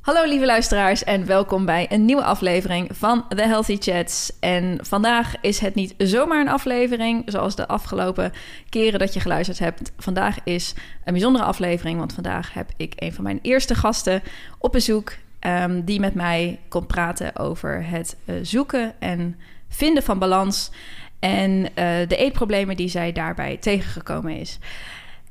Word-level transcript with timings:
Hallo 0.00 0.24
lieve 0.24 0.46
luisteraars 0.46 1.04
en 1.04 1.26
welkom 1.26 1.64
bij 1.64 1.86
een 1.90 2.04
nieuwe 2.04 2.24
aflevering 2.24 2.88
van 2.92 3.28
The 3.28 3.42
Healthy 3.42 3.76
Chats. 3.80 4.32
En 4.40 4.78
vandaag 4.82 5.34
is 5.40 5.58
het 5.58 5.74
niet 5.74 5.94
zomaar 5.98 6.40
een 6.40 6.48
aflevering 6.48 7.22
zoals 7.26 7.56
de 7.56 7.68
afgelopen 7.68 8.32
keren 8.68 8.98
dat 8.98 9.14
je 9.14 9.20
geluisterd 9.20 9.58
hebt. 9.58 9.92
Vandaag 9.96 10.36
is 10.44 10.74
een 11.04 11.12
bijzondere 11.12 11.44
aflevering, 11.44 11.98
want 11.98 12.12
vandaag 12.12 12.54
heb 12.54 12.70
ik 12.76 12.92
een 12.96 13.12
van 13.12 13.24
mijn 13.24 13.38
eerste 13.42 13.74
gasten 13.74 14.22
op 14.58 14.72
bezoek 14.72 15.12
ehm, 15.40 15.84
die 15.84 16.00
met 16.00 16.14
mij 16.14 16.60
komt 16.68 16.86
praten 16.86 17.36
over 17.36 17.86
het 17.86 18.16
eh, 18.24 18.34
zoeken 18.42 18.94
en 18.98 19.38
vinden 19.68 20.02
van 20.02 20.18
balans 20.18 20.70
en 21.18 21.68
eh, 21.74 22.08
de 22.08 22.16
eetproblemen 22.16 22.76
die 22.76 22.88
zij 22.88 23.12
daarbij 23.12 23.56
tegengekomen 23.56 24.36
is. 24.36 24.58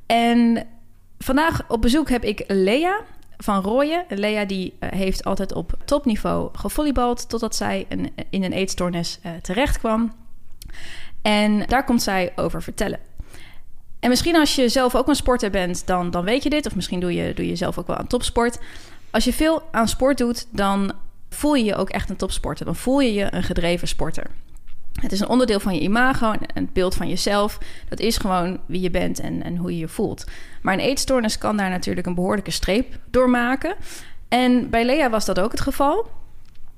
En 0.06 0.68
vandaag 1.18 1.66
op 1.68 1.82
bezoek 1.82 2.10
heb 2.10 2.24
ik 2.24 2.44
Lea 2.48 3.02
van 3.38 3.62
Rooyen. 3.62 4.06
Lea 4.08 4.46
die 4.46 4.74
eh, 4.80 4.90
heeft 4.92 5.24
altijd 5.24 5.54
op 5.54 5.78
topniveau 5.86 6.50
gevolleybald... 6.54 7.30
totdat 7.30 7.56
zij 7.56 7.88
in 8.30 8.44
een 8.44 8.54
eetstoornis 8.54 9.20
terecht 9.42 9.78
kwam. 9.78 10.14
En 11.22 11.66
daar 11.68 11.86
komt 11.86 12.02
zij 12.02 12.32
over 12.36 12.64
vertellen. 12.64 13.00
En 14.00 14.10
misschien 14.10 14.36
als 14.36 14.56
je 14.56 14.70
zelf 14.70 14.96
ook 14.96 15.08
een 15.08 15.16
sporter 15.16 15.50
bent, 15.50 15.88
dan, 15.88 16.12
dan 16.12 16.24
weet 16.24 16.44
je 16.44 16.50
dit. 16.50 16.66
Of 16.66 16.76
misschien 16.76 17.00
doe 17.00 17.14
je, 17.14 17.34
doe 17.34 17.48
je 17.48 17.56
zelf 17.56 17.78
ook 17.78 17.88
wel 17.88 17.96
aan 17.96 18.08
topsport. 18.08 18.60
Als 19.12 19.24
je 19.24 19.34
veel 19.34 19.62
aan 19.72 19.88
sport 19.88 20.18
doet, 20.18 20.48
dan 20.52 20.94
voel 21.30 21.54
je 21.56 21.64
je 21.64 21.76
ook 21.76 21.90
echt 21.90 22.10
een 22.10 22.16
topsporter. 22.16 22.66
Dan 22.66 22.76
voel 22.76 23.00
je 23.00 23.14
je 23.14 23.34
een 23.34 23.44
gedreven 23.44 23.88
sporter. 23.88 24.28
Het 25.02 25.12
is 25.12 25.20
een 25.20 25.30
onderdeel 25.30 25.60
van 25.60 25.74
je 25.74 25.82
imago 25.82 26.32
en 26.32 26.40
het 26.54 26.74
beeld 26.74 26.96
van 26.96 27.08
jezelf. 27.08 27.58
Dat 27.90 28.00
is 28.00 28.18
gewoon 28.18 28.60
wie 28.66 28.82
je 28.82 28.92
bent 28.92 29.20
en, 29.20 29.44
en 29.44 29.56
hoe 29.56 29.72
je 29.72 29.78
je 29.78 29.88
voelt. 29.88 30.26
Maar 30.62 30.74
een 30.74 30.80
eetstoornis 30.80 31.38
kan 31.38 31.58
daar 31.58 31.70
natuurlijk 31.70 32.08
een 32.08 32.16
behoorlijke 32.16 32.52
streep 32.52 33.00
door 33.10 33.30
maken. 33.30 33.76
En 34.28 34.70
bij 34.70 34.86
Lea 34.86 35.10
was 35.10 35.26
dat 35.26 35.40
ook 35.40 35.52
het 35.52 35.62
geval. 35.62 36.10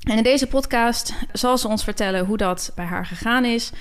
En 0.02 0.18
in 0.18 0.24
deze 0.24 0.48
podcast 0.48 1.14
zal 1.32 1.58
ze 1.58 1.68
ons 1.68 1.84
vertellen 1.84 2.26
hoe 2.26 2.38
dat 2.38 2.72
bij 2.76 2.86
haar 2.86 3.06
gegaan 3.06 3.46
is. 3.46 3.72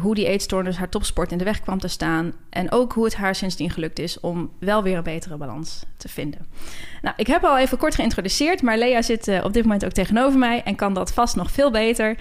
Hoe 0.00 0.14
die 0.14 0.26
eetstoornis 0.26 0.76
haar 0.76 0.88
topsport 0.88 1.32
in 1.32 1.38
de 1.38 1.44
weg 1.44 1.60
kwam 1.60 1.78
te 1.78 1.88
staan. 1.88 2.32
En 2.50 2.70
ook 2.70 2.92
hoe 2.92 3.04
het 3.04 3.14
haar 3.14 3.34
sindsdien 3.34 3.70
gelukt 3.70 3.98
is 3.98 4.20
om 4.20 4.50
wel 4.58 4.82
weer 4.82 4.96
een 4.96 5.02
betere 5.02 5.36
balans 5.36 5.82
te 5.96 6.08
vinden. 6.08 6.46
Nou, 7.02 7.14
ik 7.16 7.26
heb 7.26 7.44
al 7.44 7.58
even 7.58 7.78
kort 7.78 7.94
geïntroduceerd, 7.94 8.62
maar 8.62 8.78
Lea 8.78 9.02
zit 9.02 9.28
uh, 9.28 9.44
op 9.44 9.52
dit 9.52 9.62
moment 9.62 9.84
ook 9.84 9.92
tegenover 9.92 10.38
mij 10.38 10.62
en 10.62 10.74
kan 10.74 10.94
dat 10.94 11.12
vast 11.12 11.36
nog 11.36 11.50
veel 11.50 11.70
beter. 11.70 12.18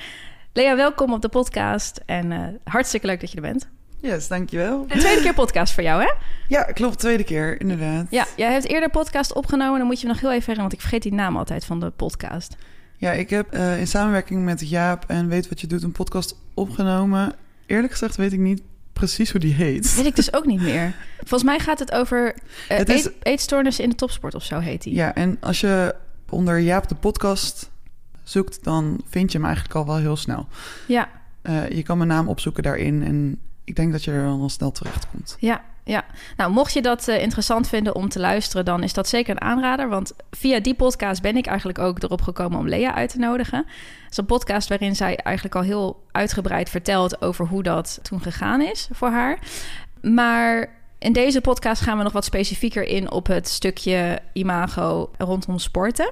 Lea, 0.54 0.76
welkom 0.76 1.14
op 1.14 1.22
de 1.22 1.30
podcast 1.30 2.02
en 2.06 2.32
uh, 2.32 2.44
hartstikke 2.64 3.08
leuk 3.08 3.20
dat 3.20 3.30
je 3.30 3.36
er 3.36 3.42
bent. 3.42 3.68
Yes, 4.02 4.28
dankjewel. 4.28 4.88
De 4.88 4.98
tweede 4.98 5.22
keer 5.22 5.34
podcast 5.34 5.73
voor 5.73 5.84
jou, 5.84 6.02
hè? 6.02 6.14
Ja, 6.48 6.64
klopt. 6.64 7.00
Tweede 7.00 7.23
keer, 7.23 7.62
inderdaad. 7.62 8.08
Ja, 8.10 8.26
jij 8.36 8.52
hebt 8.52 8.68
eerder 8.68 8.90
podcast 8.90 9.34
opgenomen. 9.34 9.78
Dan 9.78 9.88
moet 9.88 10.02
je 10.02 10.08
me 10.08 10.12
nog 10.14 10.22
heel 10.22 10.32
even 10.32 10.45
herinneren, 10.45 10.70
want 10.70 10.73
ik 10.73 10.82
vergeet 10.82 11.04
die 11.04 11.14
naam 11.14 11.38
altijd 11.38 11.66
van 11.66 11.80
de 11.80 11.90
podcast. 11.90 12.56
Ja, 12.98 13.12
ik 13.12 13.30
heb 13.30 13.54
uh, 13.54 13.80
in 13.80 13.88
samenwerking 13.88 14.45
met 14.45 14.70
Jaap 14.70 15.04
en 15.08 15.28
Weet 15.28 15.50
Wat 15.50 15.62
Je 15.62 15.68
Doet 15.68 15.84
een 15.84 15.92
podcast 15.92 16.36
opgenomen. 16.54 17.36
Eerlijk 17.68 17.92
gezegd 17.92 18.16
weet 18.16 18.34
ik 18.34 18.40
niet 18.40 18.62
precies 18.94 19.32
hoe 19.32 19.40
die 19.40 19.54
heet. 19.54 19.96
Weet 19.96 20.06
ik 20.06 20.16
dus 20.16 20.34
ook 20.34 20.46
niet 20.46 20.62
meer. 20.62 20.96
Volgens 21.18 21.44
mij 21.44 21.60
gaat 21.60 21.80
het 21.80 21.92
over 21.92 22.36
uh, 22.72 22.78
het 22.78 22.90
is... 22.90 23.06
eet, 23.06 23.14
eetstoornissen 23.22 23.84
in 23.84 23.90
de 23.90 23.96
topsport 23.96 24.36
of 24.36 24.44
zo 24.44 24.60
heet 24.60 24.84
die. 24.84 24.94
Ja, 24.94 25.14
en 25.14 25.38
als 25.40 25.60
je 25.62 25.95
onder 26.30 26.60
Jaap 26.60 26.88
de 26.88 26.95
podcast 26.95 27.72
zoekt, 28.23 28.64
dan 28.64 29.02
vind 29.10 29.32
je 29.32 29.38
hem 29.38 29.48
eigenlijk 29.48 29.76
al 29.76 29.86
wel 29.86 29.98
heel 29.98 30.16
snel. 30.16 30.48
Ja. 30.88 31.10
Uh, 31.44 31.70
je 31.70 31.84
kan 31.84 31.98
mijn 31.98 32.10
naam 32.10 32.28
opzoeken 32.28 32.64
daarin 32.64 33.04
en 33.04 33.40
ik 33.64 33.76
denk 33.76 33.92
dat 33.92 34.04
je 34.04 34.12
er 34.12 34.23
wel 34.23 34.50
snel 34.50 34.72
terecht 34.72 35.08
komt. 35.10 35.38
Ja, 35.40 35.64
ja. 35.88 36.06
Nou, 36.38 36.52
mocht 36.52 36.74
je 36.74 36.82
dat 36.82 37.08
uh, 37.08 37.22
interessant 37.22 37.68
vinden 37.68 37.96
om 37.96 38.10
te 38.10 38.20
luisteren, 38.20 38.66
dan 38.66 38.84
is 38.84 38.94
dat 38.94 39.08
zeker 39.08 39.32
een 39.32 39.42
aanrader. 39.42 39.89
Want 39.89 40.14
via 40.32 40.60
die 40.60 40.76
podcast 40.76 41.22
ben 41.22 41.38
ik 41.38 41.45
eigenlijk 41.45 41.80
ook 41.80 42.04
erop 42.04 42.22
gekomen 42.22 42.60
om 42.60 42.67
Lea 42.67 42.94
uit 42.94 43.10
te 43.10 43.17
nodigen. 43.17 43.66
Het 44.04 44.11
is 44.11 44.17
een 44.17 44.26
podcast 44.26 44.70
waarin 44.70 44.95
zij 44.95 45.16
eigenlijk 45.16 45.56
al 45.56 45.61
heel 45.61 46.04
uitgebreid 46.11 46.70
vertelt 46.70 47.22
over 47.22 47.48
hoe 47.48 47.64
dat 47.64 48.00
toen 48.02 48.22
gegaan 48.22 48.61
is 48.61 48.88
voor 48.92 49.10
haar. 49.10 49.39
Maar 50.02 50.76
in 51.00 51.14
deze 51.14 51.42
podcast 51.42 51.82
gaan 51.82 51.98
we 51.98 52.04
nog 52.04 52.14
wat 52.14 52.26
specifieker 52.26 52.84
in 52.84 53.11
op 53.11 53.28
het 53.28 53.48
stukje 53.48 54.20
imago 54.34 55.11
rondom 55.17 55.60
sporten. 55.60 56.11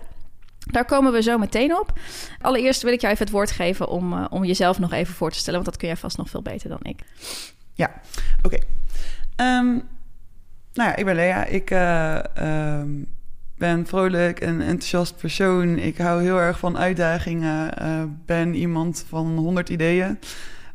Daar 0.59 0.85
komen 0.85 1.11
we 1.11 1.21
zo 1.21 1.37
meteen 1.37 1.77
op. 1.77 1.99
Allereerst 2.41 2.81
wil 2.81 2.93
ik 2.93 3.01
jou 3.01 3.13
even 3.13 3.25
het 3.25 3.35
woord 3.35 3.51
geven 3.51 3.87
om, 3.87 4.13
uh, 4.13 4.25
om 4.29 4.45
jezelf 4.45 4.79
nog 4.79 4.91
even 4.91 5.13
voor 5.13 5.31
te 5.31 5.37
stellen, 5.37 5.59
want 5.59 5.71
dat 5.71 5.79
kun 5.79 5.87
jij 5.87 5.97
vast 5.97 6.17
nog 6.17 6.29
veel 6.29 6.41
beter 6.41 6.69
dan 6.69 6.79
ik. 6.81 6.99
Ja, 7.73 7.91
oké. 8.41 8.57
Um, 9.37 9.83
nou 10.73 10.89
ja, 10.89 10.95
ik 10.95 11.05
ben 11.05 11.15
Lea. 11.15 11.45
Ik 11.45 11.71
uh, 11.71 12.19
um, 12.79 13.07
ben 13.57 13.87
vrolijk 13.87 14.39
en 14.39 14.61
enthousiast 14.61 15.17
persoon. 15.17 15.77
Ik 15.77 15.97
hou 15.97 16.21
heel 16.21 16.39
erg 16.39 16.59
van 16.59 16.77
uitdagingen. 16.77 17.71
Uh, 17.81 18.03
ben 18.25 18.53
iemand 18.53 19.05
van 19.07 19.37
100 19.37 19.69
ideeën. 19.69 20.19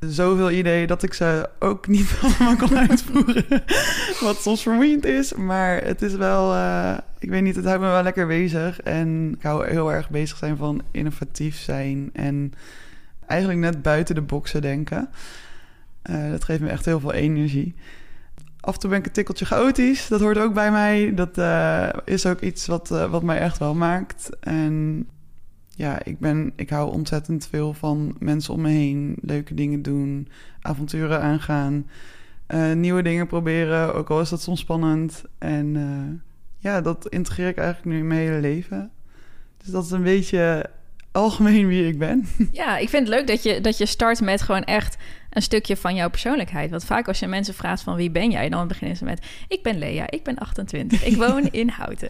Zoveel 0.00 0.50
ideeën 0.50 0.87
dat 0.87 1.03
ik 1.03 1.15
ze 1.15 1.48
ook 1.59 1.88
niet 1.88 2.19
allemaal 2.22 2.56
kan 2.56 2.78
uitvoeren. 2.78 3.47
Wat 4.21 4.41
soms 4.41 4.62
vermoeiend 4.62 5.04
is. 5.04 5.32
Maar 5.32 5.84
het 5.84 6.03
is 6.03 6.15
wel, 6.15 6.54
uh, 6.54 6.98
ik 7.19 7.31
weet 7.31 7.42
niet, 7.42 7.56
het 7.56 7.65
houdt 7.65 7.81
me 7.81 7.87
wel 7.87 8.03
lekker 8.03 8.27
bezig. 8.27 8.81
En 8.81 9.34
ik 9.37 9.42
hou 9.42 9.69
heel 9.69 9.92
erg 9.92 10.10
bezig 10.10 10.37
zijn 10.37 10.56
van 10.56 10.82
innovatief 10.91 11.56
zijn. 11.56 12.10
En 12.12 12.53
eigenlijk 13.27 13.60
net 13.60 13.82
buiten 13.82 14.15
de 14.15 14.22
boxen 14.22 14.62
denken. 14.62 15.09
Dat 16.31 16.44
geeft 16.44 16.60
me 16.60 16.69
echt 16.69 16.84
heel 16.84 17.00
veel 17.00 17.12
energie. 17.12 17.75
Af 18.60 18.75
en 18.75 18.81
toe 18.81 18.91
ben 18.91 18.98
ik 18.98 19.06
een 19.06 19.12
tikkeltje 19.12 19.44
chaotisch. 19.44 20.09
Dat 20.09 20.21
hoort 20.21 20.38
ook 20.38 20.54
bij 20.54 20.71
mij. 20.71 21.15
Dat 21.15 21.38
uh, 21.38 21.88
is 22.04 22.26
ook 22.26 22.41
iets 22.41 22.66
wat, 22.66 22.91
uh, 22.93 23.10
wat 23.10 23.22
mij 23.22 23.38
echt 23.38 23.59
wel 23.59 23.75
maakt. 23.75 24.31
En 24.41 25.06
ja, 25.69 26.04
ik, 26.04 26.19
ben, 26.19 26.53
ik 26.56 26.71
hou 26.71 26.93
ontzettend 26.93 27.47
veel 27.50 27.75
van 27.75 28.16
mensen 28.19 28.54
om 28.54 28.60
me 28.60 28.69
heen. 28.69 29.16
Leuke 29.22 29.54
dingen 29.54 29.82
doen, 29.82 30.28
avonturen 30.60 31.21
aangaan. 31.21 31.87
Uh, 32.48 32.72
nieuwe 32.72 33.03
dingen 33.03 33.26
proberen, 33.26 33.94
ook 33.94 34.10
al 34.10 34.21
is 34.21 34.28
dat 34.28 34.43
soms 34.43 34.60
spannend. 34.60 35.25
En 35.38 36.22
ja, 36.59 36.81
dat 36.81 37.09
integreer 37.09 37.48
ik 37.48 37.56
eigenlijk 37.56 37.88
nu 37.88 37.98
in 37.98 38.06
mijn 38.06 38.21
hele 38.21 38.41
leven. 38.41 38.91
Dus 39.56 39.72
dat 39.72 39.84
is 39.84 39.91
een 39.91 40.03
beetje 40.03 40.71
algemeen 41.12 41.66
wie 41.66 41.87
ik 41.87 41.98
ben. 41.98 42.27
Ja, 42.53 42.77
ik 42.77 42.88
vind 42.88 43.09
het 43.09 43.16
leuk 43.16 43.27
dat 43.27 43.42
je, 43.42 43.60
dat 43.60 43.78
je 43.78 43.87
start 43.87 44.21
met 44.21 44.42
gewoon 44.42 44.65
echt 44.65 44.97
een 45.30 45.42
stukje 45.42 45.76
van 45.76 45.94
jouw 45.94 46.10
persoonlijkheid. 46.10 46.70
Want 46.70 46.84
vaak 46.84 47.08
als 47.08 47.18
je 47.18 47.26
mensen 47.26 47.54
vraagt 47.54 47.82
van 47.82 47.96
wie 47.96 48.10
ben 48.10 48.30
jij, 48.30 48.48
dan 48.48 48.68
beginnen 48.68 48.96
ze 48.96 49.04
met 49.04 49.26
ik 49.48 49.62
ben 49.62 49.78
Lea, 49.78 50.10
ik 50.10 50.22
ben 50.22 50.38
28, 50.38 51.04
ik 51.04 51.16
woon 51.16 51.48
in 51.60 51.68
Houten, 51.68 52.08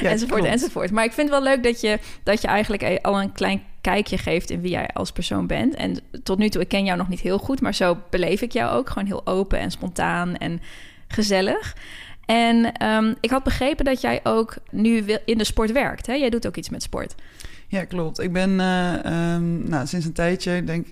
ja, 0.00 0.08
enzovoort 0.10 0.40
klopt. 0.40 0.54
enzovoort. 0.54 0.90
Maar 0.90 1.04
ik 1.04 1.12
vind 1.12 1.30
het 1.30 1.42
wel 1.42 1.54
leuk 1.54 1.62
dat 1.62 1.80
je, 1.80 1.98
dat 2.22 2.40
je 2.40 2.48
eigenlijk 2.48 2.98
al 3.02 3.20
een 3.20 3.32
klein 3.32 3.62
kijkje 3.80 4.18
geeft 4.18 4.50
in 4.50 4.60
wie 4.60 4.70
jij 4.70 4.88
als 4.88 5.12
persoon 5.12 5.46
bent. 5.46 5.74
En 5.74 5.96
tot 6.22 6.38
nu 6.38 6.48
toe, 6.48 6.62
ik 6.62 6.68
ken 6.68 6.84
jou 6.84 6.98
nog 6.98 7.08
niet 7.08 7.20
heel 7.20 7.38
goed, 7.38 7.60
maar 7.60 7.74
zo 7.74 7.98
beleef 8.10 8.42
ik 8.42 8.52
jou 8.52 8.76
ook. 8.76 8.88
Gewoon 8.88 9.06
heel 9.06 9.26
open 9.26 9.58
en 9.58 9.70
spontaan 9.70 10.36
en 10.36 10.60
gezellig. 11.08 11.76
En 12.26 12.86
um, 12.86 13.14
ik 13.20 13.30
had 13.30 13.42
begrepen 13.42 13.84
dat 13.84 14.00
jij 14.00 14.20
ook 14.22 14.56
nu 14.70 15.04
in 15.24 15.38
de 15.38 15.44
sport 15.44 15.72
werkt. 15.72 16.06
Hè? 16.06 16.14
Jij 16.14 16.30
doet 16.30 16.46
ook 16.46 16.56
iets 16.56 16.68
met 16.68 16.82
sport. 16.82 17.14
Ja, 17.68 17.84
klopt. 17.84 18.20
Ik 18.20 18.32
ben 18.32 18.50
uh, 18.50 19.34
um, 19.34 19.68
nou, 19.68 19.86
sinds 19.86 20.06
een 20.06 20.12
tijdje, 20.12 20.56
ik 20.56 20.66
denk 20.66 20.86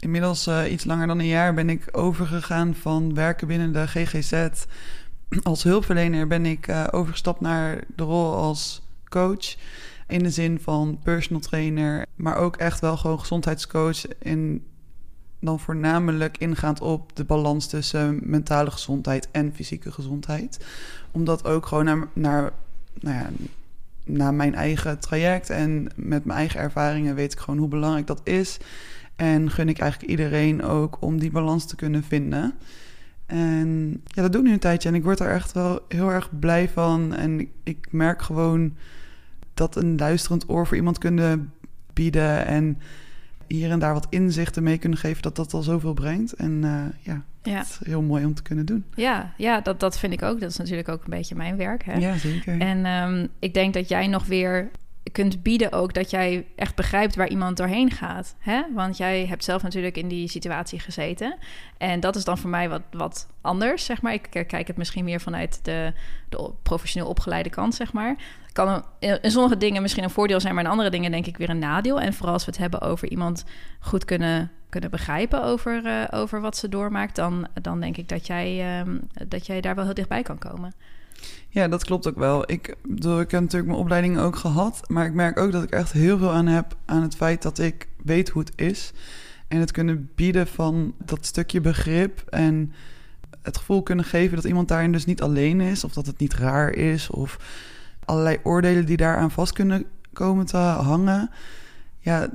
inmiddels 0.00 0.46
uh, 0.46 0.72
iets 0.72 0.84
langer 0.84 1.06
dan 1.06 1.18
een 1.18 1.26
jaar, 1.26 1.54
ben 1.54 1.70
ik 1.70 1.88
overgegaan 1.92 2.74
van 2.74 3.14
werken 3.14 3.46
binnen 3.46 3.72
de 3.72 3.86
GGZ. 3.86 4.48
Als 5.42 5.62
hulpverlener 5.62 6.26
ben 6.26 6.46
ik 6.46 6.68
uh, 6.68 6.86
overgestapt 6.90 7.40
naar 7.40 7.84
de 7.96 8.02
rol 8.02 8.34
als 8.34 8.82
coach. 9.08 9.56
In 10.06 10.22
de 10.22 10.30
zin 10.30 10.60
van 10.60 10.98
personal 11.02 11.40
trainer, 11.40 12.06
maar 12.14 12.36
ook 12.36 12.56
echt 12.56 12.80
wel 12.80 12.96
gewoon 12.96 13.20
gezondheidscoach. 13.20 14.06
En 14.06 14.62
dan 15.40 15.60
voornamelijk 15.60 16.38
ingaand 16.38 16.80
op 16.80 17.16
de 17.16 17.24
balans 17.24 17.66
tussen 17.66 18.20
mentale 18.22 18.70
gezondheid 18.70 19.28
en 19.30 19.54
fysieke 19.54 19.92
gezondheid. 19.92 20.64
Omdat 21.10 21.44
ook 21.44 21.66
gewoon 21.66 21.84
naar, 21.84 22.08
naar 22.12 22.52
nou 23.00 23.16
ja, 23.16 23.30
naar 24.04 24.34
mijn 24.34 24.54
eigen 24.54 24.98
traject 24.98 25.50
en 25.50 25.88
met 25.96 26.24
mijn 26.24 26.38
eigen 26.38 26.60
ervaringen 26.60 27.14
weet 27.14 27.32
ik 27.32 27.38
gewoon 27.38 27.58
hoe 27.58 27.68
belangrijk 27.68 28.06
dat 28.06 28.20
is. 28.24 28.58
En 29.18 29.50
gun 29.50 29.68
ik 29.68 29.78
eigenlijk 29.78 30.10
iedereen 30.10 30.62
ook 30.62 30.96
om 31.00 31.18
die 31.18 31.30
balans 31.30 31.66
te 31.66 31.76
kunnen 31.76 32.02
vinden. 32.02 32.54
En 33.26 33.90
ja, 34.04 34.22
dat 34.22 34.32
doe 34.32 34.40
ik 34.40 34.46
nu 34.46 34.52
een 34.52 34.58
tijdje 34.58 34.88
en 34.88 34.94
ik 34.94 35.02
word 35.02 35.20
er 35.20 35.30
echt 35.30 35.52
wel 35.52 35.80
heel 35.88 36.10
erg 36.10 36.38
blij 36.38 36.68
van. 36.68 37.14
En 37.14 37.40
ik, 37.40 37.48
ik 37.62 37.86
merk 37.90 38.22
gewoon 38.22 38.76
dat 39.54 39.76
een 39.76 39.96
luisterend 39.96 40.48
oor 40.48 40.66
voor 40.66 40.76
iemand 40.76 40.98
kunnen 40.98 41.52
bieden 41.92 42.46
en 42.46 42.78
hier 43.46 43.70
en 43.70 43.78
daar 43.78 43.92
wat 43.92 44.06
inzichten 44.10 44.62
mee 44.62 44.78
kunnen 44.78 44.98
geven, 44.98 45.22
dat 45.22 45.36
dat 45.36 45.52
al 45.52 45.62
zoveel 45.62 45.94
brengt. 45.94 46.32
En 46.32 46.52
uh, 46.64 46.82
ja, 47.00 47.22
ja. 47.42 47.58
Het 47.58 47.66
is 47.66 47.86
heel 47.86 48.02
mooi 48.02 48.24
om 48.24 48.34
te 48.34 48.42
kunnen 48.42 48.66
doen. 48.66 48.84
Ja, 48.94 49.32
ja 49.36 49.60
dat, 49.60 49.80
dat 49.80 49.98
vind 49.98 50.12
ik 50.12 50.22
ook. 50.22 50.40
Dat 50.40 50.50
is 50.50 50.56
natuurlijk 50.56 50.88
ook 50.88 51.04
een 51.04 51.10
beetje 51.10 51.34
mijn 51.34 51.56
werk. 51.56 51.84
Hè? 51.84 51.94
Ja, 51.94 52.16
zeker. 52.16 52.60
En 52.60 52.86
um, 52.86 53.28
ik 53.38 53.54
denk 53.54 53.74
dat 53.74 53.88
jij 53.88 54.06
nog 54.06 54.26
weer 54.26 54.70
kunt 55.12 55.42
bieden 55.42 55.72
ook 55.72 55.94
dat 55.94 56.10
jij 56.10 56.46
echt 56.56 56.74
begrijpt 56.74 57.16
waar 57.16 57.28
iemand 57.28 57.56
doorheen 57.56 57.90
gaat. 57.90 58.34
Hè? 58.38 58.62
Want 58.74 58.96
jij 58.96 59.26
hebt 59.26 59.44
zelf 59.44 59.62
natuurlijk 59.62 59.96
in 59.96 60.08
die 60.08 60.28
situatie 60.28 60.80
gezeten. 60.80 61.36
En 61.78 62.00
dat 62.00 62.16
is 62.16 62.24
dan 62.24 62.38
voor 62.38 62.50
mij 62.50 62.68
wat, 62.68 62.82
wat 62.90 63.28
anders, 63.40 63.84
zeg 63.84 64.02
maar. 64.02 64.12
Ik 64.12 64.28
kijk 64.30 64.66
het 64.66 64.76
misschien 64.76 65.04
meer 65.04 65.20
vanuit 65.20 65.60
de, 65.62 65.92
de 66.28 66.50
professioneel 66.62 67.08
opgeleide 67.08 67.50
kant, 67.50 67.74
zeg 67.74 67.92
maar. 67.92 68.16
Kan 68.52 68.84
in 69.00 69.30
sommige 69.30 69.56
dingen 69.56 69.82
misschien 69.82 70.04
een 70.04 70.10
voordeel 70.10 70.40
zijn, 70.40 70.54
maar 70.54 70.64
in 70.64 70.70
andere 70.70 70.90
dingen 70.90 71.10
denk 71.10 71.26
ik 71.26 71.36
weer 71.36 71.50
een 71.50 71.58
nadeel. 71.58 72.00
En 72.00 72.12
vooral 72.12 72.32
als 72.32 72.44
we 72.44 72.50
het 72.50 72.60
hebben 72.60 72.80
over 72.80 73.08
iemand 73.08 73.44
goed 73.80 74.04
kunnen, 74.04 74.50
kunnen 74.68 74.90
begrijpen 74.90 75.42
over, 75.42 75.84
uh, 75.84 76.04
over 76.10 76.40
wat 76.40 76.56
ze 76.56 76.68
doormaakt, 76.68 77.16
dan, 77.16 77.48
dan 77.62 77.80
denk 77.80 77.96
ik 77.96 78.08
dat 78.08 78.26
jij, 78.26 78.80
um, 78.80 79.08
dat 79.28 79.46
jij 79.46 79.60
daar 79.60 79.74
wel 79.74 79.84
heel 79.84 79.94
dichtbij 79.94 80.22
kan 80.22 80.38
komen. 80.38 80.72
Ja, 81.48 81.68
dat 81.68 81.84
klopt 81.84 82.08
ook 82.08 82.18
wel. 82.18 82.50
Ik, 82.50 82.76
ik 82.96 83.30
heb 83.30 83.40
natuurlijk 83.40 83.66
mijn 83.66 83.78
opleiding 83.78 84.18
ook 84.18 84.36
gehad. 84.36 84.80
Maar 84.86 85.06
ik 85.06 85.12
merk 85.12 85.38
ook 85.38 85.52
dat 85.52 85.62
ik 85.62 85.70
echt 85.70 85.92
heel 85.92 86.18
veel 86.18 86.30
aan 86.30 86.46
heb 86.46 86.76
aan 86.84 87.02
het 87.02 87.16
feit 87.16 87.42
dat 87.42 87.58
ik 87.58 87.88
weet 88.04 88.28
hoe 88.28 88.42
het 88.42 88.52
is. 88.56 88.92
En 89.48 89.60
het 89.60 89.70
kunnen 89.70 90.10
bieden 90.14 90.46
van 90.46 90.94
dat 91.04 91.26
stukje 91.26 91.60
begrip. 91.60 92.22
En 92.28 92.72
het 93.42 93.56
gevoel 93.56 93.82
kunnen 93.82 94.04
geven 94.04 94.36
dat 94.36 94.44
iemand 94.44 94.68
daarin 94.68 94.92
dus 94.92 95.04
niet 95.04 95.22
alleen 95.22 95.60
is. 95.60 95.84
Of 95.84 95.92
dat 95.92 96.06
het 96.06 96.18
niet 96.18 96.34
raar 96.34 96.70
is. 96.70 97.10
Of 97.10 97.38
allerlei 98.04 98.38
oordelen 98.42 98.86
die 98.86 98.96
daaraan 98.96 99.30
vast 99.30 99.52
kunnen 99.52 99.84
komen 100.12 100.46
te 100.46 100.56
hangen. 100.56 101.30
Ja, 101.98 102.28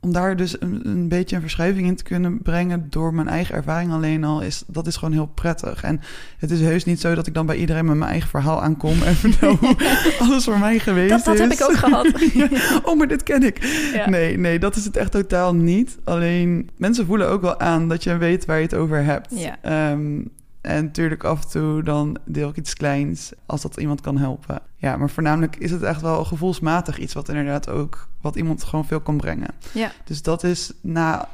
om 0.00 0.12
daar 0.12 0.36
dus 0.36 0.60
een, 0.60 0.80
een, 0.84 1.08
beetje 1.08 1.36
een 1.36 1.42
verschuiving 1.42 1.86
in 1.86 1.96
te 1.96 2.02
kunnen 2.02 2.42
brengen 2.42 2.86
door 2.90 3.14
mijn 3.14 3.28
eigen 3.28 3.54
ervaring 3.54 3.92
alleen 3.92 4.24
al, 4.24 4.40
is 4.40 4.64
dat 4.66 4.86
is 4.86 4.96
gewoon 4.96 5.14
heel 5.14 5.26
prettig. 5.26 5.82
En 5.82 6.00
het 6.38 6.50
is 6.50 6.60
heus 6.60 6.84
niet 6.84 7.00
zo 7.00 7.14
dat 7.14 7.26
ik 7.26 7.34
dan 7.34 7.46
bij 7.46 7.56
iedereen 7.56 7.84
met 7.84 7.96
mijn 7.96 8.10
eigen 8.10 8.28
verhaal 8.28 8.62
aankom 8.62 9.02
en 9.02 9.14
vertel 9.26 9.54
hoe 9.54 9.76
alles 10.20 10.44
voor 10.44 10.58
mij 10.58 10.78
geweest 10.78 11.10
dat, 11.10 11.24
dat 11.24 11.34
is. 11.34 11.40
Dat 11.40 11.50
heb 11.50 11.58
ik 11.58 11.70
ook 11.70 11.76
gehad. 11.76 12.12
oh, 12.88 12.98
maar 12.98 13.08
dit 13.08 13.22
ken 13.22 13.42
ik. 13.42 13.64
Ja. 13.94 14.08
Nee, 14.08 14.38
nee, 14.38 14.58
dat 14.58 14.76
is 14.76 14.84
het 14.84 14.96
echt 14.96 15.12
totaal 15.12 15.54
niet. 15.54 15.98
Alleen 16.04 16.70
mensen 16.76 17.06
voelen 17.06 17.28
ook 17.28 17.42
wel 17.42 17.60
aan 17.60 17.88
dat 17.88 18.04
je 18.04 18.16
weet 18.16 18.44
waar 18.44 18.56
je 18.56 18.62
het 18.62 18.74
over 18.74 19.04
hebt. 19.04 19.28
Ja. 19.34 19.90
Um, 19.92 20.30
en 20.60 20.84
natuurlijk 20.84 21.24
af 21.24 21.42
en 21.42 21.50
toe 21.50 21.82
dan 21.82 22.16
deel 22.24 22.48
ik 22.48 22.56
iets 22.56 22.74
kleins 22.74 23.32
als 23.46 23.62
dat 23.62 23.76
iemand 23.76 24.00
kan 24.00 24.18
helpen. 24.18 24.62
Ja, 24.76 24.96
maar 24.96 25.10
voornamelijk 25.10 25.56
is 25.56 25.70
het 25.70 25.82
echt 25.82 26.00
wel 26.00 26.24
gevoelsmatig 26.24 26.98
iets 26.98 27.14
wat 27.14 27.28
inderdaad 27.28 27.68
ook 27.68 28.08
wat 28.20 28.36
iemand 28.36 28.64
gewoon 28.64 28.86
veel 28.86 29.00
kan 29.00 29.16
brengen. 29.16 29.54
Ja. 29.72 29.92
Dus 30.04 30.22
dat 30.22 30.44
is 30.44 30.72
na, 30.80 31.28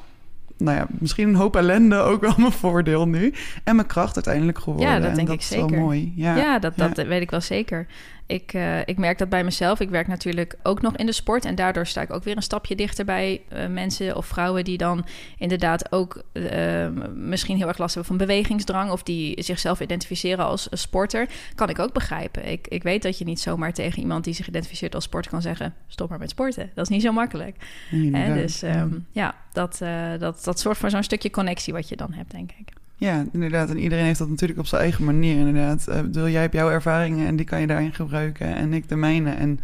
nou 0.57 0.77
ja, 0.77 0.87
misschien 0.91 1.29
een 1.29 1.35
hoop 1.35 1.57
ellende 1.57 1.97
ook 1.97 2.21
wel 2.21 2.35
mijn 2.39 2.53
voordeel 2.53 3.09
nu. 3.09 3.35
En 3.65 3.77
mijn 3.77 3.89
kracht 3.89 4.15
uiteindelijk 4.15 4.59
geworden. 4.59 4.89
Ja, 4.89 5.01
dat 5.01 5.15
denk 5.15 5.29
en 5.29 5.35
ik 5.35 5.41
is 5.41 5.49
zeker. 5.49 5.71
Wel 5.71 5.81
mooi. 5.81 6.13
Ja, 6.17 6.37
ja 6.37 6.59
dat, 6.59 6.77
dat 6.77 6.97
weet 6.97 7.23
ik 7.23 7.31
wel 7.31 7.41
zeker. 7.41 7.87
Ik, 8.27 8.53
uh, 8.53 8.81
ik 8.81 8.99
merk 8.99 9.19
dat 9.19 9.29
bij 9.29 9.45
mezelf. 9.45 9.81
Ik 9.81 9.89
werk 9.89 10.07
natuurlijk 10.07 10.57
ook 10.63 10.83
nog 10.83 10.97
in 10.97 11.07
de 11.07 11.13
sport. 11.13 11.45
En 11.45 11.55
daardoor 11.55 11.87
sta 11.87 12.01
ik 12.01 12.13
ook 12.13 12.25
weer 12.25 12.37
een 12.37 12.43
stapje 12.43 12.77
dichter 12.77 13.05
bij 13.05 13.41
uh, 13.53 13.67
mensen 13.67 14.17
of 14.17 14.27
vrouwen 14.27 14.65
die 14.65 14.79
dan 14.79 15.07
inderdaad 15.39 15.93
ook 15.93 16.23
uh, 16.33 16.89
misschien 17.15 17.57
heel 17.57 17.69
erg 17.69 17.79
last 17.79 17.95
hebben 17.95 18.17
van 18.17 18.27
bewegingsdrang. 18.27 18.91
Of 18.91 19.03
die 19.03 19.43
zichzelf 19.43 19.81
identificeren 19.81 20.45
als 20.45 20.69
sporter. 20.71 21.29
Kan 21.55 21.69
ik 21.69 21.79
ook 21.79 21.93
begrijpen. 21.93 22.51
Ik, 22.51 22.69
ik 22.69 22.83
weet 22.83 23.03
dat 23.03 23.19
je 23.19 23.25
niet 23.25 23.41
zomaar 23.41 23.73
tegen 23.73 24.01
iemand 24.01 24.25
die 24.25 24.35
zich 24.35 24.49
identificeert 24.49 24.95
als 24.95 25.05
sporter 25.05 25.31
kan 25.31 25.43
zeggen: 25.43 25.75
stop 25.87 26.09
maar 26.09 26.19
met 26.19 26.31
sporten. 26.31 26.71
Dat 26.75 26.85
is 26.85 26.91
niet 26.91 27.03
zo 27.03 27.13
makkelijk. 27.13 27.57
Nee, 27.91 28.35
dus 28.35 28.63
um, 28.63 29.07
ja, 29.11 29.35
dat, 29.53 29.79
dat, 30.19 30.45
dat 30.45 30.61
zorgt 30.61 30.81
voor 30.81 30.91
zo'n 30.91 31.03
stukje 31.03 31.31
connectie 31.31 31.73
wat 31.73 31.89
je 31.89 31.97
dan 31.97 32.13
hebt, 32.13 32.31
denk 32.31 32.51
ik. 32.59 32.73
Ja, 32.97 33.25
inderdaad. 33.33 33.71
En 33.71 33.79
iedereen 33.79 34.05
heeft 34.05 34.19
dat 34.19 34.29
natuurlijk 34.29 34.59
op 34.59 34.67
zijn 34.67 34.83
eigen 34.83 35.05
manier, 35.05 35.39
inderdaad. 35.39 35.87
Uh, 35.89 36.01
bedoel, 36.01 36.29
jij 36.29 36.41
hebt 36.41 36.55
jouw 36.55 36.71
ervaringen 36.71 37.27
en 37.27 37.37
die 37.37 37.47
kan 37.47 37.61
je 37.61 37.67
daarin 37.67 37.95
gebruiken. 37.95 38.55
En 38.55 38.73
ik 38.73 38.89
de 38.89 38.97
mijne. 38.97 39.31
En 39.31 39.61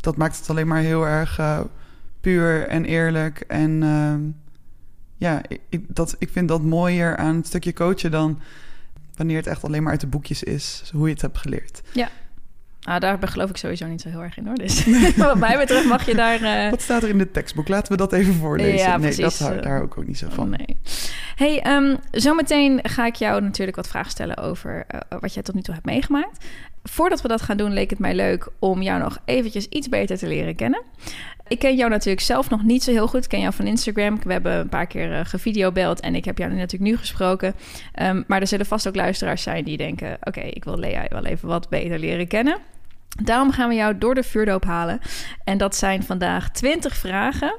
dat 0.00 0.16
maakt 0.16 0.38
het 0.38 0.50
alleen 0.50 0.66
maar 0.66 0.80
heel 0.80 1.06
erg 1.06 1.38
uh, 1.38 1.60
puur 2.20 2.66
en 2.66 2.84
eerlijk. 2.84 3.40
En 3.40 3.82
uh, 3.82 4.14
ja, 5.16 5.42
ik, 5.68 5.84
dat, 5.88 6.16
ik 6.18 6.28
vind 6.28 6.48
dat 6.48 6.62
mooier 6.62 7.16
aan 7.16 7.36
het 7.36 7.46
stukje 7.46 7.72
coachen 7.72 8.10
dan 8.10 8.40
wanneer 9.16 9.36
het 9.36 9.46
echt 9.46 9.64
alleen 9.64 9.82
maar 9.82 9.92
uit 9.92 10.00
de 10.00 10.06
boekjes 10.06 10.42
is. 10.42 10.90
Hoe 10.92 11.06
je 11.06 11.12
het 11.12 11.22
hebt 11.22 11.38
geleerd. 11.38 11.82
Ja. 11.92 12.08
Ah, 12.88 13.00
daar 13.00 13.18
geloof 13.20 13.50
ik 13.50 13.56
sowieso 13.56 13.86
niet 13.86 14.00
zo 14.00 14.08
heel 14.08 14.22
erg 14.22 14.36
in 14.36 14.46
hoor. 14.46 14.54
Dus 14.54 14.84
wat 15.16 15.38
mij 15.38 15.58
betreft 15.58 15.86
mag 15.86 16.06
je 16.06 16.14
daar. 16.14 16.42
Uh... 16.42 16.70
Wat 16.70 16.82
staat 16.82 17.02
er 17.02 17.08
in 17.08 17.18
de 17.18 17.30
tekstboek? 17.30 17.68
Laten 17.68 17.92
we 17.92 17.98
dat 17.98 18.12
even 18.12 18.34
voorlezen. 18.34 18.78
Ja, 18.78 18.96
nee, 18.96 19.14
precies. 19.14 19.38
dat, 19.38 19.62
daar 19.62 19.82
ook, 19.82 19.98
ook 19.98 20.06
niet 20.06 20.18
zo 20.18 20.26
van. 20.30 20.50
Nee. 20.50 20.76
Hey, 21.36 21.76
um, 21.76 21.96
zometeen 22.10 22.80
ga 22.82 23.06
ik 23.06 23.14
jou 23.14 23.42
natuurlijk 23.42 23.76
wat 23.76 23.88
vragen 23.88 24.10
stellen 24.10 24.36
over 24.36 24.86
uh, 24.94 25.00
wat 25.20 25.34
jij 25.34 25.42
tot 25.42 25.54
nu 25.54 25.62
toe 25.62 25.74
hebt 25.74 25.86
meegemaakt. 25.86 26.44
Voordat 26.82 27.22
we 27.22 27.28
dat 27.28 27.42
gaan 27.42 27.56
doen, 27.56 27.72
leek 27.72 27.90
het 27.90 27.98
mij 27.98 28.14
leuk 28.14 28.48
om 28.58 28.82
jou 28.82 29.00
nog 29.00 29.18
eventjes 29.24 29.66
iets 29.68 29.88
beter 29.88 30.18
te 30.18 30.28
leren 30.28 30.56
kennen. 30.56 30.82
Ik 31.48 31.58
ken 31.58 31.76
jou 31.76 31.90
natuurlijk 31.90 32.24
zelf 32.24 32.50
nog 32.50 32.62
niet 32.62 32.82
zo 32.82 32.90
heel 32.90 33.08
goed. 33.08 33.24
Ik 33.24 33.30
ken 33.30 33.40
jou 33.40 33.54
van 33.54 33.66
Instagram. 33.66 34.20
We 34.22 34.32
hebben 34.32 34.52
een 34.58 34.68
paar 34.68 34.86
keer 34.86 35.10
uh, 35.10 35.20
gevideobeld 35.22 36.00
en 36.00 36.14
ik 36.14 36.24
heb 36.24 36.38
jou 36.38 36.50
natuurlijk 36.50 36.90
nu 36.90 36.96
gesproken. 36.96 37.54
Um, 38.02 38.24
maar 38.26 38.40
er 38.40 38.46
zullen 38.46 38.66
vast 38.66 38.88
ook 38.88 38.96
luisteraars 38.96 39.42
zijn 39.42 39.64
die 39.64 39.76
denken... 39.76 40.12
oké, 40.14 40.28
okay, 40.28 40.48
ik 40.48 40.64
wil 40.64 40.78
Lea 40.78 41.06
wel 41.08 41.24
even 41.24 41.48
wat 41.48 41.68
beter 41.68 41.98
leren 41.98 42.28
kennen. 42.28 42.58
Daarom 43.22 43.50
gaan 43.50 43.68
we 43.68 43.74
jou 43.74 43.98
door 43.98 44.14
de 44.14 44.22
vuurdoop 44.22 44.64
halen. 44.64 45.00
En 45.44 45.58
dat 45.58 45.76
zijn 45.76 46.02
vandaag 46.02 46.50
20 46.50 46.96
vragen 46.96 47.56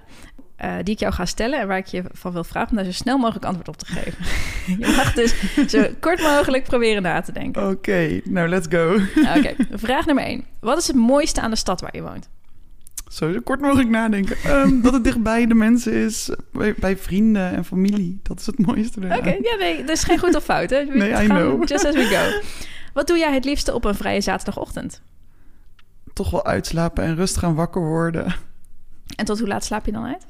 uh, 0.64 0.76
die 0.84 0.94
ik 0.94 1.00
jou 1.00 1.14
ga 1.14 1.26
stellen 1.26 1.60
en 1.60 1.68
waar 1.68 1.78
ik 1.78 1.86
je 1.86 2.04
van 2.12 2.32
wil 2.32 2.44
vragen 2.44 2.70
om 2.70 2.76
daar 2.76 2.86
zo 2.86 2.92
snel 2.92 3.18
mogelijk 3.18 3.46
antwoord 3.46 3.68
op 3.68 3.78
te 3.78 3.86
geven. 3.86 4.26
je 4.88 4.94
mag 4.96 5.14
dus 5.14 5.36
zo 5.68 5.86
kort 6.00 6.22
mogelijk 6.22 6.64
proberen 6.64 7.02
na 7.02 7.22
te 7.22 7.32
denken. 7.32 7.62
Oké, 7.62 7.72
okay, 7.72 8.22
nou 8.24 8.50
let's 8.50 8.68
go. 8.70 8.94
Oké, 8.94 9.38
okay. 9.38 9.56
vraag 9.72 10.06
nummer 10.06 10.24
1. 10.24 10.46
Wat 10.60 10.78
is 10.78 10.88
het 10.88 10.96
mooiste 10.96 11.42
aan 11.42 11.50
de 11.50 11.56
stad 11.56 11.82
waar 11.82 11.96
je 11.96 12.02
woont? 12.02 12.30
Zo, 13.08 13.32
zo 13.32 13.40
kort 13.44 13.62
mogelijk 13.62 13.90
nadenken. 13.90 14.38
Um, 14.48 14.82
dat 14.82 14.94
het 14.94 15.04
dichtbij 15.04 15.48
de 15.48 15.54
mensen 15.54 15.94
is, 15.94 16.30
bij, 16.52 16.74
bij, 16.78 16.98
vrienden 16.98 17.52
en 17.52 17.66
familie. 17.66 18.20
Dat 18.24 18.40
is 18.40 18.46
het 18.46 18.66
mooiste. 18.66 19.00
Oké, 19.00 19.16
okay, 19.16 19.40
ja, 19.42 19.56
nee, 19.60 19.80
dat 19.80 19.90
is 19.90 20.04
geen 20.04 20.20
goed 20.20 20.36
of 20.36 20.44
fout. 20.44 20.70
Hè? 20.70 20.86
We 20.86 20.98
nee, 20.98 21.24
I 21.24 21.28
know. 21.28 21.68
Just 21.68 21.86
as 21.86 21.96
we 21.96 22.04
go. 22.04 22.48
Wat 22.94 23.08
doe 23.08 23.18
jij 23.18 23.34
het 23.34 23.46
liefste 23.46 23.74
op 23.74 23.86
een 23.86 23.96
vrije 23.96 24.22
zaterdagochtend? 24.22 25.02
Toch 26.20 26.32
wel 26.32 26.46
uitslapen 26.46 27.04
en 27.04 27.16
rustig 27.16 27.42
gaan 27.42 27.56
wakker 27.56 27.82
worden. 27.82 28.36
En 29.16 29.26
tot 29.26 29.40
hoe 29.40 29.48
laat 29.48 29.64
slaap 29.64 29.86
je 29.86 29.92
dan 29.92 30.06
uit? 30.06 30.26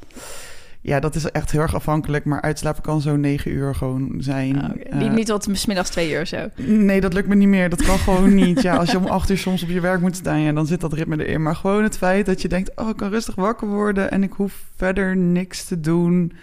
Ja, 0.82 1.00
dat 1.00 1.16
is 1.16 1.32
echt 1.32 1.52
heel 1.52 1.62
erg 1.62 1.76
afhankelijk. 1.76 2.26
Maar 2.26 2.42
uitslapen 2.42 2.82
kan 2.82 3.02
zo 3.02 3.16
negen 3.16 3.52
uur 3.52 3.76
gewoon 3.76 4.16
zijn. 4.18 4.58
Oh, 4.58 4.70
okay. 4.70 5.08
uh, 5.08 5.14
niet 5.14 5.26
tot 5.26 5.48
smiddags 5.52 5.90
twee 5.90 6.12
uur 6.12 6.26
zo? 6.26 6.50
Nee, 6.56 7.02
dat 7.02 7.14
lukt 7.14 7.28
me 7.28 7.36
niet 7.36 7.48
meer. 7.48 7.70
Dat 7.70 7.82
kan 7.82 7.98
gewoon 7.98 8.36
niet. 8.36 8.62
Ja, 8.62 8.76
als 8.76 8.92
je 8.92 8.98
om 8.98 9.06
acht 9.18 9.30
uur 9.30 9.38
soms 9.38 9.64
op 9.64 9.70
je 9.70 9.80
werk 9.80 10.02
moet 10.02 10.16
staan... 10.16 10.40
Ja, 10.40 10.52
dan 10.52 10.68
zit 10.68 10.82
dat 10.82 10.94
ritme 10.94 11.26
erin. 11.26 11.42
Maar 11.42 11.56
gewoon 11.56 11.84
het 11.84 11.98
feit 11.98 12.26
dat 12.26 12.42
je 12.42 12.48
denkt... 12.48 12.72
oh, 12.76 12.90
ik 12.90 12.98
kan 12.98 13.10
rustig 13.10 13.36
wakker 13.36 13.68
worden... 13.68 14.12
en 14.12 14.24
ik 14.24 14.32
hoef 14.32 14.64
verder 14.76 15.18
niks 15.18 15.66
te 15.66 15.80
doen... 15.80 16.34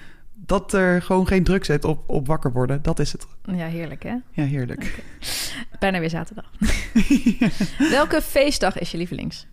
dat 0.46 0.72
er 0.72 1.02
gewoon 1.02 1.26
geen 1.26 1.44
druk 1.44 1.64
zit 1.64 1.84
op, 1.84 2.08
op 2.08 2.26
wakker 2.26 2.52
worden. 2.52 2.82
Dat 2.82 2.99
is 2.99 3.12
het. 3.12 3.26
Ja, 3.42 3.66
heerlijk 3.66 4.02
hè? 4.02 4.16
Ja, 4.30 4.44
heerlijk. 4.44 4.80
Okay. 4.80 5.78
Bijna 5.78 5.99
weer 5.99 6.11
zaterdag. 6.11 6.50
ja. 7.38 7.49
Welke 7.90 8.23
feestdag 8.23 8.78
is 8.78 8.90
je 8.90 8.97
lievelings? 8.97 9.47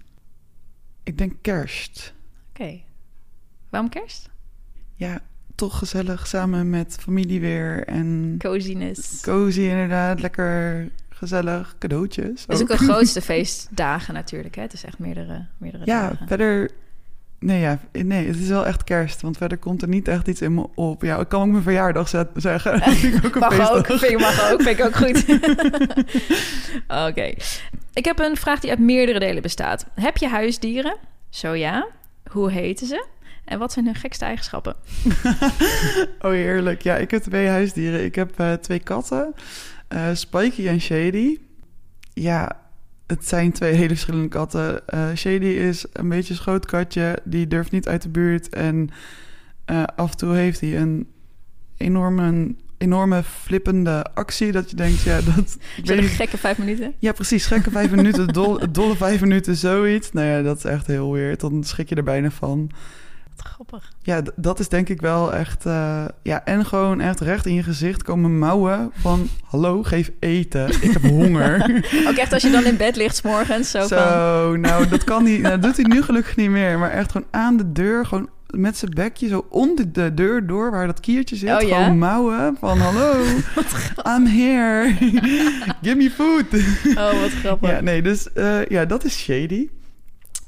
Ik 1.03 1.17
denk 1.17 1.33
kerst. 1.41 2.13
Oké. 2.49 2.61
Okay. 2.61 2.85
Waarom 3.69 3.89
kerst? 3.89 4.29
Ja, 4.93 5.19
toch 5.55 5.77
gezellig 5.77 6.27
samen 6.27 6.69
met 6.69 6.97
familie 6.99 7.39
weer 7.39 7.87
en... 7.87 8.35
Coziness. 8.37 9.21
Cozy 9.21 9.61
inderdaad, 9.61 10.21
lekker 10.21 10.89
gezellig, 11.09 11.75
cadeautjes. 11.79 12.41
Het 12.41 12.49
is 12.55 12.61
ook 12.61 12.67
de 12.67 12.77
grootste 12.91 13.21
feestdagen 13.21 14.13
natuurlijk, 14.13 14.55
hè? 14.55 14.61
Het 14.61 14.73
is 14.73 14.83
echt 14.83 14.99
meerdere, 14.99 15.47
meerdere 15.57 15.85
ja, 15.85 16.09
dagen. 16.09 16.27
verder... 16.27 16.71
Nee, 17.43 17.59
ja, 17.59 17.79
nee, 17.91 18.27
het 18.27 18.39
is 18.39 18.47
wel 18.47 18.65
echt 18.65 18.83
kerst, 18.83 19.21
want 19.21 19.37
verder 19.37 19.57
komt 19.57 19.81
er 19.81 19.87
niet 19.87 20.07
echt 20.07 20.27
iets 20.27 20.41
in 20.41 20.53
me 20.53 20.67
op. 20.75 21.01
Ja, 21.01 21.19
ik 21.19 21.27
kan 21.27 21.41
ook 21.41 21.47
mijn 21.47 21.63
verjaardag 21.63 22.27
zeggen. 22.35 22.75
ik 23.13 23.25
ook 23.25 23.35
een 23.35 23.39
mag 23.39 23.55
feestdag. 23.55 23.91
ook, 23.91 23.99
vind, 23.99 24.19
mag 24.19 24.51
ook, 24.51 24.61
vind 24.61 24.79
ik 24.79 24.85
ook 24.85 24.95
goed. 24.95 25.25
Oké. 26.87 27.07
Okay. 27.07 27.37
Ik 27.93 28.05
heb 28.05 28.19
een 28.19 28.37
vraag 28.37 28.59
die 28.59 28.69
uit 28.69 28.79
meerdere 28.79 29.19
delen 29.19 29.41
bestaat. 29.41 29.85
Heb 29.95 30.17
je 30.17 30.27
huisdieren? 30.27 30.95
Zo 31.29 31.53
ja. 31.53 31.87
Hoe 32.31 32.51
heten 32.51 32.87
ze? 32.87 33.05
En 33.45 33.59
wat 33.59 33.73
zijn 33.73 33.85
hun 33.85 33.95
gekste 33.95 34.25
eigenschappen? 34.25 34.75
oh, 36.21 36.31
heerlijk. 36.31 36.81
Ja, 36.81 36.95
ik 36.95 37.11
heb 37.11 37.21
twee 37.21 37.47
huisdieren. 37.47 38.03
Ik 38.03 38.15
heb 38.15 38.39
uh, 38.39 38.53
twee 38.53 38.79
katten, 38.79 39.33
uh, 39.93 40.07
Spikey 40.13 40.67
en 40.67 40.81
Shady. 40.81 41.39
Ja, 42.13 42.62
het 43.07 43.27
zijn 43.27 43.51
twee 43.51 43.73
hele 43.73 43.87
verschillende 43.87 44.27
katten. 44.27 44.81
Uh, 44.93 45.07
Shady 45.15 45.45
is 45.45 45.85
een 45.93 46.09
beetje 46.09 46.33
een 46.33 46.39
schootkatje. 46.39 47.19
Die 47.23 47.47
durft 47.47 47.71
niet 47.71 47.87
uit 47.87 48.01
de 48.01 48.09
buurt. 48.09 48.49
En 48.49 48.89
af 49.95 50.11
en 50.11 50.17
toe 50.17 50.35
heeft 50.35 50.59
hij 50.59 50.77
een 50.77 51.07
enorme 51.77 52.55
enorme 52.83 53.23
flippende 53.23 54.05
actie. 54.13 54.51
Dat 54.51 54.69
je 54.69 54.75
denkt, 54.75 55.01
ja, 55.01 55.21
dat... 55.21 55.57
Ik 55.77 55.85
weet 55.85 56.05
gekke 56.05 56.37
vijf 56.37 56.57
minuten? 56.57 56.93
Ja, 56.99 57.11
precies. 57.11 57.45
Gekke 57.45 57.71
vijf 57.71 57.91
minuten. 57.91 58.27
Dol, 58.27 58.59
dolle 58.71 58.95
vijf 58.95 59.21
minuten, 59.21 59.55
zoiets. 59.55 60.11
Nou 60.11 60.27
ja, 60.27 60.41
dat 60.41 60.57
is 60.57 60.63
echt 60.63 60.87
heel 60.87 61.11
weird. 61.11 61.39
Dan 61.39 61.63
schrik 61.63 61.89
je 61.89 61.95
er 61.95 62.03
bijna 62.03 62.31
van. 62.31 62.71
Wat 63.35 63.45
grappig. 63.45 63.91
Ja, 64.01 64.21
dat 64.35 64.59
is 64.59 64.69
denk 64.69 64.89
ik 64.89 65.01
wel 65.01 65.33
echt... 65.33 65.65
eh, 65.65 66.05
ja, 66.23 66.45
en 66.45 66.65
gewoon 66.65 67.01
echt 67.01 67.19
recht 67.19 67.45
in 67.45 67.53
je 67.53 67.63
gezicht 67.63 68.03
komen 68.03 68.37
mouwen 68.39 68.91
van... 68.93 69.27
Hallo, 69.43 69.83
geef 69.83 70.11
eten. 70.19 70.69
Ik 70.81 70.91
heb 70.91 71.01
honger. 71.01 71.61
Ook 72.09 72.15
echt 72.15 72.33
als 72.33 72.43
je 72.43 72.51
dan 72.51 72.65
in 72.65 72.77
bed 72.77 72.95
ligt 72.95 73.15
's 73.15 73.21
morgens, 73.21 73.71
zo, 73.71 73.87
Zo, 73.87 73.95
van... 73.97 74.59
nou, 74.59 74.87
dat 74.87 75.03
kan 75.03 75.23
niet. 75.23 75.41
Nou, 75.41 75.59
dat 75.59 75.61
doet 75.75 75.85
hij 75.85 75.95
nu 75.95 76.01
gelukkig 76.09 76.35
niet 76.35 76.49
meer. 76.49 76.79
Maar 76.79 76.91
echt 76.91 77.11
gewoon 77.11 77.27
aan 77.31 77.57
de 77.57 77.71
deur, 77.71 78.05
gewoon 78.05 78.29
met 78.49 78.77
zijn 78.77 78.91
bekje 78.93 79.27
zo 79.27 79.45
onder 79.49 79.91
de 79.91 80.13
deur 80.13 80.47
door... 80.47 80.71
waar 80.71 80.85
dat 80.87 80.99
kiertje 80.99 81.35
zit. 81.35 81.49
Oh, 81.49 81.61
ja? 81.61 81.83
Gewoon 81.83 81.97
mouwen 81.97 82.57
van... 82.59 82.79
Hallo, 82.79 83.23
I'm 84.17 84.25
here. 84.25 84.93
Give 85.81 85.95
me 85.95 86.09
food. 86.11 86.45
Oh, 86.97 87.21
wat 87.21 87.31
grappig. 87.31 87.69
Ja, 87.69 87.79
nee, 87.81 88.01
dus 88.01 88.33
eh, 88.33 88.65
ja, 88.65 88.85
dat 88.85 89.03
is 89.03 89.17
shady. 89.19 89.69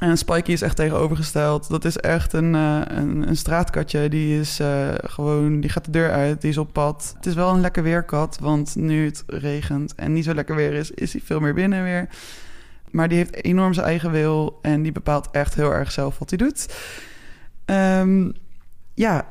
En 0.05 0.17
Spikey 0.17 0.53
is 0.53 0.61
echt 0.61 0.75
tegenovergesteld. 0.75 1.69
Dat 1.69 1.85
is 1.85 1.97
echt 1.97 2.33
een, 2.33 2.55
eh, 2.55 2.81
een, 2.85 3.27
een 3.27 3.37
straatkatje. 3.37 4.09
Die 4.09 4.39
is 4.39 4.59
eh, 4.59 4.89
gewoon, 4.97 5.59
die 5.59 5.69
gaat 5.69 5.85
de 5.85 5.91
deur 5.91 6.11
uit, 6.11 6.41
die 6.41 6.49
is 6.49 6.57
op 6.57 6.73
pad. 6.73 7.13
Het 7.15 7.25
is 7.25 7.33
wel 7.33 7.49
een 7.49 7.61
lekker 7.61 7.83
weerkat, 7.83 8.37
want 8.41 8.75
nu 8.75 9.05
het 9.05 9.23
regent 9.27 9.95
en 9.95 10.13
niet 10.13 10.23
zo 10.23 10.33
lekker 10.33 10.55
weer 10.55 10.73
is, 10.73 10.91
is 10.91 11.11
hij 11.11 11.21
veel 11.21 11.39
meer 11.39 11.53
binnen 11.53 11.83
weer. 11.83 12.09
Maar 12.91 13.07
die 13.07 13.17
heeft 13.17 13.43
enorm 13.43 13.73
zijn 13.73 13.85
eigen 13.85 14.11
wil 14.11 14.59
en 14.61 14.81
die 14.81 14.91
bepaalt 14.91 15.27
echt 15.31 15.55
heel 15.55 15.71
erg 15.71 15.91
zelf 15.91 16.19
wat 16.19 16.29
hij 16.29 16.37
doet. 16.37 16.75
Ehm, 17.65 18.31
ja, 18.93 19.27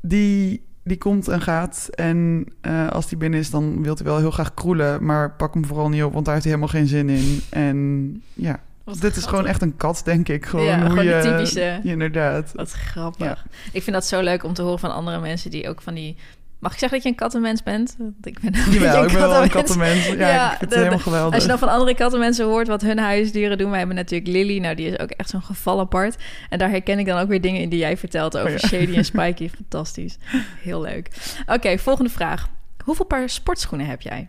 die, 0.00 0.62
die 0.82 0.98
komt 0.98 1.28
en 1.28 1.40
gaat. 1.40 1.88
En 1.94 2.46
eh, 2.60 2.88
als 2.88 3.08
die 3.08 3.18
binnen 3.18 3.40
is, 3.40 3.50
dan 3.50 3.82
wil 3.82 3.94
hij 3.94 4.04
wel 4.04 4.18
heel 4.18 4.30
graag 4.30 4.54
kroelen. 4.54 5.04
Maar 5.04 5.32
pak 5.32 5.54
hem 5.54 5.66
vooral 5.66 5.88
niet 5.88 6.02
op, 6.02 6.12
want 6.12 6.24
daar 6.24 6.34
heeft 6.34 6.46
hij 6.46 6.54
helemaal 6.54 6.74
geen 6.80 6.88
zin 6.88 7.08
in. 7.08 7.40
En 7.50 8.22
ja, 8.34 8.60
Wat 8.84 9.00
dit 9.00 9.16
is 9.16 9.24
gewoon 9.24 9.46
echt 9.46 9.62
een 9.62 9.76
kat, 9.76 10.02
denk 10.04 10.28
ik. 10.28 10.46
Gewoon 10.46 10.66
Ja, 10.66 10.86
hoe 10.90 11.02
je, 11.04 11.20
typische- 11.22 11.60
Ja, 11.60 11.80
inderdaad. 11.92 12.52
Wat 12.54 12.70
grappig. 12.70 13.26
Ja. 13.26 13.38
Ik 13.72 13.82
vind 13.82 13.96
dat 13.96 14.06
zo 14.06 14.20
leuk 14.20 14.44
om 14.44 14.54
te 14.54 14.62
horen 14.62 14.78
van 14.78 14.92
andere 14.94 15.20
mensen 15.20 15.50
die 15.50 15.68
ook 15.68 15.82
van 15.82 15.94
die... 15.94 16.16
Mag 16.58 16.72
ik 16.72 16.78
zeggen 16.78 16.96
dat 16.98 17.06
je 17.06 17.12
een 17.12 17.18
kattenmens 17.20 17.62
bent? 17.62 17.96
Ik 18.22 18.40
ben, 18.40 18.52
Jawel, 18.70 19.04
ik 19.04 19.12
ben 19.12 19.20
wel 19.28 19.42
een 19.42 19.48
kattenmens. 19.48 19.94
kattenmens. 19.98 20.06
Ja, 20.30 20.44
ik 20.52 20.58
vind 20.58 20.60
het 20.60 20.70
de- 20.70 20.76
helemaal 20.76 20.98
geweldig. 20.98 21.34
Als 21.34 21.42
je 21.42 21.48
dan 21.48 21.58
van 21.58 21.68
andere 21.68 21.94
kattenmensen 21.94 22.44
hoort 22.46 22.66
wat 22.68 22.82
hun 22.82 22.98
huisdieren 22.98 23.58
doen. 23.58 23.68
Wij 23.70 23.78
hebben 23.78 23.96
natuurlijk 23.96 24.30
Lily. 24.30 24.58
Nou, 24.58 24.74
die 24.74 24.86
is 24.86 24.98
ook 24.98 25.10
echt 25.10 25.28
zo'n 25.30 25.42
geval 25.42 25.80
apart. 25.80 26.16
En 26.48 26.58
daar 26.58 26.70
herken 26.70 26.98
ik 26.98 27.06
dan 27.06 27.18
ook 27.18 27.28
weer 27.28 27.40
dingen 27.40 27.60
in 27.60 27.68
die 27.68 27.78
jij 27.78 27.96
vertelt 27.96 28.36
over 28.38 28.52
Oh 28.52 28.58
ja. 28.58 28.68
Shady 28.68 28.96
en 28.96 29.04
Spikey. 29.14 29.50
Fantastisch. 29.56 30.18
Heel 30.60 30.80
leuk. 30.80 31.08
Oké, 31.46 31.78
volgende 31.78 32.10
vraag. 32.10 32.48
Hoeveel 32.84 33.04
paar 33.06 33.28
sportschoenen 33.28 33.86
heb 33.86 34.00
jij? 34.00 34.26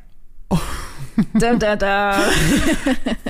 Dun, 1.33 1.57
dun, 1.57 1.77
dun. 1.77 2.13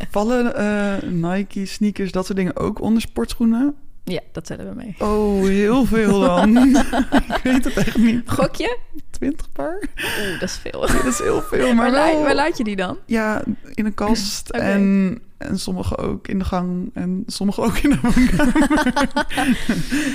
Vallen 0.09 0.55
eh, 0.55 1.09
Nike, 1.09 1.65
sneakers, 1.65 2.11
dat 2.11 2.25
soort 2.25 2.37
dingen 2.37 2.55
ook 2.57 2.81
onder 2.81 3.01
sportschoenen? 3.01 3.75
Ja, 4.05 4.19
dat 4.31 4.45
tellen 4.45 4.69
we 4.69 4.75
mee. 4.75 4.95
Oh, 4.99 5.43
heel 5.45 5.85
veel 5.85 6.19
dan. 6.19 6.57
ik 7.35 7.39
weet 7.43 7.63
het 7.63 7.77
echt 7.77 7.97
niet. 7.97 8.29
Gokje? 8.29 8.77
20 9.09 9.51
paar? 9.51 9.83
Oeh, 10.19 10.39
dat 10.39 10.49
is 10.49 10.57
veel. 10.57 10.79
Dat 10.81 11.03
is 11.05 11.19
heel 11.19 11.41
veel, 11.41 11.73
maar 11.73 11.91
waar, 11.91 11.91
wel... 11.91 12.13
laat, 12.15 12.23
waar 12.23 12.35
laat 12.35 12.57
je 12.57 12.63
die 12.63 12.75
dan? 12.75 12.97
Ja, 13.05 13.43
in 13.73 13.85
een 13.85 13.93
kast 13.93 14.49
en, 14.73 15.19
en 15.37 15.59
sommige 15.59 15.97
ook 15.97 16.27
in 16.27 16.39
de 16.39 16.45
gang 16.45 16.89
en 16.93 17.23
sommige 17.27 17.61
ook 17.61 17.77
in 17.77 17.89
de 17.89 17.99
woonkamer. 18.01 19.25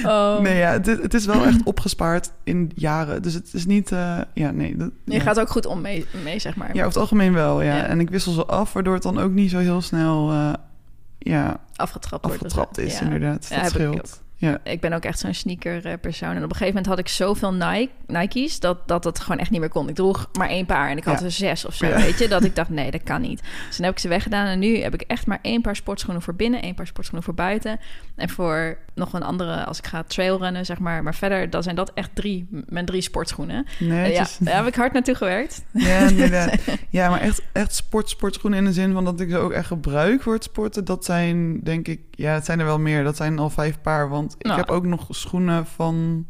Oh. 0.05 0.41
Nee, 0.41 0.57
ja, 0.57 0.73
het, 0.73 0.87
is- 0.89 0.99
het 1.03 1.15
is 1.15 1.27
wel 1.27 1.45
echt 1.45 1.63
opgespaard 1.65 2.31
in 2.45 2.71
jaren. 2.75 3.23
Dus 3.23 3.35
het 3.35 3.51
is 3.53 3.67
niet... 3.67 3.93
eh, 3.93 4.19
ja, 4.35 4.51
nee. 4.51 4.77
Dat, 4.77 4.91
Je 5.05 5.13
ja. 5.13 5.21
gaat 5.21 5.41
ook 5.41 5.51
goed 5.51 5.67
om 5.67 5.81
mee, 5.81 6.07
mee 6.25 6.39
zeg 6.39 6.57
maar. 6.57 6.67
Ja, 6.69 6.73
over 6.73 6.87
het 6.87 6.97
algemeen 6.97 7.33
wel, 7.33 7.63
ja. 7.63 7.77
Ja. 7.77 7.85
En 7.87 8.01
ik 8.01 8.11
wissel 8.11 8.33
ze 8.33 8.45
af, 8.47 8.73
waardoor 8.73 8.95
het 8.95 9.03
dan 9.03 9.19
ook 9.19 9.31
niet 9.33 9.51
zo 9.51 9.59
heel 9.59 9.81
snel 9.81 10.31
eh, 10.31 10.53
ja, 11.19 11.61
Afgetrapt 11.77 12.25
wordt. 12.27 12.43
afgetrapt 12.43 12.75
dus, 12.75 12.85
is, 12.85 12.99
ja. 12.99 13.05
inderdaad. 13.05 13.47
Ja, 13.51 13.63
dat 13.63 13.71
scheelt. 13.71 14.23
Ja. 14.41 14.59
Ik 14.65 14.81
ben 14.81 14.93
ook 14.93 15.03
echt 15.05 15.19
zo'n 15.19 15.35
sneaker 15.35 15.87
eh, 15.87 15.93
persoon. 16.01 16.29
En 16.31 16.37
op 16.37 16.43
een 16.43 16.49
gegeven 16.57 16.67
moment 16.67 16.87
had 16.87 16.99
ik 16.99 17.09
zoveel 17.09 17.53
Nike, 17.53 17.89
Nike's 18.07 18.61
dat, 18.61 18.89
dat 18.89 19.05
het 19.05 19.21
gewoon 19.21 19.39
echt 19.39 19.51
niet 19.51 19.61
meer 19.61 19.69
kon. 19.69 19.89
Ik 19.89 19.95
droeg 19.95 20.29
maar 20.33 20.49
één 20.49 20.67
paar 20.67 20.91
en 20.91 20.97
ik 20.97 21.05
had 21.05 21.19
Ja. 21.19 21.25
er 21.25 21.31
zes 21.31 21.65
of 21.65 21.75
zo, 21.75 21.87
Ja. 21.87 21.97
weet 21.97 22.19
je. 22.19 22.29
Dat 22.29 22.45
ik 22.45 22.55
dacht, 22.61 22.69
nee, 22.69 22.91
dat 22.91 23.03
kan 23.03 23.21
niet. 23.21 23.43
Dus 23.67 23.77
toen 23.77 23.85
heb 23.85 23.95
ik 23.95 24.01
ze 24.01 24.09
weggedaan. 24.09 24.47
En 24.47 24.59
nu 24.59 24.77
heb 24.79 24.95
ik 24.95 25.01
echt 25.01 25.27
maar 25.27 25.39
één 25.43 25.61
paar 25.63 25.77
sportschoenen 25.77 26.23
voor 26.23 26.35
binnen, 26.35 26.63
één 26.63 26.75
paar 26.75 26.87
sportschoenen 26.87 27.25
voor 27.25 27.35
buiten. 27.35 27.79
En 28.17 28.29
voor 28.29 28.79
nog 28.99 29.13
een 29.13 29.23
andere, 29.23 29.65
als 29.65 29.79
ik 29.79 29.87
ga 29.87 30.03
trailrennen, 30.03 30.65
zeg 30.67 30.79
maar. 30.79 31.03
Maar 31.03 31.15
verder, 31.15 31.51
dan 31.51 31.63
zijn 31.63 31.75
dat 31.77 31.91
echt 31.95 32.11
drie, 32.15 32.47
mijn 32.69 32.85
drie 32.87 33.01
sportschoenen. 33.01 33.67
Ja, 33.79 34.27
daar 34.41 34.57
heb 34.57 34.67
ik 34.67 34.75
hard 34.75 34.93
naartoe 34.93 35.15
gewerkt. 35.15 35.65
Ja, 35.73 35.99
inderdaad. 36.11 36.55
Ja, 36.89 37.11
maar 37.11 37.21
echt, 37.21 37.43
echt 37.53 37.75
sport, 37.75 38.09
sportschoenen 38.09 38.59
in 38.59 38.65
de 38.65 38.73
zin 38.73 38.93
van 38.93 39.05
dat 39.05 39.21
ik 39.21 39.31
ze 39.31 39.39
ook 39.39 39.53
echt 39.53 39.67
gebruik 39.67 40.23
voor 40.23 40.33
het 40.35 40.45
sporten. 40.45 40.85
Dat 40.85 41.05
zijn, 41.05 41.61
denk 41.61 41.89
ik, 41.89 42.01
ja, 42.11 42.33
het 42.33 42.45
zijn 42.45 42.59
er 42.59 42.65
wel 42.65 42.79
meer. 42.79 43.05
Dat 43.05 43.17
zijn 43.17 43.39
al 43.39 43.51
vijf 43.51 43.81
paar. 43.81 44.09
Want 44.09 44.35
ik 44.39 44.47
Nou. 44.47 44.59
heb 44.59 44.69
ook 44.69 44.85
nog 44.85 45.07
schoenen 45.09 45.67
van 45.67 46.27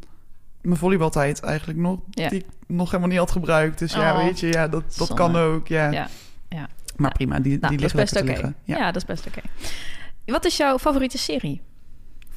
mijn 0.60 0.76
volleybaltijd 0.76 1.40
eigenlijk 1.40 1.78
nog. 1.78 1.98
Ja. 2.10 2.28
Die 2.28 2.38
ik 2.38 2.46
nog 2.66 2.86
helemaal 2.86 3.08
niet 3.08 3.18
had 3.18 3.30
gebruikt. 3.30 3.78
Dus 3.78 3.92
ja, 3.92 4.12
Oh, 4.18 4.24
weet 4.24 4.40
je, 4.40 4.46
ja, 4.46 4.68
dat, 4.68 4.82
dat 4.96 5.06
zonde. 5.06 5.14
kan 5.14 5.36
ook. 5.36 5.68
Ja. 5.68 5.90
Ja, 5.90 6.08
ja. 6.48 6.68
Maar 6.96 7.12
prima, 7.12 7.38
die, 7.40 7.58
Nou, 7.58 7.70
die 7.72 7.80
liggen 7.80 8.00
best 8.00 8.14
lekker 8.14 8.38
oké. 8.38 8.54
Ja. 8.64 8.86
dat 8.86 8.96
is 8.96 9.04
best 9.04 9.26
oké. 9.26 9.40
Wat 10.26 10.44
is 10.44 10.56
jouw 10.56 10.78
favoriete 10.78 11.18
serie? 11.18 11.60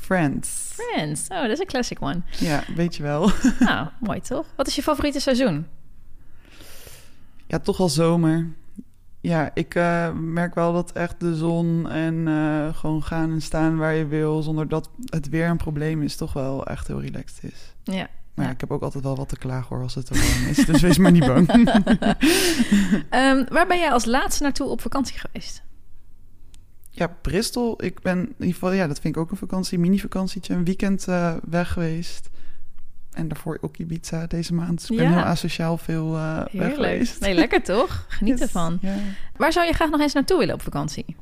Friends. 0.02 0.50
Friends. 0.74 1.28
Oh, 1.30 1.42
dat 1.42 1.50
is 1.50 1.60
een 1.60 1.66
classic 1.66 2.02
one. 2.02 2.22
Ja, 2.40 2.64
weet 2.76 2.96
je 2.96 3.04
wel. 3.04 3.32
nou, 3.60 3.88
mooi 4.00 4.22
toch? 4.22 4.46
Wat 4.56 4.68
is 4.68 4.76
je 4.76 4.82
favoriete 4.82 5.20
seizoen? 5.20 5.68
Ja, 7.48 7.60
toch 7.60 7.80
al 7.80 7.90
zomer. 7.90 8.48
Ja, 9.20 9.52
ik 9.54 9.76
eh, 9.76 10.12
merk 10.14 10.56
wel 10.56 10.74
dat 10.74 10.92
echt 10.92 11.20
de 11.20 11.36
zon 11.36 11.90
en 11.90 12.28
eh, 12.28 12.76
gewoon 12.76 13.04
gaan 13.04 13.32
en 13.32 13.42
staan 13.42 13.78
waar 13.78 13.94
je 13.94 14.06
wil... 14.06 14.42
zonder 14.42 14.68
dat 14.68 14.90
het 15.06 15.30
weer 15.30 15.48
een 15.48 15.58
probleem 15.58 16.02
is, 16.02 16.16
toch 16.16 16.34
wel 16.34 16.66
echt 16.66 16.88
heel 16.88 17.02
relaxed 17.02 17.52
is. 17.52 17.74
Ja. 17.84 18.08
Maar 18.34 18.46
ja, 18.46 18.52
ik 18.52 18.60
heb 18.60 18.72
ook 18.72 18.82
altijd 18.82 19.04
wel 19.04 19.16
wat 19.16 19.30
te 19.30 19.38
klagen 19.38 19.76
hoor 19.76 19.84
als 19.84 19.96
het 19.96 20.10
er 20.10 20.16
warm 20.16 20.48
is. 20.50 20.66
Dus 20.66 20.82
wees 20.82 20.98
maar 20.98 21.12
niet 21.12 21.26
bang. 21.26 21.50
Ehm, 23.10 23.46
waar 23.50 23.68
ben 23.68 23.78
jij 23.78 23.92
als 23.92 24.06
laatste 24.06 24.44
naartoe 24.44 24.68
op 24.68 24.82
vakantie 24.82 25.20
geweest? 25.20 25.64
Ja, 26.92 27.08
Bristol. 27.22 27.84
Ik 27.84 28.02
ben 28.02 28.18
in 28.20 28.28
ieder 28.38 28.54
geval, 28.54 28.72
ja, 28.72 28.88
dat 28.88 29.00
vind 29.00 29.16
ik 29.16 29.22
ook 29.22 29.32
een 29.32 29.38
vakantie, 29.38 29.80
mini-vakantietje. 29.80 30.54
Een 30.54 30.66
weekend 30.66 31.08
eh, 31.08 31.34
weg 31.50 31.72
geweest. 31.72 32.30
En 33.12 33.28
daarvoor 33.28 33.58
ook 33.62 33.78
Ibiza 33.78 34.26
deze 34.28 34.54
maand. 34.54 34.80
Dus 34.80 34.90
ik 34.90 34.98
ben 34.98 35.06
Ja. 35.10 35.14
heel 35.14 35.24
asociaal 35.24 35.78
veel 35.78 36.16
eh 36.18 36.44
weg 36.52 36.74
geweest. 36.76 37.20
Nee, 37.20 37.34
lekker 37.34 37.64
toch? 37.64 38.06
Geniet 38.10 38.34
Yes. 38.34 38.42
ervan. 38.42 38.78
Ja. 38.82 38.96
Waar 39.38 39.52
zou 39.52 39.66
je 39.68 39.74
graag 39.74 39.90
nog 39.90 40.00
eens 40.02 40.14
naartoe 40.14 40.38
willen 40.38 40.54
op 40.54 40.62
vakantie? 40.62 41.16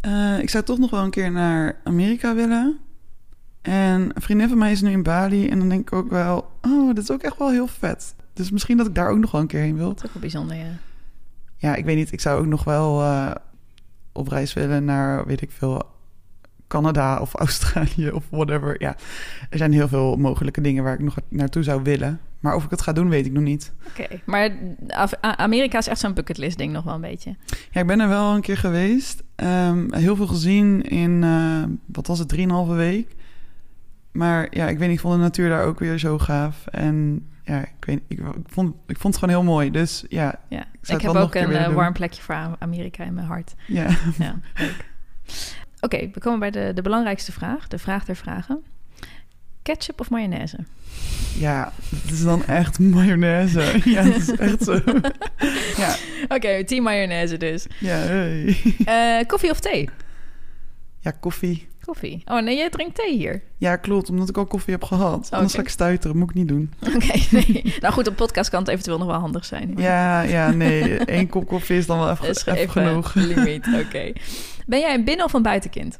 Eh, 0.00 0.38
ik 0.38 0.50
zou 0.50 0.64
toch 0.64 0.78
nog 0.78 0.90
wel 0.90 1.02
een 1.04 1.10
keer 1.10 1.30
naar 1.32 1.80
Amerika 1.84 2.34
willen. 2.34 2.78
En 3.62 4.00
een 4.16 4.22
vriendin 4.22 4.48
van 4.48 4.58
mij 4.58 4.72
is 4.72 4.80
nu 4.80 4.90
in 4.90 5.02
Bali. 5.02 5.48
En 5.48 5.58
dan 5.58 5.68
denk 5.68 5.80
ik 5.80 5.92
ook 5.92 6.10
wel, 6.10 6.50
oh, 6.62 6.86
dat 6.94 6.98
is 7.04 7.10
ook 7.10 7.22
echt 7.22 7.38
wel 7.38 7.50
heel 7.50 7.66
vet. 7.66 8.14
Dus 8.32 8.50
misschien 8.50 8.76
dat 8.76 8.86
ik 8.86 8.94
daar 8.94 9.08
ook 9.10 9.18
nog 9.18 9.30
wel 9.30 9.40
een 9.40 9.46
keer 9.46 9.60
heen 9.60 9.76
wil. 9.76 9.88
Dat 9.88 9.96
is 9.98 10.04
ook 10.04 10.12
wel 10.12 10.20
bijzonder, 10.20 10.56
ja. 10.56 10.72
Ja, 11.56 11.74
ik 11.74 11.84
weet 11.84 11.96
niet. 11.96 12.12
Ik 12.12 12.20
zou 12.20 12.40
ook 12.40 12.46
nog 12.46 12.64
wel 12.64 13.02
op 14.16 14.28
reis 14.28 14.52
willen 14.52 14.84
naar, 14.84 15.26
weet 15.26 15.42
ik 15.42 15.50
veel, 15.50 15.82
Canada 16.68 17.18
of 17.18 17.34
Australië 17.44 18.10
of 18.10 18.24
whatever. 18.30 18.76
Ja, 18.78 18.96
er 19.50 19.58
zijn 19.58 19.72
heel 19.72 19.88
veel 19.88 20.16
mogelijke 20.16 20.60
dingen 20.60 20.84
waar 20.84 20.94
ik 20.94 21.00
nog 21.00 21.16
naartoe 21.28 21.62
zou 21.62 21.82
willen. 21.82 22.20
Maar 22.40 22.54
of 22.54 22.64
ik 22.64 22.70
het 22.70 22.82
ga 22.82 22.92
doen, 22.92 23.08
weet 23.08 23.26
ik 23.26 23.32
nog 23.32 23.42
niet. 23.42 23.72
Oké, 23.88 24.20
maar 24.24 24.50
Amerika 25.20 25.78
is 25.78 25.86
echt 25.86 26.00
zo'n 26.00 26.14
bucketlist 26.14 26.58
ding 26.58 26.72
nog 26.72 26.84
wel 26.84 26.94
een 26.94 27.00
beetje. 27.00 27.36
Ja, 27.70 27.80
ik 27.80 27.86
ben 27.86 28.00
er 28.00 28.08
wel 28.08 28.34
een 28.34 28.40
keer 28.40 28.56
geweest. 28.56 29.22
Ehm, 29.34 29.94
heel 29.94 30.16
veel 30.16 30.26
gezien 30.26 30.82
in, 30.82 31.24
eh, 31.24 31.62
wat 31.86 32.06
was 32.06 32.18
het, 32.18 32.28
drieënhalve 32.28 32.74
week. 32.74 33.14
Maar 34.12 34.46
ja, 34.50 34.68
ik 34.68 34.78
weet 34.78 34.88
niet, 34.88 34.96
ik 34.96 35.02
vond 35.02 35.14
de 35.14 35.20
natuur 35.20 35.48
daar 35.48 35.64
ook 35.64 35.78
weer 35.78 35.98
zo 35.98 36.18
gaaf. 36.18 36.66
En 36.66 37.28
ja, 37.46 37.60
ik 37.60 37.84
weet 37.84 38.00
ik, 38.08 38.18
ik 38.18 38.24
vond, 38.46 38.74
ik 38.86 38.98
vond 38.98 39.14
het 39.14 39.24
gewoon 39.24 39.42
heel 39.42 39.52
mooi. 39.52 39.70
Dus 39.70 40.04
ja, 40.08 40.40
Ja. 40.48 40.64
Ik, 40.82 41.00
heb 41.00 41.14
ook 41.14 41.34
een 41.34 41.52
eh, 41.52 41.72
warm 41.72 41.92
plekje 41.92 42.22
voor 42.22 42.56
Amerika 42.58 43.04
in 43.04 43.14
mijn 43.14 43.26
hart. 43.26 43.54
ja. 43.66 43.88
Ja, 44.18 44.38
leuk. 44.54 44.84
Oké, 45.80 46.10
we 46.12 46.20
komen 46.20 46.38
bij 46.38 46.50
de, 46.50 46.72
de 46.74 46.82
belangrijkste 46.82 47.32
vraag. 47.32 47.68
De 47.68 47.78
vraag 47.78 48.04
der 48.04 48.16
vragen. 48.16 48.64
Ketchup 49.62 50.00
of 50.00 50.10
mayonaise? 50.10 50.58
ja, 51.38 51.72
het 52.02 52.10
is 52.12 52.22
dan 52.22 52.44
echt 52.46 52.78
mayonaise. 52.78 53.60
Ja, 53.84 54.02
het 54.02 54.16
is 54.16 54.30
echt 54.36 54.62
zo. 54.62 54.80
ja, 55.76 55.96
Oké, 56.28 56.64
team 56.64 56.82
mayonaise 56.82 57.36
dus. 57.36 57.66
ja, 57.80 57.96
hey. 57.96 58.56
Eh, 58.84 59.26
koffie 59.26 59.50
of 59.50 59.60
thee? 59.60 59.88
ja, 61.00 61.10
koffie. 61.10 61.68
Koffie. 61.86 62.22
Oh 62.24 62.42
nee, 62.42 62.56
jij 62.56 62.70
drinkt 62.70 62.94
thee 62.94 63.16
hier. 63.16 63.42
Ja, 63.58 63.76
klopt, 63.76 64.10
omdat 64.10 64.28
ik 64.28 64.36
al 64.36 64.46
koffie 64.46 64.72
heb 64.72 64.84
gehad. 64.84 65.28
Anders 65.30 65.52
Oké. 65.52 65.60
ga 65.60 65.60
ik 65.60 65.68
stuiteren, 65.68 66.16
moet 66.16 66.28
ik 66.30 66.34
niet 66.36 66.48
doen. 66.48 66.72
Oké, 66.94 67.18
nee. 67.30 67.74
Nou 67.80 67.92
goed, 67.94 68.08
op 68.08 68.16
podcast 68.16 68.50
kan 68.50 68.60
het 68.60 68.68
eventueel 68.68 68.98
nog 68.98 69.06
wel 69.06 69.18
handig 69.20 69.44
zijn. 69.44 69.72
Ja, 69.76 70.20
ja, 70.20 70.50
nee, 70.50 70.96
één 70.98 71.28
kop 71.28 71.46
koffie 71.46 71.76
is 71.76 71.86
dan 71.86 71.98
wel 71.98 72.10
even, 72.10 72.28
even, 72.28 72.52
even 72.54 72.70
genoeg. 72.70 73.14
limiet, 73.14 73.66
oké. 73.84 74.12
Ben 74.66 74.80
jij 74.80 74.94
een 74.94 75.04
binnen- 75.04 75.24
of 75.24 75.32
een 75.32 75.42
buitenkind? 75.42 75.98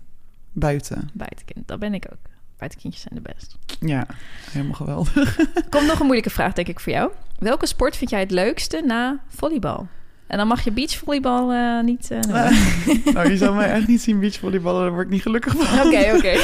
Buiten, 0.52 1.10
Buitenkind, 1.12 1.68
dat 1.68 1.78
ben 1.78 1.94
ik 1.94 2.06
ook. 2.12 2.18
Buitenkindjes 2.58 3.02
zijn 3.02 3.22
de 3.22 3.32
best. 3.34 3.56
ja, 3.80 4.06
helemaal 4.50 4.74
geweldig. 4.74 5.36
Komt 5.70 5.86
nog 5.86 5.98
een 5.98 6.04
moeilijke 6.04 6.30
vraag, 6.30 6.52
denk 6.52 6.68
ik, 6.68 6.80
voor 6.80 6.92
jou. 6.92 7.10
Welke 7.38 7.66
sport 7.66 7.96
vind 7.96 8.10
jij 8.10 8.20
het 8.20 8.30
leukste 8.30 8.82
na 8.86 9.20
volleybal? 9.28 9.88
En 10.26 10.38
dan 10.38 10.46
mag 10.46 10.64
je 10.64 10.70
beachvolleybal 10.72 11.52
eh, 11.52 11.84
niet... 11.84 12.10
eh, 12.10 12.20
noemen. 12.20 12.52
nou, 13.14 13.30
je 13.30 13.36
zal 13.36 13.54
mij 13.54 13.70
echt 13.70 13.86
niet 13.86 14.00
zien 14.00 14.20
beachvolleyballen, 14.20 14.82
daar 14.82 14.92
word 14.92 15.04
ik 15.04 15.12
niet 15.12 15.22
gelukkig 15.22 15.54
van. 15.56 15.86
Oké, 15.86 16.12
oké. 16.16 16.28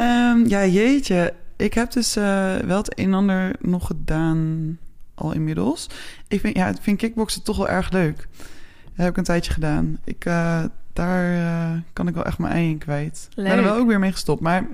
Ehm, 0.00 0.46
ja, 0.46 0.66
jeetje. 0.66 1.34
Ik 1.56 1.74
heb 1.74 1.92
dus 1.92 2.16
eh, 2.16 2.56
wel 2.56 2.76
het 2.76 2.98
een 2.98 3.04
en 3.04 3.14
ander 3.14 3.54
nog 3.60 3.86
gedaan 3.86 4.78
al 5.14 5.32
inmiddels. 5.32 5.86
Ik 6.28 6.40
vind, 6.40 6.56
ja, 6.56 6.68
ik 6.68 6.76
vind 6.80 6.98
kickboksen 6.98 7.42
toch 7.42 7.56
wel 7.56 7.68
erg 7.68 7.90
leuk. 7.90 8.16
Dat 8.16 9.04
heb 9.04 9.08
ik 9.08 9.16
een 9.16 9.24
tijdje 9.24 9.52
gedaan. 9.52 9.98
Ik, 10.04 10.24
daar 10.92 11.82
kan 11.92 12.08
ik 12.08 12.14
wel 12.14 12.24
echt 12.24 12.38
mijn 12.38 12.52
ei 12.52 12.68
in 12.70 12.78
kwijt. 12.78 13.26
Ik 13.30 13.36
ben 13.36 13.46
er 13.46 13.56
Leuk. 13.56 13.64
wel 13.64 13.76
ook 13.76 13.86
weer 13.86 13.98
mee 13.98 14.12
gestopt. 14.12 14.40
Maar 14.40 14.66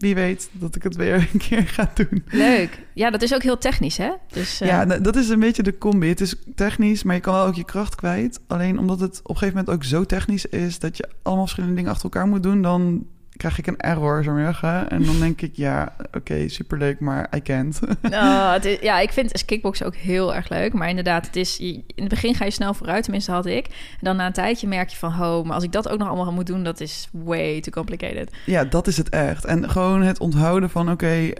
wie 0.00 0.14
weet 0.14 0.50
dat 0.52 0.76
ik 0.76 0.82
het 0.82 0.96
weer 0.96 1.14
een 1.32 1.38
keer 1.38 1.68
ga 1.68 1.90
doen. 1.94 2.24
Leuk. 2.26 2.78
Ja, 2.92 3.10
dat 3.10 3.22
is 3.22 3.34
ook 3.34 3.42
heel 3.42 3.58
technisch, 3.58 3.96
hè? 3.96 4.10
Dus, 4.32 4.60
eh, 4.60 4.68
Ja, 4.68 4.84
nou, 4.84 5.00
dat 5.00 5.16
is 5.16 5.28
een 5.28 5.40
beetje 5.40 5.62
de 5.62 5.78
combi. 5.78 6.08
Het 6.08 6.20
is 6.20 6.34
technisch, 6.54 7.02
maar 7.02 7.14
je 7.14 7.20
kan 7.20 7.34
wel 7.34 7.46
ook 7.46 7.54
je 7.54 7.64
kracht 7.64 7.94
kwijt. 7.94 8.40
Alleen 8.46 8.78
omdat 8.78 9.00
het 9.00 9.20
op 9.22 9.30
een 9.30 9.36
gegeven 9.36 9.58
moment 9.58 9.76
ook 9.76 9.84
zo 9.84 10.04
technisch 10.04 10.46
is... 10.46 10.78
dat 10.78 10.96
je 10.96 11.08
allemaal 11.22 11.44
verschillende 11.44 11.76
dingen 11.76 11.90
achter 11.90 12.04
elkaar 12.04 12.26
moet 12.26 12.42
doen... 12.42 12.62
dan 12.62 13.06
krijg 13.40 13.58
ik 13.58 13.66
een 13.66 13.76
error, 13.78 14.22
zo 14.24 14.32
maar 14.32 14.44
zeggen. 14.44 14.90
En 14.90 15.04
dan 15.04 15.18
denk 15.18 15.40
ik, 15.40 15.56
ja, 15.56 15.92
oké, 16.16 16.48
superleuk, 16.48 17.00
maar 17.00 17.28
I 17.36 17.42
can't. 17.42 17.80
Oh, 18.12 18.52
het 18.52 18.64
is- 18.64 18.78
ja, 18.80 18.98
ik 19.00 19.12
vind 19.12 19.44
kickboksen 19.44 19.86
ook 19.86 19.94
heel 19.94 20.34
erg 20.34 20.48
leuk. 20.48 20.72
Maar 20.72 20.88
inderdaad, 20.88 21.26
het 21.26 21.36
is, 21.36 21.58
in 21.58 21.84
het 21.94 22.08
begin 22.08 22.34
ga 22.34 22.44
je 22.44 22.50
snel 22.50 22.74
vooruit. 22.74 23.02
Tenminste, 23.02 23.30
had 23.32 23.46
ik. 23.46 23.66
En 23.66 23.72
dan 24.00 24.16
na 24.16 24.26
een 24.26 24.32
tijdje 24.32 24.66
merk 24.68 24.88
je 24.88 24.96
van... 24.96 25.12
ho, 25.12 25.44
maar 25.44 25.54
als 25.54 25.64
ik 25.64 25.72
dat 25.72 25.88
ook 25.88 25.98
nog 25.98 26.08
allemaal 26.08 26.32
moet 26.32 26.46
doen... 26.46 26.64
dat 26.64 26.80
is 26.80 27.08
way 27.12 27.60
too 27.60 27.72
complicated. 27.72 28.30
ja, 28.46 28.64
dat 28.64 28.86
is 28.86 28.96
het 28.96 29.08
echt. 29.08 29.44
En 29.44 29.70
gewoon 29.70 30.02
het 30.02 30.18
onthouden 30.18 30.70
van, 30.70 30.90
oké, 30.90 31.30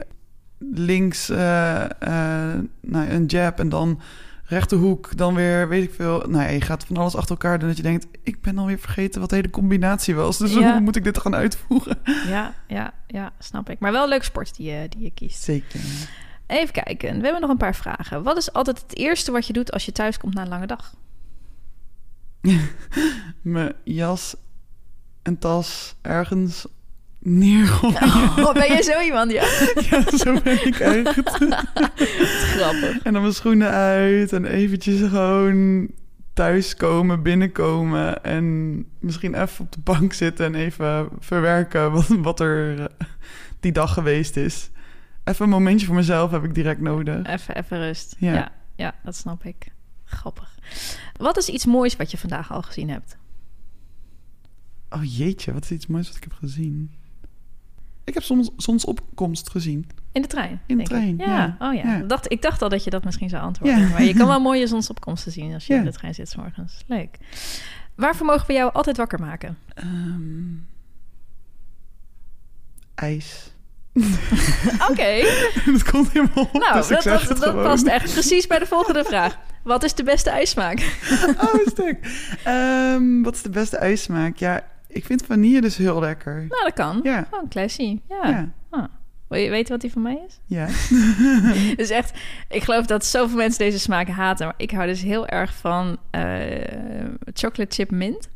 links 0.59 1.31
eh, 1.31 1.85
nou, 2.81 3.09
een 3.11 3.25
jab 3.27 3.59
en 3.61 3.69
dan 3.69 4.01
rechterhoek, 4.51 5.17
dan 5.17 5.35
weer, 5.35 5.69
weet 5.69 5.83
ik 5.83 5.95
veel. 5.95 6.19
Nou, 6.19 6.43
ja, 6.43 6.49
je 6.49 6.61
gaat 6.61 6.85
van 6.85 6.97
alles 6.97 7.15
achter 7.17 7.31
elkaar 7.31 7.59
doen 7.59 7.69
dat 7.69 7.77
je 7.77 7.83
denkt... 7.83 8.07
ik 8.23 8.41
ben 8.43 8.59
alweer 8.59 8.79
vergeten 8.79 9.21
wat 9.21 9.31
de 9.31 9.37
hele 9.37 9.51
combinatie 9.51 10.15
was. 10.15 10.39
Dus 10.39 10.53
Ja. 10.55 10.73
hoe 10.73 10.81
moet 10.81 10.97
ik 10.97 11.05
dit 11.05 11.19
gaan 11.19 11.35
uitvoeren? 11.35 11.99
Ja, 12.27 12.55
ja, 12.69 12.93
ja, 13.07 13.33
snap 13.39 13.71
ik. 13.71 13.79
Maar 13.79 13.93
wel 13.93 14.03
een 14.03 14.09
leuk 14.09 14.23
sport 14.25 14.57
die 14.57 14.71
je, 14.73 14.89
die 14.89 15.03
je 15.03 15.11
kiest. 15.11 15.43
Zeker. 15.43 15.81
Even 16.47 16.73
kijken. 16.73 17.17
We 17.17 17.23
hebben 17.23 17.41
nog 17.41 17.51
een 17.51 17.57
paar 17.57 17.75
vragen. 17.75 18.23
Wat 18.23 18.37
is 18.37 18.53
altijd 18.53 18.81
het 18.83 18.97
eerste 18.97 19.31
wat 19.33 19.47
je 19.47 19.53
doet 19.53 19.73
als 19.73 19.85
je 19.85 19.93
thuis 19.93 20.19
komt 20.19 20.35
na 20.35 20.43
een 20.43 20.49
lange 20.49 20.67
dag? 20.67 20.95
Mijn 23.43 23.73
jas 23.85 24.37
en 25.23 25.39
tas 25.39 25.95
ergens 26.03 26.67
neergooien. 27.21 28.03
Oh, 28.47 28.53
ben 28.53 28.67
jij 28.67 28.83
zo 28.83 29.01
iemand? 29.01 29.33
Ja, 29.33 29.43
Ja, 29.91 30.17
zo 30.17 30.41
ben 30.41 30.67
ik 30.67 30.79
echt. 30.79 31.21
grappig. 32.57 32.99
En 33.03 33.13
dan 33.13 33.23
mijn 33.23 33.35
schoenen 33.35 33.71
uit 33.71 34.33
en 34.33 34.45
eventjes 34.45 35.09
gewoon 35.09 35.89
thuiskomen, 36.33 37.23
binnenkomen 37.23 38.25
en 38.25 38.87
misschien 38.99 39.43
even 39.43 39.65
op 39.65 39.73
de 39.73 39.81
bank 39.81 40.13
zitten 40.13 40.47
en 40.47 40.55
even 40.55 41.09
verwerken 41.19 41.93
wat, 41.93 42.07
wat 42.07 42.41
er 42.41 42.81
eh, 42.81 42.87
die 43.61 43.73
dag 43.73 43.93
geweest 43.93 44.37
is. 44.37 44.71
Even 45.25 45.45
een 45.45 45.51
momentje 45.51 45.87
voor 45.87 45.95
mezelf 45.95 46.31
heb 46.31 46.45
ik 46.45 46.55
direct 46.55 46.81
nodig. 46.81 47.27
Even, 47.27 47.57
even 47.57 47.79
rust. 47.79 48.17
Ja. 48.19 48.35
Ja. 48.35 48.53
ja, 48.77 48.95
dat 49.05 49.17
snap 49.17 49.45
ik. 49.45 49.73
Grappig. 50.05 50.59
Wat 51.17 51.37
is 51.37 51.49
iets 51.49 51.67
moois 51.67 51.97
wat 51.97 52.11
je 52.11 52.19
vandaag 52.19 52.53
al 52.53 52.63
gezien 52.63 52.91
hebt? 52.91 53.17
Oh 54.91 55.17
jeetje, 55.17 55.53
wat 55.53 55.65
is 55.65 55.71
iets 55.71 55.87
moois 55.87 56.07
wat 56.07 56.17
ik 56.17 56.23
heb 56.23 56.33
gezien? 56.33 56.91
Ik 58.05 58.15
heb 58.15 58.23
soms 58.23 58.51
zonsopkomst 58.57 59.51
gezien. 59.51 59.89
In 60.13 60.23
de 60.23 60.29
trein? 60.29 60.61
In 60.67 60.79
de 60.79 60.85
trein, 60.85 61.17
Ja. 61.19 61.27
ja. 61.27 61.57
Oh 61.69 61.75
ja. 61.75 61.97
Ja. 61.97 62.03
Dacht, 62.07 62.33
ik 62.33 62.43
dacht 62.43 62.63
al 62.63 62.69
dat 62.69 62.85
je 62.85 62.91
dat 62.91 63.05
misschien 63.05 63.29
zou 63.29 63.43
antwoorden. 63.43 63.81
Ja. 63.81 63.89
Maar 63.89 64.03
je 64.03 64.15
kan 64.15 64.27
wel 64.27 64.41
mooie 64.51 64.67
zonsopkomsten 64.67 65.33
zien 65.33 65.55
als 65.55 65.67
je 65.67 65.75
in 65.75 65.85
de 65.85 65.93
trein 65.93 66.15
zit 66.15 66.29
's 66.29 66.37
morgens. 66.37 66.85
Leuk. 66.87 67.19
Waarvoor 67.95 68.27
mogen 68.27 68.47
we 68.47 68.53
jou 68.53 68.73
altijd 68.73 68.97
wakker 68.97 69.21
maken? 69.21 69.59
Ehm, 69.75 70.55
ijs. 72.95 73.53
Oké. 74.91 75.21
dat 75.73 75.91
komt 75.91 76.11
helemaal 76.13 76.45
op, 76.45 76.53
Nou, 76.53 76.89
dus 76.89 77.05
dat, 77.05 77.39
dat, 77.39 77.55
past 77.63 77.87
echt 77.87 78.13
precies 78.13 78.47
bij 78.47 78.59
de 78.59 78.67
volgende 78.67 79.05
vraag. 79.05 79.39
Wat 79.63 79.83
is 79.85 79.95
de 79.95 80.03
beste 80.03 80.31
ijsmaak? 80.31 80.99
Oh, 81.41 81.67
stuk. 81.67 81.99
Ehm, 82.45 83.23
wat 83.23 83.35
is 83.35 83.43
de 83.43 83.51
beste 83.51 83.77
ijsmaak? 83.77 84.37
Ja, 84.37 84.65
ik 84.93 85.05
vind 85.05 85.23
vanille 85.27 85.61
dus 85.61 85.77
heel 85.77 86.01
lekker. 86.01 86.35
Nou, 86.35 86.65
dat 86.65 86.73
kan. 86.73 87.01
Ja. 87.03 87.29
Oh, 87.31 87.49
classy. 87.49 88.01
Ja. 88.09 88.29
Ja. 88.29 88.53
Ah. 88.71 88.85
Wil 89.29 89.39
je 89.41 89.51
weten 89.51 89.73
wat 89.73 89.81
die 89.81 89.93
van 89.93 90.03
mij 90.03 90.19
is? 90.27 90.41
Ja. 90.47 90.67
Dus 91.77 91.91
echt, 91.91 92.19
ik 92.49 92.63
geloof 92.63 92.87
dat 92.87 93.05
zoveel 93.05 93.37
mensen 93.37 93.59
deze 93.59 93.79
smaak 93.79 94.09
haten. 94.09 94.47
Maar 94.47 94.55
ik 94.57 94.71
hou 94.71 94.87
dus 94.87 95.03
heel 95.03 95.27
erg 95.27 95.55
van 95.55 95.97
eh, 96.11 96.23
chocolate 97.35 97.75
chip 97.75 97.91
mint. 97.91 98.29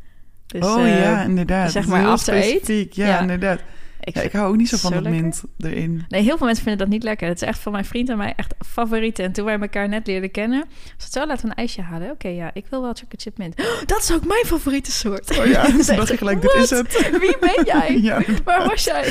Dus, 0.46 0.64
oh 0.64 0.82
eh, 0.82 1.02
ja, 1.02 1.22
inderdaad. 1.22 1.70
zeg 1.72 1.86
maar 1.86 2.00
heel 2.00 2.08
after 2.10 2.42
specifiek. 2.42 2.92
Ja, 2.92 3.06
Ja. 3.06 3.20
inderdaad. 3.20 3.60
Ik 4.04 4.14
Ja, 4.14 4.20
ik 4.20 4.32
hou 4.32 4.48
ook 4.48 4.56
niet 4.56 4.68
zo 4.68 4.76
van 4.76 4.90
zo 4.90 4.94
dat 4.96 5.04
lekker. 5.04 5.22
mint 5.22 5.42
erin. 5.58 6.04
Nee, 6.08 6.22
heel 6.22 6.36
veel 6.36 6.46
mensen 6.46 6.64
vinden 6.64 6.82
dat 6.86 6.94
niet 6.94 7.02
lekker. 7.02 7.28
Het 7.28 7.42
is 7.42 7.48
echt 7.48 7.58
van 7.58 7.72
mijn 7.72 7.84
vriend 7.84 8.08
en 8.08 8.16
mij 8.16 8.32
echt 8.36 8.54
favoriet. 8.66 9.18
En 9.18 9.32
toen 9.32 9.44
wij 9.44 9.58
elkaar 9.58 9.88
net 9.88 10.06
leerden 10.06 10.30
kennen, 10.30 10.64
was 10.96 11.04
het 11.04 11.12
zo, 11.12 11.26
laten 11.26 11.42
we 11.44 11.50
een 11.50 11.56
ijsje 11.56 11.82
halen. 11.82 12.10
Oké, 12.10 12.28
ja, 12.28 12.50
ik 12.54 12.64
wil 12.70 12.80
wel 12.82 12.90
chocolate 12.92 13.16
chip 13.22 13.38
mint. 13.38 13.60
Oh, 13.60 13.66
dat 13.86 13.98
is 14.02 14.12
ook 14.12 14.24
mijn 14.26 14.44
favoriete 14.44 14.92
soort. 14.92 15.38
Oh 15.38 15.46
ja, 15.46 15.64
toen 15.70 15.78
echt 15.78 15.96
dacht 15.96 16.12
ik 16.12 16.18
gelijk, 16.18 16.40
dit 16.42 16.54
is 16.54 16.70
"What? 16.70 16.92
het. 16.92 17.18
Wie 17.20 17.36
ben 17.38 17.64
jij? 17.64 17.98
Ja, 18.02 18.20
Waar 18.44 18.68
was 18.68 18.84
jij? 18.84 19.02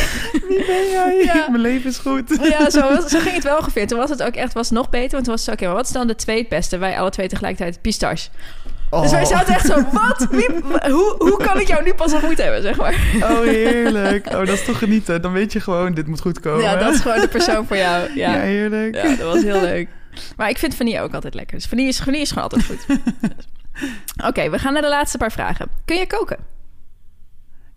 wie 0.48 0.66
ben 0.66 0.90
jij? 0.90 1.22
Ja. 1.24 1.50
Mijn 1.50 1.62
leven 1.62 1.90
is 1.90 1.98
goed. 1.98 2.38
Ja, 2.42 2.70
zo, 2.70 2.82
was- 2.96 3.12
zo 3.12 3.20
ging 3.20 3.34
het 3.36 3.44
wel 3.44 3.58
ongeveer. 3.58 3.88
Toen 3.88 3.98
was 3.98 4.10
het 4.10 4.24
ook 4.24 4.34
echt 4.36 4.54
was 4.54 4.70
nog 4.72 4.90
beter. 4.90 5.12
Want 5.12 5.24
toen 5.24 5.34
was 5.34 5.46
het 5.46 5.50
zo, 5.50 5.52
oké, 5.52 5.66
maar 5.66 5.76
wat 5.76 5.86
is 5.86 5.92
dan 5.92 6.08
de 6.08 6.16
tweede 6.16 6.48
Wij 6.80 7.00
alle 7.00 7.10
twee 7.10 7.28
tegelijkertijd 7.28 7.82
pistache. 7.82 8.30
Dus 9.02 9.12
wij 9.12 9.22
Oh. 9.22 9.28
zaten 9.28 9.54
echt 9.54 9.66
zo, 9.66 9.84
wat? 9.92 10.28
Wie, 10.32 10.50
hoe, 10.92 11.16
hoe 11.18 11.38
kan 11.38 11.60
ik 11.60 11.68
jou 11.68 11.84
nu 11.84 11.94
pas 11.94 12.14
ontmoet 12.14 12.38
hebben, 12.38 12.62
zeg 12.62 12.78
maar? 12.78 12.94
Oh, 13.22 13.40
heerlijk. 13.42 14.26
Oh, 14.28 14.32
dat 14.38 14.48
is 14.50 14.66
toch 14.66 14.78
genieten. 14.78 15.22
Dan 15.22 15.32
weet 15.32 15.54
je 15.54 15.60
gewoon, 15.60 15.94
dit 15.94 16.08
moet 16.08 16.22
goed 16.22 16.40
komen. 16.40 16.62
Ja, 16.62 16.76
dat 16.76 16.94
is 16.94 17.00
gewoon 17.00 17.20
de 17.22 17.28
persoon 17.28 17.68
voor 17.68 17.78
jou. 17.78 18.10
Ja, 18.16 18.34
Ja, 18.36 18.40
heerlijk. 18.40 18.96
ja 18.96 19.16
dat 19.16 19.34
was 19.34 19.44
heel 19.44 19.62
leuk. 19.62 19.88
Maar 20.38 20.50
ik 20.50 20.58
vind 20.58 20.76
vanille 20.76 21.02
ook 21.02 21.14
altijd 21.14 21.34
lekker. 21.34 21.56
Dus 21.58 21.66
vanille 21.66 21.88
is, 21.88 22.00
vanille 22.00 22.22
is 22.22 22.32
gewoon 22.32 22.44
altijd 22.50 22.66
goed. 22.66 22.86
Oké, 24.28 24.50
we 24.50 24.60
gaan 24.60 24.74
naar 24.74 24.82
de 24.82 24.90
laatste 24.90 25.18
paar 25.18 25.32
vragen. 25.32 25.68
Kun 25.86 25.98
je 25.98 26.08
koken? 26.08 26.38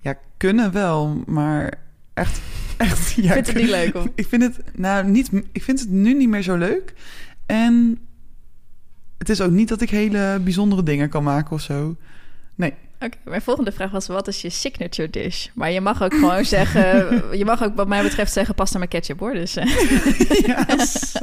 Ja, 0.00 0.14
kunnen 0.36 0.72
wel, 0.72 1.22
maar 1.26 1.72
echt... 2.14 2.40
echt 2.76 3.10
ja, 3.12 3.32
Vind 3.32 3.46
het 3.46 3.56
niet 3.56 3.68
leuk, 3.68 3.94
of? 3.94 4.06
Ik 4.14 4.26
vind 4.28 4.42
het, 4.42 4.56
nou, 4.74 5.04
niet, 5.06 5.30
ik 5.52 5.62
vind 5.62 5.80
het 5.80 5.88
nu 5.88 6.14
niet 6.14 6.28
meer 6.28 6.42
zo 6.42 6.56
leuk. 6.56 6.92
En 7.46 7.98
het 9.18 9.28
is 9.28 9.40
ook 9.40 9.50
niet 9.50 9.68
dat 9.68 9.80
ik 9.80 9.90
hele 9.90 10.40
bijzondere 10.44 10.82
dingen 10.82 11.08
kan 11.08 11.22
maken 11.22 11.52
of 11.52 11.60
zo. 11.60 11.96
Nee. 12.54 12.74
Oké, 13.00 13.16
mijn 13.24 13.42
volgende 13.42 13.72
vraag 13.72 13.90
was: 13.90 14.06
wat 14.06 14.28
is 14.28 14.40
je 14.40 14.50
signature 14.50 15.10
dish? 15.10 15.46
Maar 15.54 15.70
je 15.70 15.80
mag 15.80 16.02
ook 16.02 16.14
gewoon 16.14 16.44
zeggen, 16.56 17.38
je 17.38 17.44
mag 17.44 17.64
ook 17.64 17.76
wat 17.76 17.88
mij 17.88 18.02
betreft 18.02 18.32
zeggen 18.32 18.54
pasta 18.54 18.78
met 18.78 18.88
ketchup 18.88 19.18
hoor. 19.18 19.32
Dus, 19.32 19.56
eh. 19.56 19.66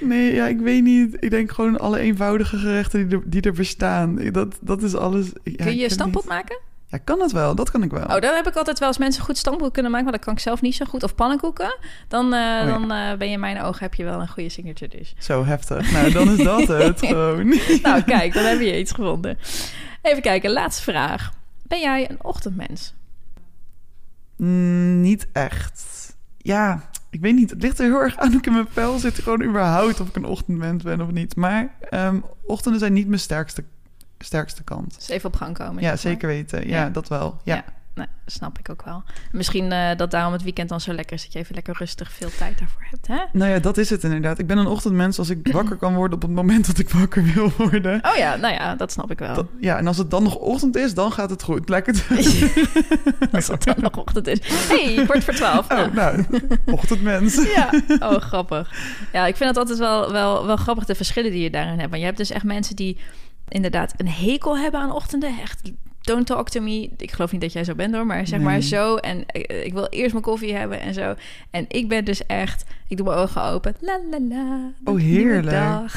Nee, 0.00 0.34
ja, 0.34 0.46
ik 0.46 0.60
weet 0.60 0.82
niet. 0.82 1.16
Ik 1.20 1.30
denk 1.30 1.52
gewoon 1.52 1.78
alle 1.78 1.98
eenvoudige 1.98 2.56
gerechten 2.56 3.08
die 3.08 3.18
er, 3.18 3.22
die 3.30 3.42
er 3.42 3.52
bestaan. 3.52 4.16
Dat, 4.32 4.58
dat 4.60 4.82
is 4.82 4.94
alles. 4.94 5.26
Ja, 5.44 5.64
Kun 5.64 5.76
je 5.76 5.96
niet. 6.04 6.24
maken? 6.24 6.58
Ja, 6.90 6.98
kan 6.98 7.20
het 7.20 7.32
wel. 7.32 7.54
Dat 7.54 7.70
kan 7.70 7.82
ik 7.82 7.90
wel. 7.90 8.04
Oh, 8.04 8.20
dan 8.20 8.34
heb 8.34 8.46
ik 8.46 8.56
altijd 8.56 8.78
wel 8.78 8.88
als 8.88 8.98
mensen 8.98 9.22
goed 9.22 9.36
stamppot 9.36 9.72
kunnen 9.72 9.90
maken, 9.90 10.08
maar 10.08 10.16
dat 10.16 10.24
kan 10.26 10.34
ik 10.34 10.40
zelf 10.40 10.60
niet 10.60 10.74
zo 10.74 10.84
goed. 10.84 11.02
Of 11.02 11.14
pannenkoeken, 11.14 11.78
dan, 12.08 12.24
eh, 12.24 12.40
ja. 12.40 12.64
dan 12.64 12.92
eh, 12.92 13.16
ben 13.16 13.26
je 13.26 13.32
in 13.32 13.40
mijn 13.40 13.62
ogen 13.62 13.82
heb 13.82 13.94
je 13.94 14.04
wel 14.04 14.20
een 14.20 14.28
goede 14.28 14.48
signature 14.48 14.96
dish. 14.96 15.12
Zo 15.18 15.44
heftig. 15.44 15.92
Nou, 15.92 16.12
dan 16.12 16.30
is 16.30 16.44
dat 16.44 16.68
het 16.68 16.98
gewoon. 17.06 17.48
Nou, 17.82 18.02
kijk, 18.02 18.34
dan 18.34 18.44
heb 18.44 18.60
je 18.60 18.78
iets 18.78 18.92
gevonden. 18.92 19.38
Even 20.02 20.22
kijken, 20.22 20.50
laatste 20.50 20.82
vraag. 20.82 21.32
Ben 21.62 21.80
jij 21.80 22.10
een 22.10 22.24
ochtendmens? 22.24 22.94
Mm, 24.36 25.00
niet 25.00 25.28
echt. 25.32 26.16
Ja, 26.36 26.90
ik 27.10 27.20
weet 27.20 27.34
niet. 27.34 27.50
Het 27.50 27.62
ligt 27.62 27.78
er 27.78 27.84
heel 27.84 28.00
erg 28.00 28.16
aan 28.16 28.28
hoe 28.28 28.38
ik 28.38 28.46
in 28.46 28.52
mijn 28.52 28.66
vel 28.70 28.98
zit. 28.98 29.18
Gewoon 29.18 29.42
überhaupt 29.42 30.00
of 30.00 30.08
ik 30.08 30.16
een 30.16 30.24
ochtendmens 30.24 30.82
ben 30.82 31.00
of 31.00 31.10
niet. 31.10 31.36
Maar 31.36 31.74
ehm, 31.80 32.20
ochtenden 32.46 32.80
zijn 32.80 32.92
niet 32.92 33.08
mijn 33.08 33.20
sterkste, 33.20 33.64
sterkste 34.18 34.62
kant. 34.64 34.94
Dus 34.94 35.08
even 35.08 35.28
op 35.28 35.36
gang 35.36 35.58
komen. 35.58 35.82
Ja, 35.82 35.88
maar. 35.88 35.98
zeker 35.98 36.28
weten. 36.28 36.68
Ja, 36.68 36.76
Ja. 36.82 36.88
dat 36.90 37.08
wel. 37.08 37.40
Ja. 37.44 37.54
Ja. 37.54 37.64
Nee, 37.94 38.06
dat 38.24 38.34
snap 38.34 38.58
ik 38.58 38.70
ook 38.70 38.82
wel. 38.84 39.02
Misschien 39.32 39.72
eh, 39.72 39.96
dat 39.96 40.10
daarom 40.10 40.32
het 40.32 40.42
weekend 40.42 40.68
dan 40.68 40.80
zo 40.80 40.92
lekker 40.92 41.16
is... 41.16 41.22
dat 41.22 41.32
je 41.32 41.38
even 41.38 41.54
lekker 41.54 41.74
rustig 41.78 42.12
veel 42.12 42.28
tijd 42.38 42.58
daarvoor 42.58 42.86
hebt, 42.90 43.06
hè? 43.06 43.16
Nou 43.32 43.50
ja, 43.52 43.58
dat 43.58 43.76
is 43.78 43.90
het 43.90 44.04
inderdaad. 44.04 44.38
Ik 44.38 44.46
ben 44.46 44.58
een 44.58 44.66
ochtendmens 44.66 45.18
als 45.18 45.28
ik 45.30 45.48
wakker 45.52 45.76
kan 45.76 45.94
worden 45.94 46.14
op 46.16 46.22
het 46.22 46.30
moment 46.30 46.66
dat 46.66 46.78
ik 46.78 46.90
wakker 46.90 47.24
wil 47.24 47.52
worden. 47.56 48.00
Oh 48.04 48.16
ja, 48.16 48.36
nou 48.36 48.54
ja, 48.54 48.74
dat 48.74 48.92
snap 48.92 49.10
ik 49.10 49.18
wel. 49.18 49.34
Dat- 49.34 49.46
ja, 49.60 49.76
en 49.78 49.86
als 49.86 49.96
het 49.96 50.10
dan 50.10 50.22
nog 50.22 50.34
ochtend 50.34 50.76
is, 50.76 50.94
dan 50.94 51.12
gaat 51.12 51.30
het 51.30 51.42
goed. 51.42 51.68
Lekker. 51.68 51.94
Als 53.32 53.46
het 53.48 53.64
dan 53.64 53.76
nog 53.80 53.96
ochtend 53.96 54.26
is. 54.26 54.38
hey, 54.68 55.04
kwart 55.04 55.24
voor 55.24 55.34
twaalf. 55.34 55.70
Oh, 55.72 55.92
nou, 55.92 56.24
ochtendmens. 56.66 57.44
Ja, 57.54 57.70
oh 57.98 58.16
grappig. 58.16 58.70
Ja, 59.12 59.26
ik 59.26 59.36
vind 59.36 59.48
het 59.48 59.58
altijd 59.58 59.78
wel, 59.78 60.12
wel, 60.12 60.46
wel 60.46 60.56
grappig 60.56 60.84
de 60.84 60.94
verschillen 60.94 61.30
die 61.30 61.42
je 61.42 61.50
daarin 61.50 61.78
hebt. 61.78 61.88
Want 61.88 62.00
je 62.00 62.06
hebt 62.06 62.18
dus 62.18 62.30
echt 62.30 62.44
mensen 62.44 62.76
die 62.76 62.98
inderdaad 63.48 63.94
een 63.96 64.08
hekel 64.08 64.58
hebben 64.58 64.80
aan 64.80 64.92
ochtenden. 64.92 65.38
Echt, 65.40 65.72
don't 66.00 66.26
talk 66.26 66.48
to 66.48 66.60
me. 66.60 66.90
Ik 66.96 67.10
geloof 67.12 67.32
niet 67.32 67.40
dat 67.40 67.52
jij 67.52 67.64
zo 67.64 67.74
bent 67.74 67.94
hoor, 67.94 68.06
maar 68.06 68.26
zeg 68.26 68.38
Nee. 68.38 68.48
maar 68.48 68.60
zo. 68.60 68.96
En 68.96 69.26
eh, 69.26 69.64
ik 69.64 69.72
wil 69.72 69.86
eerst 69.86 70.12
mijn 70.12 70.24
koffie 70.24 70.54
hebben 70.54 70.80
en 70.80 70.94
zo. 70.94 71.14
En 71.50 71.64
ik 71.68 71.88
ben 71.88 72.04
dus 72.04 72.26
echt, 72.26 72.64
Ik 72.88 72.96
doe 72.96 73.06
mijn 73.06 73.18
ogen 73.18 73.42
open. 73.42 73.74
La 73.80 74.00
la 74.10 74.18
la. 74.28 74.72
Oh, 74.84 74.98
heerlijk. 74.98 75.50
dag. 75.50 75.94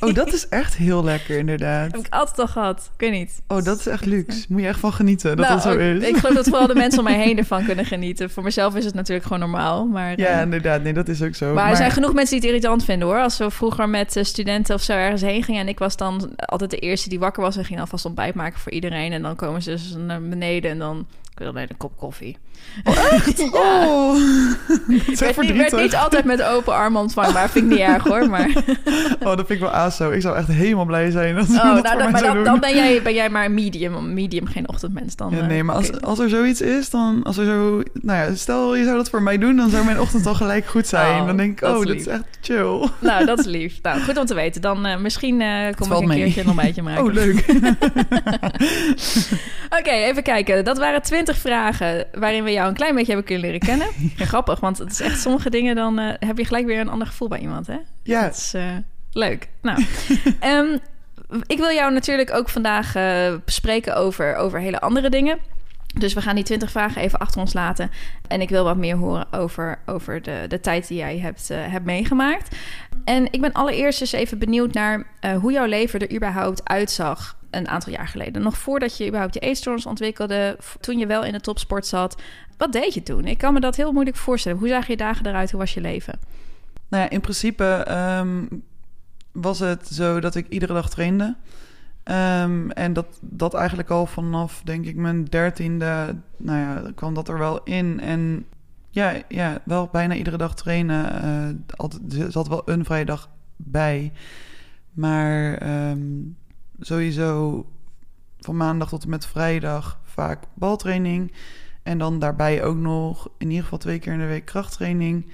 Oh, 0.00 0.14
dat 0.14 0.32
is 0.32 0.48
echt 0.48 0.76
heel 0.76 1.04
lekker, 1.04 1.38
inderdaad. 1.38 1.90
Heb 1.92 2.06
ik 2.06 2.12
altijd 2.12 2.38
al 2.38 2.46
gehad. 2.46 2.90
Ik 2.94 3.00
weet 3.00 3.10
niet. 3.10 3.42
Oh, 3.48 3.62
dat 3.62 3.78
is 3.78 3.86
echt 3.86 4.06
luxe. 4.06 4.44
Moet 4.48 4.60
je 4.60 4.66
echt 4.66 4.78
van 4.78 4.92
genieten 4.92 5.36
dat 5.36 5.48
Nou, 5.48 5.60
dat 5.60 5.72
zo 5.72 5.78
is. 5.78 6.08
Ik 6.08 6.16
geloof 6.16 6.34
dat 6.34 6.48
vooral 6.48 6.66
de 6.66 6.74
mensen 6.84 6.98
om 6.98 7.04
mij 7.04 7.18
heen 7.18 7.38
ervan 7.38 7.64
kunnen 7.64 7.84
genieten. 7.84 8.30
Voor 8.30 8.42
mezelf 8.42 8.76
is 8.76 8.84
het 8.84 8.94
natuurlijk 8.94 9.26
gewoon 9.26 9.40
normaal. 9.40 9.86
Maar, 9.86 10.18
Ja, 10.18 10.26
eh, 10.36 10.42
inderdaad. 10.42 10.82
Nee, 10.82 10.92
dat 10.92 11.08
is 11.08 11.22
ook 11.22 11.34
zo. 11.34 11.54
maar 11.54 11.70
er 11.70 11.76
zijn 11.76 11.90
genoeg 11.90 12.12
mensen 12.14 12.40
die 12.40 12.48
het 12.48 12.56
irritant 12.56 12.84
vinden 12.84 13.08
hoor. 13.08 13.22
Als 13.22 13.38
we 13.38 13.50
vroeger 13.50 13.88
met 13.88 14.16
eh, 14.16 14.24
studenten 14.24 14.74
of 14.74 14.82
zo 14.82 14.92
ergens 14.92 15.22
heen 15.22 15.42
gingen... 15.42 15.60
en 15.60 15.68
ik 15.68 15.78
was 15.78 15.96
dan 15.96 16.30
altijd 16.36 16.70
de 16.70 16.78
eerste 16.78 17.08
die 17.08 17.18
wakker 17.18 17.42
was... 17.42 17.56
en 17.56 17.64
ging 17.64 17.80
alvast 17.80 18.04
ontbijt 18.04 18.34
maken 18.34 18.60
voor 18.60 18.72
iedereen. 18.72 19.12
En 19.12 19.22
dan 19.22 19.36
komen 19.36 19.62
ze 19.62 19.70
dus 19.70 19.94
naar 19.96 20.22
beneden 20.22 20.70
en 20.70 20.78
dan... 20.78 21.06
Ik 21.40 21.46
wil 21.46 21.54
alleen 21.54 21.70
een 21.70 21.76
kop 21.76 21.96
koffie. 21.96 22.36
Oh, 22.84 22.94
dat 22.94 23.10
echt 23.10 23.26
werd, 23.38 24.88
niet, 24.88 25.18
werd 25.18 25.34
verdrietig. 25.34 25.80
niet 25.80 25.96
altijd 25.96 26.24
met 26.24 26.42
open 26.42 26.74
armen 26.74 27.00
ontvangen, 27.00 27.32
maar 27.32 27.50
vind 27.50 27.64
ik 27.64 27.70
niet 27.70 27.80
erg 27.80 28.04
hoor. 28.04 28.30
Maar, 28.30 28.48
Oh, 29.24 29.36
dat 29.36 29.36
vind 29.36 29.48
ik 29.48 29.60
wel 29.60 29.70
aso. 29.70 30.10
Ik 30.10 30.20
zou 30.20 30.36
echt 30.36 30.48
helemaal 30.48 30.84
blij 30.84 31.10
zijn 31.10 31.36
als 31.36 31.48
oh, 31.48 31.54
nou, 31.54 31.74
voor 31.74 31.82
dan, 31.82 31.96
mij 31.96 32.10
maar 32.10 32.20
zou 32.20 32.44
dan, 32.44 32.60
ben, 32.60 32.74
jij, 32.74 33.02
ben 33.02 33.14
jij 33.14 33.28
maar 33.28 33.50
medium. 33.50 34.14
Medium, 34.14 34.46
geen 34.46 34.68
ochtendmens. 34.68 35.16
Dan, 35.16 35.30
Ja, 35.30 35.40
eh, 35.40 35.46
nee, 35.46 35.64
maar 35.64 35.74
als, 35.74 36.00
als 36.00 36.18
er 36.18 36.28
zoiets 36.28 36.60
is, 36.60 36.90
dan 36.90 37.22
als 37.22 37.36
er 37.36 37.44
zo... 37.44 37.82
Nou 37.92 38.18
ja, 38.28 38.34
stel 38.34 38.76
je 38.76 38.84
zou 38.84 38.96
dat 38.96 39.10
voor 39.10 39.22
mij 39.22 39.38
doen, 39.38 39.56
dan 39.56 39.70
zou 39.70 39.84
mijn 39.84 40.00
ochtend 40.00 40.26
al 40.26 40.34
gelijk 40.34 40.66
goed 40.66 40.86
zijn. 40.86 41.20
Oh, 41.20 41.26
dan 41.26 41.36
denk 41.36 41.50
ik, 41.50 41.60
dat 41.60 41.84
is 41.84 41.90
oh, 41.90 41.96
is 41.96 42.06
echt 42.06 42.24
chill. 42.40 42.88
Nou, 42.98 43.24
dat 43.24 43.38
is 43.38 43.46
lief. 43.46 43.78
Nou, 43.82 44.00
goed 44.00 44.16
om 44.18 44.26
te 44.26 44.34
weten. 44.34 44.60
Dan 44.60 44.86
eh, 44.86 44.98
misschien 44.98 45.40
eh, 45.40 45.74
kom 45.76 45.92
ik 45.92 45.98
een 46.00 46.08
mee. 46.08 46.22
keertje 46.22 46.40
een 46.40 46.46
ontbijtje 46.46 46.82
maken. 46.82 47.04
Oh, 47.04 47.12
leuk. 47.12 47.44
Oké, 49.78 49.90
even 49.90 50.22
kijken. 50.22 50.64
Dat 50.64 50.78
waren 50.78 51.02
twintig 51.30 51.50
vragen 51.50 52.06
waarin 52.12 52.44
we 52.44 52.52
jou 52.52 52.68
een 52.68 52.74
klein 52.74 52.94
beetje 52.94 53.12
hebben 53.12 53.24
kunnen 53.24 53.44
leren 53.44 53.66
kennen. 53.66 53.88
Grappig, 54.28 54.60
want 54.60 54.78
het 54.78 54.90
is 54.90 55.00
echt 55.00 55.20
sommige 55.20 55.50
dingen... 55.50 55.74
dan 55.74 55.98
eh, 55.98 56.14
heb 56.18 56.38
je 56.38 56.44
gelijk 56.44 56.66
weer 56.66 56.80
een 56.80 56.88
ander 56.88 57.06
gevoel 57.06 57.28
bij 57.28 57.38
iemand, 57.38 57.66
hè? 57.66 57.76
Ja, 58.02 58.22
Dat 58.22 58.36
is 58.36 58.54
eh, 58.54 58.76
leuk. 59.12 59.48
Nou, 59.62 59.84
ehm, 60.40 60.76
ik 61.46 61.58
wil 61.58 61.70
jou 61.70 61.92
natuurlijk 61.92 62.32
ook 62.32 62.48
vandaag 62.48 62.94
eh, 62.94 63.34
spreken 63.44 63.96
over, 63.96 64.36
over 64.36 64.60
hele 64.60 64.80
andere 64.80 65.10
dingen. 65.10 65.38
Dus 65.98 66.14
we 66.14 66.22
gaan 66.22 66.34
die 66.34 66.44
20 66.44 66.70
vragen 66.70 67.02
even 67.02 67.18
achter 67.18 67.40
ons 67.40 67.52
laten. 67.52 67.90
En 68.28 68.40
ik 68.40 68.48
wil 68.48 68.64
wat 68.64 68.76
meer 68.76 68.96
horen 68.96 69.32
over, 69.32 69.78
over 69.86 70.22
de, 70.22 70.44
de 70.48 70.60
tijd 70.60 70.88
die 70.88 70.98
jij 70.98 71.18
hebt, 71.18 71.48
hebt 71.48 71.84
meegemaakt. 71.84 72.56
En 73.04 73.32
ik 73.32 73.40
ben 73.40 73.52
allereerst 73.52 74.00
eens 74.00 74.12
even 74.12 74.38
benieuwd 74.38 74.72
naar 74.72 75.06
hoe 75.40 75.52
jouw 75.52 75.66
leven 75.66 76.00
er 76.00 76.14
überhaupt 76.14 76.68
uitzag 76.68 77.38
een 77.50 77.68
aantal 77.68 77.92
jaar 77.92 78.08
geleden. 78.08 78.42
Nog 78.42 78.58
voordat 78.58 78.96
je 78.96 79.06
überhaupt 79.06 79.34
je 79.34 79.40
eetstoornis 79.40 79.86
ontwikkelde, 79.86 80.58
toen 80.80 80.98
je 80.98 81.06
wel 81.06 81.24
in 81.24 81.32
de 81.32 81.40
topsport 81.40 81.86
zat. 81.86 82.22
Wat 82.56 82.72
deed 82.72 82.94
je 82.94 83.02
toen? 83.02 83.24
Ik 83.24 83.38
kan 83.38 83.54
me 83.54 83.60
dat 83.60 83.76
heel 83.76 83.92
moeilijk 83.92 84.16
voorstellen. 84.16 84.58
Hoe 84.58 84.68
zagen 84.68 84.90
je 84.90 84.96
dagen 84.96 85.26
eruit? 85.26 85.50
Hoe 85.50 85.60
was 85.60 85.74
je 85.74 85.80
leven? 85.80 86.18
Nou 86.88 87.02
ja, 87.02 87.10
in 87.10 87.20
principe 87.20 87.64
ehm, 87.64 88.44
was 89.32 89.58
het 89.58 89.86
zo 89.88 90.20
dat 90.20 90.34
ik 90.34 90.48
iedere 90.48 90.72
dag 90.72 90.90
trainde. 90.90 91.36
Ehm, 92.02 92.70
en 92.70 92.92
dat, 92.92 93.06
dat 93.20 93.54
eigenlijk 93.54 93.90
al 93.90 94.06
vanaf, 94.06 94.62
denk 94.64 94.84
ik, 94.84 94.96
mijn 94.96 95.24
dertiende, 95.24 96.16
nou 96.36 96.58
ja, 96.58 96.90
kwam 96.94 97.14
dat 97.14 97.28
er 97.28 97.38
wel 97.38 97.62
in. 97.62 98.00
En 98.00 98.46
ja, 98.90 99.12
ja 99.28 99.60
wel 99.64 99.88
bijna 99.92 100.14
iedere 100.14 100.36
dag 100.36 100.54
trainen. 100.54 101.22
eh, 101.22 101.76
altijd, 101.76 102.32
zat 102.32 102.48
wel 102.48 102.62
een 102.64 102.84
vrije 102.84 103.04
dag 103.04 103.30
bij. 103.56 104.12
Maar 104.92 105.54
ehm, 105.54 106.00
sowieso 106.80 107.66
van 108.38 108.56
maandag 108.56 108.88
tot 108.88 109.02
en 109.02 109.10
met 109.10 109.26
vrijdag 109.26 110.00
vaak 110.04 110.44
baltraining. 110.54 111.32
En 111.82 111.98
dan 111.98 112.18
daarbij 112.18 112.64
ook 112.64 112.76
nog 112.76 113.28
in 113.38 113.48
ieder 113.48 113.62
geval 113.62 113.78
twee 113.78 113.98
keer 113.98 114.12
in 114.12 114.18
de 114.18 114.26
week 114.26 114.44
krachttraining. 114.44 115.26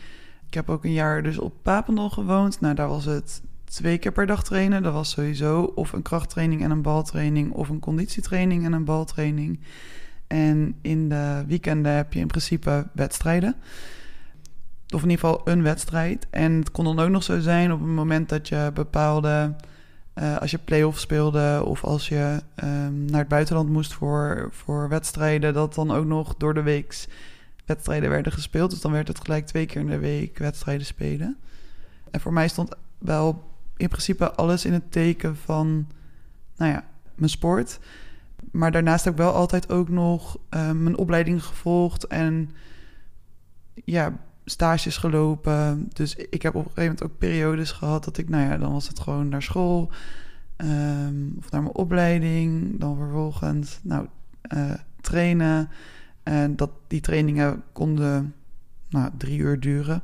Ik 0.46 0.54
heb 0.54 0.70
ook 0.70 0.84
een 0.84 0.92
jaar 0.92 1.22
dus 1.22 1.38
op 1.38 1.54
Papendal 1.62 2.10
gewoond. 2.10 2.60
Nou, 2.60 2.74
daar 2.74 2.88
was 2.88 3.04
het 3.04 3.42
twee 3.64 3.98
keer 3.98 4.12
per 4.12 4.26
dag 4.26 4.44
trainen. 4.44 4.82
Dat 4.82 4.92
was 4.92 5.10
sowieso 5.10 5.62
of 5.62 5.92
een 5.92 6.02
krachttraining 6.02 6.62
en 6.62 6.70
een 6.70 6.82
baltraining... 6.82 7.52
of 7.52 7.68
een 7.68 7.80
conditietraining 7.80 8.64
en 8.64 8.72
een 8.72 8.84
baltraining. 8.84 9.60
En 10.26 10.76
in 10.80 11.08
de 11.08 11.44
weekenden 11.46 11.92
heb 11.92 12.12
je 12.12 12.20
in 12.20 12.26
principe 12.26 12.86
wedstrijden. 12.92 13.56
Of 14.94 15.02
in 15.02 15.10
ieder 15.10 15.28
geval 15.28 15.40
een 15.44 15.62
wedstrijd. 15.62 16.26
En 16.30 16.52
het 16.52 16.70
kon 16.70 16.84
dan 16.84 16.98
ook 16.98 17.10
nog 17.10 17.22
zo 17.22 17.40
zijn 17.40 17.72
op 17.72 17.80
het 17.80 17.88
moment 17.88 18.28
dat 18.28 18.48
je 18.48 18.70
bepaalde... 18.74 19.54
eh, 20.16 20.36
als 20.36 20.50
je 20.50 20.58
play-off 20.58 20.98
speelde 20.98 21.62
of 21.64 21.84
als 21.84 22.08
je 22.08 22.42
ehm, 22.54 23.04
naar 23.04 23.20
het 23.20 23.28
buitenland 23.28 23.68
moest 23.68 23.92
voor, 23.92 24.48
voor 24.52 24.88
wedstrijden... 24.88 25.54
dat 25.54 25.74
dan 25.74 25.90
ook 25.90 26.04
nog 26.04 26.34
door 26.36 26.54
de 26.54 26.62
weeks 26.62 27.08
wedstrijden 27.64 28.10
werden 28.10 28.32
gespeeld. 28.32 28.70
Dus 28.70 28.80
dan 28.80 28.92
werd 28.92 29.08
het 29.08 29.20
gelijk 29.20 29.46
twee 29.46 29.66
keer 29.66 29.80
in 29.80 29.86
de 29.86 29.98
week 29.98 30.38
wedstrijden 30.38 30.86
spelen. 30.86 31.36
En 32.10 32.20
voor 32.20 32.32
mij 32.32 32.48
stond 32.48 32.74
wel 32.98 33.44
in 33.76 33.88
principe 33.88 34.32
alles 34.32 34.64
in 34.64 34.72
het 34.72 34.92
teken 34.92 35.36
van, 35.36 35.86
nou 36.56 36.72
ja, 36.72 36.84
mijn 37.14 37.30
sport. 37.30 37.78
Maar 38.52 38.72
daarnaast 38.72 39.04
heb 39.04 39.12
ik 39.12 39.18
wel 39.18 39.34
altijd 39.34 39.70
ook 39.70 39.88
nog 39.88 40.38
eh, 40.48 40.70
mijn 40.70 40.96
opleiding 40.96 41.44
gevolgd 41.44 42.06
en 42.06 42.50
ja, 43.84 44.12
stages 44.48 44.96
gelopen. 44.96 45.88
Dus 45.92 46.14
ik 46.14 46.42
heb 46.42 46.54
op 46.54 46.64
een 46.64 46.70
gegeven 46.70 46.82
moment 46.82 47.02
ook 47.02 47.18
periodes 47.18 47.72
gehad 47.72 48.04
dat 48.04 48.18
ik, 48.18 48.28
nou 48.28 48.50
ja, 48.50 48.58
dan 48.58 48.72
was 48.72 48.88
het 48.88 49.00
gewoon 49.00 49.28
naar 49.28 49.42
school 49.42 49.90
ehm, 50.56 51.14
of 51.38 51.50
naar 51.50 51.62
mijn 51.62 51.74
opleiding. 51.74 52.80
Dan 52.80 52.96
vervolgens, 52.96 53.80
nou, 53.82 54.06
eh, 54.42 54.70
trainen. 55.00 55.68
En 56.22 56.56
dat 56.56 56.70
die 56.86 57.00
trainingen 57.00 57.62
konden 57.72 58.34
nou, 58.88 59.10
drie 59.18 59.38
uur 59.38 59.60
duren. 59.60 60.02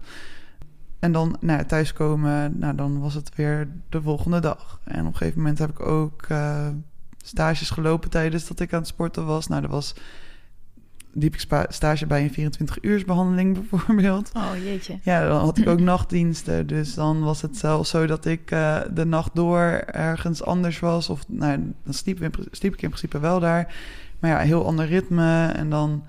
En 0.98 1.12
dan 1.12 1.36
nou, 1.40 1.58
ja, 1.58 1.64
thuiskomen, 1.64 2.58
nou, 2.58 2.74
dan 2.74 3.00
was 3.00 3.14
het 3.14 3.34
weer 3.34 3.68
de 3.88 4.02
volgende 4.02 4.40
dag. 4.40 4.80
En 4.84 5.00
op 5.00 5.06
een 5.06 5.16
gegeven 5.16 5.38
moment 5.40 5.58
heb 5.58 5.70
ik 5.70 5.80
ook 5.80 6.22
eh, 6.22 6.68
stages 7.16 7.70
gelopen 7.70 8.10
tijdens 8.10 8.48
dat 8.48 8.60
ik 8.60 8.72
aan 8.72 8.78
het 8.78 8.88
sporten 8.88 9.26
was. 9.26 9.46
Nou, 9.46 9.60
dat 9.60 9.70
was 9.70 9.94
liep 11.12 11.34
ik 11.34 11.66
stage 11.68 12.06
bij 12.06 12.30
een 12.34 12.52
24-uursbehandeling 12.52 13.52
bijvoorbeeld. 13.70 14.30
Oh 14.36 14.50
jeetje. 14.64 14.98
Ja, 15.02 15.28
dan 15.28 15.40
had 15.40 15.58
ik 15.58 15.68
ook 15.68 15.80
nachtdiensten. 15.92 16.66
Dus 16.66 16.94
dan 16.94 17.22
was 17.22 17.42
het 17.42 17.56
zelfs 17.56 17.90
zo 17.90 18.06
dat 18.06 18.24
ik 18.24 18.50
eh, 18.50 18.80
de 18.94 19.04
nacht 19.04 19.34
door 19.34 19.60
ergens 19.86 20.44
anders 20.44 20.80
was. 20.80 21.08
Of 21.08 21.24
nou, 21.28 21.72
dan 21.84 21.94
sliep, 21.94 22.20
in 22.20 22.32
sliep 22.50 22.72
ik 22.72 22.82
in 22.82 22.88
principe 22.88 23.18
wel 23.18 23.40
daar. 23.40 23.74
Maar 24.18 24.30
ja, 24.30 24.38
heel 24.38 24.66
ander 24.66 24.86
ritme. 24.86 25.46
En 25.46 25.70
dan 25.70 26.02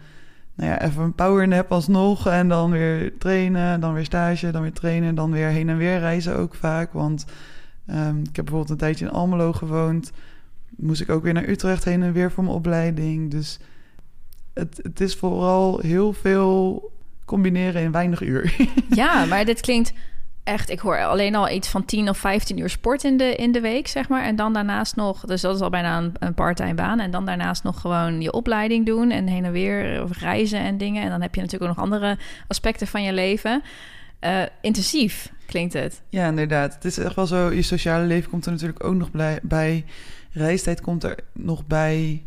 nou 0.55 0.69
ja, 0.69 0.81
even 0.81 1.03
een 1.03 1.13
powernap 1.13 1.71
alsnog. 1.71 2.27
En 2.27 2.47
dan 2.47 2.71
weer 2.71 3.17
trainen, 3.17 3.79
dan 3.79 3.93
weer 3.93 4.05
stage, 4.05 4.51
dan 4.51 4.61
weer 4.61 4.73
trainen. 4.73 5.15
Dan 5.15 5.31
weer 5.31 5.47
heen 5.47 5.69
en 5.69 5.77
weer 5.77 5.99
reizen 5.99 6.37
ook 6.37 6.55
vaak. 6.55 6.93
Want 6.93 7.25
ehm, 7.85 8.19
ik 8.19 8.35
heb 8.35 8.45
bijvoorbeeld 8.45 8.69
een 8.69 8.77
tijdje 8.77 9.05
in 9.05 9.11
Almelo 9.11 9.53
gewoond. 9.53 10.11
Moest 10.69 11.01
ik 11.01 11.09
ook 11.09 11.23
weer 11.23 11.33
naar 11.33 11.47
Utrecht 11.47 11.83
heen 11.83 12.03
en 12.03 12.13
weer 12.13 12.31
voor 12.31 12.43
mijn 12.43 12.55
opleiding. 12.55 13.31
Dus 13.31 13.59
het, 14.53 14.79
het 14.81 15.01
is 15.01 15.15
vooral 15.15 15.79
heel 15.79 16.13
veel 16.13 16.91
combineren 17.25 17.81
in 17.81 17.91
weinig 17.91 18.21
uur. 18.21 18.55
Ja, 18.89 19.25
maar 19.25 19.45
dit 19.45 19.61
klinkt 19.61 19.93
echt... 20.43 20.69
Ik 20.69 20.79
hoor 20.79 21.03
alleen 21.03 21.35
al 21.35 21.49
iets 21.49 21.67
van 21.67 21.85
10 21.85 22.09
of 22.09 22.17
15 22.17 22.57
uur 22.57 22.69
sport 22.69 23.03
in 23.03 23.17
de, 23.17 23.35
in 23.35 23.51
de 23.51 23.61
week, 23.61 23.87
zeg 23.87 24.09
maar. 24.09 24.23
En 24.23 24.35
dan 24.35 24.53
daarnaast 24.53 24.95
nog... 24.95 25.21
Dus 25.21 25.41
dat 25.41 25.55
is 25.55 25.61
al 25.61 25.69
bijna 25.69 25.97
een, 25.97 26.13
een 26.19 26.33
part-time 26.33 26.73
baan. 26.73 26.99
En 26.99 27.11
dan 27.11 27.25
daarnaast 27.25 27.63
nog 27.63 27.81
gewoon 27.81 28.21
je 28.21 28.31
opleiding 28.31 28.85
doen... 28.85 29.11
en 29.11 29.27
heen 29.27 29.45
en 29.45 29.51
weer 29.51 30.03
of 30.03 30.17
reizen 30.17 30.59
en 30.59 30.77
dingen. 30.77 31.03
En 31.03 31.09
dan 31.09 31.21
heb 31.21 31.35
je 31.35 31.41
natuurlijk 31.41 31.71
ook 31.71 31.77
nog 31.77 31.85
andere 31.85 32.17
aspecten 32.47 32.87
van 32.87 33.03
je 33.03 33.13
leven. 33.13 33.63
Eh, 34.19 34.41
intensief 34.61 35.31
klinkt 35.45 35.73
het. 35.73 36.01
Ja, 36.09 36.27
inderdaad. 36.27 36.73
Het 36.73 36.85
is 36.85 36.97
echt 36.97 37.15
wel 37.15 37.27
zo. 37.27 37.51
Je 37.51 37.61
sociale 37.61 38.05
leven 38.05 38.29
komt 38.29 38.45
er 38.45 38.51
natuurlijk 38.51 38.83
ook 38.83 38.95
nog 38.95 39.09
bij. 39.41 39.85
Reistijd 40.31 40.81
komt 40.81 41.03
er 41.03 41.17
nog 41.33 41.67
bij. 41.67 42.23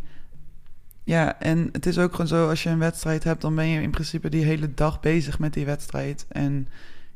Ja, 1.06 1.38
en 1.40 1.68
het 1.72 1.86
is 1.86 1.98
ook 1.98 2.10
gewoon 2.10 2.26
zo, 2.26 2.48
als 2.48 2.62
je 2.62 2.68
een 2.68 2.78
wedstrijd 2.78 3.24
hebt, 3.24 3.40
dan 3.40 3.54
ben 3.54 3.66
je 3.66 3.82
in 3.82 3.90
principe 3.90 4.28
die 4.28 4.44
hele 4.44 4.74
dag 4.74 5.00
bezig 5.00 5.38
met 5.38 5.52
die 5.52 5.64
wedstrijd. 5.64 6.26
En 6.28 6.68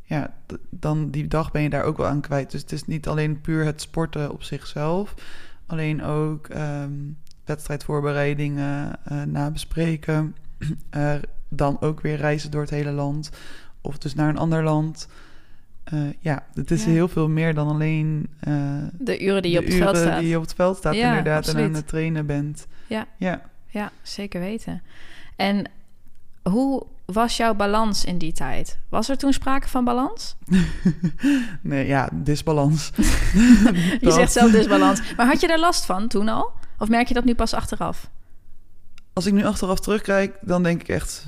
ja, 0.03 0.35
dan 0.71 1.11
die 1.11 1.29
dag 1.29 1.51
ben 1.51 1.63
je 1.63 1.71
daar 1.71 1.85
ook 1.85 1.97
wel 1.97 2.07
aan 2.07 2.21
kwijt. 2.21 2.51
Dus 2.51 2.61
het 2.61 2.73
is 2.73 2.85
niet 2.87 3.09
alleen 3.09 3.41
puur 3.41 3.65
het 3.65 3.81
sporten 3.81 4.31
op 4.33 4.43
zichzelf, 4.43 5.15
alleen 5.67 6.03
ook 6.03 6.47
ehm, 6.47 6.91
wedstrijdvoorbereidingen, 7.45 8.93
eh 9.05 9.23
nabespreken. 9.23 10.35
Eh, 10.91 11.15
dan 11.49 11.81
ook 11.81 12.01
weer 12.01 12.17
reizen 12.17 12.51
door 12.51 12.61
het 12.61 12.71
hele 12.71 12.91
land. 12.91 13.31
Of 13.81 13.99
dus 13.99 14.15
naar 14.15 14.29
een 14.29 14.39
ander 14.39 14.63
land. 14.65 15.09
Eh, 15.85 15.99
ja, 16.19 16.47
het 16.55 16.71
is 16.71 16.85
Ja. 16.85 16.91
heel 16.91 17.09
veel 17.09 17.29
meer 17.29 17.55
dan 17.55 17.69
alleen 17.69 18.29
De 18.99 19.23
uren 19.25 19.43
die 19.43 19.51
je 19.53 19.59
op 19.59 19.65
het 19.65 19.75
veld 19.75 19.89
uren 19.95 20.03
staat. 20.03 20.21
die 20.21 20.29
je 20.29 20.37
op 20.37 20.43
het 20.43 20.55
veld 20.55 20.77
staat, 20.77 20.95
Ja, 20.95 21.09
inderdaad. 21.09 21.49
En 21.49 21.65
aan 21.65 21.75
het 21.75 21.89
trainen 21.89 22.27
bent. 22.27 22.67
Ja. 22.87 23.07
Ja. 23.17 23.43
Ja, 23.71 23.93
zeker 24.03 24.41
weten. 24.41 24.83
En 25.37 25.71
hoe 26.43 26.87
was 27.05 27.37
jouw 27.37 27.55
balans 27.55 28.05
in 28.05 28.19
die 28.19 28.33
tijd? 28.33 28.79
Was 28.89 29.09
er 29.09 29.17
toen 29.17 29.33
sprake 29.33 29.69
van 29.69 29.85
balans? 29.85 30.37
nee, 31.63 31.87
ja, 31.87 32.09
disbalans. 32.13 32.91
Je 34.01 34.11
zegt 34.11 34.33
zelf 34.33 34.51
disbalans. 34.51 35.15
Maar 35.17 35.27
had 35.27 35.41
je 35.41 35.47
daar 35.47 35.59
last 35.59 35.85
van 35.85 36.09
toen 36.09 36.29
al? 36.29 36.53
Of 36.79 36.89
merk 36.89 37.09
je 37.09 37.15
dat 37.15 37.25
nu 37.25 37.35
pas 37.35 37.55
achteraf? 37.55 38.11
Als 39.13 39.27
ik 39.27 39.33
nu 39.33 39.45
achteraf 39.45 39.81
terugkijk, 39.81 40.37
dan 40.41 40.63
denk 40.63 40.81
ik 40.81 40.89
echt... 40.89 41.27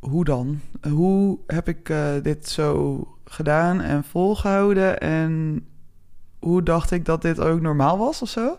hoe 0.00 0.24
dan? 0.24 0.60
Hoe 0.88 1.38
heb 1.46 1.68
ik 1.68 1.88
eh, 1.88 2.12
dit 2.22 2.48
zo 2.48 3.00
gedaan 3.24 3.80
en 3.80 4.04
volgehouden? 4.04 5.00
En 5.00 5.64
hoe 6.38 6.62
dacht 6.62 6.90
ik 6.90 7.04
dat 7.04 7.22
dit 7.22 7.40
ook 7.40 7.60
normaal 7.60 7.98
was 7.98 8.22
of 8.22 8.28
zo? 8.28 8.58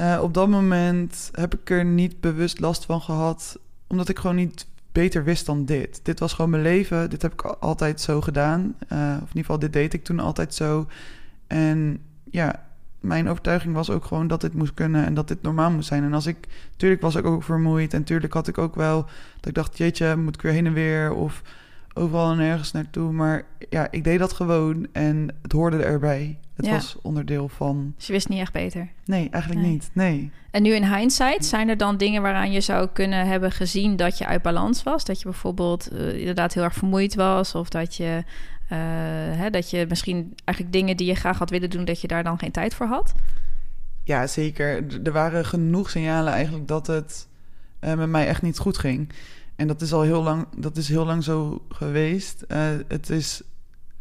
Eh, 0.00 0.22
op 0.22 0.34
dat 0.34 0.48
moment 0.48 1.30
heb 1.32 1.54
ik 1.54 1.70
er 1.70 1.84
niet 1.84 2.20
bewust 2.20 2.60
last 2.60 2.84
van 2.84 3.00
gehad, 3.00 3.58
omdat 3.86 4.08
ik 4.08 4.18
gewoon 4.18 4.36
niet 4.36 4.66
beter 4.92 5.24
wist 5.24 5.46
dan 5.46 5.64
dit. 5.64 6.00
Dit 6.02 6.18
was 6.18 6.32
gewoon 6.32 6.50
mijn 6.50 6.62
leven. 6.62 7.10
Dit 7.10 7.22
heb 7.22 7.32
ik 7.32 7.42
altijd 7.42 8.00
zo 8.00 8.20
gedaan. 8.20 8.60
Uh, 8.60 8.98
of 8.98 9.20
in 9.20 9.26
ieder 9.26 9.40
geval, 9.40 9.58
dit 9.58 9.72
deed 9.72 9.92
ik 9.92 10.04
toen 10.04 10.20
altijd 10.20 10.54
zo. 10.54 10.86
En 11.46 12.00
ja, 12.30 12.66
mijn 13.00 13.28
overtuiging 13.28 13.74
was 13.74 13.90
ook 13.90 14.04
gewoon 14.04 14.26
dat 14.26 14.40
dit 14.40 14.54
moest 14.54 14.74
kunnen 14.74 15.04
en 15.04 15.14
dat 15.14 15.28
dit 15.28 15.42
normaal 15.42 15.70
moest 15.70 15.88
zijn. 15.88 16.04
En 16.04 16.14
als 16.14 16.26
ik, 16.26 16.48
tuurlijk 16.76 17.00
was 17.00 17.14
ik 17.14 17.24
ook 17.24 17.42
vermoeid 17.42 17.94
en 17.94 18.04
tuurlijk 18.04 18.32
had 18.32 18.48
ik 18.48 18.58
ook 18.58 18.74
wel 18.74 19.02
dat 19.36 19.46
ik 19.46 19.54
dacht, 19.54 19.78
jeetje, 19.78 20.16
moet 20.16 20.34
ik 20.34 20.42
weer 20.42 20.52
heen 20.52 20.66
en 20.66 20.72
weer 20.72 21.12
of 21.12 21.42
overal 21.94 22.32
en 22.32 22.38
ergens 22.40 22.72
naartoe. 22.72 23.12
Maar 23.12 23.42
ja, 23.68 23.88
ik 23.90 24.04
deed 24.04 24.18
dat 24.18 24.32
gewoon 24.32 24.86
en 24.92 25.34
het 25.42 25.52
hoorde 25.52 25.82
erbij. 25.82 26.38
Het 26.54 26.66
Ja. 26.66 26.72
was 26.72 26.96
onderdeel 27.02 27.48
van. 27.48 27.92
Dus 27.96 28.06
je 28.06 28.12
wist 28.12 28.28
niet 28.28 28.40
echt 28.40 28.52
beter. 28.52 28.88
Nee, 29.04 29.28
eigenlijk 29.30 29.62
Nee. 29.62 29.70
niet. 29.72 29.90
Nee. 29.92 30.30
En 30.50 30.62
nu 30.62 30.74
in 30.74 30.94
hindsight, 30.94 31.44
zijn 31.44 31.68
er 31.68 31.76
dan 31.76 31.96
dingen 31.96 32.22
waaraan 32.22 32.52
je 32.52 32.60
zou 32.60 32.88
kunnen 32.92 33.26
hebben 33.26 33.52
gezien 33.52 33.96
dat 33.96 34.18
je 34.18 34.26
uit 34.26 34.42
balans 34.42 34.82
was? 34.82 35.04
Dat 35.04 35.18
je 35.18 35.24
bijvoorbeeld 35.24 35.88
eh, 35.88 36.18
inderdaad 36.18 36.54
heel 36.54 36.62
erg 36.62 36.74
vermoeid 36.74 37.14
was, 37.14 37.54
of 37.54 37.68
dat 37.68 37.96
je, 37.96 38.24
eh, 38.68 38.78
hè, 39.38 39.50
dat 39.50 39.70
je 39.70 39.86
misschien 39.88 40.32
eigenlijk 40.44 40.76
dingen 40.76 40.96
die 40.96 41.06
je 41.06 41.14
graag 41.14 41.38
had 41.38 41.50
willen 41.50 41.70
doen, 41.70 41.84
dat 41.84 42.00
je 42.00 42.08
daar 42.08 42.24
dan 42.24 42.38
geen 42.38 42.50
tijd 42.50 42.74
voor 42.74 42.86
had? 42.86 43.12
Ja, 44.04 44.26
zeker. 44.26 44.84
Er 45.04 45.12
waren 45.12 45.44
genoeg 45.44 45.90
signalen 45.90 46.32
eigenlijk 46.32 46.68
dat 46.68 46.86
het 46.86 47.28
eh, 47.78 47.94
met 47.94 48.08
mij 48.08 48.26
echt 48.26 48.42
niet 48.42 48.58
goed 48.58 48.78
ging. 48.78 49.08
En 49.60 49.66
dat 49.66 49.80
is 49.80 49.92
al 49.92 50.02
heel 50.02 50.22
lang, 50.22 50.46
dat 50.56 50.76
is 50.76 50.88
heel 50.88 51.04
lang 51.04 51.24
zo 51.24 51.64
geweest. 51.68 52.42
Eh, 52.42 52.68
het 52.88 53.10
is 53.10 53.42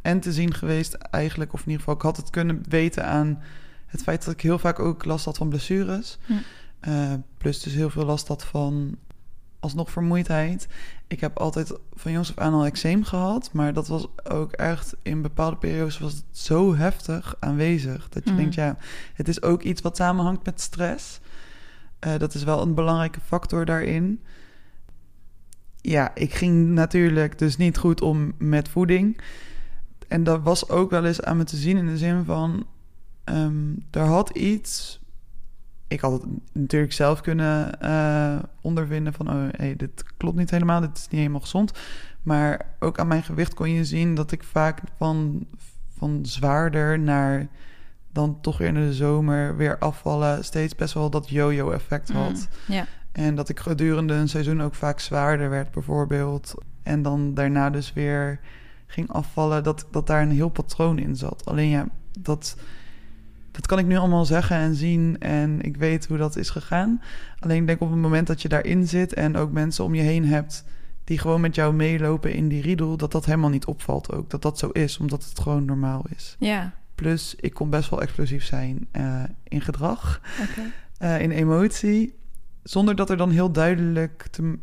en 0.01 0.19
te 0.19 0.33
zien 0.33 0.53
geweest 0.53 0.93
eigenlijk, 0.93 1.53
of 1.53 1.59
in 1.59 1.65
ieder 1.65 1.79
geval, 1.79 1.95
ik 1.95 2.01
had 2.01 2.17
het 2.17 2.29
kunnen 2.29 2.63
weten 2.69 3.05
aan 3.05 3.41
het 3.85 4.03
feit 4.03 4.25
dat 4.25 4.33
ik 4.33 4.41
heel 4.41 4.59
vaak 4.59 4.79
ook 4.79 5.05
last 5.05 5.25
had 5.25 5.37
van 5.37 5.49
blessures. 5.49 6.17
Hm. 6.25 6.33
Eh, 6.79 7.13
plus 7.37 7.61
dus 7.61 7.73
heel 7.73 7.89
veel 7.89 8.05
last 8.05 8.27
had 8.27 8.45
van 8.45 8.97
alsnog 9.59 9.91
vermoeidheid. 9.91 10.67
Ik 11.07 11.19
heb 11.19 11.37
altijd 11.37 11.73
van 11.93 12.11
jongs 12.11 12.29
af 12.29 12.37
aan 12.37 12.53
al 12.53 12.65
eczeem 12.65 13.03
gehad, 13.03 13.49
maar 13.53 13.73
dat 13.73 13.87
was 13.87 14.07
ook 14.23 14.51
echt 14.51 14.95
in 15.01 15.21
bepaalde 15.21 15.57
periodes 15.57 15.99
was 15.99 16.13
het 16.13 16.23
zo 16.31 16.75
heftig 16.75 17.35
aanwezig 17.39 18.09
dat 18.09 18.23
je 18.23 18.29
Mhm. 18.29 18.39
denkt, 18.39 18.55
ja, 18.55 18.77
het 19.13 19.27
is 19.27 19.41
ook 19.41 19.61
iets 19.63 19.81
wat 19.81 19.95
samenhangt 19.97 20.45
met 20.45 20.61
stress. 20.61 21.19
Eh, 21.99 22.17
dat 22.17 22.33
is 22.33 22.43
wel 22.43 22.61
een 22.61 22.73
belangrijke 22.73 23.19
factor 23.25 23.65
daarin. 23.65 24.21
Ja, 25.81 26.15
ik 26.15 26.33
ging 26.33 26.69
natuurlijk 26.69 27.37
dus 27.37 27.57
niet 27.57 27.77
goed 27.77 28.01
om 28.01 28.33
met 28.37 28.69
voeding. 28.69 29.21
En 30.07 30.23
dat 30.23 30.41
was 30.41 30.69
ook 30.69 30.89
wel 30.89 31.05
eens 31.05 31.21
aan 31.21 31.37
me 31.37 31.43
te 31.43 31.57
zien 31.57 31.77
in 31.77 31.85
de 31.85 31.97
zin 31.97 32.23
van... 32.25 32.65
ehm, 33.23 33.73
er 33.91 34.05
had 34.05 34.29
iets... 34.29 34.99
Ik 35.87 35.99
had 35.99 36.11
het 36.11 36.23
natuurlijk 36.53 36.93
zelf 36.93 37.21
kunnen 37.21 37.81
eh, 37.81 38.39
ondervinden 38.61 39.13
van... 39.13 39.29
oh, 39.29 39.47
hey, 39.51 39.75
dit 39.75 40.03
klopt 40.17 40.37
niet 40.37 40.51
helemaal, 40.51 40.81
dit 40.81 40.97
is 40.97 41.07
niet 41.09 41.19
helemaal 41.19 41.39
gezond. 41.39 41.71
Maar 42.23 42.65
ook 42.79 42.99
aan 42.99 43.07
mijn 43.07 43.23
gewicht 43.23 43.53
kon 43.53 43.69
je 43.69 43.85
zien 43.85 44.15
dat 44.15 44.31
ik 44.31 44.43
vaak 44.43 44.81
van, 44.97 45.45
van 45.97 46.19
zwaarder 46.21 46.99
naar... 46.99 47.47
dan 48.11 48.41
toch 48.41 48.57
weer 48.57 48.67
in 48.67 48.73
de 48.73 48.93
zomer 48.93 49.57
weer 49.57 49.77
afvallen... 49.77 50.43
steeds 50.43 50.75
best 50.75 50.93
wel 50.93 51.09
dat 51.09 51.29
yo-yo 51.29 51.71
effect 51.71 52.11
had. 52.11 52.47
Mm. 52.67 52.85
En 53.19 53.35
dat 53.35 53.49
ik 53.49 53.59
gedurende 53.59 54.13
een 54.13 54.29
seizoen 54.29 54.61
ook 54.61 54.75
vaak 54.75 54.99
zwaarder 54.99 55.49
werd, 55.49 55.71
bijvoorbeeld. 55.71 56.53
En 56.83 57.01
dan 57.01 57.33
daarna 57.33 57.69
dus 57.69 57.93
weer 57.93 58.39
ging 58.87 59.11
afvallen, 59.11 59.63
dat, 59.63 59.87
dat 59.91 60.07
daar 60.07 60.21
een 60.21 60.31
heel 60.31 60.49
patroon 60.49 60.99
in 60.99 61.15
zat. 61.15 61.45
Alleen 61.45 61.69
ja, 61.69 61.87
dat, 62.19 62.55
dat 63.51 63.65
kan 63.65 63.79
ik 63.79 63.85
nu 63.85 63.95
allemaal 63.97 64.25
zeggen 64.25 64.57
en 64.57 64.75
zien. 64.75 65.19
En 65.19 65.61
ik 65.61 65.77
weet 65.77 66.07
hoe 66.07 66.17
dat 66.17 66.35
is 66.35 66.49
gegaan. 66.49 67.01
Alleen 67.39 67.61
ik 67.61 67.67
denk 67.67 67.81
op 67.81 67.89
het 67.89 67.99
moment 67.99 68.27
dat 68.27 68.41
je 68.41 68.49
daarin 68.49 68.87
zit 68.87 69.13
en 69.13 69.35
ook 69.35 69.51
mensen 69.51 69.83
om 69.83 69.95
je 69.95 70.01
heen 70.01 70.25
hebt 70.25 70.65
die 71.03 71.17
gewoon 71.17 71.41
met 71.41 71.55
jou 71.55 71.73
meelopen 71.73 72.33
in 72.33 72.47
die 72.47 72.61
riedel, 72.61 72.97
dat 72.97 73.11
dat 73.11 73.25
helemaal 73.25 73.49
niet 73.49 73.65
opvalt 73.65 74.11
ook. 74.11 74.29
Dat 74.29 74.41
dat 74.41 74.59
zo 74.59 74.67
is, 74.67 74.97
omdat 74.97 75.25
het 75.25 75.39
gewoon 75.39 75.65
normaal 75.65 76.05
is. 76.15 76.35
Ja, 76.39 76.73
Plus, 76.95 77.35
ik 77.39 77.53
kon 77.53 77.69
best 77.69 77.89
wel 77.89 78.01
explosief 78.01 78.43
zijn 78.43 78.87
eh, 78.91 79.23
in 79.43 79.61
gedrag 79.61 80.21
oké. 80.41 80.61
eh, 80.97 81.21
in 81.21 81.31
emotie. 81.31 82.18
Zonder 82.63 82.95
dat 82.95 83.09
er 83.09 83.17
dan 83.17 83.29
heel 83.29 83.51
duidelijk 83.51 84.27
te, 84.31 84.57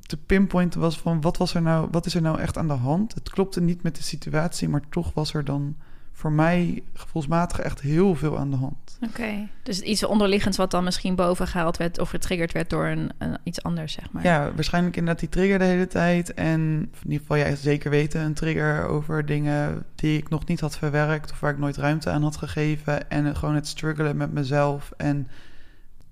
te 0.00 0.16
pinpointen 0.16 0.80
was 0.80 0.98
van 0.98 1.20
wat 1.20 1.36
was 1.36 1.54
er 1.54 1.62
nou, 1.62 1.88
wat 1.90 2.06
is 2.06 2.14
er 2.14 2.22
nou 2.22 2.38
echt 2.40 2.58
aan 2.58 2.68
de 2.68 2.72
hand. 2.74 3.14
Het 3.14 3.30
klopte 3.30 3.60
niet 3.60 3.82
met 3.82 3.96
de 3.96 4.02
situatie, 4.02 4.68
maar 4.68 4.82
toch 4.90 5.14
was 5.14 5.34
er 5.34 5.44
dan 5.44 5.76
voor 6.12 6.32
mij 6.32 6.82
gevoelsmatig 6.94 7.58
echt 7.60 7.80
heel 7.80 8.14
veel 8.14 8.38
aan 8.38 8.50
de 8.50 8.56
hand. 8.56 8.98
Oké. 9.08 9.48
Dus 9.62 9.80
iets 9.80 10.04
onderliggends 10.04 10.56
wat 10.56 10.70
dan 10.70 10.84
misschien 10.84 11.14
boven 11.14 11.46
gehaald 11.46 11.76
werd 11.76 11.98
of 11.98 12.08
getriggerd 12.10 12.52
werd 12.52 12.70
door 12.70 12.86
een, 12.86 13.10
een- 13.18 13.38
iets 13.42 13.62
anders, 13.62 13.92
zeg 13.92 14.10
maar. 14.12 14.22
Ja, 14.24 14.52
waarschijnlijk 14.54 14.96
inderdaad 14.96 15.20
die 15.20 15.28
trigger 15.28 15.58
de 15.58 15.64
hele 15.64 15.86
tijd. 15.86 16.34
En 16.34 16.60
in 16.60 16.90
ieder 17.04 17.18
geval, 17.20 17.36
jij 17.36 17.56
zeker 17.56 17.90
weten, 17.90 18.20
een 18.20 18.34
trigger 18.34 18.86
over 18.86 19.26
dingen 19.26 19.84
die 19.94 20.18
ik 20.18 20.28
nog 20.28 20.46
niet 20.46 20.60
had 20.60 20.78
verwerkt 20.78 21.30
of 21.30 21.40
waar 21.40 21.52
ik 21.52 21.58
nooit 21.58 21.76
ruimte 21.76 22.10
aan 22.10 22.22
had 22.22 22.36
gegeven. 22.36 23.10
En 23.10 23.36
gewoon 23.36 23.54
het 23.54 23.66
struggelen 23.66 24.16
met 24.16 24.32
mezelf 24.32 24.92
en 24.96 25.28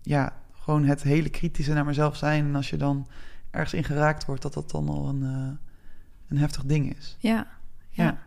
ja, 0.02 0.32
gewoon 0.64 0.84
het 0.84 1.02
hele 1.02 1.28
kritische 1.28 1.72
naar 1.72 1.84
mezelf 1.84 2.16
zijn. 2.16 2.44
En 2.44 2.54
als 2.54 2.70
je 2.70 2.76
dan 2.76 3.06
ergens 3.50 3.74
in 3.74 3.84
geraakt 3.84 4.24
wordt, 4.24 4.42
dat 4.42 4.54
dat 4.54 4.70
dan 4.70 4.88
al 4.88 5.08
een, 5.08 5.22
eh, 5.22 5.68
een 6.28 6.38
heftig 6.38 6.64
ding 6.64 6.96
is. 6.96 7.16
Ja, 7.18 7.46
ja. 7.90 8.04
Ja. 8.04 8.18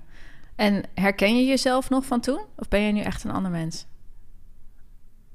En 0.56 0.84
herken 0.94 1.38
je 1.38 1.46
jezelf 1.46 1.90
nog 1.90 2.06
van 2.06 2.22
toen? 2.22 2.42
Of 2.56 2.68
ben 2.68 2.82
je 2.82 2.94
nu 2.94 3.02
echt 3.02 3.24
een 3.24 3.32
ander 3.32 3.52
mens? 3.52 3.86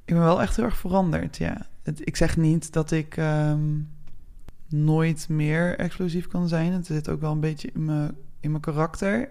Ik 0.04 0.14
ben 0.14 0.22
wel 0.22 0.40
echt 0.42 0.56
heel 0.56 0.64
erg 0.64 0.76
veranderd, 0.76 1.36
ja. 1.36 1.66
Het, 1.82 2.06
ik 2.06 2.16
zeg 2.16 2.36
niet 2.36 2.72
dat 2.72 2.90
ik 2.90 3.16
ehm, 3.16 3.80
nooit 4.68 5.28
meer 5.28 5.78
explosief 5.78 6.26
kan 6.26 6.48
zijn. 6.48 6.72
Het 6.72 6.86
zit 6.86 7.08
ook 7.08 7.20
wel 7.20 7.32
een 7.32 7.40
beetje 7.40 7.70
in 7.74 7.84
mijn, 7.84 8.16
in 8.40 8.50
mijn 8.50 8.62
karakter. 8.62 9.28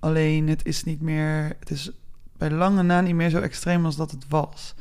Alleen 0.00 0.48
het 0.48 0.66
is 0.66 0.84
niet 0.84 1.00
meer... 1.00 1.56
Het 1.58 1.70
is 1.70 1.90
bij 2.36 2.50
lange 2.50 2.82
na 2.82 3.00
niet 3.00 3.14
meer 3.14 3.30
zo 3.30 3.40
extreem 3.40 3.84
als 3.84 3.96
dat 3.96 4.10
het 4.10 4.28
was. 4.28 4.74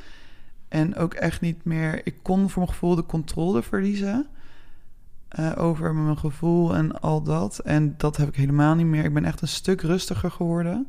En 0.69 0.95
ook 0.95 1.13
echt 1.13 1.41
niet 1.41 1.65
meer... 1.65 2.01
Ik 2.03 2.15
kon 2.21 2.49
voor 2.49 2.61
mijn 2.61 2.73
gevoel 2.73 2.95
de 2.95 3.05
controle 3.05 3.63
verliezen... 3.63 4.27
eh, 5.27 5.51
over 5.57 5.95
mijn 5.95 6.17
gevoel 6.17 6.75
en 6.75 6.99
al 6.99 7.23
dat. 7.23 7.59
En 7.59 7.93
dat 7.97 8.17
heb 8.17 8.27
ik 8.27 8.35
helemaal 8.35 8.75
niet 8.75 8.85
meer. 8.85 9.03
Ik 9.03 9.13
ben 9.13 9.25
echt 9.25 9.41
een 9.41 9.47
stuk 9.47 9.81
rustiger 9.81 10.31
geworden. 10.31 10.87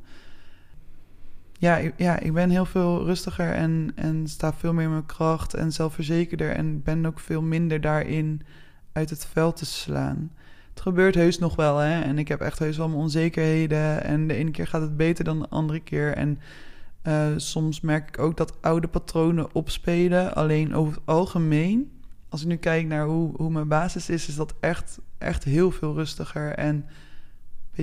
Ja, 1.58 1.76
ik, 1.76 1.94
ja, 1.96 2.18
ik 2.18 2.32
ben 2.32 2.50
heel 2.50 2.64
veel 2.64 3.04
rustiger 3.04 3.52
en, 3.52 3.92
en 3.94 4.28
sta 4.28 4.52
veel 4.52 4.72
meer 4.72 4.84
in 4.84 4.90
mijn 4.90 5.06
kracht 5.06 5.54
en 5.54 5.72
zelfverzekerder. 5.72 6.50
En 6.50 6.82
ben 6.82 7.06
ook 7.06 7.20
veel 7.20 7.42
minder 7.42 7.80
daarin 7.80 8.42
uit 8.92 9.10
het 9.10 9.26
veld 9.26 9.56
te 9.56 9.66
slaan. 9.66 10.32
Het 10.70 10.80
gebeurt 10.80 11.14
heus 11.14 11.38
nog 11.38 11.56
wel, 11.56 11.76
hè. 11.76 12.00
En 12.00 12.18
ik 12.18 12.28
heb 12.28 12.40
echt 12.40 12.58
heus 12.58 12.76
wel 12.76 12.88
mijn 12.88 13.00
onzekerheden. 13.00 14.04
En 14.04 14.26
de 14.26 14.34
ene 14.34 14.50
keer 14.50 14.66
gaat 14.66 14.80
het 14.80 14.96
beter 14.96 15.24
dan 15.24 15.38
de 15.38 15.48
andere 15.48 15.80
keer. 15.80 16.14
En 16.14 16.38
eh, 17.02 17.26
soms 17.36 17.80
merk 17.80 18.08
ik 18.08 18.18
ook 18.18 18.36
dat 18.36 18.62
oude 18.62 18.88
patronen 18.88 19.54
opspelen. 19.54 20.34
Alleen 20.34 20.74
over 20.74 20.94
het 20.94 21.02
algemeen, 21.06 21.92
als 22.28 22.40
ik 22.40 22.46
nu 22.46 22.56
kijk 22.56 22.86
naar 22.86 23.06
hoe, 23.06 23.32
hoe 23.36 23.50
mijn 23.50 23.68
basis 23.68 24.08
is... 24.08 24.28
is 24.28 24.34
dat 24.36 24.54
echt, 24.60 24.98
echt 25.18 25.44
heel 25.44 25.70
veel 25.70 25.94
rustiger 25.94 26.52
en 26.54 26.74
een 26.76 26.84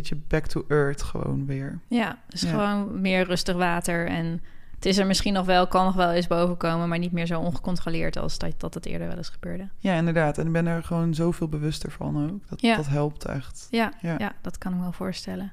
beetje 0.03 0.15
back 0.27 0.45
to 0.45 0.65
earth 0.67 1.01
gewoon 1.01 1.45
weer. 1.45 1.79
Ja, 1.87 2.17
dus 2.27 2.41
Ja. 2.41 2.49
gewoon 2.49 3.01
meer 3.01 3.25
rustig 3.25 3.55
water. 3.55 4.07
En 4.07 4.41
het 4.75 4.85
is 4.85 4.97
er 4.97 5.05
misschien 5.07 5.33
nog 5.33 5.45
wel, 5.45 5.67
kan 5.67 5.85
nog 5.85 5.95
wel 5.95 6.11
eens 6.11 6.27
boven 6.27 6.57
komen, 6.57 6.89
maar 6.89 6.97
niet 6.99 7.11
meer 7.11 7.25
zo 7.25 7.39
ongecontroleerd 7.39 8.17
als 8.17 8.37
dat, 8.37 8.53
dat 8.59 8.73
het 8.73 8.85
eerder 8.85 9.07
wel 9.07 9.17
eens 9.17 9.29
gebeurde. 9.29 9.69
Ja, 9.77 9.93
inderdaad. 9.95 10.37
En 10.37 10.45
ik 10.45 10.51
ben 10.51 10.65
er 10.67 10.83
gewoon 10.83 11.13
zoveel 11.13 11.47
bewuster 11.47 11.91
van 11.91 12.29
ook. 12.31 12.49
Dat, 12.49 12.61
Ja. 12.61 12.75
dat 12.75 12.87
helpt 12.87 13.25
echt. 13.25 13.67
Ja, 13.69 13.93
ja. 14.01 14.15
Ja. 14.17 14.33
dat 14.41 14.57
kan 14.57 14.71
ik 14.71 14.77
me 14.77 14.83
wel 14.83 14.91
voorstellen. 14.93 15.51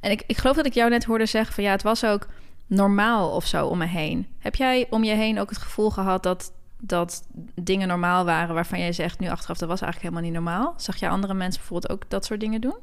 En 0.00 0.10
ik, 0.10 0.22
ik 0.26 0.36
geloof 0.36 0.56
dat 0.56 0.66
ik 0.66 0.74
jou 0.74 0.90
net 0.90 1.04
hoorde 1.04 1.26
zeggen 1.26 1.54
van 1.54 1.64
ja, 1.64 1.70
het 1.70 1.82
was 1.82 2.04
ook 2.04 2.26
normaal 2.66 3.30
of 3.30 3.46
zo 3.46 3.66
om 3.66 3.78
me 3.78 3.86
heen. 3.86 4.26
Heb 4.38 4.54
jij 4.54 4.86
om 4.90 5.04
je 5.04 5.14
heen 5.14 5.40
ook 5.40 5.48
het 5.48 5.58
gevoel 5.58 5.90
gehad 5.90 6.22
dat, 6.22 6.52
dat 6.78 7.26
dingen 7.54 7.88
normaal 7.88 8.24
waren 8.24 8.54
waarvan 8.54 8.78
jij 8.78 8.92
zegt 8.92 9.18
nu 9.18 9.28
achteraf 9.28 9.58
dat 9.58 9.68
was 9.68 9.80
eigenlijk 9.80 10.14
helemaal 10.14 10.32
niet 10.32 10.44
normaal? 10.44 10.74
Zag 10.76 10.96
je 10.96 11.08
andere 11.08 11.34
mensen 11.34 11.60
bijvoorbeeld 11.60 11.92
ook 11.92 12.10
dat 12.10 12.24
soort 12.24 12.40
dingen 12.40 12.60
doen? 12.60 12.76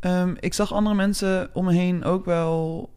Ehm, 0.00 0.34
ik 0.40 0.54
zag 0.54 0.72
andere 0.72 0.96
mensen 0.96 1.50
om 1.52 1.64
me 1.64 1.72
heen 1.72 2.04
ook 2.04 2.24
wel 2.24 2.90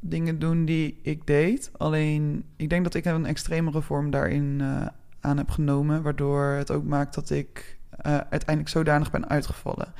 dingen 0.00 0.38
doen 0.38 0.64
die 0.64 0.98
ik 1.02 1.26
deed. 1.26 1.70
Alleen, 1.76 2.44
ik 2.56 2.70
denk 2.70 2.84
dat 2.84 2.94
ik 2.94 3.04
een 3.04 3.26
extremere 3.26 3.82
vorm 3.82 4.10
daarin 4.10 4.58
eh, 4.60 4.86
aan 5.20 5.36
heb 5.36 5.50
genomen. 5.50 6.02
Waardoor 6.02 6.44
het 6.44 6.70
ook 6.70 6.84
maakt 6.84 7.14
dat 7.14 7.30
ik 7.30 7.78
eh, 7.90 8.12
uiteindelijk 8.12 8.68
zodanig 8.68 9.10
ben 9.10 9.28
uitgevallen. 9.28 9.92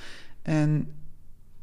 En 0.42 0.92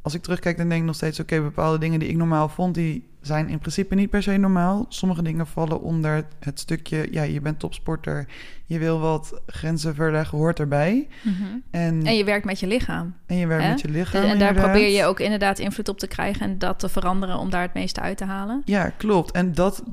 als 0.05 0.13
ik 0.13 0.21
terugkijk, 0.21 0.57
dan 0.57 0.69
denk 0.69 0.79
ik 0.81 0.87
nog 0.87 0.95
steeds... 0.95 1.19
oké, 1.19 1.41
bepaalde 1.41 1.77
dingen 1.77 1.99
die 1.99 2.09
ik 2.09 2.15
normaal 2.15 2.49
vond... 2.49 2.75
die 2.75 3.07
zijn 3.21 3.49
in 3.49 3.59
principe 3.59 3.95
niet 3.95 4.09
per 4.09 4.23
se 4.23 4.37
normaal. 4.37 4.85
Sommige 4.89 5.21
dingen 5.21 5.47
vallen 5.47 5.81
onder 5.81 6.25
het 6.39 6.59
stukje... 6.59 7.07
ja, 7.11 7.23
je 7.23 7.41
bent 7.41 7.59
topsporter, 7.59 8.25
je 8.65 8.79
wil 8.79 8.99
wat 8.99 9.41
grenzen 9.47 9.95
verleggen, 9.95 10.37
hoort 10.37 10.59
erbij. 10.59 11.07
Mhm. 11.21 11.43
En, 11.71 12.05
En 12.05 12.17
je 12.17 12.23
werkt 12.23 12.45
met 12.45 12.59
je 12.59 12.67
lichaam. 12.67 13.15
en 13.25 13.37
je 13.37 13.47
werkt 13.47 13.63
hè? 13.63 13.69
met 13.69 13.81
je 13.81 13.89
lichaam, 13.89 14.23
en 14.23 14.39
daar 14.39 14.53
probeer 14.53 14.89
je 14.89 15.05
ook 15.05 15.19
inderdaad 15.19 15.59
invloed 15.59 15.89
op 15.89 15.99
te 15.99 16.07
krijgen 16.07 16.41
en 16.41 16.57
dat 16.57 16.79
te 16.79 16.89
veranderen 16.89 17.37
om 17.37 17.49
daar 17.49 17.61
het 17.61 17.73
meeste 17.73 18.01
uit 18.01 18.17
te 18.17 18.25
halen. 18.25 18.61
Ja, 18.65 18.91
klopt. 18.97 19.31
En 19.31 19.53
dat, 19.53 19.83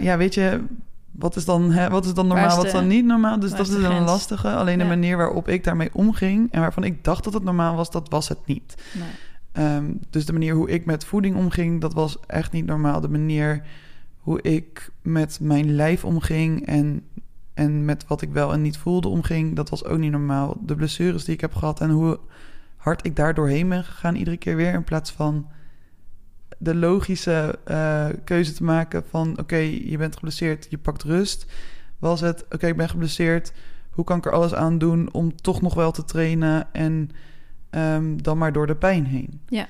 ja, 0.00 0.16
weet 0.16 0.34
je, 0.34 0.60
wat 1.10 1.36
is 1.36 1.44
dan, 1.44 1.72
hè, 1.72 1.90
wat 1.90 2.04
is 2.04 2.14
dan 2.14 2.26
normaal, 2.26 2.48
is 2.48 2.56
wat 2.56 2.64
is 2.64 2.72
dan 2.72 2.86
niet 2.86 3.04
normaal? 3.04 3.40
Dus 3.40 3.50
dat 3.50 3.68
is 3.68 3.74
een 3.74 4.04
lastige. 4.04 4.48
Alleen 4.48 4.78
de 4.78 4.84
Ja. 4.84 4.90
manier 4.90 5.16
waarop 5.16 5.48
ik 5.48 5.64
daarmee 5.64 5.90
omging 5.92 6.52
en 6.52 6.60
waarvan 6.60 6.84
ik 6.84 7.04
dacht 7.04 7.24
dat 7.24 7.32
het 7.32 7.44
normaal 7.44 7.76
was, 7.76 7.90
dat 7.90 8.08
was 8.08 8.28
het 8.28 8.46
niet. 8.46 8.74
Nee. 8.92 9.08
Ehm, 9.58 9.92
dus 10.10 10.26
de 10.26 10.32
manier 10.32 10.54
hoe 10.54 10.70
ik 10.70 10.84
met 10.84 11.04
voeding 11.04 11.36
omging, 11.36 11.80
dat 11.80 11.94
was 11.94 12.18
echt 12.26 12.52
niet 12.52 12.66
normaal. 12.66 13.00
De 13.00 13.08
manier 13.08 13.62
hoe 14.18 14.42
ik 14.42 14.90
met 15.02 15.38
mijn 15.40 15.74
lijf 15.74 16.04
omging 16.04 16.66
en, 16.66 17.02
en 17.54 17.84
met 17.84 18.06
wat 18.06 18.22
ik 18.22 18.32
wel 18.32 18.52
en 18.52 18.62
niet 18.62 18.76
voelde 18.76 19.08
omging, 19.08 19.56
dat 19.56 19.70
was 19.70 19.84
ook 19.84 19.98
niet 19.98 20.10
normaal. 20.10 20.56
De 20.60 20.76
blessures 20.76 21.24
die 21.24 21.34
ik 21.34 21.40
heb 21.40 21.54
gehad 21.54 21.80
en 21.80 21.90
hoe 21.90 22.18
hard 22.76 23.06
ik 23.06 23.16
daar 23.16 23.34
doorheen 23.34 23.68
ben 23.68 23.84
gegaan 23.84 24.14
iedere 24.14 24.36
keer 24.36 24.56
weer, 24.56 24.72
in 24.72 24.84
plaats 24.84 25.12
van 25.12 25.46
de 26.58 26.74
logische 26.74 27.58
eh, 27.64 28.06
keuze 28.24 28.52
te 28.52 28.64
maken 28.64 29.04
van 29.08 29.38
oké, 29.38 29.56
je 29.56 29.98
bent 29.98 30.14
geblesseerd, 30.14 30.66
je 30.70 30.78
pakt 30.78 31.02
rust. 31.02 31.46
Was 31.98 32.20
het 32.20 32.44
oké, 32.50 32.66
ik 32.66 32.76
ben 32.76 32.88
geblesseerd, 32.88 33.52
hoe 33.90 34.04
kan 34.04 34.18
ik 34.18 34.26
er 34.26 34.32
alles 34.32 34.54
aan 34.54 34.78
doen 34.78 35.12
om 35.12 35.36
toch 35.36 35.60
nog 35.60 35.74
wel 35.74 35.90
te 35.90 36.04
trainen 36.04 36.72
en 36.72 37.10
ehm, 37.70 38.16
dan 38.16 38.38
maar 38.38 38.52
door 38.52 38.66
de 38.66 38.76
pijn 38.76 39.06
heen. 39.06 39.40
Ja. 39.48 39.66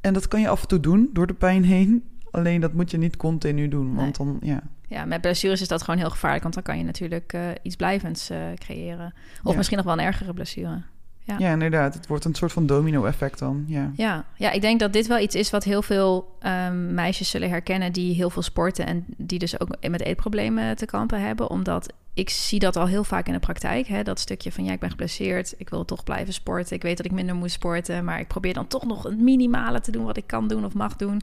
En 0.00 0.12
dat 0.12 0.28
kan 0.28 0.40
je 0.40 0.48
af 0.48 0.62
en 0.62 0.68
toe 0.68 0.80
doen, 0.80 1.10
door 1.12 1.26
de 1.26 1.34
pijn 1.34 1.64
heen. 1.64 2.04
Alleen 2.30 2.60
dat 2.60 2.72
moet 2.72 2.90
je 2.90 2.98
niet 2.98 3.16
continu 3.16 3.68
doen, 3.68 3.94
want 3.94 4.16
dan, 4.16 4.38
ja. 4.42 4.62
Ja, 4.88 5.04
met 5.04 5.20
blessures 5.20 5.60
is 5.60 5.68
dat 5.68 5.82
gewoon 5.82 6.00
heel 6.00 6.10
gevaarlijk, 6.10 6.42
want 6.42 6.54
dan 6.54 6.62
kan 6.62 6.78
je 6.78 6.84
natuurlijk 6.84 7.32
eh, 7.32 7.42
iets 7.62 7.76
blijvends 7.76 8.30
eh, 8.30 8.38
creëren. 8.54 9.14
Of 9.42 9.50
Ja. 9.50 9.56
misschien 9.56 9.76
nog 9.76 9.86
wel 9.86 9.98
een 9.98 10.04
ergere 10.04 10.32
blessure. 10.34 10.82
Ja. 11.24 11.36
ja. 11.38 11.52
inderdaad. 11.52 11.94
Het 11.94 12.06
wordt 12.06 12.24
een 12.24 12.34
soort 12.34 12.52
van 12.52 12.66
domino-effect 12.66 13.38
dan, 13.38 13.64
ja. 13.66 13.90
Ja, 13.94 14.24
ja, 14.36 14.50
ik 14.50 14.60
denk 14.60 14.80
dat 14.80 14.92
dit 14.92 15.06
wel 15.06 15.18
iets 15.18 15.34
is 15.34 15.50
wat 15.50 15.64
heel 15.64 15.82
veel 15.82 16.36
ehm, 16.40 16.94
meisjes 16.94 17.30
zullen 17.30 17.48
herkennen 17.48 17.92
die 17.92 18.14
heel 18.14 18.30
veel 18.30 18.42
sporten 18.42 18.86
en 18.86 19.04
die 19.16 19.38
dus 19.38 19.60
ook 19.60 19.76
met 19.88 20.00
eetproblemen 20.00 20.76
te 20.76 20.86
kampen 20.86 21.20
hebben. 21.20 21.50
Omdat 21.50 21.92
ik 22.20 22.30
zie 22.30 22.58
dat 22.58 22.76
al 22.76 22.86
heel 22.86 23.04
vaak 23.04 23.26
in 23.26 23.32
de 23.32 23.38
praktijk. 23.38 23.86
Hè? 23.86 24.02
Dat 24.02 24.18
stukje 24.18 24.52
van 24.52 24.64
ja, 24.64 24.72
ik 24.72 24.80
ben 24.80 24.90
geblesseerd, 24.90 25.54
ik 25.56 25.70
wil 25.70 25.84
toch 25.84 26.04
blijven 26.04 26.32
sporten. 26.32 26.76
Ik 26.76 26.82
weet 26.82 26.96
dat 26.96 27.06
ik 27.06 27.12
minder 27.12 27.34
moet 27.34 27.50
sporten, 27.50 28.04
maar 28.04 28.20
ik 28.20 28.28
probeer 28.28 28.54
dan 28.54 28.66
toch 28.66 28.84
nog 28.84 29.02
het 29.02 29.18
minimale 29.18 29.80
te 29.80 29.90
doen 29.90 30.04
wat 30.04 30.16
ik 30.16 30.26
kan 30.26 30.48
doen 30.48 30.64
of 30.64 30.74
mag 30.74 30.96
doen. 30.96 31.20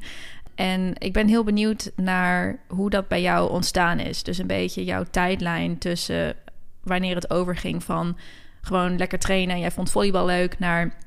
En 0.56 0.94
ik 0.98 1.14
ben 1.14 1.28
heel 1.28 1.44
benieuwd 1.44 1.92
naar 1.96 2.60
hoe 2.68 2.90
dat 2.90 3.08
bij 3.08 3.22
jou 3.22 3.52
ontstaan 3.52 4.00
is. 4.00 4.24
Dus 4.24 4.38
een 4.38 4.48
beetje 4.48 4.84
jouw 4.84 5.04
tijdlijn 5.12 5.78
tussen 5.78 6.36
wanneer 6.84 7.16
het 7.16 7.30
overging 7.30 7.84
van 7.84 8.18
gewoon 8.62 8.98
lekker 8.98 9.20
trainen 9.20 9.56
en 9.56 9.62
jij 9.62 9.72
vond 9.72 9.92
volleybal 9.92 10.26
leuk 10.26 10.60
naar 10.60 10.98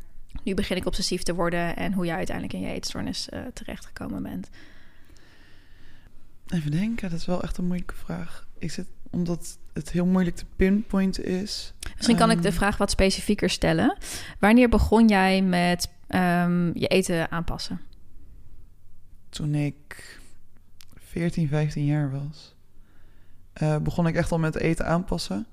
nu 0.43 0.55
begin 0.55 0.77
ik 0.77 0.87
obsessief 0.87 1.23
te 1.23 1.35
worden 1.35 1.77
en 1.77 1.93
hoe 1.93 2.07
je 2.07 2.13
uiteindelijk 2.13 2.57
in 2.57 2.61
je 2.69 2.75
eetstoornis 2.75 3.29
eh, 3.29 3.41
terechtgekomen 3.55 4.23
bent. 4.23 4.51
Even 6.47 6.71
denken, 6.71 7.11
dat 7.11 7.19
is 7.19 7.27
wel 7.27 7.43
echt 7.43 7.59
een 7.59 7.67
moeilijke 7.67 7.95
vraag. 7.95 8.47
Ik 8.59 8.71
zit, 8.71 8.87
omdat 9.11 9.59
het 9.73 9.91
heel 9.91 10.07
moeilijk 10.07 10.37
te 10.37 10.45
pinpointen 10.57 11.25
is. 11.25 11.75
Misschien 11.97 12.17
kan 12.17 12.31
ik 12.31 12.43
de 12.43 12.49
Ehm, 12.49 12.57
vraag 12.57 12.77
wat 12.77 12.91
specifieker 12.91 13.51
stellen. 13.51 13.97
Wanneer 14.39 14.69
begon 14.69 15.09
jij 15.09 15.43
met 15.43 15.89
ehm, 16.07 16.79
je 16.79 16.87
eten 16.87 17.31
aanpassen? 17.31 17.81
Toen 19.29 19.55
ik 19.55 20.19
14, 20.95 21.49
15 21.49 21.85
jaar 21.85 22.11
was, 22.11 22.55
eh, 23.53 23.77
begon 23.77 24.07
ik 24.07 24.15
echt 24.15 24.33
al 24.33 24.39
met 24.39 24.57
eten 24.57 24.87
aanpassen. 24.87 25.47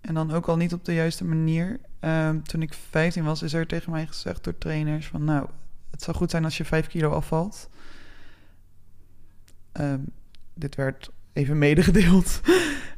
En 0.00 0.14
dan 0.14 0.32
ook 0.32 0.46
al 0.48 0.56
niet 0.56 0.72
op 0.72 0.84
de 0.84 0.94
juiste 0.94 1.24
manier. 1.24 1.80
Ehm, 2.00 2.40
toen 2.42 2.62
ik 2.62 2.74
15 2.74 3.24
was, 3.24 3.42
is 3.42 3.52
er 3.52 3.66
tegen 3.66 3.90
mij 3.90 4.06
gezegd 4.06 4.44
door 4.44 4.58
trainers 4.58 5.06
van... 5.06 5.24
nou, 5.24 5.48
het 5.90 6.02
zou 6.02 6.16
goed 6.16 6.30
zijn 6.30 6.44
als 6.44 6.56
je 6.56 6.64
5 6.64 6.86
kilo 6.86 7.10
afvalt. 7.10 7.68
Dit 10.54 10.74
werd 10.74 11.10
even 11.36 11.58
medegedeeld. 11.58 12.28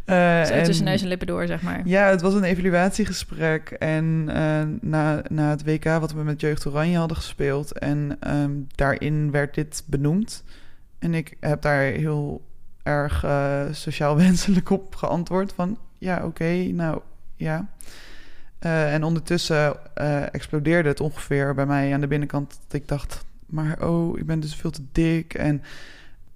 Zo 0.07 0.14
en- 0.14 0.64
tussen 0.64 0.85
neus 0.85 1.03
en 1.03 1.09
lippen 1.09 1.27
door, 1.27 1.46
zeg 1.46 1.62
maar. 1.62 1.81
ja, 1.85 2.09
het 2.09 2.20
was 2.20 2.35
een 2.35 2.44
evaluatiegesprek. 2.44 3.70
En 3.70 4.24
eh, 4.29 4.62
na, 4.81 5.22
na 5.29 5.51
het 5.51 5.64
WK 5.64 5.85
wat 5.85 6.12
we 6.12 6.22
met 6.22 6.40
Jeugd 6.40 6.66
Oranje 6.66 6.98
hadden 6.98 7.16
gespeeld. 7.16 7.72
En 7.79 8.16
ehm, 8.20 8.51
daarin 8.74 9.31
werd 9.31 9.55
dit 9.55 9.83
benoemd. 9.87 10.44
En 10.98 11.14
ik 11.14 11.37
heb 11.40 11.62
daar 11.62 11.83
heel 11.83 12.42
erg 12.83 13.24
eh, 13.24 13.62
sociaal 13.72 14.16
wenselijk 14.27 14.70
op 14.70 14.94
geantwoord. 14.94 15.53
Van 15.53 15.79
ja, 15.98 16.24
oké, 16.24 16.53
nou 16.55 17.01
ja. 17.37 17.68
Eh, 18.59 18.94
en 18.94 19.05
ondertussen 19.05 19.77
explodeerde 20.33 20.88
het 20.88 21.01
ongeveer 21.01 21.55
bij 21.55 21.66
mij 21.66 21.94
aan 21.94 22.01
de 22.01 22.07
binnenkant. 22.07 22.59
Dat 22.66 22.81
ik 22.81 22.88
dacht, 22.88 23.24
maar 23.46 23.88
oh, 23.88 24.18
ik 24.18 24.27
ben 24.27 24.40
dus 24.40 24.55
veel 24.55 24.70
te 24.70 24.83
dik. 24.92 25.35
En 25.35 25.62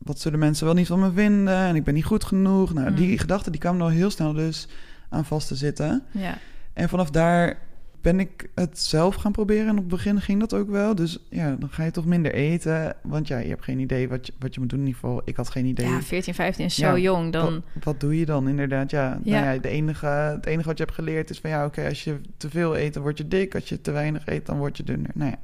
wat 0.04 0.20
zullen 0.20 0.38
mensen 0.38 0.64
wel 0.66 0.74
niet 0.74 0.86
van 0.86 1.00
me 1.00 1.12
vinden? 1.12 1.54
En 1.56 1.74
ik 1.76 1.84
ben 1.84 1.94
niet 1.94 2.04
goed 2.04 2.24
genoeg. 2.24 2.74
Nou, 2.74 2.90
Mm. 2.90 2.96
die 2.96 3.18
gedachten 3.18 3.52
die 3.52 3.60
kwamen 3.60 3.80
al 3.82 3.88
heel 3.88 4.10
snel 4.10 4.32
dus 4.32 4.68
aan 5.08 5.24
vast 5.24 5.48
te 5.48 5.54
zitten. 5.54 6.02
Ja. 6.10 6.38
En 6.72 6.88
vanaf 6.88 7.10
daar 7.10 7.58
ben 8.00 8.20
ik 8.20 8.48
het 8.54 8.78
zelf 8.78 9.14
gaan 9.14 9.32
proberen. 9.32 9.64
En 9.66 9.72
op 9.72 9.78
het 9.78 9.88
begin 9.88 10.20
ging 10.20 10.40
dat 10.40 10.54
ook 10.54 10.70
wel. 10.70 10.94
Dus 10.94 11.18
ja, 11.30 11.56
dan 11.58 11.68
ga 11.68 11.84
je 11.84 11.90
toch 11.90 12.04
minder 12.06 12.32
eten. 12.34 12.94
Want 13.02 13.28
ja, 13.28 13.38
je 13.38 13.48
hebt 13.48 13.64
geen 13.64 13.78
idee 13.78 14.08
wat 14.08 14.26
je, 14.26 14.32
wat 14.38 14.54
je 14.54 14.60
moet 14.60 14.68
doen 14.68 14.78
in 14.80 14.86
ieder 14.86 15.00
geval. 15.00 15.22
Ik 15.24 15.36
had 15.36 15.50
geen 15.50 15.64
idee. 15.66 15.86
ja, 15.88 16.00
14, 16.02 16.34
15 16.34 16.64
is 16.64 16.74
zo 16.74 16.86
Ja, 16.86 16.98
jong. 16.98 17.32
Dan, 17.32 17.52
Wat, 17.74 17.84
wat 17.84 18.00
doe 18.00 18.18
je 18.18 18.24
dan 18.26 18.48
inderdaad? 18.48 18.90
Ja, 18.90 19.18
Ja. 19.24 19.40
Nou 19.40 19.54
ja 19.54 19.60
de 19.60 19.68
enige, 19.68 20.06
het 20.06 20.46
enige 20.46 20.68
wat 20.68 20.78
je 20.78 20.84
hebt 20.84 20.96
geleerd 20.96 21.30
is 21.30 21.38
van 21.40 21.50
ja, 21.50 21.64
oké, 21.64 21.88
als 21.88 22.04
je 22.04 22.20
te 22.36 22.50
veel 22.50 22.78
eet, 22.78 22.94
dan 22.94 23.02
word 23.02 23.18
je 23.18 23.28
dik. 23.28 23.54
Als 23.54 23.68
je 23.68 23.80
te 23.80 23.90
weinig 23.90 24.26
eet, 24.26 24.46
dan 24.46 24.58
word 24.58 24.76
je 24.76 24.82
dunner. 24.82 25.10
Nou 25.14 25.30
ja, 25.30 25.38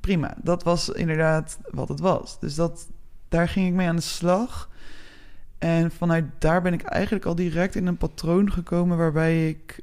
prima. 0.00 0.36
Dat 0.42 0.62
was 0.62 0.88
inderdaad 0.88 1.58
wat 1.70 1.88
het 1.88 2.00
was. 2.00 2.40
Dus 2.40 2.54
dat, 2.54 2.88
daar 3.28 3.48
ging 3.48 3.66
ik 3.66 3.72
mee 3.72 3.88
aan 3.88 3.96
de 3.96 4.02
slag. 4.02 4.70
En 5.58 5.90
vanuit 5.90 6.24
daar 6.38 6.62
ben 6.62 6.72
ik 6.72 6.82
eigenlijk 6.82 7.24
al 7.24 7.34
direct 7.34 7.74
in 7.74 7.86
een 7.86 7.96
patroon 7.96 8.52
gekomen 8.52 8.96
waarbij 8.96 9.48
ik 9.48 9.80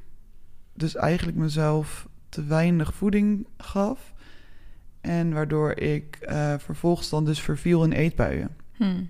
dus 0.74 0.94
eigenlijk 0.94 1.36
mezelf 1.36 2.08
te 2.28 2.44
weinig 2.44 2.94
voeding 2.94 3.46
gaf. 3.58 4.14
En 5.00 5.32
waardoor 5.32 5.78
ik 5.78 6.16
eh, 6.20 6.54
vervolgens 6.58 7.08
dan 7.08 7.24
dus 7.24 7.40
verviel 7.40 7.84
in 7.84 7.92
eetbuien. 7.92 8.56
Hm. 8.72 9.02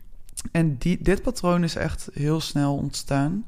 En 0.53 0.77
die, 0.77 1.03
dit 1.03 1.23
patroon 1.23 1.65
is 1.65 1.77
echt 1.77 2.09
heel 2.13 2.41
snel 2.41 2.77
ontstaan. 2.77 3.47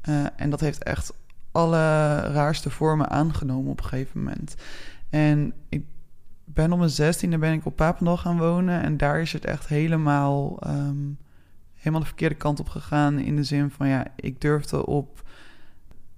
Eh, 0.00 0.24
en 0.36 0.50
dat 0.50 0.60
heeft 0.60 0.82
echt 0.82 1.12
alle 1.52 2.16
raarste 2.20 2.70
vormen 2.70 3.10
aangenomen 3.10 3.70
op 3.70 3.78
een 3.78 3.84
gegeven 3.84 4.22
moment. 4.22 4.54
En 5.10 5.52
ik 5.68 5.84
ben 6.46 6.72
op 6.72 6.78
mijn 6.78 6.90
zestiende 6.90 7.38
ben 7.38 7.52
ik 7.52 7.66
op 7.66 7.76
Papendal 7.76 8.16
gaan 8.16 8.38
wonen. 8.38 8.82
En 8.82 8.96
daar 8.96 9.20
is 9.20 9.32
het 9.32 9.44
echt 9.44 9.68
helemaal, 9.68 10.58
ehm, 10.60 10.96
helemaal 11.74 12.00
de 12.00 12.06
verkeerde 12.06 12.34
kant 12.34 12.60
op 12.60 12.68
gegaan. 12.68 13.18
In 13.18 13.36
de 13.36 13.44
zin 13.44 13.70
van, 13.70 13.88
ja, 13.88 14.06
ik 14.16 14.40
durfde 14.40 14.86
op 14.86 15.22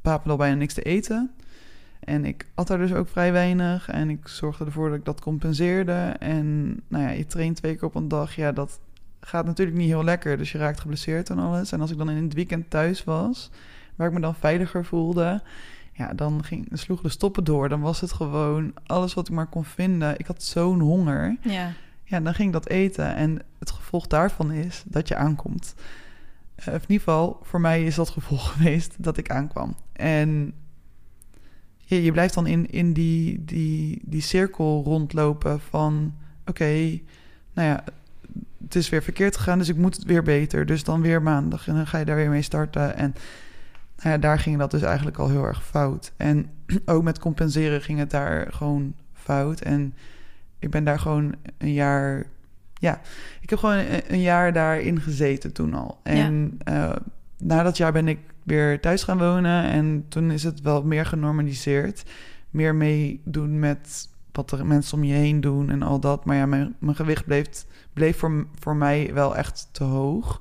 Papendal 0.00 0.36
bijna 0.36 0.54
niks 0.54 0.74
te 0.74 0.82
eten. 0.82 1.30
En 2.00 2.24
ik 2.24 2.46
at 2.54 2.66
daar 2.66 2.78
dus 2.78 2.92
ook 2.92 3.08
vrij 3.08 3.32
weinig. 3.32 3.88
En 3.88 4.10
ik 4.10 4.28
zorgde 4.28 4.64
ervoor 4.64 4.88
dat 4.88 4.98
ik 4.98 5.04
dat 5.04 5.20
compenseerde. 5.20 6.14
En 6.18 6.68
nou 6.88 7.04
ja, 7.04 7.10
je 7.10 7.26
traint 7.26 7.56
twee 7.56 7.74
keer 7.74 7.88
op 7.88 7.94
een 7.94 8.08
dag. 8.08 8.34
Ja, 8.34 8.52
dat 8.52 8.80
gaat 9.20 9.46
natuurlijk 9.46 9.76
niet 9.76 9.88
heel 9.88 10.04
lekker. 10.04 10.36
Dus 10.36 10.52
je 10.52 10.58
raakt 10.58 10.80
geblesseerd 10.80 11.30
en 11.30 11.38
alles. 11.38 11.72
En 11.72 11.80
als 11.80 11.90
ik 11.90 11.98
dan 11.98 12.10
in 12.10 12.22
het 12.22 12.34
weekend 12.34 12.70
thuis 12.70 13.04
was, 13.04 13.50
waar 13.96 14.08
ik 14.08 14.14
me 14.14 14.20
dan 14.20 14.34
veiliger 14.34 14.84
voelde, 14.84 15.42
ja, 15.98 16.12
dan 16.14 16.44
ging, 16.44 16.68
sloegen 16.72 17.06
de 17.06 17.12
stoppen 17.12 17.44
door. 17.44 17.68
Dan 17.68 17.80
was 17.80 18.00
het 18.00 18.12
gewoon 18.12 18.72
alles 18.86 19.14
wat 19.14 19.28
ik 19.28 19.34
maar 19.34 19.46
kon 19.46 19.64
vinden. 19.64 20.18
Ik 20.18 20.26
had 20.26 20.42
zo'n 20.42 20.80
honger. 20.80 21.36
Ja. 21.42 21.72
Ja, 22.04 22.20
dan 22.20 22.34
ging 22.34 22.48
ik 22.48 22.52
dat 22.52 22.68
eten. 22.68 23.14
En 23.14 23.38
het 23.58 23.70
gevolg 23.70 24.06
daarvan 24.06 24.52
is 24.52 24.82
dat 24.86 25.08
je 25.08 25.16
aankomt. 25.16 25.74
Eh, 26.54 26.66
in 26.66 26.80
ieder 26.80 26.98
geval, 26.98 27.40
voor 27.42 27.60
mij 27.60 27.84
is 27.84 27.94
dat 27.94 28.08
gevolg 28.08 28.50
geweest 28.52 28.94
dat 28.98 29.16
ik 29.16 29.30
aankwam. 29.30 29.76
En 29.92 30.52
je, 31.76 32.02
je 32.02 32.12
blijft 32.12 32.34
dan 32.34 32.46
in, 32.46 32.70
in 32.70 32.92
die, 32.92 33.44
die, 33.44 34.02
die 34.04 34.22
cirkel 34.22 34.82
rondlopen 34.84 35.60
van... 35.60 36.14
oké, 36.46 37.00
nou 37.54 37.68
ja, 37.68 37.84
het 38.62 38.74
is 38.74 38.88
weer 38.88 39.02
verkeerd 39.02 39.36
gegaan, 39.36 39.58
dus 39.58 39.68
ik 39.68 39.76
moet 39.76 39.96
het 39.96 40.04
weer 40.04 40.22
beter. 40.22 40.66
Dus 40.66 40.84
dan 40.84 41.00
weer 41.00 41.22
maandag 41.22 41.68
en 41.68 41.74
dan 41.74 41.86
ga 41.86 41.98
je 41.98 42.04
daar 42.04 42.16
weer 42.16 42.30
mee 42.30 42.42
starten. 42.42 42.96
En 42.96 43.14
nou 44.02 44.10
ja, 44.10 44.18
daar 44.18 44.38
ging 44.38 44.58
dat 44.58 44.70
dus 44.70 44.82
eigenlijk 44.82 45.18
al 45.18 45.28
heel 45.28 45.44
erg 45.44 45.64
fout. 45.64 46.12
En 46.16 46.50
ook 46.84 47.02
met 47.02 47.18
compenseren 47.18 47.82
ging 47.82 47.98
het 47.98 48.10
daar 48.10 48.52
gewoon 48.52 48.94
fout. 49.12 49.60
En 49.60 49.94
ik 50.58 50.70
ben 50.70 50.84
daar 50.84 50.98
gewoon 50.98 51.34
een 51.58 51.72
jaar... 51.72 52.26
Ja, 52.74 53.00
ik 53.40 53.50
heb 53.50 53.58
gewoon 53.58 53.84
een, 54.08 54.20
jaar 54.20 54.52
daarin 54.52 55.00
gezeten 55.00 55.52
toen 55.52 55.74
al. 55.74 56.00
En 56.02 56.58
eh, 56.64 56.96
na 57.38 57.62
dat 57.62 57.76
jaar 57.76 57.92
ben 57.92 58.08
ik 58.08 58.18
weer 58.42 58.80
thuis 58.80 59.02
gaan 59.02 59.18
wonen. 59.18 59.64
En 59.64 60.04
toen 60.08 60.30
is 60.30 60.42
het 60.42 60.60
wel 60.60 60.82
meer 60.82 61.06
genormaliseerd. 61.06 62.04
Meer 62.50 62.74
meedoen 62.74 63.58
met 63.58 64.08
wat 64.32 64.50
er 64.50 64.66
mensen 64.66 64.96
om 64.98 65.04
je 65.04 65.14
heen 65.14 65.40
doen 65.40 65.70
en 65.70 65.82
al 65.82 66.00
dat. 66.00 66.24
Maar 66.24 66.36
ja, 66.36 66.46
mijn, 66.46 66.76
mijn 66.78 66.96
gewicht 66.96 67.24
bleef, 67.24 67.64
bleef 67.92 68.18
voor, 68.18 68.46
voor 68.58 68.76
mij 68.76 69.10
wel 69.14 69.36
echt 69.36 69.68
te 69.72 69.84
hoog. 69.84 70.40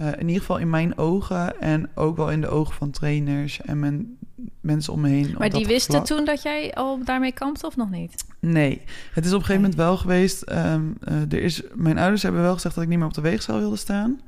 Eh, 0.00 0.06
in 0.06 0.26
ieder 0.26 0.40
geval 0.40 0.58
in 0.58 0.70
mijn 0.70 0.98
ogen 0.98 1.60
en 1.60 1.90
ook 1.94 2.16
wel 2.16 2.30
in 2.30 2.40
de 2.40 2.48
ogen 2.48 2.74
van 2.74 2.90
trainers 2.90 3.60
en 3.60 3.78
men, 3.78 4.18
mensen 4.60 4.92
om 4.92 5.00
me 5.00 5.08
heen. 5.08 5.34
Maar 5.38 5.50
die 5.50 5.66
wisten 5.66 5.94
vlak. 5.94 6.06
toen 6.06 6.24
dat 6.24 6.42
jij 6.42 6.74
al 6.74 7.04
daarmee 7.04 7.32
kampte 7.32 7.66
of 7.66 7.76
nog 7.76 7.90
niet? 7.90 8.24
Nee, 8.38 8.82
het 9.12 9.24
is 9.24 9.30
op 9.30 9.38
een 9.38 9.44
gegeven 9.44 9.62
moment 9.62 9.80
wel 9.80 9.96
geweest. 9.96 10.42
ehm, 10.42 10.82
eh, 11.00 11.32
er 11.32 11.42
is, 11.42 11.62
mijn 11.74 11.98
ouders 11.98 12.22
hebben 12.22 12.42
wel 12.42 12.54
gezegd 12.54 12.74
dat 12.74 12.84
ik 12.84 12.90
niet 12.90 12.98
meer 12.98 13.06
op 13.06 13.14
de 13.14 13.20
weegschaal 13.20 13.58
wilde 13.58 13.76
staan. 13.76 14.20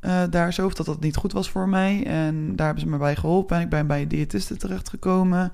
Eh, 0.00 0.22
daar 0.30 0.52
zo, 0.52 0.66
of 0.66 0.74
dat 0.74 0.86
dat 0.86 1.00
niet 1.00 1.16
goed 1.16 1.32
was 1.32 1.50
voor 1.50 1.68
mij. 1.68 2.06
En 2.06 2.56
daar 2.56 2.66
hebben 2.66 2.84
ze 2.84 2.90
me 2.90 2.98
bij 2.98 3.16
geholpen. 3.16 3.56
En 3.56 3.62
ik 3.62 3.68
ben 3.68 3.86
bij 3.86 4.02
een 4.02 4.08
diëtiste 4.08 4.56
terechtgekomen. 4.56 5.52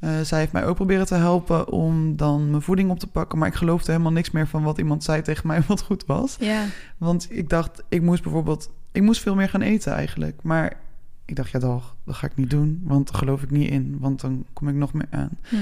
Eh 0.00 0.10
zij 0.22 0.38
heeft 0.38 0.52
mij 0.52 0.66
ook 0.66 0.74
proberen 0.74 1.06
te 1.06 1.14
helpen 1.14 1.68
om 1.68 2.16
dan 2.16 2.50
mijn 2.50 2.62
voeding 2.62 2.90
op 2.90 2.98
te 2.98 3.06
pakken. 3.06 3.38
Maar 3.38 3.48
ik 3.48 3.54
geloofde 3.54 3.90
helemaal 3.92 4.12
niks 4.12 4.30
meer 4.30 4.46
van 4.46 4.62
wat 4.62 4.78
iemand 4.78 5.04
zei 5.04 5.22
tegen 5.22 5.46
mij 5.46 5.62
wat 5.66 5.82
goed 5.82 6.04
was. 6.06 6.36
Ja, 6.40 6.64
Want 6.98 7.26
ik 7.30 7.48
dacht, 7.48 7.82
ik 7.88 8.02
moest 8.02 8.22
bijvoorbeeld... 8.22 8.70
Ik 8.98 9.04
moest 9.04 9.20
veel 9.20 9.34
meer 9.34 9.48
gaan 9.48 9.62
eten 9.62 9.92
eigenlijk. 9.92 10.42
Maar 10.42 10.76
ik 11.24 11.36
dacht, 11.36 11.50
ja 11.50 11.58
toch, 11.58 11.96
dat 12.04 12.14
ga 12.14 12.26
ik 12.26 12.36
niet 12.36 12.50
doen. 12.50 12.80
Want 12.84 13.10
daar 13.10 13.18
geloof 13.18 13.42
ik 13.42 13.50
niet 13.50 13.70
in. 13.70 13.98
Want 13.98 14.20
dan 14.20 14.46
kom 14.52 14.68
ik 14.68 14.74
nog 14.74 14.92
meer 14.92 15.06
aan. 15.10 15.30
Hm. 15.48 15.56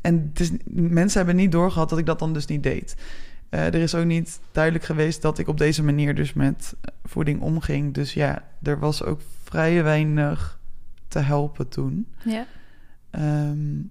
En 0.00 0.28
het 0.28 0.40
is, 0.40 0.50
mensen 0.72 1.18
hebben 1.18 1.36
niet 1.36 1.52
doorgehad 1.52 1.88
dat 1.88 1.98
ik 1.98 2.06
dat 2.06 2.18
dan 2.18 2.32
dus 2.32 2.46
niet 2.46 2.62
deed. 2.62 2.96
Eh, 3.48 3.66
er 3.66 3.74
is 3.74 3.94
ook 3.94 4.04
niet 4.04 4.40
duidelijk 4.52 4.84
geweest 4.84 5.22
dat 5.22 5.38
ik 5.38 5.48
op 5.48 5.58
deze 5.58 5.82
manier 5.82 6.14
dus 6.14 6.32
met 6.32 6.74
voeding 7.04 7.40
omging. 7.40 7.94
Dus 7.94 8.14
ja, 8.14 8.44
er 8.62 8.78
was 8.78 9.02
ook 9.02 9.20
vrij 9.42 9.82
weinig 9.82 10.60
te 11.08 11.18
helpen 11.18 11.68
toen. 11.68 12.06
ja. 12.24 12.46
Ehm, 13.10 13.82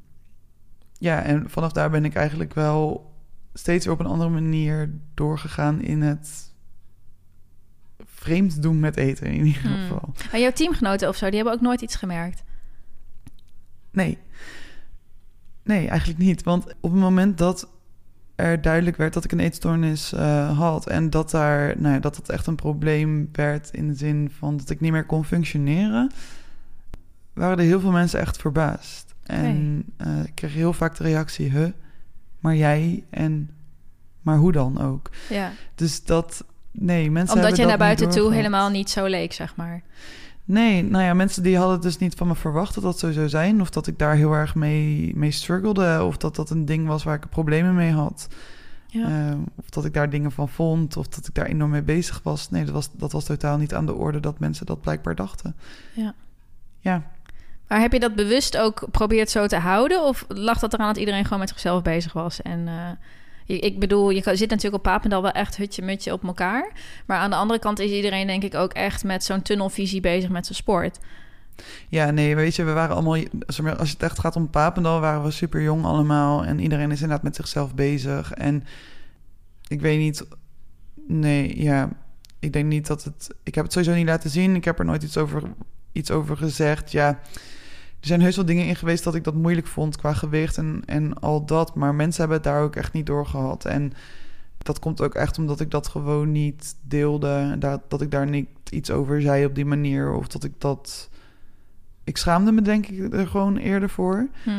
ja, 0.98 1.24
en 1.24 1.50
vanaf 1.50 1.72
daar 1.72 1.90
ben 1.90 2.06
ik 2.06 2.16
eigenlijk 2.16 2.54
wel 2.54 3.14
steeds 3.54 3.86
weer 3.86 3.94
op 3.94 4.00
een 4.00 4.06
andere 4.06 4.30
manier 4.30 4.90
doorgegaan 5.14 5.82
in 5.82 6.02
het 6.02 6.54
vreemd 8.26 8.61
doen 8.61 8.80
met 8.80 8.97
eten 8.97 9.28
in 9.28 9.45
ieder 9.45 9.61
Hmm. 9.61 9.82
geval. 9.82 10.13
En 10.32 10.39
jouw 10.39 10.51
teamgenoten 10.51 11.07
of 11.07 11.15
zo, 11.15 11.26
die 11.26 11.36
hebben 11.36 11.53
ook 11.53 11.61
nooit 11.61 11.82
iets 11.82 11.95
gemerkt. 11.95 12.43
Nee. 13.91 14.17
Nee, 15.63 15.88
eigenlijk 15.88 16.19
niet. 16.19 16.43
Want 16.43 16.65
op 16.80 16.91
het 16.91 16.99
moment 16.99 17.38
dat 17.38 17.67
er 18.36 18.61
duidelijk 18.61 18.97
werd 18.97 19.13
dat 19.13 19.23
ik 19.23 19.32
een 19.32 19.39
eetstoornis 19.39 20.13
eh, 20.13 20.57
had... 20.57 20.88
en 20.88 21.09
dat, 21.09 21.32
daar, 21.32 21.76
nou 21.78 21.93
ja, 21.93 21.99
dat 21.99 22.15
het 22.15 22.30
echt 22.30 22.47
een 22.47 22.55
probleem 22.55 23.30
werd 23.32 23.69
in 23.71 23.88
de 23.88 23.95
zin 23.95 24.32
van 24.38 24.57
dat 24.57 24.69
ik 24.69 24.80
niet 24.80 24.91
meer 24.91 25.05
kon 25.05 25.26
functioneren... 25.26 26.11
waren 27.34 27.57
er 27.57 27.63
heel 27.63 27.80
veel 27.80 27.91
mensen 27.91 28.19
echt 28.19 28.38
verbaasd. 28.38 29.15
En 29.23 29.84
eh, 29.97 30.23
ik 30.23 30.36
kreeg 30.36 30.53
heel 30.53 30.73
vaak 30.73 30.97
de 30.97 31.03
reactie, 31.03 31.51
huh, 31.51 31.69
maar 32.39 32.55
jij 32.55 33.03
en... 33.09 33.49
Maar 34.21 34.38
hoe 34.38 34.51
dan 34.51 34.82
ook? 34.82 35.09
Ja. 35.30 35.51
Dus 35.76 36.03
dat... 36.03 36.45
Nee, 36.78 37.11
mensen 37.11 37.36
Omdat 37.36 37.57
je 37.57 37.65
naar 37.65 37.78
buiten 37.78 38.09
toe 38.09 38.34
helemaal 38.34 38.69
niet 38.69 38.89
zo 38.89 39.05
leek, 39.05 39.34
zeg 39.34 39.55
maar. 39.55 39.82
Nee, 40.45 40.84
nou 40.84 41.03
ja, 41.03 41.13
mensen 41.13 41.43
die 41.43 41.57
hadden 41.57 41.82
dus 41.82 41.97
niet 41.97 42.15
van 42.15 42.28
me 42.28 42.36
verwacht 42.36 42.73
dat 42.73 42.84
dat 42.84 42.99
zo 42.99 43.11
zou 43.11 43.30
zijn. 43.30 43.61
Of 43.61 43.69
dat 43.69 43.88
ik 43.88 43.99
daar 43.99 44.15
heel 44.15 44.34
erg 44.34 44.55
mee, 44.55 45.11
mee 45.15 45.32
struggelde. 45.32 46.03
Of 46.03 46.17
dat 46.17 46.36
dat 46.36 46.49
een 46.49 46.65
ding 46.65 46.88
was 46.88 47.03
waar 47.03 47.15
ik 47.15 47.30
problemen 47.30 47.76
mee 47.76 47.91
had. 47.91 48.28
Ja. 48.88 49.30
Eh, 49.30 49.38
of 49.55 49.69
dat 49.69 49.86
ik 49.86 49.93
daar 49.93 50.09
dingen 50.09 50.32
van 50.32 50.49
vond. 50.49 50.97
Of 50.97 51.07
dat 51.07 51.28
ik 51.28 51.34
daar 51.34 51.45
enorm 51.45 51.71
mee 51.71 51.82
bezig 51.82 52.19
was. 52.23 52.49
Nee, 52.49 52.65
dat 52.65 52.73
was, 52.73 52.89
dat 52.91 53.11
was 53.11 53.26
totaal 53.26 53.57
niet 53.57 53.73
aan 53.73 53.86
de 53.86 53.93
orde 53.93 54.19
dat 54.19 54.39
mensen 54.39 54.65
dat 54.65 54.82
blijkbaar 54.82 55.15
dachten. 55.15 55.55
Ja. 55.93 56.13
Ja, 56.80 57.01
Maar 57.67 57.80
heb 57.80 57.93
je 57.93 57.99
dat 57.99 58.15
bewust 58.15 58.57
ook 58.57 58.80
geprobeerd 58.80 59.30
zo 59.30 59.47
te 59.47 59.57
houden? 59.57 60.03
Of 60.03 60.26
lag 60.28 60.59
dat 60.59 60.73
eraan 60.73 60.88
dat 60.88 60.97
iedereen 60.97 61.23
gewoon 61.23 61.39
met 61.39 61.49
zichzelf 61.49 61.82
bezig 61.82 62.13
was? 62.13 62.41
En 62.41 62.67
eh, 62.67 62.89
ik 63.46 63.80
bedoel, 63.80 64.10
je 64.10 64.22
zit 64.24 64.50
natuurlijk 64.50 64.76
op 64.76 64.84
Papendal 64.84 65.22
wel 65.22 65.32
echt 65.32 65.58
hutje-mutje 65.58 66.14
op 66.14 66.24
elkaar. 66.24 66.72
Maar 67.06 67.18
aan 67.18 67.30
de 67.30 67.36
andere 67.36 67.60
kant 67.60 67.80
is 67.80 67.91
iedereen 67.91 68.28
denk 68.28 68.43
ik 68.43 68.56
ook 68.56 68.74
echt 68.74 69.04
met 69.04 69.24
zo'n 69.24 69.41
tunnelvisie 69.41 70.02
bezig 70.02 70.30
met 70.30 70.46
zijn 70.46 70.58
sport. 70.58 71.00
ja, 71.89 72.12
nee, 72.12 72.36
weet 72.36 72.56
je, 72.56 72.64
we 72.64 72.72
waren 72.72 72.96
allemaal... 72.96 73.24
Als 73.78 73.89
het 73.91 74.04
echt 74.04 74.20
gaat 74.20 74.36
om 74.36 74.50
Papendal, 74.50 75.00
waren 75.00 75.24
we 75.24 75.32
super 75.32 75.62
jong 75.62 75.86
allemaal. 75.86 76.46
En 76.46 76.60
iedereen 76.60 76.91
is 76.91 77.02
inderdaad 77.02 77.24
met 77.24 77.36
zichzelf 77.36 77.76
bezig. 77.76 78.32
En 78.32 78.64
ik 79.68 79.82
weet 79.82 80.00
niet... 80.00 80.26
Nee, 81.08 81.62
ja, 81.62 81.89
ik 82.39 82.54
denk 82.54 82.66
niet 82.66 82.88
dat 82.88 83.04
het... 83.04 83.30
Ik 83.43 83.56
heb 83.56 83.64
het 83.64 83.74
sowieso 83.74 83.96
niet 83.96 84.08
laten 84.08 84.30
zien. 84.30 84.56
Ik 84.56 84.66
heb 84.66 84.80
er 84.80 84.86
nooit 84.86 85.04
iets 85.04 85.18
over, 85.18 85.43
iets 85.91 86.12
over 86.12 86.38
gezegd. 86.38 86.91
Ja, 86.91 87.20
er 88.06 88.12
zijn 88.12 88.24
heus 88.24 88.36
wel 88.36 88.45
dingen 88.45 88.66
in 88.66 88.76
geweest 88.76 89.03
dat 89.03 89.16
ik 89.16 89.24
dat 89.24 89.34
moeilijk 89.34 89.68
vond 89.68 89.97
qua 89.97 90.14
gewicht 90.14 90.58
en, 90.58 90.82
en 90.86 91.20
al 91.20 91.45
dat. 91.45 91.76
Maar 91.76 91.95
mensen 91.95 92.20
hebben 92.20 92.38
het 92.38 92.45
daar 92.45 92.62
ook 92.62 92.76
echt 92.76 92.93
niet 92.93 93.06
door 93.06 93.26
gehad. 93.26 93.66
En 93.66 93.93
dat 94.58 94.80
komt 94.80 95.01
ook 95.01 95.16
echt 95.16 95.38
omdat 95.38 95.60
ik 95.60 95.72
dat 95.72 95.88
gewoon 95.88 96.32
niet 96.32 96.76
deelde. 96.82 97.56
Dat, 97.60 97.82
dat 97.88 98.01
ik 98.01 98.12
daar 98.12 98.30
niet 98.30 98.47
iets 98.70 98.91
over 98.91 99.22
zei 99.22 99.45
op 99.45 99.56
die 99.56 99.66
manier. 99.66 100.14
Of 100.14 100.28
dat 100.28 100.43
ik 100.43 100.51
dat... 100.58 101.10
Ik 102.03 102.18
schaamde 102.18 102.51
me 102.51 102.62
denk 102.62 102.88
ik 102.88 103.14
er 103.14 103.28
gewoon 103.28 103.58
eerder 103.58 103.89
voor. 103.89 104.28
Hm. 104.43 104.49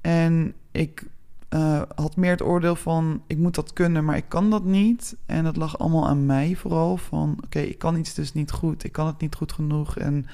En 0.00 0.54
ik 0.70 1.04
eh, 1.48 1.82
had 1.94 2.16
meer 2.16 2.30
het 2.30 2.42
oordeel 2.42 2.76
van... 2.76 3.22
ik 3.26 3.38
moet 3.38 3.54
dat 3.54 3.72
kunnen, 3.72 4.04
maar 4.04 4.16
ik 4.16 4.28
kan 4.28 4.50
dat 4.50 4.64
niet. 4.64 5.16
En 5.26 5.44
dat 5.44 5.56
lag 5.56 5.78
allemaal 5.78 6.08
aan 6.08 6.26
mij 6.26 6.54
vooral. 6.54 6.96
Van 6.96 7.38
oké, 7.44 7.58
ik 7.58 7.78
kan 7.78 7.96
iets 7.96 8.14
dus 8.14 8.32
niet 8.32 8.50
goed. 8.50 8.84
Ik 8.84 8.92
kan 8.92 9.06
het 9.06 9.20
niet 9.20 9.34
goed 9.34 9.52
genoeg. 9.52 9.98
En 9.98 10.26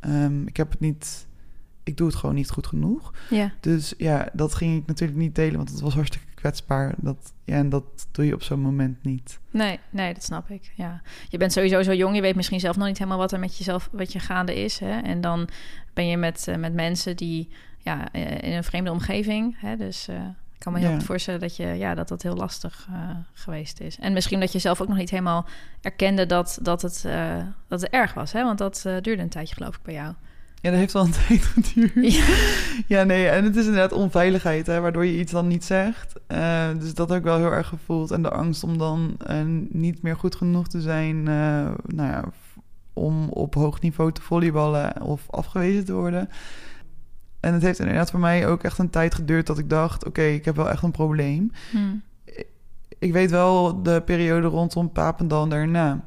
ehm, 0.00 0.46
ik 0.46 0.56
heb 0.56 0.70
het 0.70 0.80
niet... 0.80 1.25
Ik 1.86 1.96
doe 1.96 2.06
het 2.06 2.16
gewoon 2.16 2.34
niet 2.34 2.50
goed 2.50 2.66
genoeg. 2.66 3.12
Ja. 3.30 3.52
Dus 3.60 3.94
ja, 3.98 4.28
dat 4.32 4.54
ging 4.54 4.80
ik 4.80 4.86
natuurlijk 4.86 5.18
niet 5.18 5.34
delen... 5.34 5.56
want 5.56 5.70
het 5.70 5.80
was 5.80 5.94
hartstikke 5.94 6.26
kwetsbaar. 6.34 6.94
Dat, 6.96 7.32
ja, 7.44 7.54
en 7.54 7.68
dat 7.68 7.84
doe 8.12 8.26
je 8.26 8.34
op 8.34 8.42
zo'n 8.42 8.60
moment 8.60 9.04
niet. 9.04 9.38
Nee, 9.50 9.78
nee, 9.90 10.14
dat 10.14 10.22
snap 10.22 10.50
ik. 10.50 10.72
Ja. 10.74 11.02
Je 11.28 11.38
bent 11.38 11.52
sowieso 11.52 11.82
zo 11.82 11.92
jong, 11.94 12.14
je 12.14 12.20
weet 12.20 12.36
misschien 12.36 12.60
zelf 12.60 12.76
nog 12.76 12.86
niet 12.86 12.98
helemaal 12.98 13.18
wat 13.18 13.32
er 13.32 13.38
met 13.38 13.56
jezelf, 13.56 13.88
wat 13.92 14.12
je 14.12 14.18
gaande 14.18 14.62
is. 14.62 14.78
Hè? 14.78 15.00
En 15.00 15.20
dan 15.20 15.48
ben 15.94 16.06
je 16.06 16.16
met, 16.16 16.48
eh, 16.48 16.56
met 16.56 16.74
mensen 16.74 17.16
die 17.16 17.48
ja, 17.78 18.12
eh, 18.12 18.30
in 18.30 18.52
een 18.52 18.64
vreemde 18.64 18.90
omgeving. 18.90 19.56
Hè? 19.60 19.76
Dus 19.76 20.08
eh, 20.08 20.16
ik 20.54 20.58
kan 20.58 20.72
me 20.72 20.78
heel 20.78 20.88
Ja. 20.88 20.94
goed 20.94 21.04
voorstellen 21.04 21.40
dat, 21.40 21.56
je, 21.56 21.66
ja, 21.66 21.94
dat 21.94 22.08
dat 22.08 22.22
heel 22.22 22.36
lastig 22.36 22.88
geweest 23.32 23.80
is. 23.80 23.98
En 23.98 24.12
misschien 24.12 24.40
dat 24.40 24.52
je 24.52 24.58
zelf 24.58 24.80
ook 24.80 24.88
nog 24.88 24.96
niet 24.96 25.10
helemaal 25.10 25.46
erkende 25.80 26.26
dat, 26.26 26.58
dat, 26.62 26.82
het, 26.82 27.02
dat 27.68 27.80
het 27.80 27.90
erg 27.90 28.14
was. 28.14 28.32
Hè? 28.32 28.42
Want 28.44 28.58
dat 28.58 28.80
duurde 28.82 29.22
een 29.22 29.28
tijdje, 29.28 29.54
geloof 29.54 29.76
ik, 29.76 29.82
bij 29.82 29.94
jou. 29.94 30.14
Ja, 30.66 30.72
dat 30.72 30.80
heeft 30.80 30.92
wel 30.92 31.04
een 31.04 31.10
tijd 31.26 31.42
geduurd. 31.42 32.14
Ja. 32.14 32.24
Ja, 32.86 33.04
nee, 33.04 33.28
en 33.28 33.44
het 33.44 33.56
is 33.56 33.66
inderdaad 33.66 33.92
onveiligheid, 33.92 34.66
hè, 34.66 34.80
waardoor 34.80 35.06
je 35.06 35.18
iets 35.18 35.32
dan 35.32 35.46
niet 35.46 35.64
zegt. 35.64 36.12
Eh, 36.26 36.68
dus 36.78 36.94
dat 36.94 37.08
heb 37.08 37.18
ik 37.18 37.24
wel 37.24 37.36
heel 37.36 37.52
erg 37.52 37.68
gevoeld. 37.68 38.10
En 38.10 38.22
de 38.22 38.30
angst 38.30 38.62
om 38.62 38.78
dan 38.78 39.16
eh, 39.26 39.42
niet 39.68 40.02
meer 40.02 40.16
goed 40.16 40.34
genoeg 40.34 40.68
te 40.68 40.80
zijn, 40.80 41.28
eh, 41.28 41.70
nou 41.86 42.10
ja, 42.10 42.24
om 42.92 43.28
op 43.28 43.54
hoog 43.54 43.80
niveau 43.80 44.12
te 44.12 44.22
volleyballen 44.22 45.02
of 45.02 45.30
afgewezen 45.30 45.84
te 45.84 45.92
worden. 45.92 46.28
En 47.40 47.52
het 47.52 47.62
heeft 47.62 47.78
inderdaad 47.78 48.10
voor 48.10 48.20
mij 48.20 48.46
ook 48.46 48.62
echt 48.62 48.78
een 48.78 48.90
tijd 48.90 49.14
geduurd 49.14 49.46
dat 49.46 49.58
ik 49.58 49.70
dacht, 49.70 50.06
oké, 50.06 50.22
ik 50.22 50.44
heb 50.44 50.56
wel 50.56 50.70
echt 50.70 50.82
een 50.82 50.90
probleem. 50.90 51.52
Hm. 51.70 51.78
Ik 52.98 53.12
weet 53.12 53.30
wel, 53.30 53.82
de 53.82 54.02
periode 54.04 54.46
rondom 54.46 54.92
Papendal 54.92 55.42
en 55.42 55.48
daarna 55.48 56.04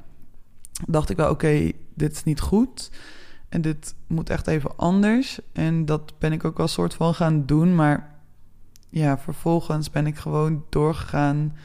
dacht 0.87 1.09
ik 1.09 1.17
wel, 1.17 1.29
oké, 1.29 1.71
dit 1.93 2.11
is 2.11 2.23
niet 2.23 2.39
goed. 2.39 2.89
En 3.49 3.61
dit 3.61 3.95
moet 4.07 4.29
echt 4.29 4.47
even 4.47 4.77
anders. 4.77 5.39
En 5.53 5.85
dat 5.85 6.13
ben 6.19 6.31
ik 6.31 6.43
ook 6.45 6.57
wel 6.57 6.67
soort 6.67 6.93
van 6.93 7.13
gaan 7.13 7.45
doen. 7.45 7.75
Maar 7.75 8.15
ja, 8.89 9.17
vervolgens 9.17 9.89
ben 9.89 10.07
ik 10.07 10.17
gewoon 10.17 10.65
doorgegaan. 10.69 11.55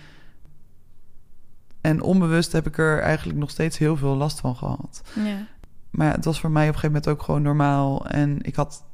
En 1.80 2.02
onbewust 2.02 2.52
heb 2.52 2.66
ik 2.66 2.78
er 2.78 3.00
eigenlijk 3.00 3.38
nog 3.38 3.50
steeds 3.50 3.78
heel 3.78 3.96
veel 3.96 4.14
last 4.14 4.40
van 4.40 4.56
gehad. 4.56 5.02
Ja. 5.14 5.46
Maar 5.90 6.12
het 6.12 6.24
was 6.24 6.40
voor 6.40 6.50
mij 6.50 6.68
op 6.68 6.74
een 6.74 6.80
gegeven 6.80 6.96
moment 6.96 7.12
ook 7.20 7.22
gewoon 7.22 7.42
normaal. 7.42 8.06
En 8.06 8.38
ik 8.42 8.54
had, 8.54 8.84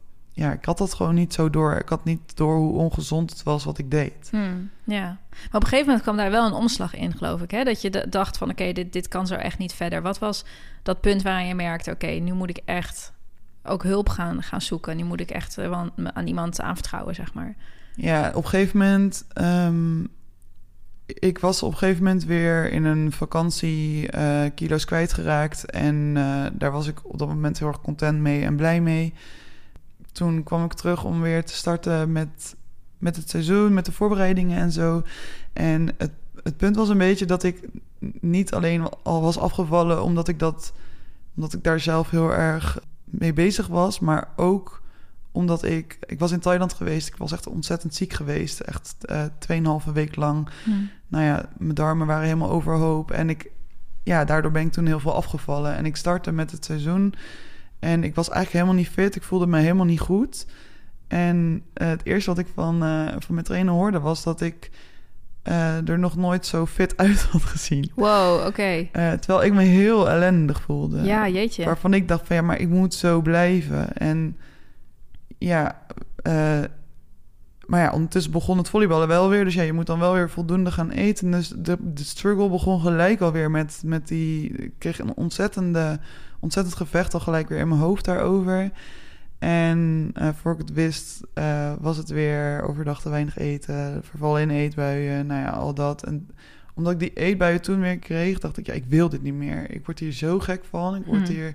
ja, 0.41 0.53
ik 0.53 0.65
had 0.65 0.79
dat 0.79 0.95
gewoon 0.95 1.15
niet 1.15 1.35
zo 1.35 1.51
door. 1.51 1.77
Ik 1.77 1.89
had 1.89 2.05
niet 2.05 2.37
door 2.37 2.57
hoe 2.57 2.79
ongezond 2.79 3.31
het 3.31 3.43
was 3.43 3.65
wat 3.65 3.79
ik 3.79 3.91
deed. 3.91 4.29
Hm, 4.31 4.39
ja, 4.85 5.05
maar 5.31 5.49
op 5.53 5.63
een 5.63 5.63
gegeven 5.63 5.87
moment 5.87 6.03
kwam 6.03 6.17
daar 6.17 6.31
wel 6.31 6.47
een 6.47 6.53
omslag 6.53 6.95
in, 6.95 7.17
geloof 7.17 7.43
ik. 7.43 7.51
Hè? 7.51 7.65
Dat 7.65 7.83
je 7.83 8.07
dacht 8.09 8.39
van, 8.39 8.51
oké, 8.51 8.73
dit, 8.73 8.93
dit 8.93 9.09
kan 9.09 9.27
zo 9.27 9.35
echt 9.35 9.59
niet 9.59 9.73
verder. 9.73 10.03
Wat 10.03 10.19
was 10.19 10.45
dat 10.83 11.01
punt 11.01 11.23
waarin 11.23 11.47
je 11.47 11.55
merkte... 11.55 11.91
oké, 11.91 12.07
nu 12.07 12.33
moet 12.33 12.51
ik 12.51 12.61
echt 12.65 13.13
ook 13.63 13.83
hulp 13.83 14.09
gaan, 14.09 14.43
gaan 14.43 14.61
zoeken. 14.61 14.97
Nu 14.97 15.05
moet 15.05 15.21
ik 15.21 15.31
echt 15.31 15.59
eh, 15.59 15.87
aan 16.13 16.27
iemand 16.27 16.61
aanvertrouwen, 16.61 17.15
zeg 17.15 17.35
maar. 17.35 17.55
Ja, 17.95 18.29
op 18.29 18.45
een 18.45 18.51
gegeven 18.51 18.79
moment. 18.79 19.25
ehm, 19.33 20.03
ik 21.07 21.39
was 21.39 21.63
op 21.63 21.73
een 21.73 21.79
gegeven 21.79 22.03
moment 22.05 22.25
weer 22.25 22.73
in 22.73 22.85
een 22.85 23.13
vakantie 23.13 24.11
eh, 24.11 24.51
kilo's 24.55 24.85
kwijtgeraakt. 24.85 25.71
En 25.71 26.13
eh, 26.17 26.47
daar 26.53 26.73
was 26.73 26.87
ik 26.87 26.99
op 27.03 27.19
dat 27.19 27.29
moment 27.29 27.59
heel 27.59 27.69
erg 27.69 27.81
content 27.81 28.19
mee 28.19 28.45
en 28.45 28.57
blij 28.57 28.81
mee. 28.81 29.15
Toen 30.21 30.43
kwam 30.43 30.65
ik 30.65 30.73
terug 30.73 31.05
om 31.05 31.21
weer 31.21 31.45
te 31.45 31.55
starten 31.55 32.13
met, 32.13 32.57
met 32.99 33.17
het 33.17 33.31
seizoen, 33.31 33.75
met 33.75 33.85
de 33.85 33.93
voorbereidingen 33.93 34.59
en 34.59 34.73
zo. 34.73 35.03
En 35.53 35.95
het, 35.99 36.11
het 36.43 36.57
punt 36.57 36.77
was 36.77 36.89
een 36.89 36.99
beetje 36.99 37.27
dat 37.27 37.43
ik 37.43 37.69
niet 38.21 38.53
alleen 38.53 38.89
al 39.03 39.23
was 39.23 39.39
afgevallen 39.39 40.03
omdat 40.03 40.29
ik, 40.29 40.39
dat, 40.39 40.73
omdat 41.35 41.53
ik 41.53 41.65
daar 41.65 41.81
zelf 41.81 42.11
heel 42.11 42.33
erg 42.33 42.81
mee 43.05 43.33
bezig 43.33 43.67
was, 43.67 43.99
maar 43.99 44.29
ook 44.37 44.83
omdat 45.33 45.65
ik... 45.65 45.99
Ik 46.07 46.19
was 46.19 46.33
in 46.33 46.41
Thailand 46.41 46.73
geweest. 46.73 47.09
Ik 47.09 47.17
was 47.17 47.33
echt 47.33 47.47
ontzettend 47.47 47.95
ziek 47.95 48.13
geweest. 48.13 48.61
Echt 48.61 48.97
eh 49.05 49.25
2,5 49.87 49.93
week 49.93 50.17
lang. 50.17 50.49
Nou 51.09 51.25
ja, 51.25 51.49
mijn 51.59 51.75
darmen 51.75 52.07
waren 52.07 52.25
helemaal 52.25 52.51
overhoop. 52.51 53.11
En 53.11 53.31
ik... 53.31 53.51
Ja, 54.03 54.25
daardoor 54.25 54.51
ben 54.51 54.67
ik 54.67 54.73
toen 54.73 54.87
heel 54.87 55.01
veel 55.01 55.15
afgevallen. 55.15 55.77
En 55.77 55.87
ik 55.87 55.97
startte 55.97 56.33
met 56.33 56.51
het 56.51 56.65
seizoen. 56.65 57.15
En 57.81 58.05
ik 58.05 58.15
was 58.15 58.29
eigenlijk 58.29 58.65
helemaal 58.65 58.85
niet 58.85 58.95
fit. 58.95 59.17
Ik 59.17 59.23
voelde 59.23 59.47
me 59.47 59.59
helemaal 59.59 59.85
niet 59.85 60.01
goed. 60.01 60.47
En 61.09 61.63
eh, 61.73 61.89
het 61.89 62.05
eerste 62.05 62.31
wat 62.31 62.39
ik 62.39 62.47
van, 62.55 62.83
eh, 62.83 63.07
van 63.19 63.35
mijn 63.35 63.47
trainer 63.47 63.73
hoorde... 63.73 64.01
was 64.01 64.23
dat 64.23 64.41
ik 64.41 64.71
eh, 65.43 65.89
er 65.89 65.99
nog 65.99 66.17
nooit 66.17 66.47
zo 66.47 66.67
fit 66.67 66.97
uit 67.05 67.23
had 67.23 67.43
gezien. 67.43 67.91
Wow, 67.95 68.47
oké. 68.47 68.89
Terwijl 68.93 69.45
ik 69.45 69.53
me 69.53 69.63
heel 69.63 70.11
ellendig 70.11 70.63
voelde. 70.63 71.03
Ja, 71.03 71.29
jeetje. 71.29 71.65
Waarvan 71.65 71.95
ik 71.95 72.09
dacht 72.09 72.27
van 72.27 72.37
ja, 72.37 72.43
maar 72.43 72.61
ik 72.61 72.69
moet 72.69 72.95
zo 72.95 73.21
blijven. 73.21 73.97
En 73.97 74.37
ja, 75.39 75.83
maar 77.71 77.81
ja, 77.81 77.91
ondertussen 77.93 78.33
begon 78.33 78.59
het 78.59 78.69
volleyballen 78.69 79.09
wel 79.09 79.29
weer. 79.29 79.45
Dus 79.45 79.55
ja, 79.55 79.63
je 79.63 79.73
moet 79.73 79.87
dan 79.87 79.99
wel 79.99 80.13
weer 80.13 80.31
voldoende 80.31 80.71
gaan 80.71 80.91
eten. 80.91 81.31
Dus 81.31 81.49
de, 81.49 81.77
de 81.81 82.05
struggle 82.05 82.49
begon 82.49 82.81
gelijk 82.81 83.21
alweer 83.21 83.51
met, 83.51 83.83
met 83.85 84.09
die... 84.09 84.49
Ik 84.49 84.73
kreeg 84.79 84.99
een 84.99 85.17
ontzettende, 85.17 86.01
ontzettend 86.41 86.77
gevecht 86.77 87.15
al 87.15 87.21
gelijk 87.21 87.49
weer 87.49 87.59
in 87.59 87.69
mijn 87.69 87.81
hoofd 87.81 88.05
daarover. 88.05 88.71
En 89.39 90.11
eh, 90.15 90.29
voor 90.35 90.53
ik 90.53 90.59
het 90.59 90.73
wist, 90.73 91.21
eh, 91.35 91.73
was 91.81 91.97
het 91.97 92.09
weer 92.09 92.63
overdag 92.63 93.01
te 93.01 93.11
weinig 93.11 93.39
eten. 93.39 94.01
Vervallen 94.05 94.43
in 94.43 94.51
eetbuien, 94.51 95.27
nou 95.27 95.41
ja, 95.41 95.51
al 95.51 95.75
dat. 95.75 96.05
En 96.05 96.29
omdat 96.75 96.93
ik 96.93 96.99
die 96.99 97.13
eetbuien 97.13 97.61
toen 97.63 97.81
weer 97.81 97.99
kreeg, 97.99 98.39
dacht 98.39 98.57
ik, 98.57 98.67
ja, 98.67 98.73
ik 98.73 98.85
wil 98.85 99.09
dit 99.09 99.23
niet 99.23 99.35
meer. 99.35 99.71
Ik 99.71 99.85
word 99.85 99.99
hier 99.99 100.13
zo 100.13 100.39
gek 100.39 100.65
van. 100.65 100.97
Ik 100.97 101.05
word 101.05 101.27
Hmm. 101.27 101.37
hier... 101.37 101.55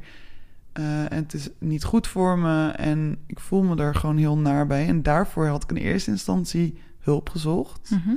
eh, 0.71 1.01
en 1.11 1.17
het 1.17 1.33
is 1.33 1.49
niet 1.57 1.83
goed 1.83 2.07
voor 2.07 2.37
me. 2.39 2.69
En 2.69 3.17
ik 3.27 3.39
voel 3.39 3.63
me 3.63 3.75
er 3.75 3.95
gewoon 3.95 4.17
heel 4.17 4.37
naar 4.37 4.67
bij. 4.67 4.87
En 4.87 5.03
daarvoor 5.03 5.47
had 5.47 5.63
ik 5.63 5.69
in 5.69 5.75
eerste 5.83 6.11
instantie 6.11 6.77
hulp 6.99 7.29
gezocht. 7.29 7.89
Mhm. 7.89 8.15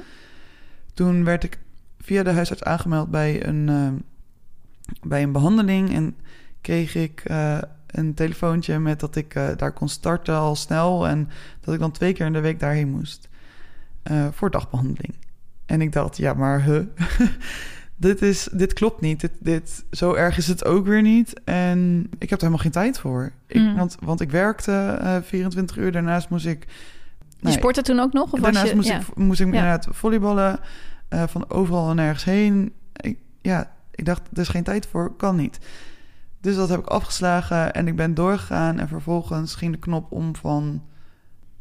Toen 0.95 1.25
werd 1.25 1.45
ik 1.45 1.59
via 1.99 2.23
de 2.23 2.31
huisarts 2.33 2.63
aangemeld 2.63 3.11
bij 3.11 3.47
een, 3.47 3.71
bij 5.03 5.23
een 5.23 5.33
behandeling. 5.33 5.95
En 5.95 6.17
kreeg 6.61 6.95
ik 6.95 7.21
eh, 7.25 7.59
een 7.87 8.15
telefoontje 8.15 8.79
met 8.79 9.01
dat 9.01 9.17
ik 9.17 9.35
eh, 9.35 9.49
daar 9.57 9.73
kon 9.73 9.89
starten 9.89 10.35
al 10.35 10.57
snel. 10.57 11.09
En 11.09 11.29
dat 11.61 11.75
ik 11.75 11.81
dan 11.81 11.91
twee 11.93 12.13
keer 12.13 12.27
in 12.27 12.33
de 12.33 12.41
week 12.41 12.61
daarheen 12.61 12.89
moest. 12.91 13.29
eh, 14.03 14.27
voor 14.33 14.51
dagbehandeling. 14.51 15.15
En 15.67 15.81
ik 15.81 15.93
dacht, 15.93 16.17
ja, 16.17 16.35
maar 16.35 16.63
huh? 16.65 16.83
dit, 17.97 18.23
is, 18.23 18.49
dit 18.53 18.73
klopt 18.73 19.01
niet. 19.01 19.21
Dit, 19.21 19.33
dit, 19.41 19.85
zo 19.91 20.15
erg 20.15 20.37
is 20.37 20.47
het 20.49 20.65
ook 20.65 20.87
weer 20.87 21.03
niet. 21.03 21.41
En 21.45 22.07
ik 22.19 22.31
heb 22.31 22.39
er 22.39 22.45
helemaal 22.47 22.59
geen 22.59 22.71
tijd 22.71 22.99
voor. 22.99 23.33
Ik, 23.47 23.61
Mm. 23.61 23.77
want, 23.77 23.97
want 24.01 24.21
ik 24.21 24.31
werkte 24.31 24.99
eh 25.01 25.17
24 25.23 25.77
uur. 25.77 25.93
Daarnaast 25.93 26.29
moest 26.29 26.47
ik... 26.47 26.65
Je 26.69 26.75
nou 27.41 27.53
ja, 27.55 27.59
sportte 27.61 27.83
toen 27.83 28.01
ook 28.01 28.13
nog? 28.13 28.25
Of 28.25 28.31
was 28.31 28.41
Daarnaast 28.41 28.69
je, 28.69 28.75
moest, 28.75 28.89
ja. 28.89 28.99
ik, 28.99 29.15
moest 29.17 29.41
ik 29.41 29.47
Ja. 29.47 29.53
inderdaad 29.53 29.89
volleyballen 29.91 30.61
van 31.09 31.51
overal 31.51 31.91
en 31.91 31.97
nergens 31.97 32.25
heen. 32.25 32.73
Ik, 32.97 33.19
ja, 33.41 33.71
ik 33.95 34.05
dacht, 34.05 34.21
er 34.33 34.39
is 34.41 34.49
geen 34.49 34.63
tijd 34.63 34.87
voor, 34.87 35.17
kan 35.17 35.37
niet. 35.37 35.59
Dus 36.49 36.57
dat 36.57 36.69
heb 36.69 36.79
ik 36.79 36.87
afgeslagen 36.87 37.73
en 37.75 37.89
ik 37.89 37.97
ben 37.97 38.15
doorgegaan. 38.15 38.79
En 38.79 38.89
vervolgens 38.89 39.55
ging 39.55 39.73
de 39.73 39.79
knop 39.79 40.13
om 40.13 40.37
van, 40.37 40.83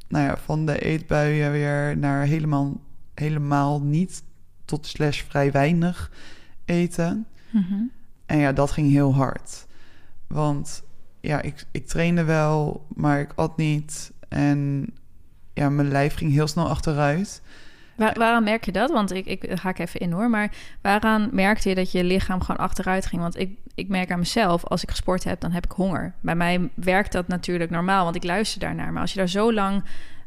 nou 0.08 0.26
ja, 0.26 0.38
van 0.38 0.66
de 0.66 0.80
eetbuien 0.80 1.52
weer 1.52 1.98
naar 1.98 2.24
helemaal, 2.24 2.80
helemaal 3.14 3.82
niet 3.82 4.24
tot 4.66 4.86
slash 4.86 5.22
vrij 5.22 5.52
weinig 5.52 6.12
eten. 6.66 7.28
Mhm. 7.50 7.74
En 8.26 8.38
ja, 8.38 8.52
dat 8.52 8.72
ging 8.72 8.92
heel 8.92 9.16
hard. 9.16 9.68
Want 10.28 10.84
ja, 11.22 11.42
ik, 11.42 11.66
ik 11.72 11.88
trainde 11.88 12.24
wel, 12.24 12.86
maar 12.96 13.20
ik 13.20 13.34
at 13.36 13.58
niet. 13.58 14.12
En 14.30 14.90
ja, 15.54 15.70
mijn 15.70 15.88
lijf 15.88 16.14
ging 16.16 16.32
heel 16.32 16.48
snel 16.48 16.70
achteruit. 16.70 17.42
Waar, 17.98 18.16
waaraan 18.18 18.44
merk 18.44 18.66
je 18.66 18.72
dat? 18.72 18.92
Want 18.92 19.14
ik, 19.14 19.26
ik 19.26 19.60
haak 19.60 19.80
even 19.80 20.00
in 20.00 20.12
hoor. 20.12 20.30
Maar 20.30 20.52
waaraan 20.82 21.30
merkte 21.32 21.70
je 21.70 21.76
dat 21.76 21.92
je 21.92 22.04
lichaam 22.04 22.42
gewoon 22.42 22.66
achteruit 22.66 23.06
ging? 23.06 23.22
Want 23.22 23.40
ik, 23.40 23.58
ik 23.76 23.88
merk 23.88 24.12
aan 24.12 24.20
mezelf, 24.20 24.66
als 24.66 24.84
ik 24.84 24.90
gesport 24.90 25.24
heb, 25.24 25.40
dan 25.40 25.52
heb 25.52 25.66
ik 25.66 25.72
honger. 25.72 26.14
Bij 26.22 26.36
mij 26.36 26.70
werkt 26.74 27.12
dat 27.12 27.28
natuurlijk 27.28 27.70
normaal, 27.70 28.04
want 28.04 28.16
ik 28.16 28.24
luister 28.24 28.60
daarnaar. 28.60 28.92
Maar 28.92 29.02
als 29.02 29.12
je 29.12 29.18
daar 29.18 29.30
zo 29.30 29.54
lang 29.54 29.84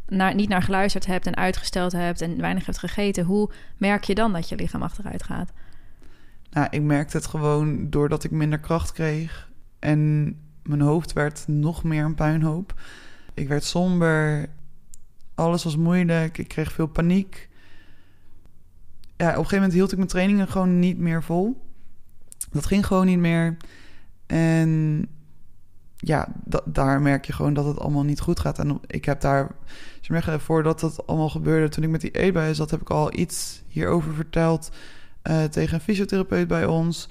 naar, 0.08 0.34
niet 0.34 0.48
naar 0.48 0.62
geluisterd 0.62 1.06
hebt 1.06 1.26
en 1.26 1.36
uitgesteld 1.36 1.92
hebt 1.92 2.20
en 2.20 2.40
weinig 2.40 2.66
hebt 2.66 2.78
gegeten, 2.78 3.24
hoe 3.24 3.50
merk 3.76 4.04
je 4.04 4.14
dan 4.14 4.32
dat 4.32 4.48
je 4.48 4.56
lichaam 4.56 4.82
achteruit 4.82 5.22
gaat? 5.22 5.52
Nou, 6.50 6.66
ik 6.70 6.82
merkte 6.82 7.16
het 7.16 7.26
gewoon 7.26 7.90
doordat 7.90 8.24
ik 8.24 8.30
minder 8.30 8.58
kracht 8.58 8.92
kreeg. 8.92 9.50
En 9.78 10.34
mijn 10.62 10.80
hoofd 10.80 11.12
werd 11.12 11.44
nog 11.46 11.82
meer 11.82 12.04
een 12.04 12.14
puinhoop. 12.14 12.74
Ik 13.34 13.48
werd 13.48 13.64
somber. 13.64 14.46
Alles 15.34 15.64
was 15.64 15.76
moeilijk. 15.76 16.38
Ik 16.38 16.48
kreeg 16.48 16.72
veel 16.72 16.86
paniek. 16.86 17.48
Ja, 19.20 19.26
op 19.26 19.32
een 19.32 19.34
gegeven 19.34 19.56
moment 19.56 19.72
hield 19.72 19.90
ik 19.90 19.96
mijn 19.96 20.08
trainingen 20.10 20.48
gewoon 20.48 20.78
niet 20.78 20.98
meer 20.98 21.22
vol. 21.22 21.60
Dat 22.50 22.66
ging 22.66 22.86
gewoon 22.86 23.06
niet 23.06 23.18
meer. 23.18 23.56
En 24.26 25.08
ja, 25.96 26.28
da- 26.44 26.62
daar 26.64 27.00
merk 27.00 27.24
je 27.24 27.32
gewoon 27.32 27.54
dat 27.54 27.64
het 27.64 27.78
allemaal 27.78 28.02
niet 28.02 28.20
goed 28.20 28.40
gaat. 28.40 28.58
En 28.58 28.80
ik 28.86 29.04
heb 29.04 29.20
daar, 29.20 29.50
zeggen, 30.00 30.40
voordat 30.40 30.80
dat 30.80 31.06
allemaal 31.06 31.28
gebeurde, 31.28 31.68
toen 31.68 31.84
ik 31.84 31.90
met 31.90 32.00
die 32.00 32.10
eetbuien 32.10 32.54
zat, 32.54 32.70
heb 32.70 32.80
ik 32.80 32.90
al 32.90 33.18
iets 33.18 33.62
hierover 33.68 34.14
verteld 34.14 34.70
eh, 35.22 35.44
tegen 35.44 35.74
een 35.74 35.80
fysiotherapeut 35.80 36.48
bij 36.48 36.66
ons. 36.66 37.08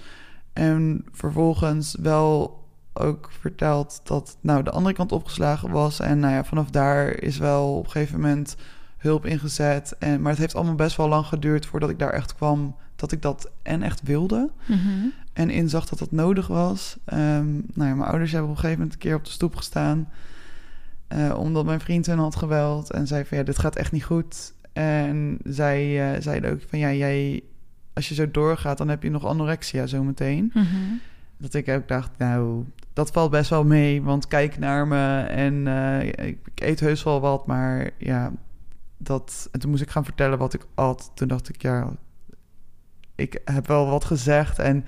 En 0.54 1.06
vervolgens 1.12 1.96
wel 2.02 2.64
ook 2.94 3.30
verteld 3.40 4.02
dat 4.04 4.38
nou 4.42 4.64
de 4.64 4.72
andere 4.72 4.96
kant 4.96 5.12
opgeslagen 5.12 5.72
was. 5.72 6.00
En 6.00 6.20
nou 6.20 6.34
ja, 6.34 6.44
vanaf 6.44 6.70
daar 6.70 7.10
is 7.10 7.38
wel 7.38 7.78
op 7.78 7.86
een 7.86 7.92
gegeven 7.92 8.20
moment 8.20 8.56
hulp 9.00 9.26
ingezet. 9.26 9.96
En, 10.00 10.22
maar 10.22 10.32
het 10.32 10.40
heeft 10.40 10.56
allemaal 10.56 10.76
best 10.76 10.98
wel 10.98 11.08
lang 11.08 11.26
geduurd 11.26 11.66
voordat 11.66 11.90
ik 11.90 12.00
daar 12.00 12.14
echt 12.14 12.36
kwam. 12.36 12.76
Dat 12.96 13.12
ik 13.12 13.22
dat 13.22 13.50
en 13.62 13.84
echt 13.84 14.02
wilde. 14.04 14.50
En 15.34 15.50
inzag 15.50 15.86
dat 15.90 16.00
dat 16.00 16.12
nodig 16.12 16.48
was. 16.48 16.98
Ehm, 17.06 17.52
nou 17.54 17.90
ja, 17.90 17.96
mijn 17.96 18.10
ouders 18.10 18.32
hebben 18.32 18.50
op 18.50 18.56
een 18.56 18.62
gegeven 18.62 18.82
moment 18.82 18.94
een 19.04 19.08
keer 19.10 19.16
op 19.16 19.26
de 19.26 19.32
stoep 19.32 19.56
gestaan. 19.56 20.10
eh, 21.08 21.36
omdat 21.40 21.66
mijn 21.66 21.80
vriend 21.80 22.06
hun 22.06 22.18
had 22.20 22.36
geweld. 22.36 22.92
En 22.92 23.08
zei 23.08 23.26
van 23.26 23.38
ja, 23.38 23.44
dit 23.44 23.60
gaat 23.60 23.76
echt 23.76 23.92
niet 23.92 24.04
goed. 24.04 24.54
En 24.74 25.38
zij 25.44 26.14
eh, 26.14 26.22
zeiden 26.22 26.52
ook 26.52 26.62
van 26.70 26.80
ja, 26.80 26.92
jij, 26.94 27.44
als 27.94 28.10
je 28.10 28.16
zo 28.16 28.32
doorgaat, 28.32 28.78
dan 28.78 28.88
heb 28.90 29.04
je 29.04 29.10
nog 29.10 29.26
anorexia 29.26 29.86
zometeen. 29.86 30.52
Mhm. 30.54 30.66
Dat 31.38 31.54
ik 31.54 31.68
ook 31.70 31.88
dacht, 31.88 32.12
nou, 32.18 32.66
dat 32.94 33.12
valt 33.12 33.32
best 33.32 33.50
wel 33.50 33.64
mee. 33.64 34.02
Want 34.02 34.28
kijk 34.28 34.58
naar 34.58 34.88
me 34.88 35.20
en 35.22 35.68
eh, 35.68 36.02
ik, 36.28 36.38
ik 36.56 36.62
eet 36.62 36.80
heus 36.80 37.04
wel 37.04 37.20
wat. 37.20 37.48
Maar 37.48 37.90
ja, 37.98 38.32
dat... 39.00 39.50
En 39.52 39.60
toen 39.60 39.70
moest 39.70 39.82
ik 39.82 39.90
gaan 39.90 40.06
vertellen 40.06 40.38
wat 40.38 40.54
ik 40.54 40.66
at. 40.74 41.12
Toen 41.14 41.28
dacht 41.28 41.50
ik, 41.50 41.62
ja, 41.62 41.96
ik 43.16 43.42
heb 43.46 43.68
wel 43.68 43.90
wat 43.90 44.06
gezegd. 44.06 44.60
En 44.60 44.86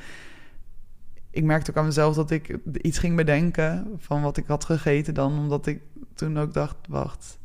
ik 1.30 1.44
merkte 1.44 1.72
ook 1.72 1.78
aan 1.78 1.86
mezelf 1.86 2.16
dat 2.16 2.32
ik 2.32 2.58
iets 2.82 2.98
ging 2.98 3.16
bedenken 3.16 3.88
van 3.98 4.22
wat 4.22 4.38
ik 4.38 4.48
had 4.48 4.66
gegeten 4.66 5.14
dan. 5.14 5.38
Omdat 5.38 5.66
ik 5.66 5.82
toen 6.14 6.40
ook 6.40 6.54
dacht, 6.54 6.76
wacht, 6.90 7.40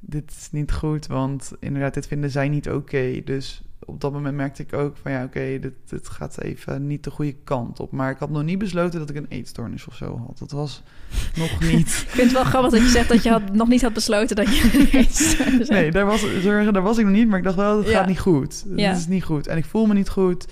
dit 0.00 0.30
is 0.30 0.48
niet 0.50 0.72
goed. 0.72 1.06
Want 1.06 1.52
inderdaad, 1.60 1.94
dit 1.94 2.06
vinden 2.06 2.30
zij 2.30 2.48
niet 2.48 2.70
oké. 2.70 3.20
Dus 3.24 3.62
op 3.98 4.04
dat 4.04 4.12
moment 4.12 4.36
merkte 4.36 4.62
ik 4.62 4.72
ook 4.72 4.96
van 5.02 5.12
ja, 5.12 5.24
oké, 5.24 5.58
dit, 5.60 5.72
dit 5.88 6.08
gaat 6.08 6.40
even 6.40 6.86
niet 6.86 7.04
de 7.04 7.10
goede 7.10 7.34
kant 7.44 7.80
op. 7.80 7.92
Maar 7.92 8.10
ik 8.10 8.18
had 8.18 8.30
nog 8.30 8.42
niet 8.42 8.58
besloten 8.58 8.98
dat 8.98 9.10
ik 9.10 9.16
een 9.16 9.26
eetstoornis 9.28 9.86
of 9.86 9.94
zo 9.94 10.18
had. 10.26 10.38
Dat 10.38 10.50
was 10.50 10.82
nog 11.36 11.60
niet. 11.72 11.86
Ik 11.88 12.08
vind 12.08 12.22
het 12.22 12.32
wel 12.32 12.44
grappig 12.44 12.70
dat 12.70 12.80
je 12.80 12.88
zegt 12.88 13.08
dat 13.08 13.22
je 13.22 13.30
had, 13.30 13.52
nog 13.54 13.68
niet 13.68 13.82
had 13.82 13.92
besloten 13.92 14.36
dat 14.36 14.56
je... 14.56 15.66
Nee, 15.68 15.90
daar 15.90 16.06
was, 16.06 16.40
zorgen, 16.42 16.72
daar 16.72 16.82
was 16.82 16.98
ik 16.98 17.04
nog 17.04 17.14
niet. 17.14 17.28
Maar 17.28 17.38
ik 17.38 17.44
dacht 17.44 17.56
wel, 17.56 17.78
het 17.78 17.86
Ja. 17.88 17.98
gaat 17.98 18.06
niet 18.06 18.18
goed. 18.18 18.64
Het 18.68 18.80
Ja. 18.80 18.92
is 18.92 19.06
niet 19.06 19.24
goed. 19.24 19.46
En 19.46 19.56
ik 19.56 19.64
voel 19.64 19.86
me 19.86 19.94
niet 19.94 20.08
goed. 20.08 20.46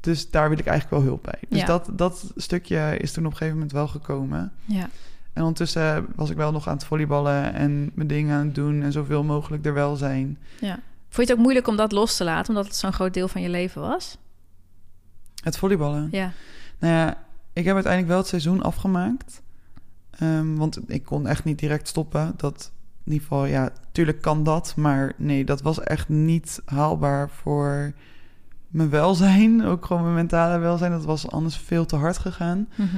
Dus 0.00 0.30
daar 0.30 0.48
wil 0.48 0.58
ik 0.58 0.66
eigenlijk 0.66 0.96
wel 1.02 1.08
hulp 1.12 1.22
bij. 1.22 1.38
Dus 1.48 1.60
Ja. 1.60 1.66
dat, 1.66 1.90
dat 1.92 2.32
stukje 2.36 2.96
is 2.98 3.12
toen 3.12 3.24
op 3.24 3.30
een 3.30 3.36
gegeven 3.36 3.54
moment 3.58 3.72
wel 3.74 3.88
gekomen. 3.88 4.52
Ja. 4.64 4.88
En 5.32 5.42
ondertussen 5.42 6.06
was 6.14 6.30
ik 6.30 6.36
wel 6.36 6.52
nog 6.52 6.68
aan 6.68 6.74
het 6.76 6.84
volleyballen 6.84 7.54
en 7.54 7.90
mijn 7.94 8.08
dingen 8.08 8.36
aan 8.36 8.46
het 8.46 8.54
doen 8.54 8.82
en 8.82 8.92
zoveel 8.92 9.24
mogelijk 9.24 9.66
er 9.66 9.74
wel 9.74 9.96
zijn. 9.96 10.38
ja. 10.60 10.78
Vond 11.08 11.16
je 11.16 11.22
het 11.22 11.32
ook 11.32 11.38
moeilijk 11.38 11.66
om 11.68 11.76
dat 11.76 11.92
los 11.92 12.16
te 12.16 12.24
laten, 12.24 12.48
omdat 12.48 12.64
het 12.66 12.76
zo'n 12.76 12.92
groot 12.92 13.14
deel 13.14 13.28
van 13.28 13.40
je 13.42 13.48
leven 13.48 13.80
was? 13.80 14.18
Het 15.42 15.56
volleyballen. 15.58 16.08
Ja. 16.10 16.32
Nou 16.78 16.94
ja, 16.94 17.24
ik 17.52 17.64
heb 17.64 17.74
uiteindelijk 17.74 18.12
wel 18.12 18.18
het 18.20 18.28
seizoen 18.28 18.62
afgemaakt. 18.62 19.42
Ehm, 20.10 20.54
want 20.54 20.78
ik 20.86 21.04
kon 21.04 21.26
echt 21.26 21.44
niet 21.44 21.58
direct 21.58 21.88
stoppen. 21.88 22.34
Dat 22.36 22.72
in 23.04 23.12
ieder 23.12 23.28
geval, 23.28 23.44
ja, 23.44 23.70
tuurlijk 23.92 24.20
kan 24.22 24.42
dat. 24.44 24.72
Maar 24.76 25.12
nee, 25.16 25.44
dat 25.44 25.62
was 25.62 25.80
echt 25.80 26.08
niet 26.08 26.60
haalbaar 26.64 27.30
voor 27.30 27.92
mijn 28.68 28.90
welzijn. 28.90 29.64
Ook 29.66 29.84
gewoon 29.84 30.02
mijn 30.02 30.14
mentale 30.14 30.58
welzijn. 30.58 30.90
Dat 30.90 31.04
was 31.04 31.30
anders 31.30 31.56
veel 31.56 31.86
te 31.86 31.96
hard 31.96 32.18
gegaan. 32.18 32.68
Mhm. 32.74 32.96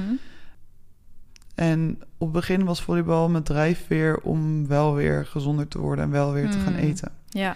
En 1.55 1.99
op 2.17 2.27
het 2.27 2.31
begin 2.31 2.65
was 2.65 2.81
volleybal 2.81 3.29
mijn 3.29 3.43
drijfveer 3.43 4.17
om 4.17 4.67
wel 4.67 4.93
weer 4.93 5.25
gezonder 5.25 5.67
te 5.67 5.79
worden 5.79 6.05
en 6.05 6.11
wel 6.11 6.31
weer 6.33 6.49
te 6.51 6.57
gaan 6.59 6.73
Mm. 6.73 6.79
eten. 6.79 7.11
Ja. 7.29 7.55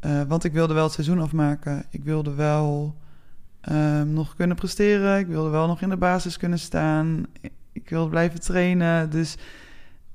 Eh, 0.00 0.22
want 0.22 0.44
ik 0.44 0.52
wilde 0.52 0.74
wel 0.74 0.84
het 0.84 0.92
seizoen 0.92 1.20
afmaken. 1.20 1.84
Ik 1.90 2.04
wilde 2.04 2.34
wel 2.34 2.96
ehm, 3.60 4.12
nog 4.12 4.34
kunnen 4.34 4.56
presteren. 4.56 5.18
Ik 5.18 5.26
wilde 5.26 5.50
wel 5.50 5.66
nog 5.66 5.80
in 5.80 5.88
de 5.88 5.96
basis 5.96 6.36
kunnen 6.36 6.58
staan. 6.58 7.26
Ik 7.72 7.88
wilde 7.88 8.10
blijven 8.10 8.40
trainen. 8.40 9.10
Dus 9.10 9.36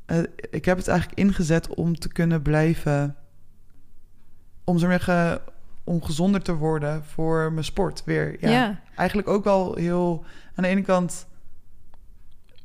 eh, 0.05 0.19
ik 0.49 0.65
heb 0.65 0.77
het 0.77 0.87
eigenlijk 0.87 1.19
ingezet 1.19 1.67
om 1.67 1.99
te 1.99 2.07
kunnen 2.07 2.41
blijven... 2.41 3.15
Om 4.63 4.77
zo 4.77 4.89
zeggen, 4.89 5.41
om 5.83 6.03
gezonder 6.03 6.41
te 6.41 6.55
worden 6.55 7.03
voor 7.03 7.51
mijn 7.51 7.65
sport 7.65 8.03
weer. 8.03 8.37
Ja, 8.39 8.49
Ja. 8.49 8.79
Eigenlijk 8.95 9.27
ook 9.27 9.43
wel 9.43 9.75
heel... 9.75 10.25
Aan 10.55 10.63
de 10.63 10.69
ene 10.69 10.81
kant 10.81 11.27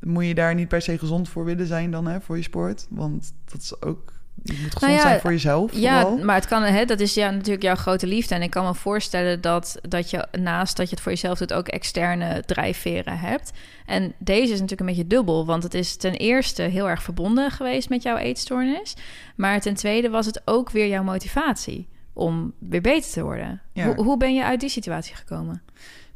moet 0.01 0.27
je 0.27 0.35
daar 0.35 0.55
niet 0.55 0.69
per 0.69 0.83
se 0.83 0.99
gezond 0.99 1.29
voor 1.29 1.45
willen 1.45 1.67
zijn 1.67 1.91
dan, 1.91 2.07
hè, 2.07 2.21
voor 2.21 2.37
je 2.37 2.43
sport. 2.43 2.87
Want 2.91 3.33
dat 3.45 3.61
is 3.61 3.83
ook... 3.83 4.13
Je 4.43 4.59
moet 4.63 4.73
gezond 4.73 4.81
Nou 4.81 4.93
ja, 4.93 5.01
zijn 5.01 5.21
voor 5.21 5.31
jezelf 5.31 5.73
Ja, 5.75 6.01
vooral. 6.01 6.25
maar 6.25 6.35
het 6.35 6.47
kan, 6.47 6.63
hè, 6.63 6.85
dat 6.85 7.01
is 7.01 7.15
ja, 7.15 7.31
natuurlijk 7.31 7.63
jouw 7.63 7.75
grote 7.75 8.07
liefde. 8.07 8.35
En 8.35 8.43
ik 8.43 8.51
kan 8.51 8.65
me 8.65 8.75
voorstellen 8.75 9.41
dat, 9.41 9.79
dat 9.83 10.11
je 10.11 10.27
naast 10.41 10.77
dat 10.77 10.89
je 10.89 10.95
het 10.95 11.05
voor 11.05 11.13
jezelf 11.13 11.39
doet, 11.39 11.53
ook 11.53 11.69
externe 11.69 12.43
drijfveren 12.47 13.19
hebt. 13.19 13.53
En 13.87 14.13
deze 14.19 14.53
is 14.53 14.61
natuurlijk 14.61 14.81
een 14.81 14.87
beetje 14.97 15.07
dubbel, 15.07 15.47
want 15.47 15.63
het 15.63 15.75
is 15.75 15.97
ten 15.97 16.15
eerste 16.15 16.63
heel 16.63 16.89
erg 16.89 17.03
verbonden 17.03 17.51
geweest 17.51 17.89
met 17.89 18.03
jouw 18.03 18.17
eetstoornis. 18.17 18.97
Maar 19.37 19.61
ten 19.61 19.75
tweede 19.75 20.11
was 20.11 20.27
het 20.27 20.43
ook 20.45 20.71
weer 20.71 20.89
jouw 20.89 21.03
motivatie 21.03 21.89
om 22.13 22.53
weer 22.59 22.81
beter 22.81 23.11
te 23.11 23.23
worden. 23.23 23.61
Ja. 23.73 23.85
Hoe, 23.85 24.05
hoe 24.05 24.17
ben 24.17 24.35
je 24.35 24.45
uit 24.45 24.61
die 24.61 24.69
situatie 24.69 25.15
gekomen? 25.15 25.63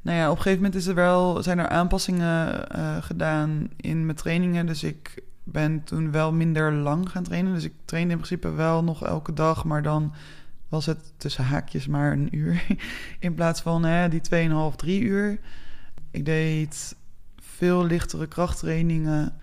Nou 0.02 0.18
ja, 0.18 0.30
op 0.30 0.36
een 0.36 0.42
gegeven 0.42 0.62
moment 0.62 0.80
is 0.80 0.86
er 0.86 0.94
wel, 0.94 1.42
zijn 1.42 1.58
er 1.58 1.68
aanpassingen 1.68 2.68
eh, 2.68 2.96
gedaan 3.00 3.68
in 3.76 4.04
mijn 4.04 4.16
trainingen. 4.16 4.66
Dus 4.66 4.82
ik 4.82 5.14
ben 5.52 5.84
toen 5.84 6.10
wel 6.10 6.32
minder 6.32 6.72
lang 6.72 7.10
gaan 7.10 7.22
trainen. 7.22 7.54
Dus 7.54 7.64
ik 7.64 7.72
trainde 7.84 8.12
in 8.12 8.18
principe 8.18 8.50
wel 8.50 8.84
nog 8.84 9.04
elke 9.04 9.32
dag, 9.32 9.64
maar 9.64 9.82
dan 9.82 10.12
was 10.68 10.86
het 10.86 11.12
tussen 11.16 11.44
haakjes 11.44 11.86
maar 11.86 12.12
een 12.12 12.36
uur. 12.36 12.66
In 13.18 13.34
plaats 13.34 13.60
van 13.60 13.84
hè, 13.84 14.08
die 14.08 14.20
2,5, 14.70 14.76
3 14.76 15.00
uur. 15.00 15.38
Ik 16.10 16.24
deed 16.24 16.96
veel 17.40 17.84
lichtere 17.84 18.26
krachttrainingen. 18.26 19.40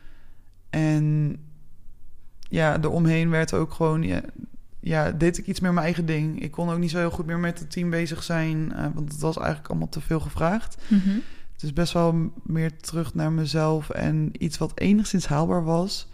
En 0.70 1.36
ja, 2.39 2.78
eromheen 2.82 3.30
werd 3.30 3.53
ook 3.53 3.74
gewoon... 3.74 4.22
Ja, 4.82 5.12
deed 5.12 5.38
ik 5.38 5.47
iets 5.47 5.60
meer 5.60 5.74
mijn 5.74 5.86
eigen 5.86 6.05
ding. 6.05 6.41
Ik 6.41 6.51
kon 6.51 6.70
ook 6.70 6.80
niet 6.80 6.91
zo 6.91 6.97
heel 6.97 7.12
goed 7.12 7.26
meer 7.26 7.39
met 7.39 7.60
het 7.60 7.72
team 7.72 7.89
bezig 7.89 8.24
zijn, 8.24 8.74
eh, 8.74 8.86
want 8.93 9.12
het 9.12 9.22
was 9.22 9.38
eigenlijk 9.38 9.70
allemaal 9.70 9.89
te 9.89 10.01
veel 10.01 10.20
gevraagd. 10.20 10.78
Het 11.60 11.68
is 11.68 11.74
best 11.74 11.93
wel 11.93 12.32
meer 12.43 12.78
terug 12.78 13.14
naar 13.14 13.32
mezelf 13.32 13.89
en 13.89 14.30
iets 14.43 14.57
wat 14.57 14.80
enigszins 14.80 15.28
haalbaar 15.28 15.64
was, 15.64 16.07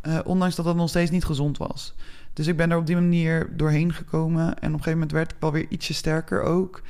eh, 0.00 0.18
ondanks 0.24 0.54
dat 0.54 0.64
het 0.64 0.76
nog 0.76 0.88
steeds 0.88 1.10
niet 1.10 1.24
gezond 1.24 1.58
was. 1.58 1.94
Dus 2.32 2.46
ik 2.46 2.56
ben 2.56 2.70
er 2.70 2.76
op 2.76 2.86
die 2.86 2.94
manier 2.94 3.56
doorheen 3.56 3.92
gekomen 3.92 4.44
en 4.44 4.50
op 4.50 4.62
een 4.62 4.70
gegeven 4.70 4.92
moment 4.92 5.12
werd 5.12 5.32
ik 5.32 5.36
wel 5.40 5.52
weer 5.52 5.66
ietsje 5.68 5.94
sterker 5.94 6.42
ook. 6.42 6.82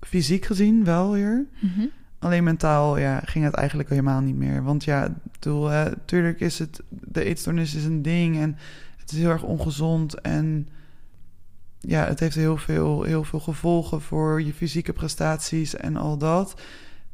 Fysiek 0.00 0.44
gezien 0.44 0.84
wel 0.84 1.12
weer. 1.12 1.46
Mhm. 1.58 1.86
Alleen 2.18 2.44
mentaal 2.44 2.98
ja, 2.98 3.20
ging 3.24 3.44
het 3.44 3.54
eigenlijk 3.54 3.88
helemaal 3.88 4.20
niet 4.20 4.36
meer. 4.36 4.62
Want 4.62 4.84
ja, 4.84 5.14
natuurlijk 5.40 6.40
is 6.40 6.58
het... 6.58 6.82
De 6.88 7.24
eetstoornis 7.24 7.74
is 7.74 7.84
een 7.84 8.02
ding 8.02 8.38
en 8.38 8.56
het 8.96 9.12
is 9.12 9.18
heel 9.18 9.30
erg 9.30 9.42
ongezond. 9.42 10.20
En 10.20 10.68
ja, 11.88 12.04
het 12.04 12.20
heeft 12.20 12.34
heel 12.34 12.56
veel, 12.56 13.02
heel 13.02 13.24
veel 13.24 13.40
gevolgen 13.40 14.00
voor 14.00 14.42
je 14.42 14.52
fysieke 14.52 14.92
prestaties 14.92 15.74
en 15.74 15.96
al 15.96 16.18
dat. 16.18 16.60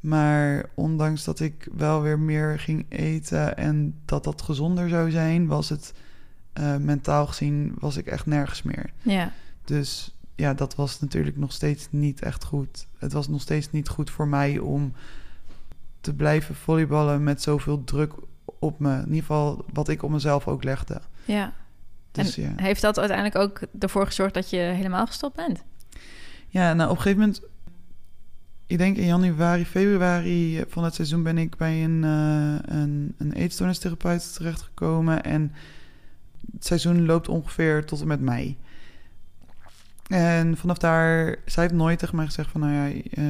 Maar 0.01 0.71
ondanks 0.75 1.25
dat 1.25 1.41
ik 1.41 1.69
wel 1.77 2.03
weer 2.03 2.19
meer 2.19 2.59
ging 2.59 2.87
eten 2.89 3.57
en 3.57 4.01
dat 4.05 4.25
dat 4.25 4.43
gezonder 4.43 4.89
zou 4.89 5.11
zijn... 5.11 5.47
was 5.47 5.69
het 5.69 5.95
eh, 6.53 6.77
mentaal 6.77 7.27
gezien 7.27 7.75
was 7.79 7.97
ik 7.97 8.07
echt 8.07 8.27
nergens 8.27 8.63
meer. 8.63 8.91
Ja. 9.03 9.33
Dus 9.65 10.15
ja, 10.35 10.55
dat 10.55 10.75
was 10.75 11.01
natuurlijk 11.01 11.37
nog 11.37 11.53
steeds 11.53 11.89
niet 11.91 12.21
echt 12.21 12.45
goed. 12.45 12.87
Het 12.99 13.13
was 13.13 13.29
nog 13.29 13.41
steeds 13.41 13.71
niet 13.71 13.89
goed 13.89 14.11
voor 14.11 14.29
mij 14.29 14.59
om 14.59 14.93
te 16.01 16.15
blijven 16.15 16.55
volleyballen 16.55 17.23
met 17.25 17.43
zoveel 17.43 17.85
druk 17.85 18.13
op 18.59 18.79
me. 18.79 18.93
In 18.93 19.07
ieder 19.07 19.21
geval 19.21 19.65
wat 19.73 19.89
ik 19.89 20.03
op 20.03 20.11
mezelf 20.11 20.49
ook 20.49 20.65
legde. 20.65 21.01
ja. 21.25 21.53
Dus 22.15 22.37
en 22.37 22.43
ja. 22.43 22.53
heeft 22.57 22.81
dat 22.81 22.99
uiteindelijk 22.99 23.39
ook 23.39 23.61
ervoor 23.79 24.07
gezorgd 24.07 24.35
dat 24.35 24.51
je 24.51 24.57
helemaal 24.57 25.07
gestopt 25.07 25.37
bent? 25.37 25.63
Ja, 26.49 26.75
nou 26.75 26.91
op 26.91 26.97
een 26.97 27.03
gegeven 27.03 27.21
moment, 27.21 27.43
ik 28.67 28.79
denk 28.79 28.97
in 28.97 29.07
januari, 29.07 29.67
februari 29.67 30.65
van 30.69 30.85
het 30.85 30.95
seizoen 30.95 31.23
ben 31.23 31.39
ik 31.39 31.57
bij 31.57 31.85
een, 31.85 32.05
eh 32.05 32.75
een, 32.77 33.15
een 33.19 33.33
eetstoornistherapeut 33.33 34.35
terechtgekomen. 34.35 35.23
En 35.23 35.53
het 36.53 36.67
seizoen 36.67 37.07
loopt 37.07 37.29
ongeveer 37.29 37.85
tot 37.85 38.01
en 38.01 38.07
met 38.07 38.21
mei. 38.21 38.59
En 40.09 40.57
vanaf 40.57 40.79
daar, 40.79 41.37
zij 41.45 41.63
heeft 41.63 41.75
nooit 41.75 41.99
tegen 41.99 42.17
mij 42.17 42.25
gezegd 42.25 42.51
van, 42.51 42.61
nou 42.61 42.73
ja, 42.73 43.01
eh, 43.11 43.25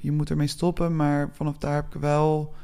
je 0.00 0.12
moet 0.12 0.30
ermee 0.30 0.46
stoppen. 0.46 0.96
Maar 0.96 1.30
vanaf 1.32 1.58
daar 1.58 1.74
heb 1.74 1.94
ik 1.94 2.00
wel, 2.00 2.54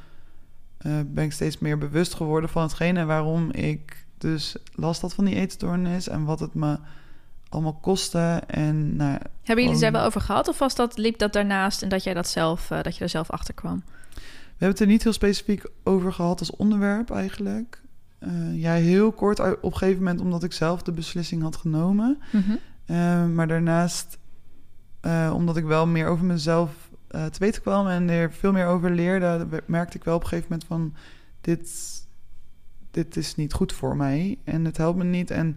eh, 0.79 0.93
ben 1.07 1.25
ik 1.25 1.33
steeds 1.33 1.59
meer 1.59 1.79
bewust 1.79 2.15
geworden 2.15 2.51
van 2.51 2.63
hetgene 2.63 3.05
waarom 3.05 3.51
ik 3.51 4.07
dus 4.19 4.57
last 4.75 5.01
had 5.01 5.15
van 5.15 5.25
die 5.25 5.35
eetstoornis. 5.35 6.09
En 6.09 6.25
wat 6.25 6.41
het 6.41 6.55
me 6.55 6.79
allemaal 7.49 7.75
kostte. 7.81 8.43
En 8.47 8.97
nou, 8.97 9.11
Hebben 9.11 9.25
jullie 9.43 9.65
het 9.65 9.65
Gewoon- 9.65 9.81
daar 9.81 9.93
wel 9.93 10.03
over 10.05 10.21
gehad? 10.21 10.49
Of 10.49 10.59
was 10.59 10.75
dat, 10.75 10.97
liep 10.99 11.19
dat 11.19 11.33
daarnaast 11.33 11.83
en 11.83 11.89
dat 11.89 12.03
jij 12.05 12.15
dat 12.15 12.29
zelf, 12.29 12.71
eh, 12.71 12.83
dat 12.83 12.97
je 12.97 13.03
er 13.03 13.09
zelf 13.11 13.31
achter 13.31 13.55
kwam? 13.55 13.83
We 14.15 14.65
hebben 14.65 14.69
het 14.69 14.81
er 14.81 14.87
niet 14.87 15.03
heel 15.03 15.13
specifiek 15.13 15.65
over 15.85 16.13
gehad 16.13 16.39
als 16.41 16.51
onderwerp 16.57 17.11
eigenlijk. 17.11 17.83
Eh 18.19 18.61
ja, 18.61 18.73
heel 18.73 19.13
kort 19.13 19.41
op 19.41 19.63
een 19.73 19.77
gegeven 19.77 20.03
moment 20.03 20.21
omdat 20.21 20.43
ik 20.43 20.53
zelf 20.53 20.83
de 20.83 20.93
beslissing 20.93 21.43
had 21.43 21.57
genomen. 21.57 22.19
Eh, 22.87 23.27
maar 23.27 23.47
daarnaast, 23.49 24.19
omdat 25.33 25.57
ik 25.57 25.65
wel 25.65 25.87
meer 25.87 26.07
over 26.07 26.25
mezelf 26.25 26.71
te 27.09 27.39
weten 27.39 27.63
kwam 27.63 27.87
en 27.87 28.09
er 28.11 28.33
veel 28.33 28.53
meer 28.53 28.67
over 28.67 28.91
leerde, 28.91 29.47
merkte 29.67 29.97
ik 29.97 30.05
wel 30.05 30.15
op 30.15 30.23
een 30.23 30.29
gegeven 30.29 30.51
moment 30.51 30.69
van 30.69 30.95
dit, 31.41 31.71
dit 33.05 33.17
is 33.17 33.35
niet 33.35 33.53
goed 33.53 33.73
voor 33.73 33.97
mij 33.97 34.39
en 34.45 34.65
het 34.65 34.77
helpt 34.77 34.99
me 34.99 35.05
niet. 35.05 35.31
En 35.31 35.49
op 35.49 35.55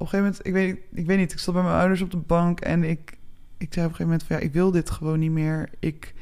een 0.00 0.08
gegeven 0.08 0.18
moment, 0.18 0.46
ik 0.46 0.52
weet, 0.52 0.78
ik 0.92 1.06
weet 1.06 1.18
niet, 1.18 1.32
ik 1.32 1.38
stond 1.38 1.56
bij 1.56 1.66
mijn 1.66 1.78
ouders 1.78 2.00
op 2.00 2.10
de 2.10 2.16
bank 2.16 2.60
en 2.60 2.84
ik, 2.84 3.18
ik 3.56 3.74
zei 3.74 3.86
op 3.86 3.90
een 3.90 3.96
gegeven 3.96 4.04
moment 4.04 4.22
van 4.22 4.36
ja, 4.36 4.42
ik 4.42 4.52
wil 4.52 4.70
dit 4.70 4.90
gewoon 4.90 5.18
niet 5.18 5.30
meer. 5.30 5.70
Ik, 5.78 6.14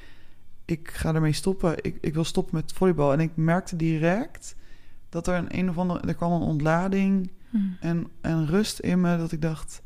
ik 0.65 0.91
ga 0.91 1.15
ermee 1.15 1.33
stoppen. 1.33 1.85
Ik, 1.85 1.99
ik 2.01 2.15
wil 2.15 2.25
stoppen 2.25 2.55
met 2.55 2.73
volleybal. 2.73 3.13
En 3.13 3.21
ik 3.21 3.31
merkte 3.35 3.77
direct 3.77 4.57
dat 5.09 5.27
er 5.27 5.35
een, 5.35 5.59
een 5.59 5.69
of 5.69 5.79
andere, 5.79 6.01
er 6.01 6.15
kwam 6.15 6.33
een 6.33 6.49
ontlading 6.49 7.31
Hm. 7.51 7.57
en, 7.81 8.07
en 8.21 8.47
rust 8.47 8.79
in 8.79 9.01
me 9.01 9.17
dat 9.17 9.33
ik 9.33 9.43
dacht, 9.43 9.83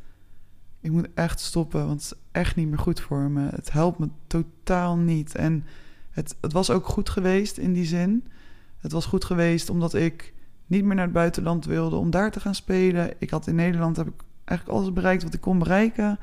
ik 0.80 0.90
moet 0.90 1.08
echt 1.14 1.40
stoppen, 1.40 1.86
want 1.86 2.02
het 2.02 2.12
is 2.12 2.18
echt 2.32 2.56
niet 2.56 2.68
meer 2.68 2.78
goed 2.78 3.00
voor 3.00 3.30
me. 3.30 3.48
Het 3.48 3.72
helpt 3.72 3.98
me 3.98 4.08
totaal 4.26 4.96
niet. 4.96 5.34
En 5.34 5.64
het, 6.10 6.36
het 6.40 6.52
was 6.52 6.70
ook 6.70 6.86
goed 6.86 7.08
geweest 7.08 7.58
in 7.58 7.72
die 7.72 7.84
zin. 7.84 8.26
Het 8.78 8.92
was 8.92 9.06
goed 9.06 9.24
geweest 9.24 9.70
omdat 9.70 9.94
ik 9.94 10.34
niet 10.72 10.84
meer 10.84 10.94
naar 10.94 11.04
het 11.04 11.14
buitenland 11.14 11.64
wilde 11.64 11.96
om 11.96 12.10
daar 12.10 12.30
te 12.30 12.40
gaan 12.40 12.54
spelen. 12.54 13.10
Ik 13.18 13.30
had 13.30 13.46
in 13.46 13.54
Nederland 13.54 13.96
heb 13.96 14.06
ik 14.06 14.22
eigenlijk 14.44 14.78
alles 14.78 14.92
bereikt 14.92 15.22
wat 15.22 15.34
ik 15.34 15.40
kon 15.40 15.58
bereiken. 15.58 16.18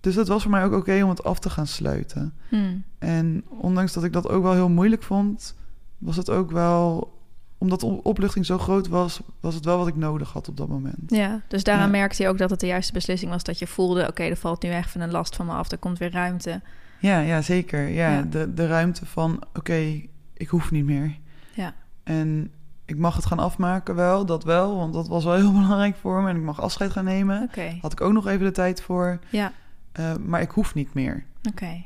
Dus 0.00 0.14
het 0.14 0.28
was 0.28 0.42
voor 0.42 0.50
mij 0.50 0.64
ook 0.64 0.72
oké 0.72 1.02
om 1.02 1.08
het 1.08 1.24
af 1.24 1.38
te 1.38 1.50
gaan 1.50 1.66
sluiten. 1.66 2.34
Hm. 2.48 2.76
En 2.98 3.44
ondanks 3.48 3.92
dat 3.92 4.04
ik 4.04 4.12
dat 4.12 4.28
ook 4.28 4.42
wel 4.42 4.52
heel 4.52 4.68
moeilijk 4.68 5.02
vond, 5.02 5.56
was 5.98 6.16
het 6.16 6.30
ook 6.30 6.50
wel, 6.50 7.12
omdat 7.58 7.80
de 7.80 7.86
opluchting 8.02 8.46
zo 8.46 8.58
groot 8.58 8.88
was, 8.88 9.20
was 9.40 9.54
het 9.54 9.64
wel 9.64 9.78
wat 9.78 9.88
ik 9.88 9.96
nodig 9.96 10.32
had 10.32 10.48
op 10.48 10.56
dat 10.56 10.68
moment. 10.68 10.96
Ja, 11.06 11.40
dus 11.48 11.64
daaraan 11.64 11.84
Ja. 11.84 11.90
merkte 11.98 12.22
je 12.22 12.28
ook 12.28 12.38
dat 12.38 12.50
het 12.50 12.60
de 12.60 12.66
juiste 12.66 12.92
beslissing 12.92 13.30
was. 13.30 13.42
Dat 13.42 13.58
je 13.58 13.66
voelde, 13.66 14.08
oké, 14.08 14.22
er 14.22 14.36
valt 14.36 14.62
nu 14.62 14.68
echt 14.70 14.90
van 14.90 15.00
een 15.00 15.10
last 15.10 15.36
van 15.36 15.46
me 15.46 15.52
af. 15.52 15.70
Er 15.70 15.78
komt 15.78 15.98
weer 15.98 16.10
ruimte. 16.12 16.60
Ja, 17.00 17.20
ja 17.20 17.42
zeker. 17.42 17.88
Ja, 17.88 18.10
Ja. 18.10 18.22
De, 18.22 18.54
de 18.54 18.66
ruimte 18.66 19.06
van, 19.06 19.42
oké, 19.54 20.02
ik 20.34 20.48
hoef 20.48 20.70
niet 20.70 20.84
meer. 20.84 21.16
Ja. 21.54 21.74
En 22.04 22.50
ik 22.88 22.98
mag 22.98 23.16
het 23.16 23.26
gaan 23.26 23.38
afmaken 23.38 23.94
wel, 23.94 24.26
dat 24.26 24.44
wel, 24.44 24.76
want 24.76 24.92
dat 24.92 25.08
was 25.08 25.24
wel 25.24 25.34
heel 25.34 25.52
belangrijk 25.60 25.96
voor 25.96 26.22
me. 26.22 26.28
En 26.28 26.36
ik 26.36 26.42
mag 26.42 26.60
afscheid 26.60 26.90
gaan 26.90 27.04
nemen. 27.04 27.50
Had 27.80 27.92
ik 27.92 28.00
ook 28.00 28.12
nog 28.12 28.26
even 28.26 28.46
de 28.46 28.52
tijd 28.52 28.82
voor. 28.82 29.18
ja, 29.30 29.52
Eh, 29.92 30.16
maar 30.16 30.40
ik 30.40 30.50
hoef 30.50 30.74
niet 30.74 30.94
meer. 30.94 31.24
oké. 31.50 31.84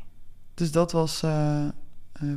Dus 0.54 0.72
dat 0.72 0.92
was 0.92 1.22
eh, 1.22 1.64
eh, 1.64 1.70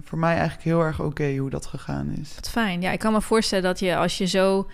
voor 0.01 0.17
mij 0.17 0.33
eigenlijk 0.33 0.63
heel 0.63 0.81
erg 0.81 1.01
oké 1.01 1.35
hoe 1.37 1.49
dat 1.49 1.65
gegaan 1.65 2.09
is. 2.21 2.35
Wat 2.35 2.49
fijn. 2.49 2.81
Ja, 2.81 2.91
ik 2.91 2.99
kan 2.99 3.13
me 3.13 3.21
voorstellen 3.21 3.63
dat 3.63 3.79
je 3.79 3.95
als 3.95 4.17
je 4.17 4.25
zo 4.25 4.69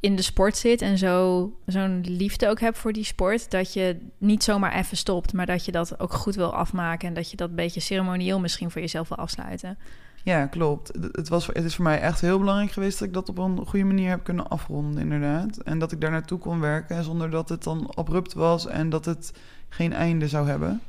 in 0.00 0.16
de 0.16 0.22
sport 0.22 0.56
zit 0.56 0.82
en 0.82 0.98
zo 0.98 1.52
zo'n 1.66 2.00
liefde 2.06 2.48
ook 2.48 2.60
hebt 2.60 2.78
voor 2.78 2.92
die 2.92 3.04
sport, 3.04 3.50
dat 3.50 3.72
je 3.72 3.98
niet 4.18 4.44
zomaar 4.44 4.74
even 4.74 4.96
stopt, 4.96 5.32
maar 5.32 5.46
dat 5.46 5.64
je 5.64 5.72
dat 5.72 6.00
ook 6.00 6.12
goed 6.12 6.34
wil 6.34 6.54
afmaken 6.54 7.08
en 7.08 7.14
dat 7.14 7.30
je 7.30 7.36
dat 7.36 7.48
een 7.48 7.54
beetje 7.54 7.80
ceremonieel 7.80 8.40
misschien 8.40 8.70
voor 8.70 8.80
jezelf 8.80 9.08
wil 9.08 9.16
afsluiten. 9.18 9.78
Ja, 10.24 10.46
klopt. 10.46 10.92
Het- 11.12 11.28
was, 11.28 11.46
het 11.46 11.64
is 11.64 11.74
voor 11.74 11.84
mij 11.84 12.00
echt 12.00 12.20
heel 12.20 12.38
belangrijk 12.38 12.70
geweest 12.72 12.98
dat 12.98 13.08
ik 13.08 13.14
dat 13.14 13.28
op 13.28 13.38
een 13.38 13.66
goede 13.66 13.84
manier 13.84 14.08
heb 14.08 14.24
kunnen 14.24 14.48
afronden, 14.48 15.02
inderdaad. 15.02 15.56
En 15.56 15.78
dat 15.78 15.92
ik 15.92 16.00
daar 16.00 16.10
naartoe 16.10 16.38
kon 16.38 16.60
werken 16.60 17.04
zonder 17.04 17.30
dat 17.30 17.48
het 17.48 17.62
dan 17.62 17.90
abrupt 17.94 18.32
was 18.32 18.66
en 18.66 18.88
dat 18.88 19.04
het 19.04 19.32
geen 19.68 19.92
einde 19.92 20.28
zou 20.28 20.48
hebben. 20.48 20.80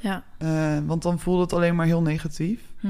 Ja. 0.00 0.24
Eh, 0.38 0.78
want 0.86 1.02
dan 1.02 1.18
voelde 1.18 1.42
het 1.42 1.52
alleen 1.52 1.74
maar 1.76 1.86
heel 1.86 2.02
negatief. 2.02 2.60
Hm. 2.80 2.88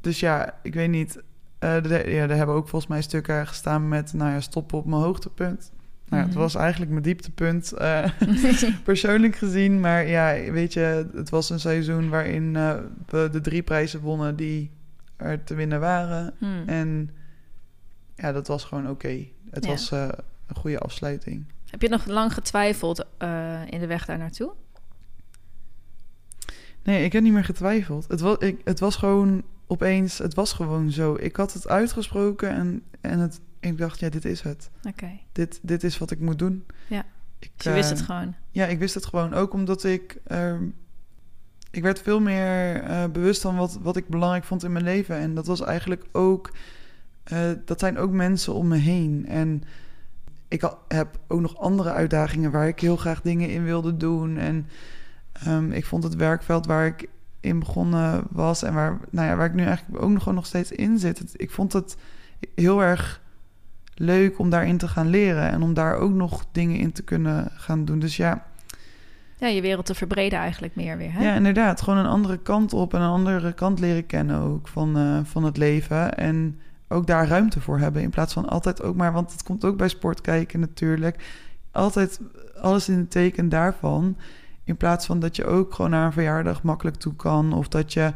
Dus 0.00 0.20
ja, 0.20 0.54
ik 0.62 0.74
weet 0.74 0.90
niet. 0.90 1.22
eh, 1.58 1.82
de- 1.82 1.88
ja, 2.10 2.22
er 2.28 2.36
hebben 2.36 2.54
ook 2.54 2.68
volgens 2.68 2.90
mij 2.90 3.02
stukken 3.02 3.46
gestaan 3.46 3.88
met, 3.88 4.12
nou 4.12 4.30
ja, 4.30 4.40
stoppen 4.40 4.78
op 4.78 4.86
mijn 4.86 5.02
hoogtepunt. 5.02 5.72
Nou, 6.12 6.24
het 6.24 6.32
Mhm. 6.32 6.42
was 6.42 6.54
eigenlijk 6.54 6.90
mijn 6.90 7.02
dieptepunt, 7.02 7.72
eh, 7.72 8.10
persoonlijk 8.84 9.36
gezien. 9.36 9.80
Maar 9.80 10.06
ja, 10.06 10.50
weet 10.52 10.72
je, 10.72 11.08
het 11.14 11.30
was 11.30 11.50
een 11.50 11.60
seizoen 11.60 12.08
waarin 12.08 12.56
eh, 12.56 12.78
we 13.06 13.28
de 13.32 13.40
drie 13.40 13.62
prijzen 13.62 14.00
wonnen 14.00 14.36
die 14.36 14.70
er 15.16 15.44
te 15.44 15.54
winnen 15.54 15.80
waren. 15.80 16.34
Hm. 16.38 16.68
En 16.68 17.10
ja, 18.16 18.32
dat 18.32 18.46
was 18.46 18.64
gewoon 18.64 18.88
oké. 18.90 19.24
Het 19.50 19.64
Ja. 19.64 19.70
was 19.70 19.90
eh, 19.90 20.08
een 20.46 20.56
goede 20.56 20.78
afsluiting. 20.78 21.44
Heb 21.70 21.82
je 21.82 21.88
nog 21.88 22.06
lang 22.06 22.32
getwijfeld 22.34 22.98
in 23.70 23.80
de 23.80 23.86
weg 23.86 24.04
daar 24.06 24.18
naartoe? 24.18 24.52
Nee, 26.82 27.04
ik 27.04 27.12
heb 27.12 27.22
niet 27.22 27.32
meer 27.32 27.44
getwijfeld. 27.44 28.08
Het 28.08 28.20
was, 28.20 28.36
ik, 28.38 28.60
het 28.64 28.80
was 28.80 28.96
gewoon 28.96 29.42
opeens, 29.66 30.18
het 30.18 30.34
was 30.34 30.52
gewoon 30.52 30.90
zo. 30.90 31.16
Ik 31.20 31.36
had 31.36 31.52
het 31.52 31.68
uitgesproken 31.68 32.50
en, 32.50 32.82
en 33.00 33.18
het, 33.18 33.40
ik 33.70 33.78
dacht, 33.78 34.00
ja, 34.00 34.08
dit 34.08 34.24
is 34.24 34.40
het. 34.40 34.70
Oké, 34.88 35.10
Dit, 35.32 35.58
dit 35.62 35.84
is 35.84 35.98
wat 35.98 36.10
ik 36.10 36.20
moet 36.20 36.38
doen. 36.38 36.64
Ja. 36.86 37.04
Ik, 37.38 37.50
dus 37.56 37.64
je 37.64 37.72
wist 37.72 37.90
eh, 37.90 37.96
het 37.96 38.04
gewoon. 38.04 38.34
Ja, 38.50 38.66
ik 38.66 38.78
wist 38.78 38.94
het 38.94 39.06
gewoon. 39.06 39.34
Ook 39.34 39.52
omdat 39.52 39.84
ik... 39.84 40.20
ehm, 40.26 40.64
ik 41.70 41.82
werd 41.82 42.00
veel 42.02 42.20
meer 42.20 42.82
eh, 42.82 43.04
bewust 43.06 43.40
van 43.40 43.56
wat, 43.56 43.78
wat 43.82 43.96
ik 43.96 44.08
belangrijk 44.08 44.44
vond 44.44 44.64
in 44.64 44.72
mijn 44.72 44.84
leven. 44.84 45.16
En 45.16 45.34
dat 45.34 45.46
was 45.46 45.60
eigenlijk 45.60 46.04
ook... 46.12 46.50
eh, 47.24 47.50
dat 47.64 47.80
zijn 47.80 47.98
ook 47.98 48.10
mensen 48.10 48.54
om 48.54 48.68
me 48.68 48.76
heen. 48.76 49.26
En 49.28 49.62
ik 50.48 50.70
heb 50.88 51.18
ook 51.28 51.40
nog 51.40 51.58
andere 51.58 51.92
uitdagingen... 51.92 52.50
waar 52.50 52.68
ik 52.68 52.80
heel 52.80 52.96
graag 52.96 53.20
dingen 53.20 53.48
in 53.50 53.64
wilde 53.64 53.96
doen. 53.96 54.36
En 54.36 54.66
ehm, 55.32 55.72
ik 55.72 55.86
vond 55.86 56.04
het 56.04 56.14
werkveld 56.14 56.66
waar 56.66 56.86
ik 56.86 57.08
in 57.40 57.58
begonnen 57.58 58.24
was... 58.30 58.62
en 58.62 58.74
waar, 58.74 58.98
nou 59.10 59.28
ja, 59.28 59.36
waar 59.36 59.46
ik 59.46 59.54
nu 59.54 59.64
eigenlijk 59.64 60.02
ook 60.02 60.10
nog, 60.10 60.18
gewoon 60.18 60.34
nog 60.34 60.46
steeds 60.46 60.72
in 60.72 60.98
zit. 60.98 61.32
Ik 61.36 61.50
vond 61.50 61.72
het 61.72 61.96
heel 62.54 62.82
erg 62.82 63.21
leuk 63.94 64.38
om 64.38 64.50
daarin 64.50 64.78
te 64.78 64.88
gaan 64.88 65.08
leren... 65.08 65.50
en 65.50 65.62
om 65.62 65.74
daar 65.74 65.96
ook 65.96 66.12
nog 66.12 66.44
dingen 66.52 66.78
in 66.78 66.92
te 66.92 67.02
kunnen 67.02 67.50
gaan 67.54 67.84
doen. 67.84 67.98
Dus 67.98 68.16
ja... 68.16 68.46
Ja, 69.38 69.48
je 69.48 69.60
wereld 69.60 69.86
te 69.86 69.94
verbreden 69.94 70.38
eigenlijk 70.38 70.76
meer 70.76 70.96
weer, 70.96 71.12
hè? 71.12 71.24
Ja, 71.24 71.34
inderdaad. 71.34 71.82
Gewoon 71.82 71.98
een 71.98 72.06
andere 72.06 72.38
kant 72.38 72.72
op 72.72 72.94
en 72.94 73.00
een 73.00 73.10
andere 73.10 73.52
kant 73.52 73.80
leren 73.80 74.06
kennen 74.06 74.40
ook 74.40 74.68
van, 74.68 74.96
eh, 74.96 75.18
van 75.24 75.44
het 75.44 75.56
leven. 75.56 76.14
En 76.14 76.60
ook 76.88 77.06
daar 77.06 77.28
ruimte 77.28 77.60
voor 77.60 77.78
hebben. 77.78 78.02
In 78.02 78.10
plaats 78.10 78.32
van 78.32 78.48
altijd 78.48 78.82
ook 78.82 78.96
maar, 78.96 79.12
want 79.12 79.32
het 79.32 79.42
komt 79.42 79.64
ook 79.64 79.76
bij 79.76 79.88
sport 79.88 80.20
kijken 80.20 80.60
natuurlijk. 80.60 81.24
Altijd 81.70 82.20
alles 82.60 82.88
in 82.88 82.98
het 82.98 83.10
teken 83.10 83.48
daarvan. 83.48 84.16
In 84.64 84.76
plaats 84.76 85.06
van 85.06 85.20
dat 85.20 85.36
je 85.36 85.44
ook 85.44 85.74
gewoon 85.74 85.90
naar 85.90 86.06
een 86.06 86.12
verjaardag 86.12 86.62
makkelijk 86.62 86.96
toe 86.96 87.16
kan. 87.16 87.52
Of 87.52 87.68
dat 87.68 87.92
je 87.92 88.12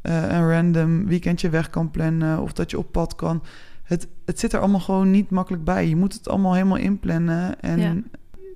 eh, 0.00 0.22
een 0.28 0.50
random 0.50 1.06
weekendje 1.06 1.48
weg 1.48 1.70
kan 1.70 1.90
plannen. 1.90 2.40
Of 2.40 2.52
dat 2.52 2.70
je 2.70 2.78
op 2.78 2.92
pad 2.92 3.14
kan. 3.14 3.42
Het, 3.86 4.08
het 4.24 4.40
zit 4.40 4.52
er 4.52 4.60
allemaal 4.60 4.80
gewoon 4.80 5.10
niet 5.10 5.30
makkelijk 5.30 5.64
bij. 5.64 5.88
Je 5.88 5.96
moet 5.96 6.12
het 6.12 6.28
allemaal 6.28 6.54
helemaal 6.54 6.76
inplannen. 6.76 7.60
En 7.60 7.78
Ja. 7.78 7.94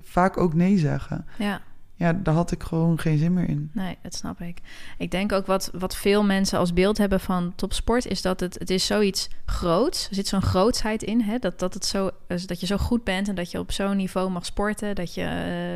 vaak 0.01 0.37
ook 0.37 0.53
nee 0.53 0.77
zeggen. 0.77 1.25
ja. 1.37 1.61
Ja, 2.01 2.13
daar 2.13 2.33
had 2.33 2.51
ik 2.51 2.63
gewoon 2.63 2.99
geen 2.99 3.17
zin 3.17 3.33
meer 3.33 3.49
in. 3.49 3.69
Nee, 3.73 3.97
dat 4.01 4.15
snap 4.15 4.41
ik. 4.41 4.57
Ik 4.97 5.11
denk 5.11 5.31
ook 5.31 5.45
wat, 5.45 5.71
wat 5.73 5.95
veel 5.95 6.23
mensen 6.23 6.59
als 6.59 6.73
beeld 6.73 6.97
hebben 6.97 7.19
van 7.19 7.53
topsport... 7.55 8.05
is 8.05 8.21
dat 8.21 8.39
het, 8.39 8.59
het 8.59 8.69
is 8.69 8.85
zoiets 8.85 9.29
groots. 9.45 10.07
Er 10.09 10.15
zit 10.15 10.27
zo'n 10.27 10.41
grootsheid 10.41 11.03
in, 11.03 11.21
hè? 11.21 11.37
Dat, 11.37 11.59
dat, 11.59 11.73
het 11.73 11.85
zo, 11.85 12.09
dus 12.27 12.47
dat 12.47 12.59
je 12.59 12.65
zo 12.65 12.77
goed 12.77 13.03
bent... 13.03 13.27
en 13.27 13.35
dat 13.35 13.51
je 13.51 13.59
op 13.59 13.71
zo'n 13.71 13.97
niveau 13.97 14.29
mag 14.29 14.45
sporten, 14.45 14.95
dat 14.95 15.13
je 15.13 15.23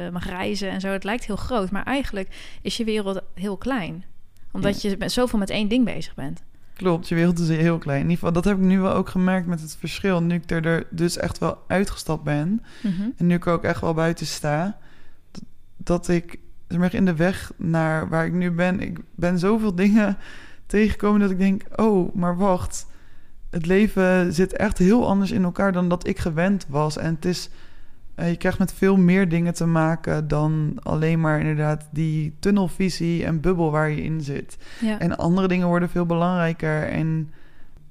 eh, 0.06 0.14
mag 0.14 0.26
reizen 0.26 0.70
en 0.70 0.82
zo. 0.82 0.88
Het 0.88 1.04
lijkt 1.04 1.26
heel 1.26 1.36
groot, 1.36 1.72
maar 1.72 1.84
eigenlijk 1.84 2.58
is 2.62 2.78
je 2.78 2.84
wereld 2.84 3.22
heel 3.34 3.58
klein. 3.58 4.04
Omdat 4.52 4.82
je 4.82 4.96
met 5.00 5.12
zoveel 5.12 5.40
met 5.40 5.50
één 5.50 5.68
ding 5.68 5.86
bezig 5.86 6.16
bent. 6.16 6.44
Klopt, 6.76 7.08
je 7.08 7.16
wereld 7.16 7.40
is 7.40 7.48
heel 7.48 7.78
klein. 7.78 8.02
In 8.02 8.10
ieder 8.10 8.18
geval, 8.18 8.34
dat 8.34 8.46
heb 8.46 8.58
ik 8.58 8.64
nu 8.64 8.80
wel 8.80 8.94
ook 8.94 9.10
gemerkt 9.10 9.48
met 9.48 9.62
het 9.62 9.76
verschil. 9.80 10.22
Nu 10.22 10.36
ik 10.36 10.52
er, 10.52 10.66
er 10.66 10.88
dus 10.90 11.18
echt 11.18 11.38
wel 11.38 11.58
uitgestapt 11.68 12.24
ben. 12.24 12.64
Mhm. 12.82 13.02
En 13.18 13.28
nu 13.28 13.36
ik 13.36 13.48
ook 13.48 13.64
echt 13.64 13.82
wel 13.82 13.94
buiten 13.94 14.26
sta. 14.26 14.78
Dat, 15.32 15.44
dat 15.78 16.08
ik 16.08 16.40
in 16.68 17.06
de 17.06 17.16
weg 17.16 17.52
naar 17.58 18.10
waar 18.10 18.26
ik 18.26 18.34
nu 18.34 18.52
ben. 18.52 18.80
Ik 18.80 19.00
ben 19.16 19.40
zoveel 19.40 19.76
dingen 19.86 20.18
tegengekomen 20.66 21.20
dat 21.20 21.32
ik 21.32 21.38
denk: 21.38 21.64
oh, 21.76 22.16
maar 22.16 22.38
wacht. 22.38 22.86
Het 23.50 23.66
leven 23.66 24.34
zit 24.34 24.56
echt 24.56 24.78
heel 24.78 25.08
anders 25.08 25.32
in 25.32 25.44
elkaar 25.44 25.72
dan 25.72 25.90
dat 25.90 26.08
ik 26.08 26.20
gewend 26.20 26.66
was. 26.70 26.98
En 26.98 27.16
het 27.16 27.26
is. 27.26 27.50
Eh, 28.16 28.30
je 28.30 28.36
krijgt 28.36 28.60
met 28.60 28.74
veel 28.74 28.98
meer 28.98 29.30
dingen 29.30 29.54
te 29.54 29.66
maken 29.66 30.28
dan 30.28 30.78
alleen 30.84 31.20
maar 31.20 31.40
inderdaad 31.40 31.88
die 31.92 32.36
tunnelvisie 32.40 33.26
en 33.26 33.42
bubbel 33.42 33.72
waar 33.72 33.90
je 33.90 34.04
in 34.04 34.22
zit. 34.22 34.58
Ja. 34.82 35.00
En 35.00 35.18
andere 35.18 35.48
dingen 35.48 35.68
worden 35.68 35.90
veel 35.90 36.06
belangrijker. 36.06 36.88
En 36.88 37.32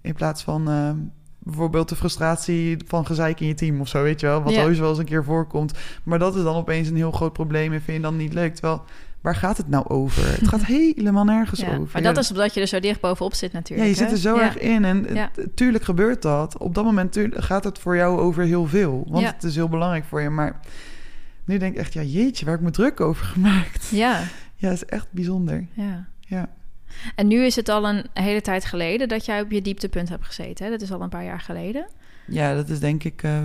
in 0.01 0.15
plaats 0.15 0.43
van 0.43 0.69
eh, 0.71 0.91
bijvoorbeeld 1.39 1.89
de 1.89 1.97
frustratie 1.97 2.77
van 2.87 3.07
gezeik 3.07 3.41
in 3.41 3.47
je 3.47 3.55
team 3.55 3.81
of 3.81 3.89
zo, 3.89 4.03
weet 4.03 4.21
je 4.21 4.27
wel. 4.27 4.43
Wat 4.43 4.53
Ja. 4.53 4.71
wel 4.71 4.89
eens 4.89 4.99
een 4.99 5.05
keer 5.05 5.25
voorkomt. 5.25 5.73
Maar 6.03 6.19
dat 6.19 6.37
is 6.37 6.43
dan 6.43 6.57
opeens 6.57 6.89
een 6.89 6.97
heel 6.97 7.13
groot 7.13 7.33
probleem 7.33 7.73
en 7.73 7.83
vind 7.83 7.97
je 7.97 8.03
dan 8.03 8.17
niet 8.17 8.33
leuk. 8.33 8.55
Terwijl, 8.55 8.85
waar 9.25 9.37
gaat 9.37 9.57
het 9.57 9.69
nou 9.69 9.87
over? 9.89 10.27
Het 10.41 10.49
gaat 10.49 10.65
helemaal 10.77 11.25
nergens 11.25 11.61
Ja, 11.61 11.67
over. 11.67 11.89
Maar 11.93 12.03
Ja, 12.03 12.13
dat 12.13 12.25
is 12.25 12.31
omdat 12.31 12.55
je 12.55 12.61
er 12.61 12.67
zo 12.67 12.81
dicht 12.81 13.01
bovenop 13.01 13.35
zit 13.35 13.53
ja, 13.53 13.57
natuurlijk. 13.59 13.89
je 13.89 13.95
zit 13.95 14.11
er 14.11 14.17
zo 14.19 14.37
Ja. 14.37 14.43
erg 14.43 14.59
in. 14.59 14.85
En 14.85 15.07
Ja. 15.15 15.31
tuurlijk 15.55 15.85
gebeurt 15.85 16.23
dat. 16.23 16.59
Op 16.59 16.75
dat 16.75 16.85
moment 16.85 17.19
gaat 17.31 17.65
het 17.65 17.79
voor 17.79 17.97
jou 17.97 18.19
over 18.21 18.43
heel 18.45 18.67
veel. 18.67 19.05
Want 19.09 19.25
Ja. 19.25 19.33
het 19.33 19.43
is 19.43 19.55
heel 19.55 19.69
belangrijk 19.69 20.05
voor 20.05 20.21
je. 20.21 20.31
Maar 20.31 20.61
nu 21.45 21.59
denk 21.59 21.73
ik 21.75 21.79
echt, 21.81 21.93
ja 21.93 22.03
jeetje, 22.03 22.45
waar 22.45 22.55
heb 22.55 22.63
ik 22.63 22.67
me 22.69 22.73
druk 22.75 23.01
over 23.01 23.25
gemaakt? 23.25 23.89
Ja, 23.89 24.21
Ja, 24.57 24.71
is 24.71 24.85
echt 24.85 25.07
bijzonder. 25.11 25.67
ja. 25.73 26.07
Ja. 26.21 26.49
En 27.15 27.27
nu 27.27 27.45
is 27.45 27.57
het 27.57 27.69
al 27.69 27.89
een 27.89 28.05
hele 28.13 28.41
tijd 28.41 28.65
geleden 28.65 29.09
dat 29.09 29.25
jij 29.25 29.41
op 29.41 29.51
je 29.51 29.63
dieptepunt 29.63 30.09
hebt 30.09 30.27
gezeten. 30.27 30.65
Hè? 30.65 30.71
Dat 30.71 30.81
is 30.81 30.93
al 30.93 31.01
een 31.03 31.09
paar 31.09 31.25
jaar 31.25 31.41
geleden. 31.41 31.87
Ja, 32.27 32.55
dat 32.55 32.69
is 32.69 32.81
denk 32.81 33.05
ik 33.05 33.23
eh, 33.23 33.39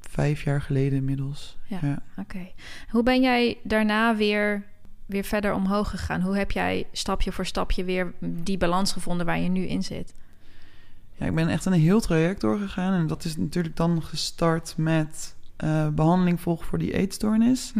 vijf 0.00 0.42
jaar 0.42 0.60
geleden 0.60 0.98
inmiddels. 0.98 1.58
Ja. 1.66 1.78
Ja. 1.82 1.98
Oké. 2.18 2.48
Hoe 2.88 3.02
ben 3.02 3.20
jij 3.22 3.56
daarna 3.62 4.16
weer, 4.16 4.62
weer 5.06 5.24
verder 5.24 5.54
omhoog 5.54 5.90
gegaan? 5.90 6.20
Hoe 6.20 6.36
heb 6.36 6.50
jij 6.50 6.86
stapje 6.92 7.32
voor 7.32 7.46
stapje 7.46 7.84
weer 7.84 8.12
die 8.20 8.58
balans 8.58 8.92
gevonden 8.92 9.26
waar 9.26 9.38
je 9.38 9.48
nu 9.48 9.66
in 9.66 9.82
zit? 9.82 10.14
Ja, 11.12 11.26
ik 11.26 11.34
ben 11.34 11.48
echt 11.48 11.64
een 11.64 11.72
heel 11.72 12.00
traject 12.00 12.40
doorgegaan. 12.40 12.92
En 12.92 13.06
dat 13.06 13.24
is 13.24 13.36
natuurlijk 13.36 13.76
dan 13.76 14.02
gestart 14.02 14.74
met 14.76 15.36
eh, 15.56 15.88
behandeling 15.88 16.40
volgen 16.40 16.66
voor 16.66 16.78
die 16.78 16.92
eetstoornis. 16.92 17.72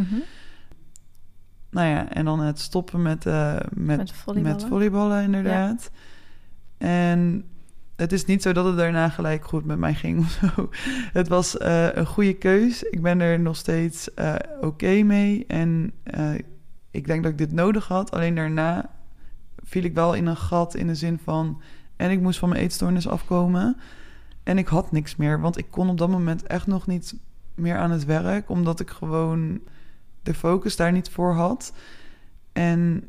Nou 1.70 1.88
ja, 1.88 2.12
en 2.12 2.24
dan 2.24 2.40
het 2.40 2.58
stoppen 2.58 3.02
met, 3.02 3.26
eh, 3.26 3.56
met, 3.72 3.96
Met 3.96 4.12
volleyballen? 4.12 4.56
met 4.56 4.68
volleyballen, 4.68 5.22
inderdaad. 5.22 5.90
En 6.78 7.44
het 7.96 8.12
is 8.12 8.24
niet 8.24 8.42
zo 8.42 8.52
dat 8.52 8.64
het 8.64 8.76
daarna 8.76 9.08
gelijk 9.08 9.44
goed 9.44 9.64
met 9.64 9.78
mij 9.78 9.94
ging 9.94 10.18
of 10.18 10.30
zo. 10.30 10.70
Het 11.18 11.28
was 11.28 11.58
eh, 11.58 11.88
een 11.92 12.06
goede 12.06 12.34
keus. 12.34 12.82
Ik 12.82 13.02
ben 13.02 13.20
er 13.20 13.40
nog 13.40 13.56
steeds 13.56 14.08
oké 14.60 15.02
mee. 15.02 15.44
En 15.46 15.92
ik 16.96 17.06
denk 17.06 17.22
dat 17.22 17.32
ik 17.32 17.38
dit 17.38 17.52
nodig 17.52 17.88
had. 17.88 18.10
Alleen 18.10 18.34
daarna 18.34 18.90
viel 19.64 19.82
ik 19.84 19.94
wel 19.94 20.14
in 20.14 20.26
een 20.26 20.36
gat 20.36 20.74
in 20.74 20.86
de 20.86 20.94
zin 20.94 21.18
van... 21.24 21.60
En 21.96 22.10
ik 22.10 22.20
moest 22.20 22.38
van 22.38 22.48
mijn 22.48 22.60
eetstoornis 22.60 23.08
afkomen. 23.08 23.76
En 24.42 24.58
ik 24.58 24.66
had 24.66 24.92
niks 24.92 25.16
meer, 25.16 25.40
want 25.40 25.58
ik 25.58 25.66
kon 25.70 25.88
op 25.88 25.98
dat 25.98 26.08
moment 26.08 26.42
echt 26.42 26.66
nog 26.66 26.86
niet 26.86 27.14
meer 27.54 27.76
aan 27.76 27.90
het 27.90 28.04
werk, 28.04 28.48
omdat 28.48 28.80
ik 28.80 28.90
gewoon 28.90 29.60
de 30.22 30.34
focus 30.34 30.76
daar 30.76 30.92
niet 30.92 31.08
voor 31.08 31.32
had. 31.32 31.72
En 32.52 33.08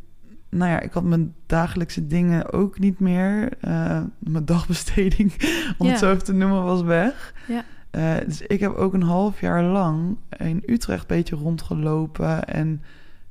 nou 0.50 0.72
ja, 0.72 0.80
ik 0.80 0.92
had 0.92 1.04
mijn 1.04 1.34
dagelijkse 1.46 2.08
dingen 2.08 2.54
ook 2.54 2.80
niet 2.80 3.00
meer. 3.00 3.58
Eh, 3.62 4.02
mijn 4.20 4.46
dagbesteding, 4.56 5.34
om 5.78 5.86
Ja. 5.86 5.92
het 5.92 6.00
zo 6.00 6.12
even 6.12 6.24
te 6.24 6.34
noemen, 6.34 6.64
was 6.64 6.82
weg. 6.82 7.34
Ja. 7.48 7.64
Eh, 7.90 8.26
dus 8.26 8.42
ik 8.42 8.60
heb 8.60 8.74
ook 8.74 8.94
een 8.94 9.04
half 9.04 9.42
jaar 9.42 9.64
lang 9.64 10.18
in 10.38 10.64
Utrecht 10.66 11.02
een 11.02 11.16
beetje 11.18 11.36
rondgelopen 11.36 12.46
en 12.46 12.82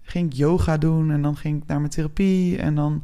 ging 0.07 0.31
ik 0.31 0.37
yoga 0.37 0.77
doen 0.77 1.11
en 1.11 1.23
dan 1.23 1.37
ging 1.37 1.63
ik 1.63 1.69
naar 1.69 1.79
mijn 1.79 1.91
therapie 1.91 2.59
en 2.59 2.75
dan 2.75 3.03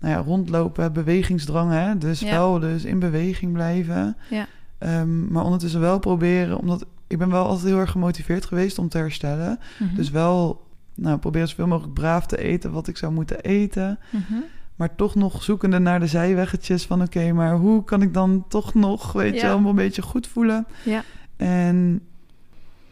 nou 0.00 0.14
ja, 0.14 0.20
rondlopen, 0.20 0.92
bewegingsdrang, 0.92 1.70
hè? 1.70 1.98
dus 1.98 2.20
Ja. 2.20 2.30
wel 2.30 2.58
dus 2.58 2.84
in 2.84 2.98
beweging 2.98 3.52
blijven. 3.52 4.16
Ja. 4.30 4.46
Ehm, 4.78 5.32
maar 5.32 5.44
ondertussen 5.44 5.80
wel 5.80 5.98
proberen, 5.98 6.58
omdat 6.58 6.86
ik 7.06 7.18
ben 7.18 7.30
wel 7.30 7.46
altijd 7.46 7.66
heel 7.66 7.78
erg 7.78 7.90
gemotiveerd 7.90 8.44
geweest 8.44 8.78
om 8.78 8.88
te 8.88 8.98
herstellen. 8.98 9.58
Mhm. 9.78 9.94
Dus 9.94 10.10
wel 10.10 10.66
nou, 10.94 11.18
proberen 11.18 11.48
zoveel 11.48 11.66
mogelijk 11.66 11.94
braaf 11.94 12.26
te 12.26 12.38
eten 12.38 12.72
wat 12.72 12.88
ik 12.88 12.96
zou 12.96 13.12
moeten 13.12 13.40
eten. 13.40 13.98
Mhm. 14.10 14.40
Maar 14.76 14.94
toch 14.94 15.14
nog 15.14 15.42
zoekende 15.42 15.78
naar 15.78 16.00
de 16.00 16.06
zijweggetjes 16.06 16.86
van... 16.86 17.02
oké, 17.02 17.32
maar 17.32 17.54
hoe 17.54 17.84
kan 17.84 18.02
ik 18.02 18.14
dan 18.14 18.44
toch 18.48 18.74
nog, 18.74 19.12
weet 19.12 19.34
Ja. 19.34 19.40
je, 19.40 19.46
wel, 19.46 19.60
me 19.60 19.68
een 19.68 19.74
beetje 19.74 20.02
goed 20.02 20.26
voelen? 20.26 20.66
Ja. 20.84 21.02
En 21.36 22.00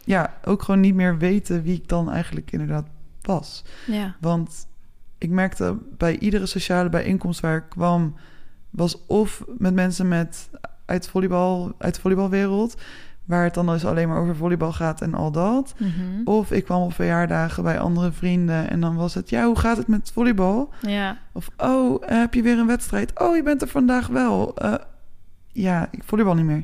ja, 0.03 0.33
ook 0.45 0.61
gewoon 0.61 0.79
niet 0.79 0.95
meer 0.95 1.17
weten 1.17 1.63
wie 1.63 1.75
ik 1.75 1.87
dan 1.87 2.11
eigenlijk 2.11 2.51
inderdaad 2.51 2.87
was. 3.21 3.63
Ja. 3.87 4.15
Want 4.19 4.67
ik 5.17 5.29
merkte 5.29 5.77
bij 5.97 6.17
iedere 6.17 6.45
sociale 6.45 6.89
bijeenkomst 6.89 7.39
waar 7.39 7.57
ik 7.57 7.69
kwam... 7.69 8.15
was 8.69 9.05
of 9.05 9.43
met 9.57 9.73
mensen 9.73 10.07
met, 10.07 10.49
uit, 10.85 11.07
volleybal, 11.07 11.73
uit 11.77 11.95
de 11.95 12.01
volleybalwereld... 12.01 12.81
waar 13.25 13.43
het 13.43 13.53
dan 13.53 13.65
dus 13.65 13.85
alleen 13.85 14.07
maar 14.07 14.21
over 14.21 14.35
volleybal 14.35 14.73
gaat 14.73 15.01
en 15.01 15.13
al 15.13 15.31
dat... 15.31 15.73
Mhm. 15.77 16.23
Of 16.23 16.51
ik 16.51 16.63
kwam 16.63 16.81
op 16.81 16.93
verjaardagen 16.93 17.63
bij 17.63 17.79
andere 17.79 18.11
vrienden 18.11 18.69
en 18.69 18.79
dan 18.79 18.95
was 18.95 19.13
het... 19.13 19.29
ja, 19.29 19.45
hoe 19.45 19.59
gaat 19.59 19.77
het 19.77 19.87
met 19.87 20.11
volleybal? 20.11 20.73
Ja. 20.81 21.17
Of, 21.31 21.49
oh, 21.57 22.03
heb 22.05 22.33
je 22.33 22.41
weer 22.41 22.59
een 22.59 22.67
wedstrijd? 22.67 23.19
Oh, 23.19 23.35
je 23.35 23.43
bent 23.43 23.61
er 23.61 23.67
vandaag 23.67 24.07
wel. 24.07 24.55
Eh, 24.55 24.73
ja, 25.51 25.87
ik 25.91 26.03
volleybal 26.03 26.35
niet 26.35 26.45
meer. 26.45 26.63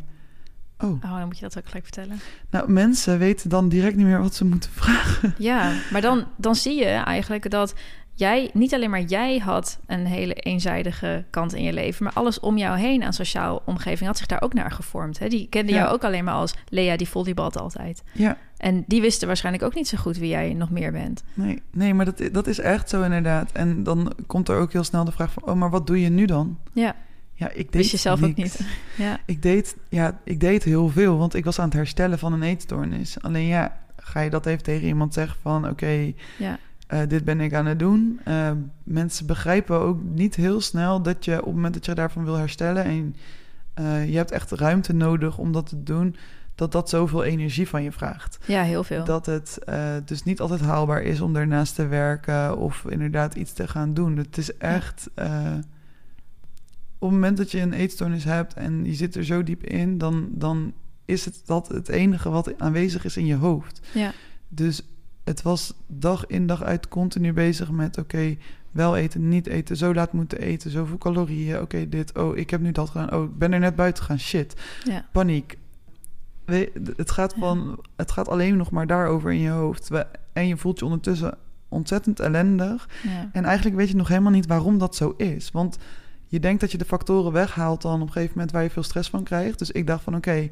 Oh, 0.80 0.90
Oh, 0.90 1.18
dan 1.18 1.26
moet 1.26 1.38
je 1.38 1.44
dat 1.44 1.58
ook 1.58 1.66
gelijk 1.66 1.84
vertellen. 1.86 2.20
nou, 2.50 2.72
mensen 2.72 3.20
weten 3.20 3.50
dan 3.50 3.70
direct 3.70 3.96
niet 3.96 4.06
meer 4.06 4.22
wat 4.22 4.36
ze 4.36 4.46
moeten 4.46 4.70
vragen. 4.82 5.36
Ja, 5.38 5.72
maar 5.92 6.02
dan, 6.02 6.26
dan 6.38 6.56
zie 6.56 6.76
je 6.80 6.86
eigenlijk 6.86 7.50
dat 7.50 7.74
jij, 8.14 8.50
niet 8.54 8.74
alleen 8.74 8.90
maar 8.90 9.02
jij 9.02 9.38
had 9.38 9.80
een 9.86 10.06
hele 10.06 10.34
eenzijdige 10.34 11.26
kant 11.30 11.54
in 11.54 11.64
je 11.64 11.74
leven, 11.74 12.04
maar 12.04 12.14
alles 12.14 12.40
om 12.40 12.58
jou 12.58 12.78
heen 12.78 13.04
aan 13.04 13.14
sociaal 13.14 13.62
omgeving 13.66 14.08
had 14.08 14.18
zich 14.18 14.26
daar 14.28 14.42
ook 14.42 14.54
naar 14.54 14.72
gevormd. 14.72 15.20
Hè? 15.20 15.28
Die 15.28 15.48
kende 15.50 15.72
Ja. 15.72 15.78
jou 15.78 15.94
ook 15.94 16.04
alleen 16.04 16.24
maar 16.24 16.34
als 16.34 16.56
Lea 16.70 16.98
die 16.98 17.08
volleybalt 17.10 17.58
altijd. 17.58 18.04
Ja, 18.14 18.38
En 18.58 18.84
die 18.88 19.02
wisten 19.02 19.28
waarschijnlijk 19.28 19.64
ook 19.64 19.76
niet 19.76 19.88
zo 19.88 19.98
goed 19.98 20.18
wie 20.18 20.30
jij 20.30 20.54
nog 20.54 20.70
meer 20.70 20.92
bent. 20.92 21.24
nee, 21.34 21.62
nee 21.72 21.94
maar 21.94 22.06
dat, 22.06 22.22
dat 22.32 22.48
is 22.48 22.60
echt 22.60 22.90
zo 22.90 23.02
inderdaad. 23.04 23.52
En 23.52 23.84
dan 23.84 24.14
komt 24.28 24.50
er 24.50 24.58
ook 24.58 24.72
heel 24.74 24.84
snel 24.84 25.04
de 25.06 25.12
vraag 25.12 25.32
van... 25.32 25.44
oh, 25.46 25.56
maar 25.56 25.70
wat 25.70 25.88
doe 25.88 26.02
je 26.02 26.10
nu 26.10 26.26
dan? 26.26 26.58
Ja, 26.74 26.96
Ja, 27.36 27.50
ik 27.50 27.56
deed 27.56 27.76
wist 27.76 27.92
je 27.92 27.98
zelf 27.98 28.24
ook 28.24 28.36
niet. 28.36 28.60
Ja, 28.98 29.20
Ik 29.26 29.42
deed, 29.42 29.76
ja, 29.90 30.20
ik 30.24 30.40
deed 30.40 30.64
heel 30.64 30.90
veel, 30.90 31.18
want 31.18 31.34
ik 31.34 31.46
was 31.46 31.60
aan 31.60 31.66
het 31.66 31.74
herstellen 31.74 32.20
van 32.20 32.34
een 32.34 32.44
eetstoornis. 32.44 33.22
Alleen 33.22 33.46
ja, 33.46 33.78
ga 33.98 34.20
je 34.20 34.30
dat 34.30 34.46
even 34.46 34.64
tegen 34.64 34.88
iemand 34.88 35.14
zeggen 35.14 35.38
van... 35.42 35.70
oké, 35.70 36.14
ja, 36.38 36.60
eh, 36.88 37.00
dit 37.08 37.24
ben 37.24 37.42
ik 37.42 37.54
aan 37.54 37.66
het 37.66 37.80
doen. 37.80 38.20
Eh, 38.24 38.52
mensen 38.84 39.26
begrijpen 39.26 39.80
ook 39.80 40.00
niet 40.04 40.36
heel 40.36 40.62
snel 40.62 41.02
dat 41.02 41.26
je 41.26 41.40
op 41.40 41.46
het 41.46 41.56
moment 41.56 41.74
dat 41.74 41.86
je 41.86 41.94
daarvan 41.94 42.24
wil 42.24 42.36
herstellen... 42.36 42.84
en 42.84 43.16
eh, 43.74 44.10
je 44.10 44.18
hebt 44.18 44.32
echt 44.32 44.52
ruimte 44.52 44.94
nodig 44.94 45.38
om 45.38 45.52
dat 45.52 45.70
te 45.70 45.84
doen... 45.84 46.16
dat 46.56 46.72
dat 46.72 46.90
zoveel 46.90 47.24
energie 47.24 47.68
van 47.68 47.84
je 47.84 47.92
vraagt. 47.92 48.38
ja, 48.46 48.62
heel 48.62 48.84
veel. 48.84 49.04
Dat 49.04 49.26
het 49.26 49.60
dus 50.06 50.24
niet 50.24 50.40
altijd 50.40 50.62
haalbaar 50.62 51.02
is 51.02 51.22
om 51.22 51.34
daarnaast 51.34 51.76
te 51.76 51.88
werken... 51.88 52.58
of 52.58 52.86
inderdaad 52.90 53.36
iets 53.36 53.54
te 53.54 53.68
gaan 53.68 53.94
doen. 53.94 54.18
Het 54.18 54.38
is 54.38 54.58
echt... 54.58 55.10
op 57.06 57.12
het 57.12 57.20
moment 57.20 57.38
dat 57.38 57.52
je 57.52 57.60
een 57.60 57.74
eetstoornis 57.74 58.24
hebt 58.24 58.54
en 58.54 58.86
je 58.86 58.94
zit 58.94 59.16
er 59.16 59.26
zo 59.26 59.44
diep 59.44 59.64
in... 59.64 59.98
dan, 59.98 60.28
dan 60.32 60.74
is 61.06 61.26
het 61.26 61.42
dat 61.46 61.68
het 61.68 61.90
enige 61.90 62.30
wat 62.30 62.60
aanwezig 62.60 63.06
is 63.06 63.18
in 63.18 63.26
je 63.26 63.36
hoofd. 63.36 63.80
Ja, 63.94 64.12
Dus 64.48 64.82
het 65.24 65.42
was 65.42 65.74
dag 65.88 66.26
in 66.28 66.48
dag 66.48 66.64
uit 66.64 66.88
continu 66.88 67.34
bezig 67.34 67.72
met... 67.72 67.98
oké, 67.98 68.36
wel 68.72 68.96
eten, 68.98 69.30
niet 69.30 69.48
eten, 69.48 69.78
zo 69.78 69.94
laat 69.94 70.14
moeten 70.14 70.40
eten... 70.40 70.72
zoveel 70.72 70.98
calorieën, 70.98 71.62
oké, 71.62 71.90
dit, 71.90 72.18
oh, 72.18 72.38
ik 72.38 72.50
heb 72.50 72.62
nu 72.62 72.72
dat 72.72 72.90
gedaan... 72.90 73.14
oh, 73.14 73.24
ik 73.24 73.38
ben 73.38 73.54
er 73.54 73.60
net 73.60 73.76
buiten 73.76 74.04
gegaan, 74.04 74.20
shit, 74.20 74.54
ja, 74.84 75.06
paniek. 75.12 75.58
We- 76.46 76.72
het, 76.96 77.12
gaat 77.12 77.34
Ja. 77.34 77.40
van, 77.40 77.80
het 77.96 78.12
gaat 78.12 78.28
alleen 78.28 78.58
nog 78.58 78.72
maar 78.72 78.88
daarover 78.88 79.32
in 79.32 79.40
je 79.40 79.50
hoofd. 79.50 79.88
We- 79.90 80.08
En 80.34 80.48
je 80.48 80.58
voelt 80.58 80.80
je 80.80 80.86
ondertussen 80.86 81.38
ontzettend 81.70 82.20
ellendig. 82.20 82.90
ja. 83.04 83.30
En 83.34 83.44
eigenlijk 83.46 83.76
weet 83.76 83.90
je 83.90 83.96
nog 83.96 84.08
helemaal 84.08 84.32
niet 84.32 84.48
waarom 84.48 84.78
dat 84.78 84.96
zo 84.96 85.14
is. 85.18 85.52
Want 85.52 85.78
je 86.28 86.40
denkt 86.40 86.62
dat 86.62 86.72
je 86.72 86.78
de 86.78 86.86
factoren 86.86 87.32
weghaalt 87.32 87.82
dan 87.82 88.02
op 88.02 88.08
een 88.08 88.14
gegeven 88.14 88.34
moment 88.34 88.52
waar 88.52 88.64
je 88.64 88.70
veel 88.70 88.84
stress 88.84 89.10
van 89.10 89.24
krijgt. 89.24 89.60
Dus 89.60 89.72
ik 89.72 89.88
dacht 89.88 90.04
van 90.04 90.16
oké, 90.16 90.50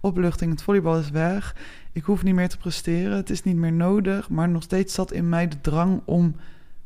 opluchting, 0.00 0.50
het 0.50 0.62
volleybal 0.62 0.98
is 0.98 1.10
weg. 1.10 1.56
Ik 1.92 2.04
hoef 2.04 2.22
niet 2.22 2.34
meer 2.34 2.48
te 2.48 2.58
presteren, 2.58 3.16
het 3.16 3.30
is 3.30 3.42
niet 3.42 3.56
meer 3.56 3.72
nodig. 3.72 4.28
Maar 4.28 4.48
nog 4.48 4.62
steeds 4.62 4.94
zat 4.94 5.12
in 5.12 5.28
mij 5.28 5.48
de 5.48 5.60
drang 5.60 6.00
om 6.04 6.36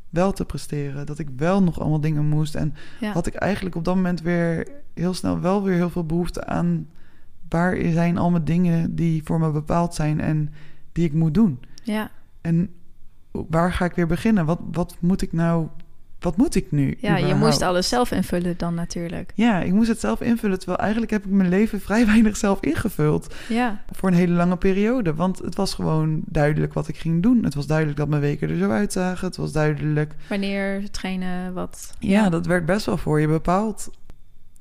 wel 0.08 0.32
te 0.32 0.44
presteren. 0.44 1.06
Dat 1.06 1.18
ik 1.18 1.28
wel 1.36 1.62
nog 1.62 1.80
allemaal 1.80 2.00
dingen 2.00 2.26
moest. 2.26 2.54
En 2.54 2.74
ja. 3.00 3.12
had 3.12 3.26
ik 3.26 3.34
eigenlijk 3.34 3.76
op 3.76 3.84
dat 3.84 3.94
moment 3.94 4.22
weer 4.22 4.68
heel 4.94 5.14
snel 5.14 5.40
wel 5.40 5.62
weer 5.62 5.74
heel 5.74 5.90
veel 5.90 6.06
behoefte 6.06 6.44
aan... 6.46 6.88
waar 7.48 7.76
zijn 7.92 8.18
al 8.18 8.30
mijn 8.30 8.44
dingen 8.44 8.94
die 8.94 9.22
voor 9.24 9.40
me 9.40 9.50
bepaald 9.50 9.94
zijn 9.94 10.20
en 10.20 10.52
die 10.92 11.04
ik 11.04 11.12
moet 11.12 11.34
doen. 11.34 11.60
ja. 11.82 12.10
En 12.40 12.70
waar 13.32 13.72
ga 13.72 13.84
ik 13.84 13.94
weer 13.94 14.06
beginnen? 14.06 14.44
Wat, 14.44 14.60
wat 14.72 14.96
moet 15.00 15.22
ik 15.22 15.32
nou... 15.32 15.68
Wat 16.20 16.36
moet 16.36 16.54
ik 16.54 16.70
nu? 16.70 16.96
ja 16.98 17.16
je 17.16 17.34
moest 17.34 17.62
alles 17.62 17.88
zelf 17.88 18.10
invullen 18.10 18.54
dan 18.56 18.74
natuurlijk. 18.74 19.32
Ja, 19.34 19.60
ik 19.60 19.72
moest 19.72 19.88
het 19.88 20.00
zelf 20.00 20.20
invullen. 20.20 20.58
Terwijl 20.58 20.78
eigenlijk 20.78 21.10
heb 21.10 21.24
ik 21.24 21.30
mijn 21.30 21.48
leven 21.48 21.80
vrij 21.90 22.06
weinig 22.06 22.36
zelf 22.36 22.60
ingevuld. 22.60 23.34
Ja, 23.48 23.84
Voor 23.90 24.08
een 24.08 24.14
hele 24.14 24.34
lange 24.34 24.56
periode. 24.56 25.14
Want 25.14 25.38
het 25.38 25.54
was 25.54 25.74
gewoon 25.74 26.20
duidelijk 26.26 26.74
wat 26.74 26.88
ik 26.88 26.96
ging 26.96 27.22
doen. 27.22 27.44
Het 27.44 27.54
was 27.54 27.66
duidelijk 27.66 27.98
dat 27.98 28.08
mijn 28.08 28.20
weken 28.20 28.50
er 28.50 28.58
zo 28.58 28.70
uitzagen. 28.70 29.26
Het 29.26 29.36
was 29.36 29.52
duidelijk... 29.52 30.14
wanneer 30.28 30.90
trainen, 30.90 31.52
wat. 31.52 31.94
Ja, 31.98 32.28
dat 32.28 32.46
werd 32.46 32.66
best 32.66 32.86
wel 32.86 32.96
voor 32.96 33.20
je 33.20 33.28
bepaald. 33.28 33.90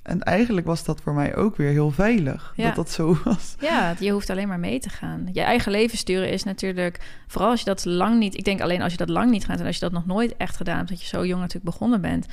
En 0.09 0.23
eigenlijk 0.23 0.65
was 0.67 0.83
dat 0.83 1.01
voor 1.01 1.13
mij 1.13 1.35
ook 1.35 1.55
weer 1.55 1.69
heel 1.69 1.91
veilig. 1.91 2.53
Ja. 2.55 2.65
Dat 2.65 2.75
dat 2.75 2.91
zo 2.91 3.17
was. 3.23 3.55
Ja, 3.59 3.95
je 3.99 4.11
hoeft 4.11 4.29
alleen 4.29 4.47
maar 4.47 4.59
mee 4.59 4.79
te 4.79 4.89
gaan. 4.89 5.29
Je 5.31 5.41
eigen 5.41 5.71
leven 5.71 5.97
sturen 5.97 6.29
is 6.31 6.43
natuurlijk, 6.43 7.21
vooral 7.27 7.49
als 7.49 7.59
je 7.59 7.65
dat 7.65 7.85
lang 7.85 8.19
niet, 8.19 8.37
ik 8.37 8.43
denk 8.43 8.61
alleen 8.61 8.81
als 8.81 8.91
je 8.91 8.97
dat 8.97 9.09
lang 9.09 9.31
niet 9.31 9.45
gaat 9.45 9.59
en 9.59 9.65
als 9.65 9.75
je 9.75 9.81
dat 9.81 9.91
nog 9.91 10.05
nooit 10.05 10.37
echt 10.37 10.55
gedaan 10.55 10.77
hebt, 10.77 10.89
dat 10.89 11.01
je 11.01 11.07
zo 11.07 11.25
jong 11.25 11.39
natuurlijk 11.39 11.71
begonnen 11.71 12.01
bent, 12.01 12.25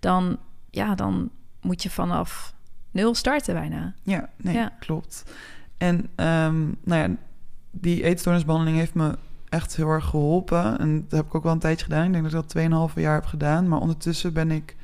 dan, 0.00 0.36
ja, 0.70 0.94
dan 0.94 1.30
moet 1.60 1.82
je 1.82 1.90
vanaf 1.90 2.54
nul 2.90 3.14
starten 3.14 3.54
bijna. 3.54 3.94
Ja, 4.02 4.28
nee, 4.36 4.54
Ja. 4.54 4.72
klopt. 4.78 5.24
En 5.78 6.08
ehm, 6.14 6.62
nou 6.84 7.10
ja, 7.10 7.16
die 7.70 8.02
eetstoornisbehandeling 8.04 8.76
heeft 8.78 8.94
me 8.94 9.16
echt 9.48 9.76
heel 9.76 9.88
erg 9.88 10.04
geholpen. 10.04 10.78
En 10.78 11.00
dat 11.08 11.10
heb 11.18 11.26
ik 11.26 11.34
ook 11.34 11.42
wel 11.42 11.52
een 11.52 11.58
tijdje 11.58 11.84
gedaan. 11.84 12.04
Ik 12.06 12.12
denk 12.12 12.24
dat 12.30 12.32
ik 12.32 12.38
dat 12.40 12.90
2,5 12.92 12.94
jaar 13.02 13.14
heb 13.14 13.24
gedaan. 13.26 13.68
Maar 13.68 13.80
ondertussen 13.80 14.32
ben 14.32 14.50
ik 14.50 14.76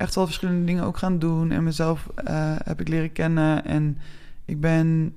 echt 0.00 0.14
wel 0.14 0.24
verschillende 0.26 0.64
dingen 0.64 0.84
ook 0.84 0.96
gaan 0.96 1.18
doen. 1.18 1.50
En 1.50 1.64
mezelf 1.64 2.08
eh, 2.14 2.54
heb 2.64 2.80
ik 2.80 2.88
leren 2.88 3.12
kennen. 3.12 3.64
En 3.64 3.98
ik 4.44 4.60
ben 4.60 5.16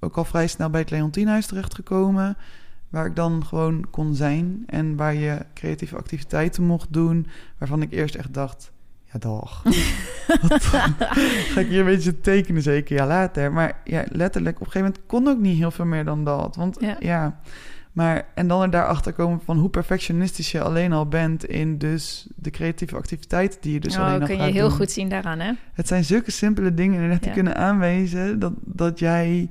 ook 0.00 0.16
al 0.16 0.24
vrij 0.24 0.46
snel 0.46 0.70
bij 0.70 0.80
het 0.80 0.90
Leontienhuis 0.90 1.46
terechtgekomen. 1.46 2.36
Waar 2.88 3.06
ik 3.06 3.16
dan 3.16 3.44
gewoon 3.44 3.90
kon 3.90 4.14
zijn. 4.14 4.62
En 4.66 4.96
waar 4.96 5.14
je 5.14 5.38
creatieve 5.54 5.96
activiteiten 5.96 6.62
mocht 6.62 6.92
doen. 6.92 7.26
Waarvan 7.58 7.82
ik 7.82 7.92
eerst 7.92 8.14
echt 8.14 8.34
dacht... 8.34 8.72
Ja, 9.12 9.18
dag. 9.18 9.62
Ga 11.52 11.60
ik 11.60 11.68
hier 11.68 11.78
een 11.78 11.84
beetje 11.84 12.20
tekenen 12.20 12.62
zeker? 12.62 12.96
Ja, 12.96 13.06
later. 13.06 13.52
Maar 13.52 13.80
ja, 13.84 14.04
letterlijk, 14.10 14.60
op 14.60 14.66
een 14.66 14.72
gegeven 14.72 14.88
moment 14.88 15.06
kon 15.06 15.28
ook 15.28 15.38
niet 15.38 15.58
heel 15.58 15.70
veel 15.70 15.84
meer 15.84 16.04
dan 16.04 16.24
dat. 16.24 16.56
Want 16.56 16.76
Ja. 16.80 16.96
ja, 17.00 17.40
maar 17.94 18.26
en 18.34 18.48
dan 18.48 18.62
er 18.62 18.70
daarachter 18.70 19.12
komen 19.12 19.40
van 19.44 19.58
hoe 19.58 19.68
perfectionistisch 19.70 20.50
je 20.52 20.60
alleen 20.62 20.92
al 20.92 21.06
bent 21.06 21.44
in 21.44 21.78
dus 21.78 22.26
de 22.36 22.50
creatieve 22.50 22.96
activiteiten 22.96 23.60
die 23.60 23.72
je 23.72 23.80
dus 23.80 23.96
alleen 23.96 24.14
oh, 24.14 24.20
al 24.20 24.26
kun 24.26 24.36
je 24.46 24.52
heel 24.52 24.68
doen. 24.68 24.76
goed 24.76 24.90
zien 24.90 25.08
daaraan, 25.08 25.40
hè? 25.40 25.52
Het 25.72 25.88
zijn 25.88 26.04
zulke 26.04 26.30
simpele 26.30 26.74
dingen 26.74 26.94
inderdaad 26.94 27.18
die 27.20 27.28
Ja. 27.28 27.34
kunnen 27.34 27.56
aanwijzen 27.56 28.38
dat, 28.38 28.52
dat 28.60 28.98
jij 28.98 29.50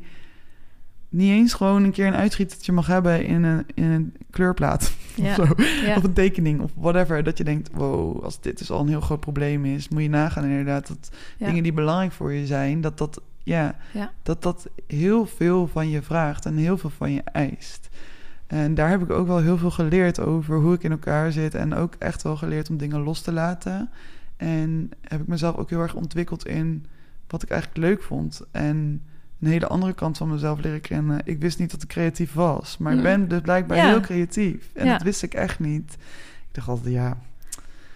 niet 1.09 1.31
eens 1.31 1.53
gewoon 1.53 1.83
een 1.83 1.91
keer 1.91 2.07
een 2.07 2.15
uitschietertje 2.15 2.71
mag 2.71 2.87
hebben 2.87 3.25
in 3.25 3.43
een, 3.43 3.65
in 3.73 3.83
een 3.83 4.13
kleurplaat 4.29 4.93
Ja. 5.15 5.29
of 5.29 5.33
zo. 5.35 5.53
Ja. 5.85 5.95
Of 5.95 6.03
een 6.03 6.13
tekening 6.13 6.61
of 6.61 6.71
whatever. 6.75 7.23
Dat 7.23 7.37
je 7.37 7.43
denkt, 7.43 7.69
wow, 7.73 8.23
als 8.23 8.41
dit 8.41 8.57
dus 8.57 8.71
al 8.71 8.79
een 8.79 8.87
heel 8.87 9.01
groot 9.01 9.19
probleem 9.19 9.65
is, 9.65 9.89
moet 9.89 10.01
je 10.01 10.09
nagaan 10.09 10.43
inderdaad 10.43 10.87
dat 10.87 11.09
dingen 11.37 11.63
die 11.63 11.73
belangrijk 11.73 12.11
voor 12.11 12.33
je 12.33 12.45
zijn, 12.45 12.81
dat 12.81 12.97
dat, 12.97 13.21
Ja. 13.43 13.75
dat 14.23 14.41
dat 14.43 14.69
heel 14.87 15.25
veel 15.25 15.67
van 15.67 15.89
je 15.89 16.01
vraagt 16.01 16.45
en 16.45 16.55
heel 16.57 16.77
veel 16.77 16.89
van 16.97 17.11
je 17.11 17.21
eist. 17.23 17.89
En 18.53 18.73
daar 18.75 18.89
heb 18.89 19.01
ik 19.01 19.09
ook 19.09 19.27
wel 19.27 19.37
heel 19.39 19.57
veel 19.57 19.71
geleerd 19.71 20.19
over 20.19 20.55
hoe 20.57 20.73
ik 20.73 20.83
in 20.83 20.91
elkaar 20.91 21.31
zit. 21.31 21.55
En 21.55 21.73
ook 21.73 21.95
echt 21.99 22.21
wel 22.21 22.35
geleerd 22.37 22.69
om 22.69 22.77
dingen 22.77 22.99
los 22.99 23.21
te 23.21 23.31
laten. 23.31 23.89
En 24.37 24.91
heb 25.01 25.21
ik 25.21 25.27
mezelf 25.27 25.55
ook 25.55 25.69
heel 25.69 25.79
erg 25.81 25.93
ontwikkeld 25.93 26.45
in 26.47 26.85
wat 27.27 27.43
ik 27.43 27.49
eigenlijk 27.49 27.81
leuk 27.81 28.01
vond. 28.03 28.41
En 28.51 29.01
een 29.39 29.47
hele 29.49 29.67
andere 29.67 29.93
kant 29.93 30.17
van 30.17 30.29
mezelf 30.29 30.61
leren 30.61 30.81
kennen. 30.81 31.21
Ik 31.23 31.39
wist 31.39 31.59
niet 31.59 31.71
dat 31.71 31.81
ik 31.83 31.87
creatief 31.89 32.33
was. 32.33 32.77
Maar 32.77 32.91
ik 32.91 32.97
Mm. 32.97 33.03
ben 33.03 33.27
dus 33.27 33.41
blijkbaar 33.41 33.77
Ja. 33.77 33.87
heel 33.87 33.99
creatief. 34.01 34.69
En 34.73 34.85
Ja. 34.85 34.91
dat 34.93 35.01
wist 35.01 35.23
ik 35.23 35.33
echt 35.33 35.59
niet. 35.59 35.93
Ik 36.47 36.51
dacht 36.51 36.67
altijd, 36.67 36.93
ja, 36.93 37.17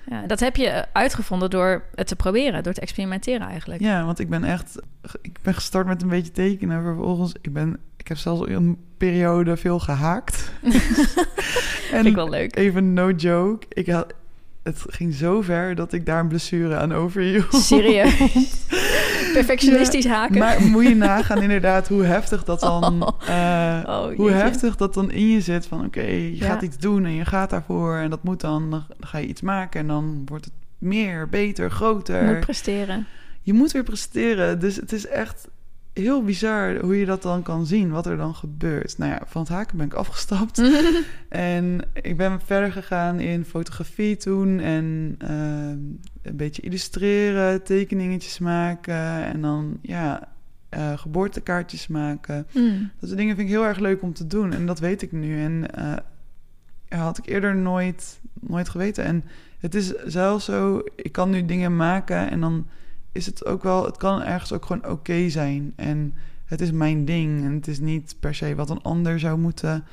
Ja, 0.09 0.25
dat 0.27 0.39
heb 0.39 0.55
je 0.55 0.67
eh, 0.67 0.83
uitgevonden 0.93 1.49
door 1.49 1.83
het 1.95 2.07
te 2.07 2.15
proberen, 2.15 2.63
door 2.63 2.73
te 2.73 2.81
experimenteren 2.81 3.47
eigenlijk. 3.47 3.81
Ja, 3.81 4.05
want 4.05 4.19
ik 4.19 4.29
ben 4.29 4.43
echt... 4.43 4.79
Ik 5.21 5.37
ben 5.41 5.53
gestart 5.53 5.87
met 5.87 6.01
een 6.01 6.07
beetje 6.09 6.31
tekenen. 6.31 6.83
Vervolgens, 6.83 7.33
ik 7.41 7.53
ben... 7.53 7.77
Ik 8.07 8.13
heb 8.13 8.21
zelfs 8.21 8.49
een 8.49 8.77
periode 8.97 9.57
veel 9.57 9.79
gehaakt. 9.79 10.51
en 10.63 10.71
Vind 11.91 12.05
ik 12.05 12.15
wel 12.15 12.29
leuk. 12.29 12.55
even 12.55 12.93
no 12.93 13.11
joke. 13.11 13.65
Ik 13.69 13.87
had, 13.87 14.13
het 14.63 14.83
ging 14.87 15.13
zo 15.13 15.41
ver 15.41 15.75
dat 15.75 15.93
ik 15.93 16.05
daar 16.05 16.19
een 16.19 16.27
blessure 16.27 16.75
aan 16.75 16.93
overhield. 16.93 17.53
Serieus. 17.53 18.17
Perfectionistisch 19.33 20.05
haken. 20.07 20.37
Maar 20.37 20.61
moet 20.61 20.87
je 20.87 20.95
nagaan 20.95 21.41
inderdaad 21.41 21.87
hoe 21.87 22.03
heftig 22.03 22.43
dat 22.43 22.59
dan... 22.59 22.83
Oh. 23.03 23.27
eh, 23.27 23.83
Oh, 23.85 24.15
hoe 24.15 24.31
heftig 24.31 24.75
dat 24.75 24.93
dan 24.93 25.11
in 25.11 25.27
je 25.27 25.41
zit 25.41 25.65
van... 25.65 25.85
Oké, 25.85 26.01
je 26.01 26.35
Ja. 26.37 26.45
gaat 26.45 26.61
iets 26.61 26.77
doen 26.77 27.05
en 27.05 27.13
je 27.13 27.25
gaat 27.25 27.49
daarvoor. 27.49 27.95
En 27.97 28.09
dat 28.09 28.23
moet 28.23 28.41
dan... 28.41 28.69
Dan 28.69 28.83
ga 28.99 29.17
je 29.17 29.27
iets 29.27 29.41
maken 29.41 29.79
en 29.79 29.87
dan 29.87 30.21
wordt 30.25 30.45
het 30.45 30.53
meer, 30.77 31.29
beter, 31.29 31.71
groter 31.71 32.23
Moet 32.23 32.39
presteren. 32.39 33.05
je 33.41 33.53
moet 33.53 33.71
weer 33.71 33.83
presteren. 33.83 34.59
Dus 34.59 34.75
het 34.75 34.91
is 34.91 35.07
echt 35.07 35.47
heel 35.97 36.23
bizar 36.23 36.79
hoe 36.79 36.99
je 36.99 37.05
dat 37.05 37.21
dan 37.21 37.43
kan 37.43 37.65
zien, 37.65 37.89
wat 37.89 38.05
er 38.05 38.17
dan 38.17 38.35
gebeurt. 38.35 38.97
Nou 38.97 39.11
ja, 39.11 39.21
van 39.25 39.41
het 39.41 39.51
haken 39.51 39.77
ben 39.77 39.85
ik 39.85 39.93
afgestapt. 39.93 40.61
en 41.29 41.81
ik 41.93 42.17
ben 42.17 42.41
verder 42.41 42.71
gegaan 42.71 43.19
in 43.19 43.45
fotografie 43.45 44.17
toen. 44.17 44.59
En 44.59 45.15
ehm, 45.17 45.79
een 46.21 46.35
beetje 46.35 46.61
illustreren, 46.61 47.63
tekeningetjes 47.63 48.39
maken. 48.39 49.25
En 49.25 49.41
dan, 49.41 49.77
ja, 49.81 50.27
eh, 50.69 50.97
geboortekaartjes 50.97 51.87
maken. 51.87 52.47
Hmm. 52.51 52.91
Dat 52.99 53.09
soort 53.09 53.19
dingen 53.19 53.35
vind 53.35 53.47
ik 53.47 53.53
heel 53.53 53.65
erg 53.65 53.79
leuk 53.79 54.01
om 54.01 54.13
te 54.13 54.27
doen. 54.27 54.53
En 54.53 54.65
dat 54.65 54.79
weet 54.79 55.01
ik 55.01 55.11
nu. 55.11 55.43
En 55.43 55.73
eh, 55.73 56.99
had 56.99 57.17
ik 57.17 57.25
eerder 57.25 57.55
nooit, 57.55 58.19
nooit 58.39 58.69
geweten. 58.69 59.03
En 59.03 59.23
het 59.59 59.75
is 59.75 59.93
zelfs 60.05 60.45
zo, 60.45 60.81
ik 60.95 61.11
kan 61.11 61.29
nu 61.29 61.45
dingen 61.45 61.75
maken 61.75 62.29
en 62.31 62.39
dan 62.39 62.67
is 63.17 63.25
het 63.25 63.45
ook 63.45 63.63
wel, 63.63 63.85
het 63.85 63.97
kan 63.97 64.23
ergens 64.23 64.53
ook 64.53 64.65
gewoon 64.65 64.91
oké 64.91 65.29
zijn. 65.29 65.73
En 65.75 66.13
het 66.45 66.61
is 66.61 66.71
mijn 66.71 67.05
ding 67.05 67.43
en 67.43 67.53
het 67.53 67.67
is 67.67 67.79
niet 67.79 68.15
per 68.19 68.35
se 68.35 68.55
wat 68.55 68.69
een 68.69 68.81
ander 68.81 69.19
zou 69.19 69.37
moeten 69.37 69.85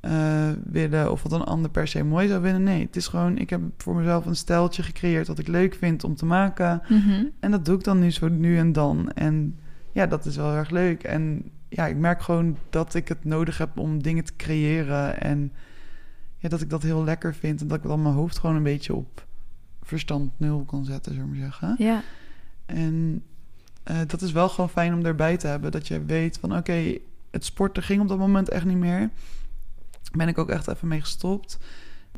eh, 0.00 0.48
willen 0.64 1.10
of 1.12 1.22
wat 1.22 1.32
een 1.32 1.44
ander 1.44 1.70
per 1.70 1.88
se 1.88 2.04
mooi 2.04 2.28
zou 2.28 2.42
vinden. 2.42 2.62
Nee, 2.62 2.84
het 2.84 2.96
is 2.96 3.06
gewoon, 3.06 3.38
ik 3.38 3.50
heb 3.50 3.60
voor 3.76 3.94
mezelf 3.94 4.26
een 4.26 4.36
steltje 4.36 4.82
gecreëerd 4.82 5.26
wat 5.26 5.38
ik 5.38 5.48
leuk 5.48 5.74
vind 5.74 6.04
om 6.04 6.14
te 6.14 6.26
maken. 6.26 6.82
Mhm. 6.88 7.24
En 7.40 7.50
dat 7.50 7.64
doe 7.64 7.76
ik 7.76 7.84
dan 7.84 7.98
nu 7.98 8.10
zo 8.10 8.28
nu 8.28 8.58
en 8.58 8.72
dan. 8.72 9.12
En 9.12 9.58
ja, 9.92 10.06
dat 10.06 10.26
is 10.26 10.36
wel 10.36 10.54
erg 10.54 10.70
leuk. 10.70 11.02
En 11.02 11.50
ja, 11.68 11.86
ik 11.86 11.96
merk 11.96 12.22
gewoon 12.22 12.56
dat 12.70 12.94
ik 12.94 13.08
het 13.08 13.24
nodig 13.24 13.58
heb 13.58 13.78
om 13.78 14.02
dingen 14.02 14.24
te 14.24 14.36
creëren. 14.36 15.20
En 15.20 15.52
ja, 16.38 16.48
dat 16.48 16.60
ik 16.60 16.70
dat 16.70 16.82
heel 16.82 17.04
lekker 17.04 17.34
vind. 17.34 17.60
En 17.60 17.68
dat 17.68 17.76
ik 17.76 17.82
dan 17.82 18.02
mijn 18.02 18.14
hoofd 18.14 18.38
gewoon 18.38 18.56
een 18.56 18.62
beetje 18.62 18.94
op 18.94 19.26
verstand 19.82 20.30
nul 20.36 20.64
kan 20.64 20.84
zetten, 20.84 21.12
zullen 21.12 21.30
we 21.30 21.36
maar 21.36 21.44
zeggen. 21.44 21.74
Ja. 21.78 22.02
En 22.68 23.22
eh, 23.82 23.96
dat 24.06 24.22
is 24.22 24.32
wel 24.32 24.48
gewoon 24.48 24.70
fijn 24.70 24.94
om 24.94 25.04
erbij 25.04 25.36
te 25.36 25.46
hebben. 25.46 25.70
Dat 25.70 25.88
je 25.88 26.04
weet 26.04 26.38
van 26.38 26.56
oké, 26.56 26.98
het 27.30 27.44
sporten 27.44 27.82
ging 27.82 28.00
op 28.00 28.08
dat 28.08 28.18
moment 28.18 28.48
echt 28.48 28.64
niet 28.64 28.76
meer. 28.76 29.10
Ben 30.12 30.28
ik 30.28 30.38
ook 30.38 30.48
echt 30.48 30.68
even 30.68 30.88
mee 30.88 31.00
gestopt. 31.00 31.58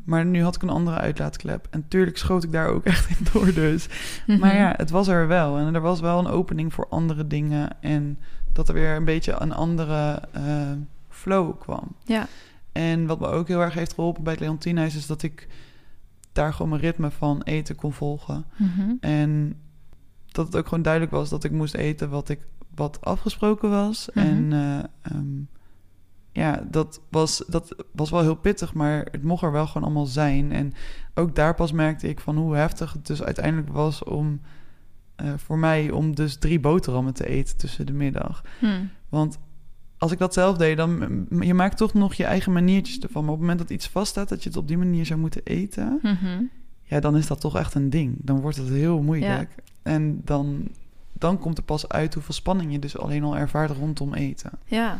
Maar 0.03 0.25
nu 0.25 0.43
had 0.43 0.55
ik 0.55 0.61
een 0.61 0.69
andere 0.69 0.97
uitlaatklep. 0.97 1.67
En 1.69 1.87
tuurlijk 1.87 2.17
schoot 2.17 2.43
ik 2.43 2.51
daar 2.51 2.67
ook 2.67 2.85
echt 2.93 3.09
in 3.09 3.25
door 3.33 3.53
dus. 3.53 3.87
Mhm. 4.27 4.39
Maar 4.39 4.55
ja, 4.55 4.73
het 4.77 4.89
was 4.89 5.07
er 5.07 5.27
wel. 5.27 5.57
En 5.57 5.75
er 5.75 5.81
was 5.81 5.99
wel 5.99 6.19
een 6.19 6.27
opening 6.27 6.73
voor 6.73 6.87
andere 6.89 7.27
dingen. 7.27 7.81
En 7.81 8.19
dat 8.53 8.67
er 8.67 8.73
weer 8.73 8.95
een 8.95 9.05
beetje 9.05 9.35
een 9.39 9.53
andere 9.53 10.21
eh, 10.31 10.71
flow 11.09 11.59
kwam. 11.59 11.95
Ja. 12.03 12.27
En 12.71 13.05
wat 13.05 13.19
me 13.19 13.27
ook 13.27 13.47
heel 13.47 13.61
erg 13.61 13.73
heeft 13.73 13.93
geholpen 13.93 14.23
bij 14.23 14.37
het 14.39 14.65
is 14.95 15.05
dat 15.05 15.23
ik 15.23 15.47
daar 16.31 16.53
gewoon 16.53 16.69
mijn 16.69 16.81
ritme 16.81 17.11
van 17.11 17.41
eten 17.41 17.75
kon 17.75 17.93
volgen. 17.93 18.45
Mhm. 18.55 18.91
En 18.99 19.55
dat 20.31 20.45
het 20.45 20.55
ook 20.55 20.67
gewoon 20.67 20.83
duidelijk 20.83 21.11
was 21.11 21.29
dat 21.29 21.43
ik 21.43 21.51
moest 21.51 21.73
eten 21.73 22.09
wat, 22.09 22.29
ik, 22.29 22.39
wat 22.75 23.01
afgesproken 23.01 23.69
was. 23.69 24.09
Mhm. 24.13 24.25
En 24.25 24.53
eh, 24.53 25.11
ehm, 25.11 25.41
ja, 26.31 26.63
dat 26.69 27.01
was, 27.09 27.43
dat 27.47 27.75
was 27.91 28.09
wel 28.09 28.21
heel 28.21 28.35
pittig, 28.35 28.73
maar 28.73 29.07
het 29.11 29.23
mocht 29.23 29.43
er 29.43 29.51
wel 29.51 29.67
gewoon 29.67 29.83
allemaal 29.83 30.05
zijn. 30.05 30.51
En 30.51 30.73
ook 31.13 31.35
daar 31.35 31.55
pas 31.55 31.71
merkte 31.71 32.09
ik 32.09 32.19
van 32.19 32.37
hoe 32.37 32.55
heftig 32.55 32.93
het 32.93 33.07
dus 33.07 33.23
uiteindelijk 33.23 33.69
was 33.69 34.03
om 34.03 34.41
eh, 35.15 35.33
voor 35.37 35.57
mij 35.57 35.91
om 35.91 36.15
dus 36.15 36.35
drie 36.35 36.59
boterhammen 36.59 37.13
te 37.13 37.27
eten 37.27 37.57
tussen 37.57 37.85
de 37.85 37.93
middag. 37.93 38.43
Hm. 38.59 38.83
Want 39.09 39.39
als 39.97 40.11
ik 40.11 40.17
dat 40.17 40.33
zelf 40.33 40.57
deed, 40.57 40.77
dan 40.77 41.25
je 41.39 41.53
maakt 41.53 41.77
toch 41.77 41.93
nog 41.93 42.13
je 42.13 42.23
eigen 42.23 42.51
maniertjes 42.51 42.99
ervan. 42.99 43.23
Maar 43.23 43.33
op 43.33 43.39
het 43.39 43.47
moment 43.47 43.67
dat 43.67 43.77
iets 43.77 43.87
vaststaat, 43.87 44.29
dat 44.29 44.43
je 44.43 44.49
het 44.49 44.57
op 44.57 44.67
die 44.67 44.77
manier 44.77 45.05
zou 45.05 45.19
moeten 45.19 45.41
eten, 45.43 45.99
Mhm. 46.01 46.43
ja, 46.83 46.99
dan 46.99 47.17
is 47.17 47.27
dat 47.27 47.39
toch 47.41 47.57
echt 47.57 47.73
een 47.73 47.89
ding. 47.89 48.15
Dan 48.17 48.39
wordt 48.39 48.57
het 48.57 48.69
heel 48.69 49.01
moeilijk. 49.01 49.55
En 49.83 50.21
dan, 50.23 50.67
dan 51.13 51.39
komt 51.39 51.57
er 51.57 51.63
pas 51.63 51.89
uit 51.89 52.13
hoeveel 52.13 52.33
spanning 52.33 52.71
je 52.71 52.79
dus 52.79 52.97
alleen 52.97 53.23
al 53.23 53.37
ervaart 53.37 53.71
rondom 53.71 54.13
eten. 54.13 54.51
Ja. 54.65 54.99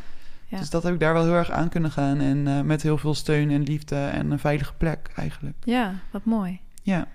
Ja. 0.51 0.57
Dus 0.57 0.69
dat 0.69 0.83
heb 0.83 0.93
ik 0.93 0.99
daar 0.99 1.13
wel 1.13 1.23
heel 1.23 1.33
erg 1.33 1.51
aan 1.51 1.69
kunnen 1.69 1.91
gaan. 1.91 2.19
En 2.19 2.47
eh, 2.47 2.61
met 2.61 2.81
heel 2.81 2.97
veel 2.97 3.13
steun 3.13 3.51
en 3.51 3.63
liefde 3.63 3.95
en 3.95 4.31
een 4.31 4.39
veilige 4.39 4.73
plek 4.73 5.11
eigenlijk. 5.15 5.55
ja, 5.63 5.95
wat 6.11 6.25
mooi. 6.25 6.59
Ja. 6.83 7.07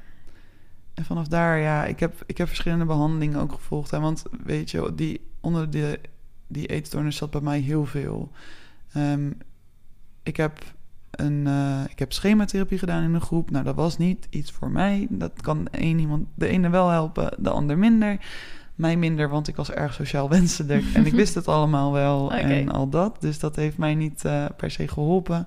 En 0.94 1.04
vanaf 1.04 1.28
daar, 1.28 1.58
ja, 1.58 1.84
ik 1.84 2.00
heb, 2.00 2.22
ik 2.26 2.38
heb 2.38 2.46
verschillende 2.48 2.84
behandelingen 2.84 3.40
ook 3.40 3.52
gevolgd. 3.52 3.90
Hè, 3.90 4.00
want 4.00 4.22
weet 4.44 4.70
je, 4.70 4.92
die, 4.94 5.20
onder 5.40 5.70
de, 5.70 6.00
die 6.46 6.66
eetstoornis 6.66 7.16
zat 7.16 7.30
bij 7.30 7.40
mij 7.40 7.58
heel 7.58 7.86
veel. 7.86 8.30
Ehm, 8.92 9.30
ik 10.22 10.36
heb 10.36 10.62
een 11.16 11.46
eh, 11.46 11.80
ik 11.90 11.98
heb 11.98 12.12
schematherapie 12.12 12.78
gedaan 12.78 13.02
in 13.02 13.14
een 13.14 13.20
groep. 13.20 13.50
Nou, 13.50 13.64
dat 13.64 13.74
was 13.74 13.98
niet 13.98 14.26
iets 14.30 14.50
voor 14.50 14.70
mij. 14.70 15.06
Dat 15.10 15.32
kan 15.40 15.68
één 15.68 15.98
iemand, 15.98 16.26
de 16.34 16.48
ene 16.48 16.68
wel 16.68 16.88
helpen, 16.88 17.34
de 17.38 17.50
ander 17.50 17.78
minder. 17.78 18.18
Mij 18.76 18.96
minder, 18.96 19.28
want 19.28 19.48
ik 19.48 19.56
was 19.56 19.70
erg 19.70 19.94
sociaal 19.94 20.28
wenselijk. 20.28 20.84
en 20.94 21.06
ik 21.06 21.12
wist 21.12 21.34
het 21.34 21.48
allemaal 21.48 21.92
wel 21.92 22.32
en 22.32 22.68
al 22.68 22.88
dat. 22.88 23.20
Dus 23.20 23.38
dat 23.38 23.56
heeft 23.56 23.78
mij 23.78 23.94
niet 23.94 24.24
eh, 24.24 24.44
per 24.56 24.70
se 24.70 24.88
geholpen. 24.88 25.46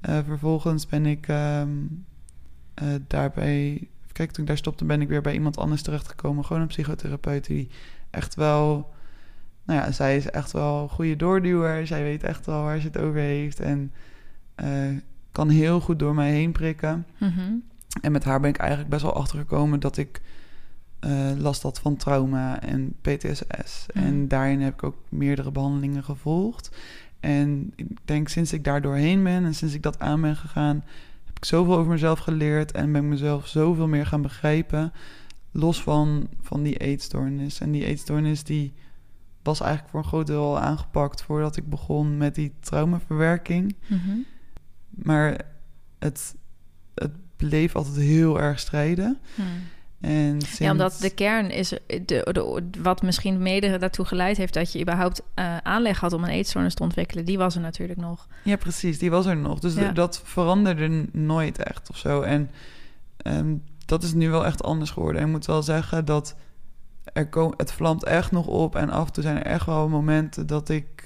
Eh, 0.00 0.18
vervolgens 0.26 0.86
ben 0.86 1.06
ik 1.06 1.28
ehm, 1.28 1.68
eh, 2.74 2.86
daarbij... 3.06 3.88
Kijk, 4.12 4.30
toen 4.30 4.42
ik 4.42 4.48
daar 4.48 4.58
stopte, 4.58 4.84
ben 4.84 5.00
ik 5.00 5.08
weer 5.08 5.20
bij 5.20 5.32
iemand 5.32 5.58
anders 5.58 5.82
terechtgekomen. 5.82 6.44
Gewoon 6.44 6.62
een 6.62 6.68
psychotherapeut 6.68 7.46
die 7.46 7.68
echt 8.10 8.34
wel... 8.34 8.92
Nou 9.64 9.80
ja, 9.80 9.92
zij 9.92 10.16
is 10.16 10.30
echt 10.30 10.52
wel 10.52 10.82
een 10.82 10.88
goede 10.88 11.16
doorduwer. 11.16 11.86
Zij 11.86 12.02
weet 12.02 12.22
echt 12.22 12.46
wel 12.46 12.62
waar 12.62 12.80
ze 12.80 12.86
het 12.86 12.98
over 12.98 13.20
heeft. 13.20 13.60
En 13.60 13.92
eh, 14.54 14.96
kan 15.32 15.48
heel 15.48 15.80
goed 15.80 15.98
door 15.98 16.14
mij 16.14 16.30
heen 16.30 16.52
prikken. 16.52 17.06
Mhm. 17.18 17.52
En 18.00 18.12
met 18.12 18.24
haar 18.24 18.40
ben 18.40 18.50
ik 18.50 18.56
eigenlijk 18.56 18.90
best 18.90 19.02
wel 19.02 19.14
achtergekomen 19.14 19.80
dat 19.80 19.96
ik 19.96 20.20
eh, 20.98 21.30
last 21.38 21.62
had 21.62 21.78
van 21.78 21.96
trauma 21.96 22.60
en 22.60 22.94
PTSS. 23.00 23.86
Mhm. 23.92 24.04
En 24.04 24.28
daarin 24.28 24.60
heb 24.60 24.72
ik 24.72 24.82
ook 24.82 24.96
meerdere 25.08 25.50
behandelingen 25.50 26.04
gevolgd. 26.04 26.70
En 27.20 27.72
ik 27.76 27.86
denk 28.04 28.28
sinds 28.28 28.52
ik 28.52 28.64
daar 28.64 28.82
doorheen 28.82 29.22
ben 29.22 29.44
en 29.44 29.54
sinds 29.54 29.74
ik 29.74 29.82
dat 29.82 29.98
aan 29.98 30.20
ben 30.20 30.36
gegaan, 30.36 30.84
heb 31.24 31.36
ik 31.36 31.44
zoveel 31.44 31.76
over 31.76 31.90
mezelf 31.90 32.18
geleerd 32.18 32.72
en 32.72 32.92
ben 32.92 33.02
ik 33.02 33.08
mezelf 33.08 33.46
zoveel 33.46 33.88
meer 33.88 34.06
gaan 34.06 34.22
begrijpen. 34.22 34.92
Los 35.50 35.82
van, 35.82 36.28
van 36.40 36.62
die 36.62 36.76
eetstoornis. 36.76 37.60
En 37.60 37.70
die 37.70 37.84
eetstoornis 37.84 38.44
die 38.44 38.72
was 39.42 39.60
eigenlijk 39.60 39.90
voor 39.90 40.00
een 40.00 40.08
groot 40.08 40.26
deel 40.26 40.42
al 40.42 40.58
aangepakt 40.58 41.22
voordat 41.22 41.56
ik 41.56 41.68
begon 41.68 42.16
met 42.16 42.34
die 42.34 42.52
traumaverwerking. 42.60 43.74
Mhm. 43.86 44.18
Maar 44.96 45.40
het, 45.98 46.34
het 46.94 47.12
bleef 47.36 47.76
altijd 47.76 47.96
heel 47.96 48.40
erg 48.40 48.58
strijden. 48.58 49.18
Hm. 49.34 49.42
En 50.00 50.40
sinds... 50.40 50.58
Ja, 50.58 50.70
omdat 50.70 50.98
de 51.00 51.10
kern 51.10 51.50
is 51.50 51.68
de, 51.86 52.04
de, 52.06 52.62
wat 52.82 53.02
misschien 53.02 53.42
mede 53.42 53.78
daartoe 53.78 54.04
geleid 54.04 54.36
heeft 54.36 54.54
dat 54.54 54.72
je 54.72 54.80
überhaupt 54.80 55.22
eh, 55.34 55.56
aanleg 55.56 56.00
had 56.00 56.12
om 56.12 56.24
een 56.24 56.30
eetstoornis 56.30 56.74
te 56.74 56.82
ontwikkelen, 56.82 57.24
die 57.24 57.38
was 57.38 57.54
er 57.54 57.60
natuurlijk 57.60 58.00
nog. 58.00 58.28
Ja, 58.42 58.56
precies. 58.56 58.98
Die 58.98 59.10
was 59.10 59.26
er 59.26 59.36
nog. 59.36 59.58
Dus 59.58 59.74
Ja. 59.74 59.92
dat 59.92 60.20
veranderde 60.24 61.06
nooit 61.12 61.58
echt 61.58 61.90
of 61.90 61.96
zo. 61.96 62.20
En 62.20 62.50
ehm, 63.16 63.54
dat 63.86 64.02
is 64.02 64.12
nu 64.12 64.30
wel 64.30 64.46
echt 64.46 64.62
anders 64.62 64.90
geworden. 64.90 65.20
En 65.20 65.26
ik 65.26 65.32
moet 65.32 65.46
wel 65.46 65.62
zeggen 65.62 66.04
dat 66.04 66.36
er 67.12 67.28
het 67.56 67.72
vlamt 67.72 68.04
echt 68.04 68.30
nog 68.30 68.46
op. 68.46 68.76
En 68.76 68.90
af 68.90 69.06
en 69.06 69.12
toe 69.12 69.22
zijn 69.22 69.36
er 69.36 69.46
echt 69.46 69.66
wel 69.66 69.88
momenten 69.88 70.46
dat 70.46 70.68
ik 70.68 71.03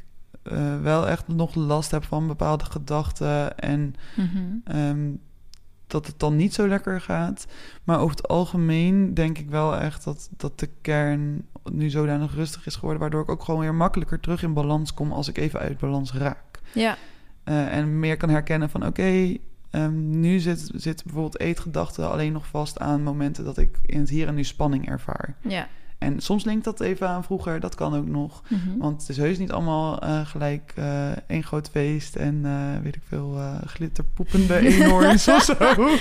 eh, 0.50 0.80
wel 0.80 1.08
echt 1.08 1.28
nog 1.28 1.54
last 1.54 1.90
heb 1.90 2.04
van 2.04 2.26
bepaalde 2.26 2.64
gedachten. 2.64 3.58
En 3.58 3.94
Mhm. 4.16 4.38
Ehm, 4.64 5.10
dat 5.86 6.06
het 6.06 6.18
dan 6.18 6.36
niet 6.36 6.54
zo 6.54 6.68
lekker 6.68 7.00
gaat. 7.00 7.46
Maar 7.84 8.00
over 8.00 8.16
het 8.16 8.28
algemeen 8.28 9.14
denk 9.14 9.38
ik 9.38 9.50
wel 9.50 9.76
echt 9.76 10.04
dat, 10.04 10.28
dat 10.36 10.58
de 10.58 10.68
kern 10.80 11.46
nu 11.72 11.90
zodanig 11.90 12.34
rustig 12.34 12.66
is 12.66 12.74
geworden. 12.74 13.00
Waardoor 13.00 13.22
ik 13.22 13.28
ook 13.28 13.44
gewoon 13.44 13.60
weer 13.60 13.74
makkelijker 13.74 14.20
terug 14.20 14.42
in 14.42 14.52
balans 14.52 14.94
kom 14.94 15.12
als 15.12 15.28
ik 15.28 15.38
even 15.38 15.60
uit 15.60 15.78
balans 15.78 16.12
raak. 16.12 16.60
Ja, 16.74 16.96
Eh, 17.44 17.76
en 17.76 17.98
meer 17.98 18.16
kan 18.16 18.28
herkennen 18.28 18.70
van 18.70 18.86
oké, 18.86 19.36
ehm, 19.70 20.20
nu 20.20 20.38
zit, 20.38 20.70
zit 20.74 21.04
bijvoorbeeld 21.04 21.40
eetgedachten 21.40 22.10
alleen 22.10 22.32
nog 22.32 22.46
vast 22.46 22.78
aan 22.78 23.02
momenten 23.02 23.44
dat 23.44 23.58
ik 23.58 23.78
in 23.86 24.00
het 24.00 24.08
hier 24.08 24.26
en 24.28 24.34
nu 24.34 24.44
spanning 24.44 24.88
ervaar. 24.88 25.36
ja. 25.42 25.68
En 25.98 26.20
soms 26.20 26.44
linkt 26.44 26.64
dat 26.64 26.80
even 26.80 27.08
aan 27.08 27.24
vroeger, 27.24 27.60
dat 27.60 27.74
kan 27.74 27.94
ook 27.94 28.06
nog. 28.06 28.42
Mhm. 28.48 28.78
Want 28.78 29.00
het 29.00 29.10
is 29.10 29.16
heus 29.16 29.38
niet 29.38 29.52
allemaal 29.52 29.98
eh, 30.00 30.26
gelijk 30.26 30.72
eh 30.76 31.10
één 31.26 31.42
groot 31.42 31.68
feest 31.70 32.16
en 32.16 32.40
eh, 32.44 32.82
weet 32.82 32.96
ik 32.96 33.02
veel, 33.08 33.38
glitterpoepende 33.66 34.58
eenhoorns 34.68 35.28
of 35.28 35.42
zo. 35.42 35.54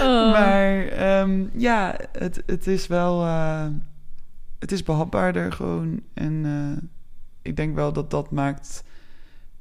Oh. 0.00 0.32
Maar 0.32 0.86
ehm, 0.86 1.44
ja, 1.56 1.96
het, 2.18 2.42
het 2.46 2.66
is 2.66 2.86
wel, 2.86 3.24
het 4.58 4.72
is 4.72 4.82
behapbaarder 4.82 5.52
gewoon. 5.52 6.00
En 6.14 6.90
ik 7.42 7.56
denk 7.56 7.74
wel 7.74 7.92
dat 7.92 8.10
dat 8.10 8.30
maakt 8.30 8.84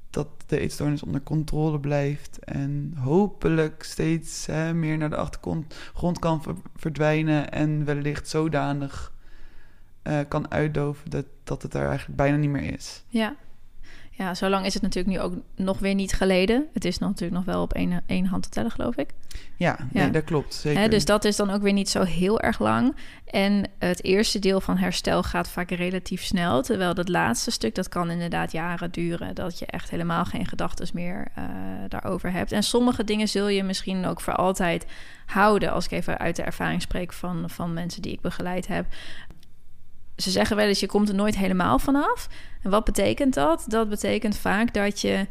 dat 0.10 0.28
de 0.46 0.60
eetstoornis 0.60 1.04
onder 1.04 1.22
controle 1.24 1.80
blijft. 1.80 2.40
En 2.40 2.94
hopelijk 2.98 3.84
steeds 3.84 4.46
hè, 4.46 4.74
meer 4.74 4.98
naar 4.98 5.10
de 5.10 5.16
achtergrond 5.16 5.76
grond 5.94 6.20
kan 6.20 6.44
ver- 6.44 6.56
verdwijnen. 6.76 7.52
En 7.52 7.86
wellicht 7.86 8.30
zodanig 8.30 9.14
eh, 10.06 10.20
kan 10.28 10.52
uitdoven 10.52 11.10
dat, 11.10 11.26
dat 11.44 11.62
het 11.62 11.74
er 11.74 11.88
eigenlijk 11.88 12.18
bijna 12.18 12.38
niet 12.38 12.50
meer 12.50 12.74
is. 12.74 13.04
Ja. 13.08 13.36
Ja, 14.18 14.34
zo 14.34 14.50
lang 14.50 14.66
is 14.66 14.74
het 14.74 14.84
natuurlijk 14.84 15.18
nu 15.18 15.24
ook 15.24 15.34
nog 15.56 15.80
weer 15.80 15.94
niet 15.94 16.14
geleden. 16.14 16.68
Het 16.74 16.86
is 16.86 16.98
natuurlijk 16.98 17.32
nog 17.32 17.46
wel 17.46 17.62
op 17.62 17.74
één, 17.74 18.04
één 18.06 18.26
hand 18.26 18.44
te 18.44 18.50
tellen, 18.50 18.72
geloof 18.72 18.96
ik. 18.96 19.10
Ja, 19.58 19.78
Ja. 19.92 20.02
Nee, 20.02 20.12
dat 20.12 20.24
klopt. 20.24 20.54
Zeker. 20.54 20.82
Hè, 20.82 20.88
dus 20.88 21.06
dat 21.06 21.26
is 21.26 21.36
dan 21.36 21.50
ook 21.50 21.62
weer 21.62 21.74
niet 21.74 21.90
zo 21.90 22.04
heel 22.04 22.40
erg 22.40 22.60
lang. 22.60 22.96
En 23.26 23.70
het 23.80 24.04
eerste 24.04 24.40
deel 24.40 24.62
van 24.62 24.78
herstel 24.78 25.24
gaat 25.24 25.48
vaak 25.48 25.72
relatief 25.72 26.24
snel. 26.24 26.62
Terwijl 26.62 26.94
dat 26.94 27.10
laatste 27.10 27.52
stuk, 27.52 27.76
dat 27.76 27.90
kan 27.90 28.10
inderdaad 28.10 28.52
jaren 28.52 28.92
duren. 28.92 29.36
Dat 29.36 29.60
je 29.60 29.66
echt 29.66 29.90
helemaal 29.90 30.26
geen 30.26 30.46
gedachten 30.46 30.88
meer 30.94 31.28
eh, 31.36 31.44
daarover 31.88 32.32
hebt. 32.32 32.52
En 32.52 32.64
sommige 32.64 33.04
dingen 33.04 33.28
zul 33.28 33.48
je 33.48 33.64
misschien 33.64 34.06
ook 34.06 34.22
voor 34.22 34.36
altijd 34.36 34.86
houden. 35.26 35.72
Als 35.72 35.86
ik 35.86 35.92
even 35.92 36.18
uit 36.18 36.36
de 36.36 36.44
ervaring 36.44 36.82
spreek 36.82 37.14
van, 37.14 37.50
van 37.50 37.74
mensen 37.74 38.02
die 38.02 38.12
ik 38.12 38.22
begeleid 38.22 38.68
heb. 38.68 38.86
Ze 40.18 40.32
zeggen 40.32 40.56
wel 40.56 40.68
eens, 40.68 40.80
je 40.80 40.88
komt 40.88 41.10
er 41.10 41.16
nooit 41.16 41.38
helemaal 41.38 41.80
vanaf. 41.80 42.28
En 42.62 42.70
wat 42.70 42.84
betekent 42.84 43.34
dat? 43.34 43.66
Dat 43.68 43.90
betekent 43.90 44.38
vaak 44.38 44.74
dat 44.74 45.02
je 45.02 45.28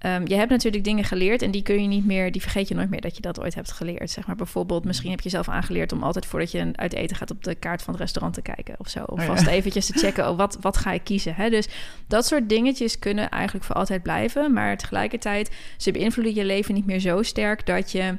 Ehm, 0.00 0.26
je 0.26 0.34
hebt 0.34 0.50
natuurlijk 0.50 0.84
dingen 0.84 1.04
geleerd 1.04 1.42
en 1.42 1.50
die 1.50 1.62
kun 1.62 1.82
je 1.82 1.88
niet 1.88 2.06
meer, 2.06 2.32
die 2.32 2.40
vergeet 2.40 2.68
je 2.68 2.74
nooit 2.74 2.90
meer 2.90 3.00
dat 3.00 3.16
je 3.16 3.22
dat 3.22 3.40
ooit 3.40 3.54
hebt 3.54 3.72
geleerd. 3.72 4.10
Zeg 4.10 4.26
maar 4.26 4.36
bijvoorbeeld, 4.36 4.84
misschien 4.84 5.10
heb 5.10 5.20
je 5.20 5.28
zelf 5.28 5.48
aangeleerd 5.48 5.92
om 5.92 6.02
altijd 6.02 6.26
voordat 6.26 6.50
je 6.50 6.70
uit 6.74 6.94
eten 6.94 7.16
gaat 7.16 7.30
op 7.30 7.44
de 7.44 7.54
kaart 7.54 7.82
van 7.82 7.92
het 7.92 8.02
restaurant 8.02 8.34
te 8.34 8.42
kijken 8.42 8.74
of 8.78 8.88
zo. 8.88 9.02
Of 9.02 9.18
Oh 9.18 9.24
ja. 9.24 9.34
vast 9.34 9.46
eventjes 9.46 9.86
te 9.86 9.98
checken, 9.98 10.28
oh, 10.30 10.36
wat, 10.36 10.58
wat 10.60 10.76
ga 10.76 10.92
ik 10.92 11.04
kiezen? 11.04 11.34
Hè? 11.34 11.50
Dus 11.50 11.68
dat 12.06 12.26
soort 12.26 12.48
dingetjes 12.48 12.98
kunnen 12.98 13.28
eigenlijk 13.28 13.64
voor 13.64 13.74
altijd 13.74 14.02
blijven, 14.02 14.52
maar 14.52 14.76
tegelijkertijd, 14.76 15.50
ze 15.76 15.92
beïnvloeden 15.92 16.34
je 16.34 16.44
leven 16.44 16.74
niet 16.74 16.86
meer 16.86 17.00
zo 17.00 17.22
sterk 17.22 17.66
dat 17.66 17.92
je 17.92 18.14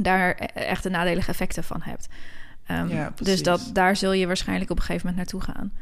daar 0.00 0.36
e- 0.38 0.44
echt 0.44 0.82
de 0.82 0.90
nadelige 0.90 1.30
effecten 1.30 1.64
van 1.64 1.80
hebt. 1.82 2.08
Ehm, 2.66 2.88
Ja, 2.88 3.12
dus 3.22 3.42
dat, 3.42 3.70
daar 3.72 3.96
zul 3.96 4.12
je 4.12 4.26
waarschijnlijk 4.26 4.70
op 4.70 4.76
een 4.76 4.82
gegeven 4.82 5.06
moment 5.08 5.32
naartoe 5.32 5.54
gaan. 5.54 5.72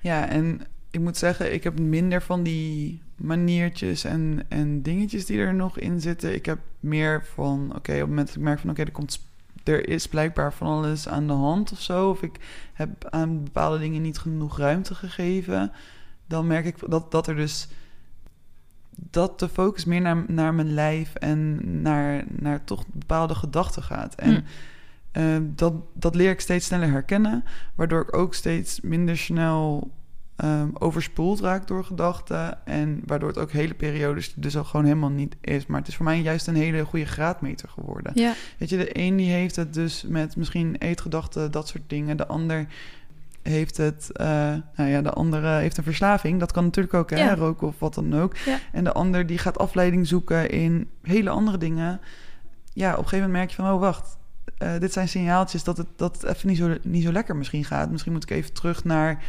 Ja, 0.00 0.28
en 0.28 0.60
ik 0.90 1.00
moet 1.00 1.16
zeggen, 1.16 1.52
ik 1.52 1.64
heb 1.64 1.78
minder 1.80 2.22
van 2.22 2.42
die 2.42 3.00
maniertjes 3.16 4.04
en, 4.04 4.44
en 4.48 4.82
dingetjes 4.82 5.26
die 5.26 5.38
er 5.38 5.54
nog 5.54 5.78
in 5.78 6.00
zitten. 6.00 6.34
Ik 6.34 6.46
heb 6.46 6.58
meer 6.80 7.24
van, 7.34 7.72
oké, 7.76 7.92
op 7.92 7.98
het 7.98 8.08
moment 8.08 8.26
dat 8.26 8.36
ik 8.36 8.42
merk 8.42 8.58
van, 8.58 8.70
oké, 8.70 8.82
er 8.82 8.90
komt 8.90 9.30
er 9.64 9.88
is 9.88 10.06
blijkbaar 10.08 10.52
van 10.52 10.66
alles 10.66 11.08
aan 11.08 11.26
de 11.26 11.32
hand 11.32 11.72
of 11.72 11.80
zo. 11.80 12.10
Of 12.10 12.22
ik 12.22 12.36
heb 12.72 13.06
aan 13.10 13.44
bepaalde 13.44 13.78
dingen 13.78 14.02
niet 14.02 14.18
genoeg 14.18 14.58
ruimte 14.58 14.94
gegeven. 14.94 15.72
Dan 16.26 16.46
merk 16.46 16.64
ik 16.64 16.76
dat, 16.88 17.10
dat 17.10 17.26
er 17.26 17.36
dus 17.36 17.68
dat 18.94 19.38
de 19.38 19.48
focus 19.48 19.84
meer 19.84 20.00
naar, 20.00 20.24
naar 20.26 20.54
mijn 20.54 20.74
lijf 20.74 21.14
en 21.14 21.58
naar, 21.82 22.24
naar 22.28 22.64
toch 22.64 22.84
bepaalde 22.86 23.34
gedachten 23.34 23.82
gaat. 23.82 24.14
En 24.14 24.34
Hm. 24.34 24.40
Eh, 25.12 25.24
dat, 25.42 25.74
dat 25.94 26.14
leer 26.14 26.30
ik 26.30 26.40
steeds 26.40 26.66
sneller 26.66 26.90
herkennen, 26.90 27.44
waardoor 27.74 28.00
ik 28.00 28.16
ook 28.16 28.34
steeds 28.34 28.80
minder 28.80 29.16
snel 29.18 29.90
ehm, 30.36 30.68
overspoeld 30.72 31.40
raak 31.40 31.66
door 31.66 31.84
gedachten. 31.84 32.66
En 32.66 33.02
waardoor 33.06 33.28
het 33.28 33.38
ook 33.38 33.50
hele 33.50 33.74
periodes 33.74 34.34
dus 34.34 34.56
al 34.56 34.64
gewoon 34.64 34.84
helemaal 34.86 35.10
niet 35.10 35.36
is. 35.40 35.66
Maar 35.66 35.78
het 35.78 35.88
is 35.88 35.96
voor 35.96 36.04
mij 36.04 36.20
juist 36.20 36.46
een 36.46 36.54
hele 36.56 36.84
goede 36.84 37.06
graadmeter 37.06 37.68
geworden. 37.68 38.12
Ja, 38.14 38.32
Weet 38.58 38.68
je, 38.68 38.76
de 38.76 38.98
een 38.98 39.16
die 39.16 39.30
heeft 39.30 39.56
het 39.56 39.74
dus 39.74 40.04
met 40.08 40.36
misschien 40.36 40.76
eetgedachten, 40.78 41.50
dat 41.50 41.68
soort 41.68 41.82
dingen. 41.86 42.16
De 42.16 42.26
ander 42.26 42.66
heeft 43.42 43.76
het, 43.76 44.10
eh, 44.12 44.26
nou 44.76 44.90
ja, 44.90 45.02
de 45.02 45.10
andere 45.12 45.48
heeft 45.48 45.76
een 45.76 45.84
verslaving. 45.84 46.40
Dat 46.40 46.52
kan 46.52 46.64
natuurlijk 46.64 46.94
ook, 46.94 47.10
hè, 47.10 47.16
Ja. 47.16 47.34
roken 47.34 47.66
of 47.66 47.78
wat 47.78 47.94
dan 47.94 48.14
ook. 48.14 48.36
Ja. 48.36 48.58
En 48.72 48.84
de 48.84 48.92
ander 48.92 49.26
die 49.26 49.38
gaat 49.38 49.58
afleiding 49.58 50.06
zoeken 50.06 50.50
in 50.50 50.88
hele 51.02 51.30
andere 51.30 51.58
dingen. 51.58 52.00
Ja, 52.72 52.90
op 52.90 52.98
een 52.98 53.02
gegeven 53.04 53.26
moment 53.26 53.38
merk 53.38 53.50
je 53.50 53.56
van, 53.62 53.72
oh 53.74 53.80
wacht, 53.80 54.18
eh, 54.58 54.78
dit 54.78 54.92
zijn 54.92 55.08
signaaltjes 55.08 55.64
dat 55.64 55.76
het, 55.76 55.86
dat 55.96 56.20
het 56.20 56.36
even 56.36 56.48
niet 56.48 56.58
zo, 56.58 56.76
niet 56.82 57.02
zo 57.02 57.12
lekker 57.12 57.36
misschien 57.36 57.64
gaat. 57.64 57.90
Misschien 57.90 58.12
moet 58.12 58.22
ik 58.22 58.30
even 58.30 58.52
terug 58.52 58.84
naar, 58.84 59.24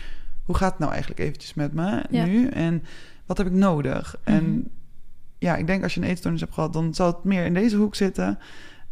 hoe 0.46 0.56
gaat 0.56 0.70
het 0.70 0.80
nou 0.80 0.92
eigenlijk 0.92 1.22
eventjes 1.22 1.54
met 1.54 1.74
me 1.74 2.04
Ja. 2.10 2.26
nu? 2.26 2.48
En 2.48 2.84
wat 3.26 3.38
heb 3.38 3.48
ik 3.48 3.54
nodig? 3.54 4.16
Mhm. 4.26 4.36
En 4.36 4.72
ja, 5.38 5.56
ik 5.56 5.68
denk 5.68 5.84
als 5.84 5.94
je 5.94 6.02
een 6.02 6.08
eetstoornis 6.08 6.42
hebt 6.42 6.54
gehad, 6.54 6.74
dan 6.74 6.94
zal 6.94 7.08
het 7.08 7.24
meer 7.24 7.46
in 7.46 7.54
deze 7.54 7.76
hoek 7.76 7.96
zitten. 7.96 8.40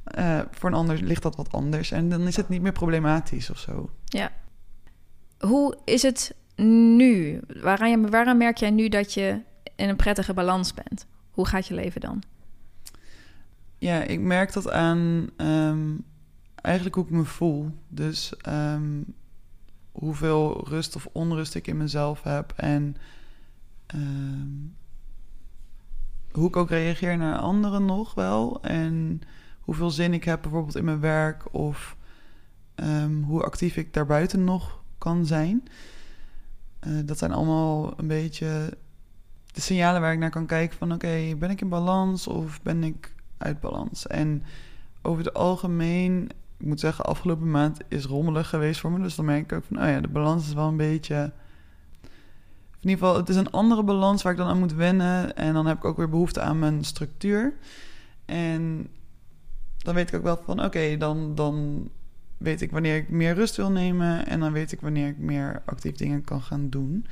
Eh, 0.04 0.40
voor 0.52 0.70
een 0.70 0.76
ander 0.76 1.02
ligt 1.02 1.22
dat 1.24 1.36
wat 1.36 1.52
anders. 1.52 1.92
En 1.92 2.10
dan 2.10 2.22
is 2.28 2.36
het 2.36 2.50
niet 2.50 2.62
meer 2.62 2.72
problematisch 2.72 3.50
of 3.50 3.58
zo. 3.58 3.90
ja. 4.06 4.32
Hoe 5.40 5.78
is 5.86 6.02
het 6.02 6.36
nu? 6.98 7.40
Waaraan, 7.62 7.90
je, 7.90 8.10
waaraan 8.10 8.38
merk 8.38 8.58
jij 8.58 8.70
nu 8.70 8.90
dat 8.90 9.14
je 9.14 9.40
in 9.76 9.90
een 9.90 9.96
prettige 9.96 10.34
balans 10.34 10.74
bent? 10.74 11.06
Hoe 11.32 11.48
gaat 11.48 11.68
je 11.68 11.74
leven 11.74 12.02
dan? 12.02 12.24
Ja, 13.78 14.02
ik 14.02 14.20
merk 14.20 14.54
dat 14.54 14.72
aan 14.72 15.30
ehm, 15.38 15.90
eigenlijk 16.62 16.96
hoe 16.96 17.04
ik 17.04 17.12
me 17.12 17.24
voel. 17.24 17.72
Dus 17.88 18.38
ehm, 18.38 19.02
hoeveel 19.92 20.68
rust 20.68 20.96
of 20.96 21.08
onrust 21.12 21.56
ik 21.56 21.68
in 21.68 21.78
mezelf 21.78 22.24
heb. 22.24 22.54
En 22.56 22.96
ehm, 23.86 24.50
hoe 26.32 26.48
ik 26.48 26.56
ook 26.56 26.70
reageer 26.70 27.18
naar 27.18 27.38
anderen 27.38 27.86
nog 27.86 28.14
wel. 28.14 28.62
En 28.62 29.22
hoeveel 29.60 29.90
zin 29.90 30.14
ik 30.14 30.24
heb 30.24 30.42
bijvoorbeeld 30.42 30.76
in 30.76 30.86
mijn 30.86 31.00
werk. 31.00 31.54
Of 31.54 31.96
ehm, 32.76 33.22
hoe 33.22 33.44
actief 33.44 33.78
ik 33.78 33.94
daarbuiten 33.94 34.44
nog 34.44 34.84
kan 34.98 35.26
zijn. 35.26 35.64
Eh, 36.80 36.92
dat 37.06 37.18
zijn 37.18 37.32
allemaal 37.32 38.00
een 38.00 38.08
beetje 38.08 38.78
de 39.52 39.62
signalen 39.62 40.02
waar 40.02 40.14
ik 40.14 40.20
naar 40.20 40.30
kan 40.30 40.46
kijken 40.46 40.78
van... 40.78 40.94
oké, 40.94 41.36
ben 41.40 41.50
ik 41.50 41.62
in 41.62 41.70
balans 41.70 42.28
of 42.28 42.62
ben 42.62 42.84
ik 42.84 43.16
uit 43.38 43.60
balans? 43.60 44.08
En 44.08 44.44
over 45.02 45.24
het 45.24 45.34
algemeen, 45.34 46.30
ik 46.62 46.68
moet 46.68 46.80
zeggen... 46.80 47.06
afgelopen 47.06 47.52
maand 47.52 47.80
is 47.88 48.06
rommelig 48.06 48.50
geweest 48.50 48.80
voor 48.80 48.92
me. 48.92 49.02
Dus 49.02 49.16
dan 49.16 49.26
merk 49.26 49.42
ik 49.42 49.54
ook 49.54 49.64
van, 49.64 49.82
oh 49.82 49.90
ja, 49.90 50.02
de 50.02 50.08
balans 50.08 50.48
is 50.48 50.54
wel 50.54 50.68
een 50.68 50.78
beetje... 50.78 51.32
In 52.80 52.90
ieder 52.90 53.06
geval, 53.06 53.20
het 53.20 53.30
is 53.30 53.36
een 53.36 53.52
andere 53.52 53.84
balans 53.84 54.22
waar 54.22 54.32
ik 54.32 54.38
dan 54.38 54.48
aan 54.48 54.60
moet 54.60 54.74
wennen. 54.74 55.36
En 55.36 55.54
dan 55.54 55.66
heb 55.66 55.78
ik 55.78 55.86
ook 55.86 55.98
weer 55.98 56.10
behoefte 56.10 56.42
aan 56.42 56.60
mijn 56.60 56.84
structuur. 56.84 57.54
En 58.26 58.88
dan 59.78 59.96
weet 59.96 60.08
ik 60.08 60.16
ook 60.16 60.24
wel 60.24 60.42
van, 60.46 60.64
oké, 60.64 60.98
dan, 60.98 61.36
dan 61.36 61.90
weet 62.38 62.62
ik 62.62 62.72
wanneer 62.72 62.96
ik 62.96 63.10
meer 63.10 63.34
rust 63.34 63.56
wil 63.56 63.72
nemen. 63.72 64.28
En 64.28 64.40
dan 64.40 64.52
weet 64.52 64.72
ik 64.72 64.82
wanneer 64.82 65.08
ik 65.08 65.18
meer 65.18 65.62
actief 65.66 65.96
dingen 65.96 66.24
kan 66.24 66.42
gaan 66.42 66.70
doen. 66.70 67.06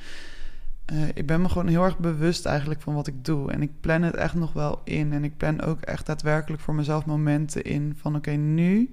Eh, 0.84 1.08
ik 1.14 1.26
ben 1.26 1.42
me 1.42 1.48
gewoon 1.48 1.68
heel 1.68 1.84
erg 1.84 1.98
bewust 1.98 2.46
eigenlijk 2.46 2.80
van 2.80 2.94
wat 2.94 3.06
ik 3.06 3.24
doe. 3.24 3.52
En 3.52 3.62
ik 3.62 3.70
plan 3.80 4.02
het 4.02 4.14
echt 4.14 4.34
nog 4.34 4.52
wel 4.52 4.80
in. 4.84 5.12
En 5.12 5.24
ik 5.24 5.36
plan 5.36 5.60
ook 5.60 5.80
echt 5.80 6.06
daadwerkelijk 6.06 6.62
voor 6.62 6.74
mezelf 6.74 7.06
momenten 7.06 7.62
in 7.62 7.94
van 7.96 8.16
oké, 8.16 8.30
nu 8.30 8.90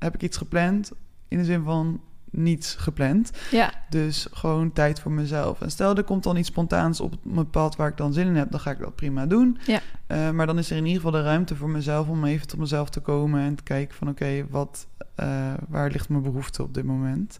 heb 0.00 0.14
ik 0.14 0.22
iets 0.22 0.36
gepland. 0.36 0.92
In 1.28 1.38
de 1.38 1.44
zin 1.44 1.62
van 1.62 2.00
niets 2.30 2.74
gepland. 2.74 3.30
Ja, 3.50 3.72
Dus 3.88 4.26
gewoon 4.32 4.72
tijd 4.72 5.00
voor 5.00 5.12
mezelf. 5.12 5.60
En 5.60 5.70
stel, 5.70 5.96
er 5.96 6.04
komt 6.04 6.22
dan 6.22 6.36
iets 6.36 6.48
spontaans 6.48 7.00
op 7.00 7.14
mijn 7.22 7.50
pad 7.50 7.76
waar 7.76 7.88
ik 7.88 7.96
dan 7.96 8.12
zin 8.12 8.26
in 8.26 8.36
heb, 8.36 8.50
dan 8.50 8.60
ga 8.60 8.70
ik 8.70 8.78
dat 8.78 8.94
prima 8.94 9.26
doen. 9.26 9.58
Ja. 9.66 9.80
Eh, 10.06 10.30
maar 10.30 10.46
dan 10.46 10.58
is 10.58 10.70
er 10.70 10.76
in 10.76 10.86
ieder 10.86 11.02
geval 11.02 11.20
de 11.20 11.26
ruimte 11.26 11.56
voor 11.56 11.70
mezelf 11.70 12.08
om 12.08 12.24
even 12.24 12.46
tot 12.46 12.58
mezelf 12.58 12.90
te 12.90 13.00
komen 13.00 13.40
en 13.40 13.54
te 13.54 13.62
kijken 13.62 13.96
van 13.96 14.08
oké, 14.08 14.46
wat, 14.50 14.86
eh, 15.14 15.52
waar 15.68 15.90
ligt 15.90 16.08
mijn 16.08 16.22
behoefte 16.22 16.62
op 16.62 16.74
dit 16.74 16.84
moment? 16.84 17.38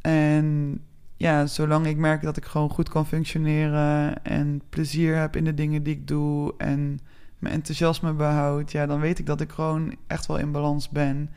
En 0.00 0.78
ja, 1.16 1.46
zolang 1.46 1.86
ik 1.86 1.96
merk 1.96 2.22
dat 2.22 2.36
ik 2.36 2.44
gewoon 2.44 2.70
goed 2.70 2.88
kan 2.88 3.06
functioneren 3.06 4.24
en 4.24 4.62
plezier 4.68 5.16
heb 5.16 5.36
in 5.36 5.44
de 5.44 5.54
dingen 5.54 5.82
die 5.82 5.94
ik 5.94 6.06
doe 6.06 6.54
en 6.58 7.00
mijn 7.42 7.54
enthousiasme 7.54 8.12
behoud, 8.12 8.72
ja, 8.72 8.86
dan 8.86 9.00
weet 9.00 9.18
ik 9.18 9.26
dat 9.26 9.40
ik 9.40 9.50
gewoon 9.50 9.96
echt 10.06 10.26
wel 10.26 10.36
in 10.38 10.52
balans 10.52 10.88
ben. 10.88 11.30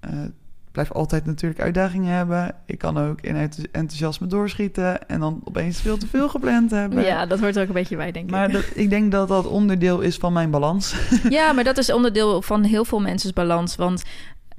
Ik 0.00 0.84
blijf 0.84 0.92
altijd 0.92 1.26
natuurlijk 1.26 1.60
uitdagingen 1.60 2.14
hebben. 2.14 2.54
Ik 2.66 2.78
kan 2.78 2.98
ook 2.98 3.20
in 3.20 3.36
enth- 3.36 3.70
enthousiasme 3.70 4.26
doorschieten 4.26 5.08
en 5.08 5.20
dan 5.20 5.40
opeens 5.44 5.80
veel 5.80 5.96
te 5.98 6.06
veel 6.06 6.28
gepland 6.28 6.70
hebben. 6.70 7.04
ja, 7.04 7.26
dat 7.26 7.40
hoort 7.40 7.58
ook 7.58 7.66
een 7.68 7.72
beetje 7.72 7.96
bij, 7.96 8.12
denk 8.12 8.30
Maar 8.30 8.46
ik. 8.46 8.52
dat, 8.52 8.64
ik 8.74 8.90
denk 8.90 9.12
dat 9.12 9.28
dat 9.28 9.46
onderdeel 9.46 10.00
is 10.00 10.16
van 10.16 10.32
mijn 10.32 10.50
balans. 10.50 10.94
Ja, 11.28 11.52
maar 11.52 11.64
dat 11.64 11.78
is 11.78 11.92
onderdeel 11.92 12.42
van 12.42 12.62
heel 12.62 12.84
veel 12.84 13.00
mensen's 13.00 13.32
balans. 13.32 13.76
Want 13.76 14.02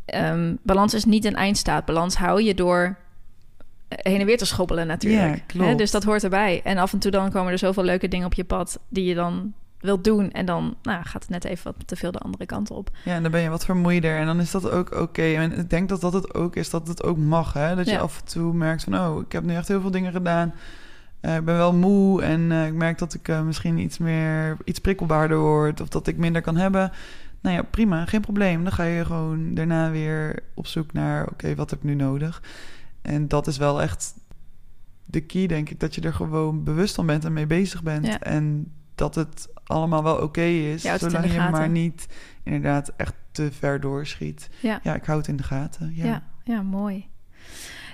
ehm, 0.06 0.56
balans 0.64 0.94
is 0.94 1.06
niet 1.06 1.26
een 1.26 1.36
eindstaat. 1.36 1.86
Balans 1.86 2.16
hou 2.16 2.42
je 2.44 2.54
door 2.54 2.98
heen 3.90 4.20
en 4.20 4.26
weer 4.26 4.38
te 4.38 4.46
schoppelen 4.46 4.88
natuurlijk. 4.88 5.36
Ja, 5.36 5.42
klopt. 5.48 5.68
Hè, 5.70 5.76
Dus 5.76 5.92
dat 5.92 6.04
hoort 6.04 6.24
erbij. 6.24 6.62
En 6.64 6.78
af 6.78 6.94
en 6.94 7.00
toe 7.00 7.12
dan 7.12 7.32
komen 7.32 7.52
er 7.52 7.58
zoveel 7.58 7.84
leuke 7.84 8.08
dingen 8.08 8.26
op 8.26 8.34
je 8.34 8.44
pad... 8.44 8.80
die 8.90 9.06
je 9.06 9.16
dan 9.16 9.54
wilt 9.80 10.04
doen. 10.04 10.32
En 10.32 10.46
dan 10.46 10.76
nou, 10.82 11.04
gaat 11.04 11.22
het 11.22 11.32
net 11.32 11.44
even 11.44 11.64
wat 11.64 11.88
te 11.88 11.96
veel 11.96 12.12
de 12.12 12.20
andere 12.20 12.46
kant 12.46 12.72
op. 12.72 12.90
Ja, 13.06 13.14
en 13.14 13.22
dan 13.22 13.32
ben 13.32 13.42
je 13.42 13.50
wat 13.50 13.66
vermoeider 13.66 14.18
en 14.18 14.26
dan 14.26 14.40
is 14.40 14.52
dat 14.52 14.72
ook 14.72 14.96
oké. 14.96 15.22
En 15.22 15.58
ik 15.58 15.70
denk 15.70 15.90
dat 15.90 16.02
dat 16.02 16.14
het 16.14 16.34
ook 16.34 16.56
is, 16.56 16.70
dat 16.70 16.88
het 16.88 17.04
ook 17.04 17.18
mag. 17.18 17.54
Hè? 17.54 17.76
Dat 17.76 17.86
je 17.86 17.92
Ja. 17.92 18.00
af 18.00 18.20
en 18.20 18.26
toe 18.26 18.54
merkt 18.54 18.84
van, 18.84 19.00
oh, 19.00 19.22
ik 19.22 19.32
heb 19.32 19.44
nu 19.44 19.56
echt 19.56 19.68
heel 19.68 19.82
veel 19.82 19.92
dingen 19.92 20.12
gedaan. 20.12 20.54
Eh, 21.20 21.36
ik 21.36 21.46
ben 21.46 21.56
wel 21.56 21.74
moe 21.74 22.22
en 22.22 22.52
eh, 22.52 22.68
ik 22.68 22.74
merk 22.74 22.98
dat 22.98 23.14
ik 23.14 23.28
eh, 23.28 23.42
misschien 23.42 23.78
iets 23.78 23.98
meer, 23.98 24.58
iets 24.64 24.80
prikkelbaarder 24.80 25.38
word. 25.38 25.82
Of 25.82 25.88
dat 25.88 26.08
ik 26.08 26.18
minder 26.18 26.42
kan 26.42 26.56
hebben. 26.56 26.92
Nou 27.42 27.56
ja, 27.56 27.62
prima, 27.62 28.06
geen 28.06 28.22
probleem. 28.22 28.64
Dan 28.64 28.72
ga 28.72 28.84
je 28.84 29.06
gewoon 29.06 29.54
daarna 29.54 29.92
weer 29.92 30.44
op 30.54 30.68
zoek 30.68 30.94
naar, 30.94 31.28
oké, 31.28 31.56
wat 31.56 31.70
heb 31.70 31.80
ik 31.80 31.86
nu 31.86 31.96
nodig? 31.96 32.44
En 33.02 33.28
dat 33.28 33.48
is 33.48 33.58
wel 33.58 33.82
echt 33.82 34.14
de 35.06 35.22
key, 35.22 35.48
denk 35.48 35.70
ik. 35.70 35.80
Dat 35.80 35.96
je 35.96 36.02
er 36.02 36.14
gewoon 36.14 36.64
bewust 36.64 36.96
van 36.96 37.06
bent 37.06 37.26
en 37.26 37.34
mee 37.34 37.48
bezig 37.48 37.84
bent. 37.84 38.06
Ja. 38.06 38.20
En 38.20 38.72
dat 39.00 39.16
het 39.16 39.47
allemaal 39.64 40.04
wel 40.04 40.16
oké 40.16 40.41
is. 40.41 40.86
In 40.86 41.00
zolang 41.00 41.32
je 41.32 41.39
maar 41.52 41.70
niet 41.70 42.08
inderdaad 42.43 42.91
echt 42.97 43.14
te 43.32 43.52
ver 43.52 43.80
doorschiet. 43.80 44.50
Ja. 44.60 44.80
Ja, 44.84 44.95
ik 44.95 45.06
hou 45.06 45.18
het 45.18 45.28
in 45.28 45.38
de 45.38 45.43
gaten. 45.43 45.91
Ja. 45.95 46.06
Ja, 46.06 46.24
ja, 46.43 46.62
mooi. 46.62 47.08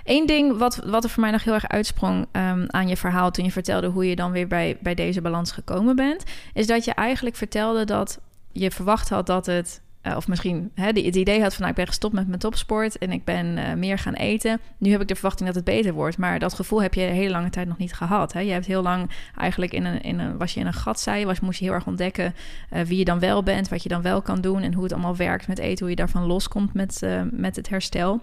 Eén 0.04 0.26
ding 0.26 0.58
wat, 0.58 0.76
wat 0.76 1.04
er 1.04 1.10
voor 1.10 1.22
mij 1.22 1.30
nog 1.30 1.44
heel 1.44 1.54
erg 1.54 1.68
uitsprong 1.68 2.26
ehm, 2.32 2.64
aan 2.66 2.88
je 2.88 2.96
verhaal 2.96 3.30
toen 3.30 3.44
je 3.44 3.50
vertelde 3.50 3.86
hoe 3.86 4.08
je 4.08 4.16
dan 4.16 4.30
weer 4.30 4.46
bij, 4.46 4.76
bij 4.80 4.94
deze 4.94 5.20
balans 5.20 5.52
gekomen 5.52 5.96
bent, 5.96 6.24
is 6.52 6.66
dat 6.66 6.84
je 6.84 6.94
eigenlijk 6.94 7.36
vertelde 7.36 7.84
dat 7.84 8.20
je 8.52 8.70
verwacht 8.70 9.08
had 9.08 9.26
dat 9.26 9.46
het, 9.46 9.80
eh, 10.06 10.16
of 10.16 10.28
misschien 10.28 10.70
hè, 10.74 10.92
die- 10.92 11.04
het 11.06 11.16
idee 11.16 11.40
had 11.42 11.52
van 11.52 11.58
nou, 11.58 11.70
ik 11.70 11.76
ben 11.76 11.86
gestopt 11.86 12.14
met 12.14 12.26
mijn 12.26 12.38
topsport 12.38 12.98
en 12.98 13.12
ik 13.12 13.24
ben 13.24 13.58
eh, 13.58 13.74
meer 13.74 13.98
gaan 13.98 14.14
eten. 14.14 14.60
Nu 14.78 14.90
heb 14.90 15.00
ik 15.00 15.08
de 15.08 15.14
verwachting 15.14 15.46
dat 15.46 15.54
het 15.56 15.64
beter 15.64 15.92
wordt, 15.92 16.18
maar 16.18 16.38
dat 16.38 16.54
gevoel 16.54 16.82
heb 16.82 16.94
je 16.94 17.00
hele 17.00 17.30
lange 17.30 17.50
tijd 17.50 17.68
nog 17.68 17.78
niet 17.78 17.92
gehad. 17.92 18.32
Hè? 18.32 18.40
Je 18.40 18.52
hebt 18.52 18.66
heel 18.66 18.82
lang 18.82 19.10
eigenlijk 19.36 19.72
in 19.72 19.84
een, 19.84 20.00
in 20.00 20.18
een, 20.18 20.36
was 20.36 20.54
je 20.54 20.60
in 20.60 20.66
een 20.66 20.72
gat, 20.72 21.00
zei 21.00 21.24
was, 21.24 21.40
moest 21.40 21.58
je 21.58 21.64
heel 21.64 21.74
erg 21.74 21.86
ontdekken 21.86 22.34
eh, 22.70 22.82
wie 22.82 22.98
je 22.98 23.04
dan 23.04 23.18
wel 23.18 23.42
bent, 23.42 23.68
wat 23.68 23.82
je 23.82 23.88
dan 23.88 24.02
wel 24.02 24.22
kan 24.22 24.40
doen 24.40 24.62
en 24.62 24.74
hoe 24.74 24.82
het 24.82 24.92
allemaal 24.92 25.16
werkt 25.16 25.48
met 25.48 25.58
eten, 25.58 25.78
hoe 25.78 25.90
je 25.90 25.96
daarvan 25.96 26.26
loskomt 26.26 26.74
met, 26.74 27.02
met 27.30 27.56
het 27.56 27.68
herstel. 27.68 28.20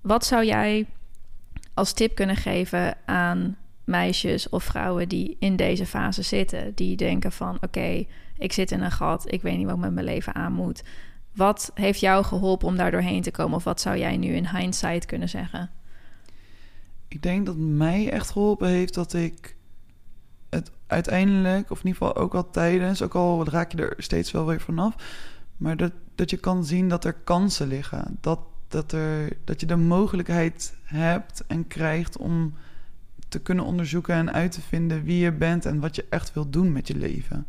Wat 0.00 0.24
zou 0.24 0.44
jij 0.44 0.86
als 1.74 1.92
tip 1.92 2.14
kunnen 2.14 2.36
geven 2.36 2.96
aan 3.04 3.56
meisjes 3.84 4.48
of 4.48 4.64
vrouwen 4.64 5.08
die 5.08 5.36
in 5.38 5.56
deze 5.56 5.86
fase 5.86 6.22
zitten, 6.22 6.72
die 6.74 6.96
denken 6.96 7.32
van 7.32 7.58
oké, 7.60 8.04
ik 8.42 8.52
zit 8.52 8.70
in 8.70 8.80
een 8.80 8.90
gat, 8.90 9.32
ik 9.32 9.42
weet 9.42 9.56
niet 9.56 9.66
wat 9.66 9.74
ik 9.74 9.80
met 9.80 9.92
mijn 9.92 10.06
leven 10.06 10.34
aan 10.34 10.52
moet. 10.52 10.82
Wat 11.34 11.70
heeft 11.74 12.00
jou 12.00 12.24
geholpen 12.24 12.68
om 12.68 12.76
daar 12.76 12.90
doorheen 12.90 13.22
te 13.22 13.30
komen? 13.30 13.56
Of 13.56 13.64
wat 13.64 13.80
zou 13.80 13.98
jij 13.98 14.16
nu 14.16 14.28
in 14.34 14.48
hindsight 14.48 15.06
kunnen 15.06 15.28
zeggen? 15.28 15.70
Ik 17.08 17.22
denk 17.22 17.46
dat 17.46 17.56
mij 17.56 18.10
echt 18.10 18.30
geholpen 18.30 18.68
heeft 18.68 18.94
dat 18.94 19.12
ik 19.12 19.56
het 20.50 20.70
uiteindelijk, 20.86 21.70
of 21.70 21.78
in 21.78 21.86
ieder 21.86 22.02
geval 22.02 22.22
ook 22.22 22.34
al 22.34 22.50
tijdens, 22.50 23.02
ook 23.02 23.14
al 23.14 23.48
raak 23.48 23.72
je 23.72 23.78
er 23.78 24.02
steeds 24.02 24.30
wel 24.30 24.46
weer 24.46 24.60
vanaf, 24.60 24.94
maar 25.56 25.76
dat, 25.76 25.92
dat 26.14 26.30
je 26.30 26.36
kan 26.36 26.64
zien 26.64 26.88
dat 26.88 27.04
er 27.04 27.12
kansen 27.12 27.66
liggen. 27.66 28.18
Dat, 28.20 28.40
dat, 28.68 28.92
er, 28.92 29.36
dat 29.44 29.60
je 29.60 29.66
de 29.66 29.76
mogelijkheid 29.76 30.76
hebt 30.82 31.44
en 31.46 31.66
krijgt 31.66 32.16
om 32.16 32.54
te 33.28 33.40
kunnen 33.40 33.64
onderzoeken 33.64 34.14
en 34.14 34.32
uit 34.32 34.52
te 34.52 34.60
vinden 34.60 35.04
wie 35.04 35.18
je 35.18 35.32
bent 35.32 35.66
en 35.66 35.80
wat 35.80 35.96
je 35.96 36.06
echt 36.10 36.34
wilt 36.34 36.52
doen 36.52 36.72
met 36.72 36.86
je 36.86 36.96
leven. 36.96 37.46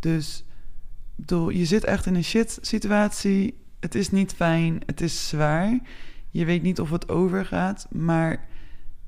Dus 0.00 0.44
bedoel, 1.14 1.50
je 1.50 1.64
zit 1.64 1.84
echt 1.84 2.06
in 2.06 2.14
een 2.14 2.24
shit 2.24 2.58
situatie. 2.60 3.58
Het 3.80 3.94
is 3.94 4.10
niet 4.10 4.32
fijn, 4.32 4.82
het 4.86 5.00
is 5.00 5.28
zwaar. 5.28 5.78
Je 6.30 6.44
weet 6.44 6.62
niet 6.62 6.80
of 6.80 6.90
het 6.90 7.08
overgaat, 7.08 7.86
maar 7.90 8.46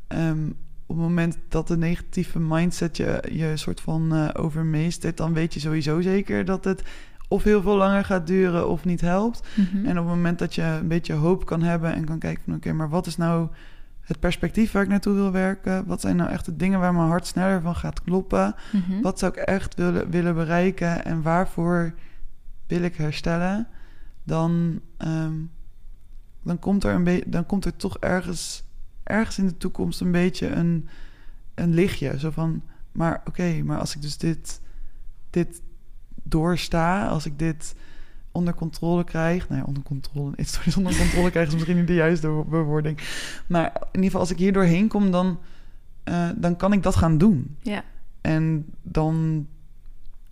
ehm, 0.07 0.47
op 0.87 0.97
het 0.97 1.07
moment 1.07 1.39
dat 1.49 1.69
de 1.69 1.77
negatieve 1.77 2.39
mindset 2.41 2.97
je, 2.97 3.23
je 3.33 3.57
soort 3.57 3.81
van 3.81 4.15
uh, 4.15 4.29
overmeestert, 4.33 5.17
dan 5.17 5.33
weet 5.33 5.55
je 5.55 5.61
sowieso 5.61 6.01
zeker 6.01 6.45
dat 6.45 6.65
het 6.65 6.83
of 7.29 7.43
heel 7.43 7.63
veel 7.63 7.77
langer 7.77 8.05
gaat 8.05 8.27
duren 8.27 8.69
of 8.69 8.85
niet 8.85 9.01
helpt. 9.01 9.49
Mhm. 9.55 9.87
En 9.87 9.99
op 9.99 10.05
het 10.05 10.15
moment 10.15 10.39
dat 10.39 10.55
je 10.55 10.63
een 10.63 10.89
beetje 10.89 11.13
hoop 11.13 11.47
kan 11.47 11.63
hebben 11.63 11.95
en 11.95 12.05
kan 12.05 12.19
kijken 12.19 12.43
van 12.45 12.55
oké, 12.55 12.73
maar 12.73 12.89
wat 12.89 13.07
is 13.07 13.17
nou 13.17 13.49
het 14.03 14.21
perspectief 14.21 14.73
waar 14.73 14.83
ik 14.83 14.89
naartoe 14.89 15.15
wil 15.15 15.33
werken? 15.33 15.87
Wat 15.87 16.01
zijn 16.01 16.17
nou 16.17 16.31
echt 16.31 16.45
de 16.45 16.57
dingen 16.57 16.81
waar 16.81 16.95
mijn 16.95 17.09
hart 17.09 17.27
sneller 17.27 17.61
van 17.61 17.77
gaat 17.77 18.03
kloppen? 18.03 18.55
Mhm. 18.73 19.01
Wat 19.01 19.19
zou 19.19 19.33
ik 19.33 19.39
echt 19.39 19.75
willen, 19.75 20.11
willen 20.11 20.35
bereiken 20.35 21.05
en 21.05 21.23
waarvoor 21.23 21.95
wil 22.67 22.83
ik 22.83 22.97
herstellen? 22.97 23.69
Dan, 24.25 24.81
ehm, 24.97 25.35
dan, 26.43 26.59
komt 26.59 26.85
er 26.85 26.95
een 26.95 27.23
dan 27.27 27.47
komt 27.47 27.65
er 27.65 27.77
toch 27.77 27.99
ergens, 27.99 28.65
ergens 29.03 29.39
in 29.39 29.47
de 29.47 29.57
toekomst 29.57 30.01
een 30.01 30.13
beetje 30.13 30.49
een, 30.49 30.89
een 31.55 31.75
lichtje. 31.75 32.19
Zo 32.19 32.31
van, 32.31 32.63
maar 32.93 33.23
oké, 33.25 33.63
maar 33.63 33.79
als 33.79 33.95
ik 33.95 34.03
dus 34.03 34.19
dit, 34.19 34.61
dit 35.31 35.63
doorsta, 36.23 37.09
als 37.09 37.27
ik 37.27 37.39
dit 37.39 37.75
onder 38.33 38.55
controle 38.55 39.05
krijg. 39.05 39.49
Nou 39.49 39.61
ja, 39.61 39.67
onder 39.67 39.83
controle. 39.83 40.33
Iets 40.37 40.61
onder 40.77 40.97
controle 40.97 41.31
krijgen 41.31 41.53
is 41.53 41.55
misschien 41.59 41.77
niet 41.77 41.87
de 41.87 41.95
juiste 41.95 42.45
bewoording. 42.49 42.99
Maar 43.47 43.67
in 43.75 43.87
ieder 43.91 44.05
geval, 44.05 44.21
als 44.21 44.31
ik 44.31 44.39
hier 44.39 44.53
doorheen 44.53 44.89
kom, 44.89 45.11
dan, 45.11 45.39
eh, 46.05 46.29
dan 46.37 46.57
kan 46.57 46.73
ik 46.73 46.83
dat 46.83 46.97
gaan 46.97 47.19
doen. 47.19 47.57
Ja, 47.63 47.85
En 48.21 48.67
dan, 48.83 49.47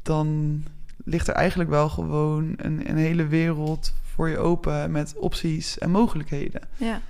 dan 0.03 0.63
ligt 1.05 1.29
er 1.29 1.35
eigenlijk 1.35 1.71
wel 1.71 1.89
gewoon 1.89 2.55
een, 2.57 2.91
een 2.91 2.97
hele 2.97 3.27
wereld 3.27 3.95
voor 4.03 4.29
je 4.29 4.39
open 4.39 4.91
met 4.91 5.15
opties 5.17 5.79
en 5.79 5.91
mogelijkheden. 5.91 6.61
ja. 6.77 7.01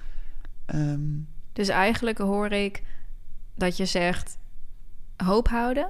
Ehm, 0.66 1.00
Dus 1.52 1.68
eigenlijk 1.68 2.18
hoor 2.18 2.50
ik 2.50 2.82
dat 3.54 3.76
je 3.76 3.86
zegt 3.86 4.38
hoop 5.16 5.48
houden. 5.48 5.88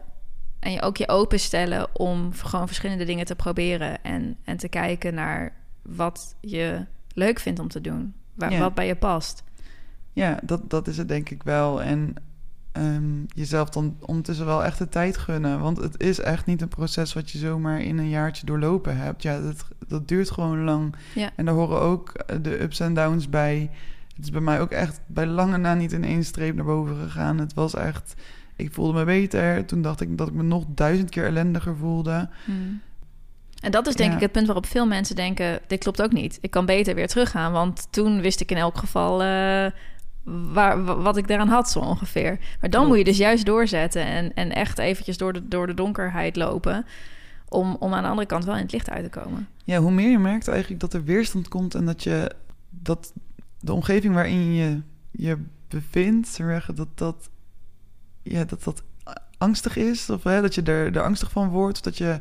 En 0.61 0.73
je 0.73 0.83
ook 0.83 0.97
je 0.97 1.09
openstellen 1.09 1.89
om 1.93 2.33
gewoon 2.33 2.67
verschillende 2.67 3.05
dingen 3.05 3.25
te 3.25 3.37
proberen. 3.37 4.05
En, 4.05 4.37
en 4.45 4.57
te 4.57 4.69
kijken 4.69 5.15
naar 5.15 5.53
wat 5.83 6.35
je 6.41 6.87
leuk 7.13 7.39
vindt 7.39 7.61
om 7.61 7.69
te 7.69 7.81
doen. 7.81 8.15
Waar, 8.35 8.53
Ja. 8.53 8.59
Wat 8.59 8.75
bij 8.75 8.87
je 8.87 8.97
past. 8.97 9.43
ja, 10.13 10.39
dat, 10.43 10.71
dat 10.71 10.89
is 10.89 10.97
het 10.97 11.09
denk 11.09 11.31
ik 11.31 11.43
wel. 11.43 11.83
En 11.83 12.15
ehm, 12.73 13.25
jezelf 13.27 13.69
dan 13.69 13.97
ondertussen 14.01 14.47
wel 14.47 14.65
echt 14.65 14.79
de 14.79 14.89
tijd 14.89 15.17
gunnen. 15.17 15.61
Want 15.61 15.77
het 15.77 16.03
is 16.03 16.21
echt 16.21 16.47
niet 16.47 16.63
een 16.63 16.69
proces 16.69 17.13
wat 17.13 17.31
je 17.31 17.39
zomaar 17.39 17.81
in 17.81 17.99
een 17.99 18.09
jaartje 18.09 18.47
doorlopen 18.47 18.97
hebt. 18.97 19.23
Ja, 19.23 19.41
dat, 19.41 19.65
dat 19.87 20.09
duurt 20.09 20.31
gewoon 20.31 20.65
lang. 20.65 20.95
Ja. 21.15 21.31
En 21.37 21.45
daar 21.45 21.55
horen 21.55 21.81
ook 21.81 22.09
eh, 22.09 22.37
de 22.43 22.63
ups 22.63 22.81
en 22.81 22.95
downs 22.95 23.29
bij. 23.29 23.71
Het 24.17 24.25
is 24.25 24.31
bij 24.31 24.41
mij 24.41 24.61
ook 24.61 24.71
echt 24.71 25.01
bij 25.07 25.27
lange 25.27 25.57
na 25.57 25.75
niet 25.75 25.93
in 25.93 26.05
één 26.05 26.25
streep 26.25 26.55
naar 26.55 26.65
boven 26.65 26.97
gegaan. 26.97 27.39
Het 27.39 27.55
was 27.55 27.75
echt... 27.75 28.15
Ik 28.61 28.73
voelde 28.73 28.99
me 28.99 29.05
beter. 29.05 29.65
Toen 29.67 29.83
dacht 29.83 30.01
ik 30.01 30.19
dat 30.19 30.29
ik 30.29 30.35
me 30.35 30.43
nog 30.43 30.65
duizend 30.69 31.11
keer 31.11 31.25
ellendiger 31.25 31.77
voelde. 31.77 32.29
Hmm. 32.45 32.81
En 33.61 33.71
dat 33.71 33.87
is 33.87 33.95
denk 33.95 34.11
Ja. 34.11 34.17
ik 34.17 34.23
het 34.23 34.33
punt 34.33 34.47
waarop 34.47 34.67
veel 34.67 34.87
mensen 34.87 35.17
denken... 35.17 35.61
dit 35.67 35.79
klopt 35.83 36.03
ook 36.03 36.13
niet. 36.13 36.39
Ik 36.41 36.51
kan 36.51 36.67
beter 36.67 36.95
weer 36.95 37.09
teruggaan. 37.09 37.53
Want 37.53 37.87
toen 37.91 38.21
wist 38.21 38.41
ik 38.41 38.51
in 38.51 38.57
elk 38.57 38.79
geval 38.79 39.23
eh, 39.23 39.71
waar, 40.53 40.85
wa- 40.85 40.97
wat 40.97 41.17
ik 41.17 41.29
daaraan 41.29 41.49
had 41.49 41.71
zo 41.71 41.79
ongeveer. 41.79 42.39
Maar 42.61 42.71
dan 42.71 42.71
Klopt. 42.71 42.87
moet 42.89 42.99
je 42.99 43.05
dus 43.05 43.17
juist 43.17 43.45
doorzetten... 43.47 44.05
en, 44.05 44.35
en 44.35 44.53
echt 44.53 44.79
eventjes 44.79 45.17
door 45.17 45.33
de, 45.33 45.49
door 45.49 45.67
de 45.67 45.75
donkerheid 45.75 46.37
lopen... 46.37 46.87
Om, 47.49 47.77
om 47.79 47.95
aan 47.95 48.03
de 48.03 48.09
andere 48.09 48.27
kant 48.27 48.45
wel 48.45 48.55
in 48.57 48.63
het 48.63 48.73
licht 48.73 48.91
uit 48.91 49.05
te 49.13 49.21
komen. 49.21 49.49
Ja, 49.65 49.79
hoe 49.79 49.91
meer 49.91 50.11
je 50.11 50.19
merkt 50.19 50.49
eigenlijk 50.49 50.81
dat 50.81 50.95
er 50.95 51.05
weerstand 51.05 51.49
komt... 51.49 51.75
en 51.75 51.85
dat 51.85 52.03
je... 52.03 52.31
dat 52.71 53.13
de 53.61 53.73
omgeving 53.73 54.15
waarin 54.15 54.55
je 54.55 54.81
je 55.11 55.39
bevindt... 55.69 56.39
dat 56.75 56.89
dat... 56.95 57.31
Ja, 58.31 58.45
dat 58.45 58.65
dat 58.65 58.83
angstig 59.39 59.77
is. 59.77 60.11
Of 60.11 60.23
hè, 60.23 60.41
dat 60.41 60.55
je 60.55 60.63
er, 60.63 60.97
er 60.97 61.03
angstig 61.03 61.31
van 61.31 61.49
wordt. 61.49 61.77
Of 61.77 61.83
dat 61.83 61.99
je 61.99 62.21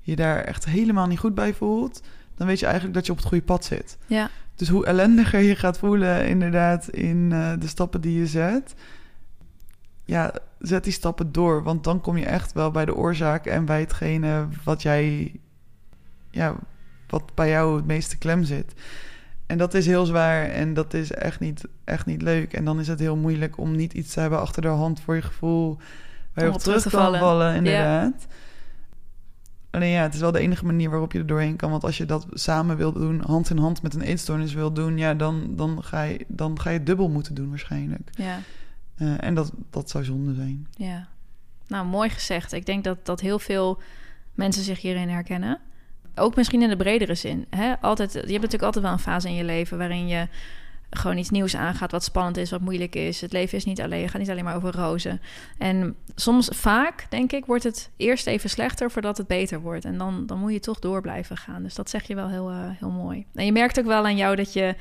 je 0.00 0.16
daar 0.16 0.40
echt 0.40 0.64
helemaal 0.64 1.06
niet 1.06 1.18
goed 1.18 1.34
bij 1.34 1.54
voelt. 1.54 2.02
Dan 2.36 2.46
weet 2.46 2.58
je 2.58 2.64
eigenlijk 2.64 2.94
dat 2.94 3.06
je 3.06 3.12
op 3.12 3.18
het 3.18 3.26
goede 3.26 3.44
pad 3.44 3.64
zit. 3.64 3.98
Ja, 4.06 4.30
Dus 4.54 4.68
hoe 4.68 4.86
ellendiger 4.86 5.40
je 5.40 5.56
gaat 5.56 5.78
voelen, 5.78 6.26
inderdaad, 6.26 6.88
in 6.88 7.32
eh, 7.32 7.52
de 7.58 7.66
stappen 7.66 8.00
die 8.00 8.18
je 8.18 8.26
zet. 8.26 8.74
Ja, 10.04 10.34
zet 10.58 10.84
die 10.84 10.92
stappen 10.92 11.32
door. 11.32 11.62
Want 11.62 11.84
dan 11.84 12.00
kom 12.00 12.16
je 12.16 12.26
echt 12.26 12.52
wel 12.52 12.70
bij 12.70 12.84
de 12.84 12.94
oorzaak 12.94 13.46
en 13.46 13.64
bij 13.64 13.80
hetgene 13.80 14.48
wat 14.64 14.82
jij. 14.82 15.32
Ja, 16.30 16.54
wat 17.08 17.34
bij 17.34 17.48
jou 17.48 17.76
het 17.76 17.86
meeste 17.86 18.18
klem 18.18 18.44
zit. 18.44 18.72
En 19.54 19.60
dat 19.60 19.74
is 19.74 19.86
heel 19.86 20.06
zwaar 20.06 20.44
en 20.44 20.74
dat 20.74 20.94
is 20.94 21.12
echt 21.12 21.40
niet, 21.40 21.64
echt 21.84 22.06
niet 22.06 22.22
leuk. 22.22 22.52
En 22.52 22.64
dan 22.64 22.80
is 22.80 22.88
het 22.88 22.98
heel 22.98 23.16
moeilijk 23.16 23.58
om 23.58 23.76
niet 23.76 23.92
iets 23.92 24.12
te 24.12 24.20
hebben 24.20 24.40
achter 24.40 24.62
de 24.62 24.68
hand 24.68 25.00
voor 25.00 25.14
je 25.14 25.22
gevoel. 25.22 25.76
Waar 26.32 26.44
je 26.44 26.50
op 26.50 26.56
op 26.56 26.62
terug 26.62 26.76
terug 26.78 26.82
te 26.82 26.88
kan 26.98 27.00
vallen. 27.04 27.20
vallen, 27.20 27.46
Ja. 27.46 27.54
inderdaad. 27.54 28.26
Alleen 29.70 29.90
ja, 29.90 30.02
het 30.02 30.14
is 30.14 30.20
wel 30.20 30.32
de 30.32 30.38
enige 30.38 30.64
manier 30.64 30.90
waarop 30.90 31.12
je 31.12 31.18
er 31.18 31.26
doorheen 31.26 31.56
kan. 31.56 31.70
Want 31.70 31.84
als 31.84 31.96
je 31.96 32.04
dat 32.06 32.26
samen 32.32 32.76
wil 32.76 32.92
doen, 32.92 33.20
hand 33.26 33.50
in 33.50 33.58
hand 33.58 33.82
met 33.82 33.94
een 33.94 34.00
eetstoornis 34.00 34.52
wil 34.54 34.72
doen, 34.72 34.98
ja, 34.98 35.14
dan, 35.14 35.52
dan, 35.56 35.82
ga, 35.82 36.02
je, 36.02 36.24
dan 36.28 36.60
ga 36.60 36.70
je 36.70 36.76
het 36.78 36.86
dubbel 36.86 37.08
moeten 37.08 37.34
doen 37.34 37.48
waarschijnlijk. 37.48 38.10
ja, 38.12 38.38
Eh, 38.96 39.24
en 39.24 39.34
dat, 39.34 39.52
dat 39.70 39.90
zou 39.90 40.04
zonde 40.04 40.34
zijn. 40.34 40.66
ja. 40.76 41.08
Nou, 41.66 41.86
mooi 41.86 42.08
gezegd. 42.10 42.52
Ik 42.52 42.66
denk 42.66 42.84
dat, 42.84 43.06
dat 43.06 43.20
heel 43.20 43.38
veel 43.38 43.80
mensen 44.34 44.62
zich 44.62 44.80
hierin 44.80 45.08
herkennen. 45.08 45.60
Ook 46.14 46.36
misschien 46.36 46.62
in 46.62 46.68
de 46.68 46.76
bredere 46.76 47.14
zin. 47.14 47.46
Hè? 47.50 47.74
Altijd, 47.80 48.12
je 48.12 48.18
hebt 48.18 48.30
natuurlijk 48.30 48.62
altijd 48.62 48.84
wel 48.84 48.92
een 48.92 48.98
fase 48.98 49.28
in 49.28 49.34
je 49.34 49.44
leven... 49.44 49.78
waarin 49.78 50.08
je 50.08 50.28
gewoon 50.90 51.16
iets 51.16 51.30
nieuws 51.30 51.56
aangaat... 51.56 51.90
wat 51.90 52.04
spannend 52.04 52.36
is, 52.36 52.50
wat 52.50 52.60
moeilijk 52.60 52.94
is. 52.94 53.20
Het 53.20 53.32
leven 53.32 53.58
is 53.58 53.64
niet 53.64 53.80
alleen, 53.80 54.08
gaat 54.08 54.20
niet 54.20 54.30
alleen 54.30 54.44
maar 54.44 54.56
over 54.56 54.74
rozen. 54.74 55.20
En 55.58 55.96
soms, 56.14 56.48
vaak, 56.52 57.06
denk 57.08 57.32
ik, 57.32 57.46
wordt 57.46 57.64
het 57.64 57.90
eerst 57.96 58.26
even 58.26 58.50
slechter... 58.50 58.90
voordat 58.90 59.16
het 59.16 59.26
beter 59.26 59.60
wordt. 59.60 59.84
En 59.84 59.98
dan, 59.98 60.26
dan 60.26 60.38
moet 60.38 60.52
je 60.52 60.60
toch 60.60 60.78
door 60.78 61.00
blijven 61.00 61.36
gaan. 61.36 61.62
Dus 61.62 61.74
dat 61.74 61.90
zeg 61.90 62.02
je 62.02 62.14
wel 62.14 62.28
heel, 62.28 62.50
eh, 62.50 62.56
heel 62.78 62.90
mooi. 62.90 63.26
En 63.34 63.44
je 63.44 63.52
merkt 63.52 63.78
ook 63.78 63.86
wel 63.86 64.04
aan 64.04 64.16
jou 64.16 64.36
dat 64.36 64.52
je... 64.52 64.74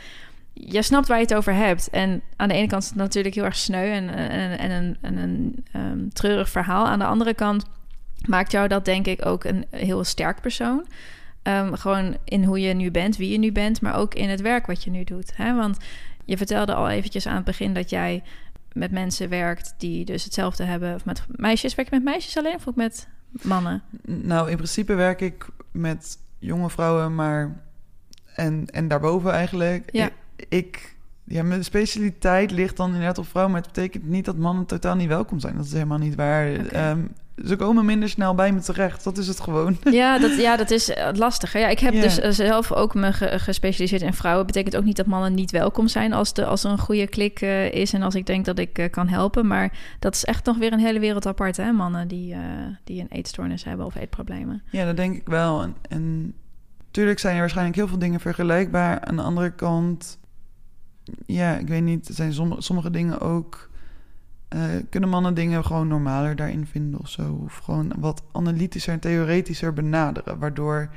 Je 0.54 0.82
snapt 0.82 1.08
waar 1.08 1.18
je 1.18 1.24
het 1.24 1.34
over 1.34 1.54
hebt. 1.54 1.90
En 1.90 2.22
aan 2.36 2.48
de 2.48 2.54
ene 2.54 2.68
kant 2.68 2.84
is 2.84 2.90
het 2.90 2.98
natuurlijk 2.98 3.36
heel 3.36 3.44
erg 3.44 3.56
sneu 3.56 3.92
en, 3.92 4.10
en, 4.10 4.60
en 4.60 4.72
een, 4.72 4.98
en 5.02 5.18
een 5.18 5.66
ehm, 5.72 6.08
treurig 6.10 6.50
verhaal. 6.50 6.86
Aan 6.86 7.00
de 7.00 7.06
andere 7.06 7.34
kant 7.34 7.66
maakt 8.28 8.52
jou 8.52 8.68
dat 8.68 8.86
denk 8.86 9.08
ik 9.08 9.26
ook 9.26 9.44
een 9.44 9.66
heel 9.70 10.04
sterk 10.04 10.42
persoon. 10.42 10.86
Ehm, 11.44 11.74
gewoon 11.74 12.18
in 12.24 12.44
hoe 12.44 12.60
je 12.60 12.74
nu 12.74 12.92
bent, 12.92 13.18
wie 13.18 13.32
je 13.32 13.38
nu 13.38 13.52
bent, 13.52 13.82
maar 13.82 13.96
ook 13.96 14.14
in 14.14 14.30
het 14.30 14.42
werk 14.42 14.66
wat 14.66 14.84
je 14.84 14.90
nu 14.90 15.04
doet. 15.04 15.32
Hè? 15.36 15.56
Want 15.56 15.78
je 16.26 16.38
vertelde 16.38 16.74
al 16.74 16.90
eventjes 16.90 17.28
aan 17.28 17.36
het 17.36 17.44
begin 17.46 17.74
dat 17.74 17.90
jij 17.90 18.24
met 18.74 18.92
mensen 18.92 19.30
werkt 19.30 19.74
die 19.78 20.06
dus 20.06 20.24
hetzelfde 20.24 20.64
hebben. 20.64 20.96
Of 20.96 21.06
met 21.06 21.26
meisjes, 21.28 21.76
werk 21.76 21.90
je 21.90 21.96
met 21.96 22.04
meisjes 22.04 22.38
alleen 22.38 22.56
of 22.56 22.68
ook 22.68 22.76
met 22.76 23.08
mannen? 23.42 23.82
Nou, 24.06 24.50
in 24.50 24.56
principe 24.56 24.94
werk 24.94 25.22
ik 25.22 25.48
met 25.72 26.18
jonge 26.40 26.70
vrouwen, 26.70 27.16
maar. 27.16 27.62
En, 28.36 28.66
en 28.72 28.88
daarboven 28.88 29.32
eigenlijk. 29.32 29.90
Ja. 29.92 30.06
Ik, 30.36 30.46
ik- 30.50 30.92
ja, 31.26 31.44
mijn 31.44 31.64
specialiteit 31.64 32.52
ligt 32.52 32.78
dan 32.78 32.88
inderdaad 32.90 33.18
op 33.18 33.28
vrouwen, 33.28 33.54
maar 33.54 33.62
het 33.64 33.72
betekent 33.74 34.04
niet 34.04 34.26
dat 34.26 34.38
mannen 34.38 34.66
totaal 34.66 34.96
niet 34.96 35.08
welkom 35.08 35.40
zijn. 35.40 35.56
Dat 35.56 35.66
is 35.66 35.74
helemaal 35.74 35.98
niet 35.98 36.16
waar. 36.16 36.48
Ze 37.46 37.56
komen 37.56 37.86
minder 37.86 38.10
snel 38.10 38.36
bij 38.36 38.52
me 38.52 38.60
terecht. 38.60 39.04
Dat 39.04 39.18
is 39.18 39.28
het 39.28 39.40
gewoon. 39.40 39.78
Ja, 39.92 40.20
dat, 40.20 40.36
ja, 40.38 40.56
dat 40.58 40.72
is 40.72 40.90
eh, 40.90 41.08
lastig. 41.14 41.54
hè. 41.54 41.60
Ja, 41.60 41.68
ik 41.68 41.80
heb 41.80 41.94
dus 41.94 42.20
eh, 42.20 42.32
zelf 42.32 42.72
ook 42.72 42.94
me 42.94 43.14
ge- 43.14 43.40
gespecialiseerd 43.40 44.02
in 44.02 44.14
vrouwen. 44.14 44.46
Betekent 44.46 44.76
ook 44.76 44.84
niet 44.84 44.96
dat 44.98 45.06
mannen 45.06 45.34
niet 45.34 45.52
welkom 45.52 45.88
zijn 45.88 46.14
als, 46.14 46.34
de, 46.34 46.46
als 46.46 46.64
er 46.64 46.72
een 46.72 46.78
goede 46.80 47.08
klik 47.08 47.42
eh, 47.42 47.72
is 47.72 47.94
en 47.94 48.02
als 48.02 48.16
ik 48.16 48.26
denk 48.26 48.46
dat 48.46 48.60
ik 48.60 48.78
eh, 48.78 48.90
kan 48.90 49.08
helpen. 49.08 49.48
Maar 49.48 49.78
dat 50.00 50.16
is 50.16 50.26
echt 50.26 50.46
nog 50.46 50.58
weer 50.58 50.74
een 50.74 50.80
hele 50.80 51.00
wereld 51.00 51.26
apart, 51.28 51.58
hè? 51.58 51.72
Mannen 51.72 52.08
die, 52.08 52.34
eh, 52.34 52.40
die 52.84 53.02
een 53.02 53.10
eetstoornis 53.10 53.64
hebben 53.64 53.86
of 53.86 53.96
eetproblemen. 53.96 54.64
Ja, 54.72 54.86
dat 54.86 54.98
denk 54.98 55.16
ik 55.16 55.28
wel. 55.28 55.62
En, 55.62 55.76
en 55.90 56.34
natuurlijk 56.86 57.20
zijn 57.20 57.34
er 57.34 57.40
waarschijnlijk 57.40 57.78
heel 57.78 57.88
veel 57.88 58.00
dingen 58.00 58.20
vergelijkbaar. 58.20 59.02
Aan 59.02 59.16
de 59.16 59.22
andere 59.22 59.52
kant, 59.52 60.20
ja, 61.26 61.58
ik 61.58 61.68
weet 61.68 61.84
niet, 61.84 62.10
zijn 62.12 62.34
sommige, 62.34 62.62
sommige 62.62 62.90
dingen 62.90 63.20
ook 63.20 63.70
eh, 64.54 64.62
kunnen 64.90 65.10
mannen 65.10 65.34
dingen 65.34 65.66
gewoon 65.66 65.88
normaler 65.88 66.36
daarin 66.36 66.66
vinden 66.66 67.00
of 67.00 67.10
zo? 67.10 67.42
Of 67.46 67.58
gewoon 67.58 67.94
wat 67.98 68.24
analytischer 68.32 68.94
en 68.94 69.00
theoretischer 69.00 69.74
benaderen, 69.74 70.40
waardoor 70.40 70.90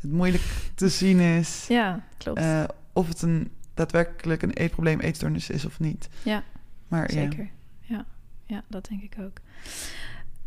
het 0.00 0.12
moeilijk 0.12 0.42
te 0.74 0.88
zien 0.88 1.18
is 1.20 1.66
Ja, 1.68 2.04
klopt. 2.18 2.38
eh, 2.38 2.64
of 2.92 3.08
het 3.08 3.22
een 3.22 3.50
daadwerkelijk 3.74 4.42
een 4.42 4.52
eetprobleem, 4.52 5.00
eetstoornis 5.00 5.50
is 5.50 5.64
of 5.64 5.80
niet. 5.80 6.08
Ja, 6.22 6.42
maar. 6.88 7.10
Zeker. 7.10 7.48
Ja. 7.80 8.04
ja, 8.46 8.62
dat 8.68 8.88
denk 8.88 9.02
ik 9.02 9.14
ook. 9.20 9.38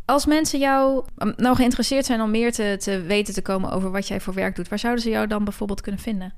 Als 0.04 0.26
mensen 0.26 0.58
jou 0.58 1.04
um, 1.18 1.32
nou 1.36 1.56
geïnteresseerd 1.56 2.06
zijn 2.06 2.20
om 2.20 2.30
meer 2.30 2.52
te, 2.52 2.76
te 2.80 3.00
weten 3.00 3.34
te 3.34 3.42
komen 3.42 3.70
over 3.70 3.90
wat 3.90 4.08
jij 4.08 4.20
voor 4.20 4.34
werk 4.34 4.56
doet, 4.56 4.68
waar 4.68 4.78
zouden 4.78 5.02
ze 5.02 5.10
jou 5.10 5.26
dan 5.26 5.44
bijvoorbeeld 5.44 5.80
kunnen 5.80 6.00
vinden? 6.00 6.32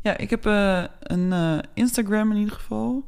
Ja, 0.00 0.16
ik 0.16 0.30
heb 0.30 0.46
eh, 0.46 0.84
een 1.00 1.62
Instagram 1.74 2.30
in 2.30 2.36
ieder 2.36 2.54
geval. 2.54 3.04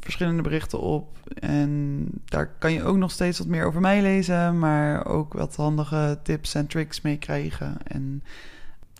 verschillende 0.00 0.42
berichten 0.42 0.80
op. 0.80 1.18
En 1.38 2.04
daar 2.24 2.50
kan 2.58 2.72
je 2.72 2.84
ook 2.84 2.96
nog 2.96 3.10
steeds 3.10 3.38
wat 3.38 3.46
meer 3.46 3.64
over 3.64 3.80
mij 3.80 4.02
lezen, 4.02 4.58
maar 4.58 5.06
ook 5.06 5.32
wat 5.32 5.56
handige 5.56 6.18
tips 6.22 6.54
en 6.54 6.66
tricks 6.66 7.00
mee 7.00 7.16
krijgen. 7.16 7.76
En 7.86 8.22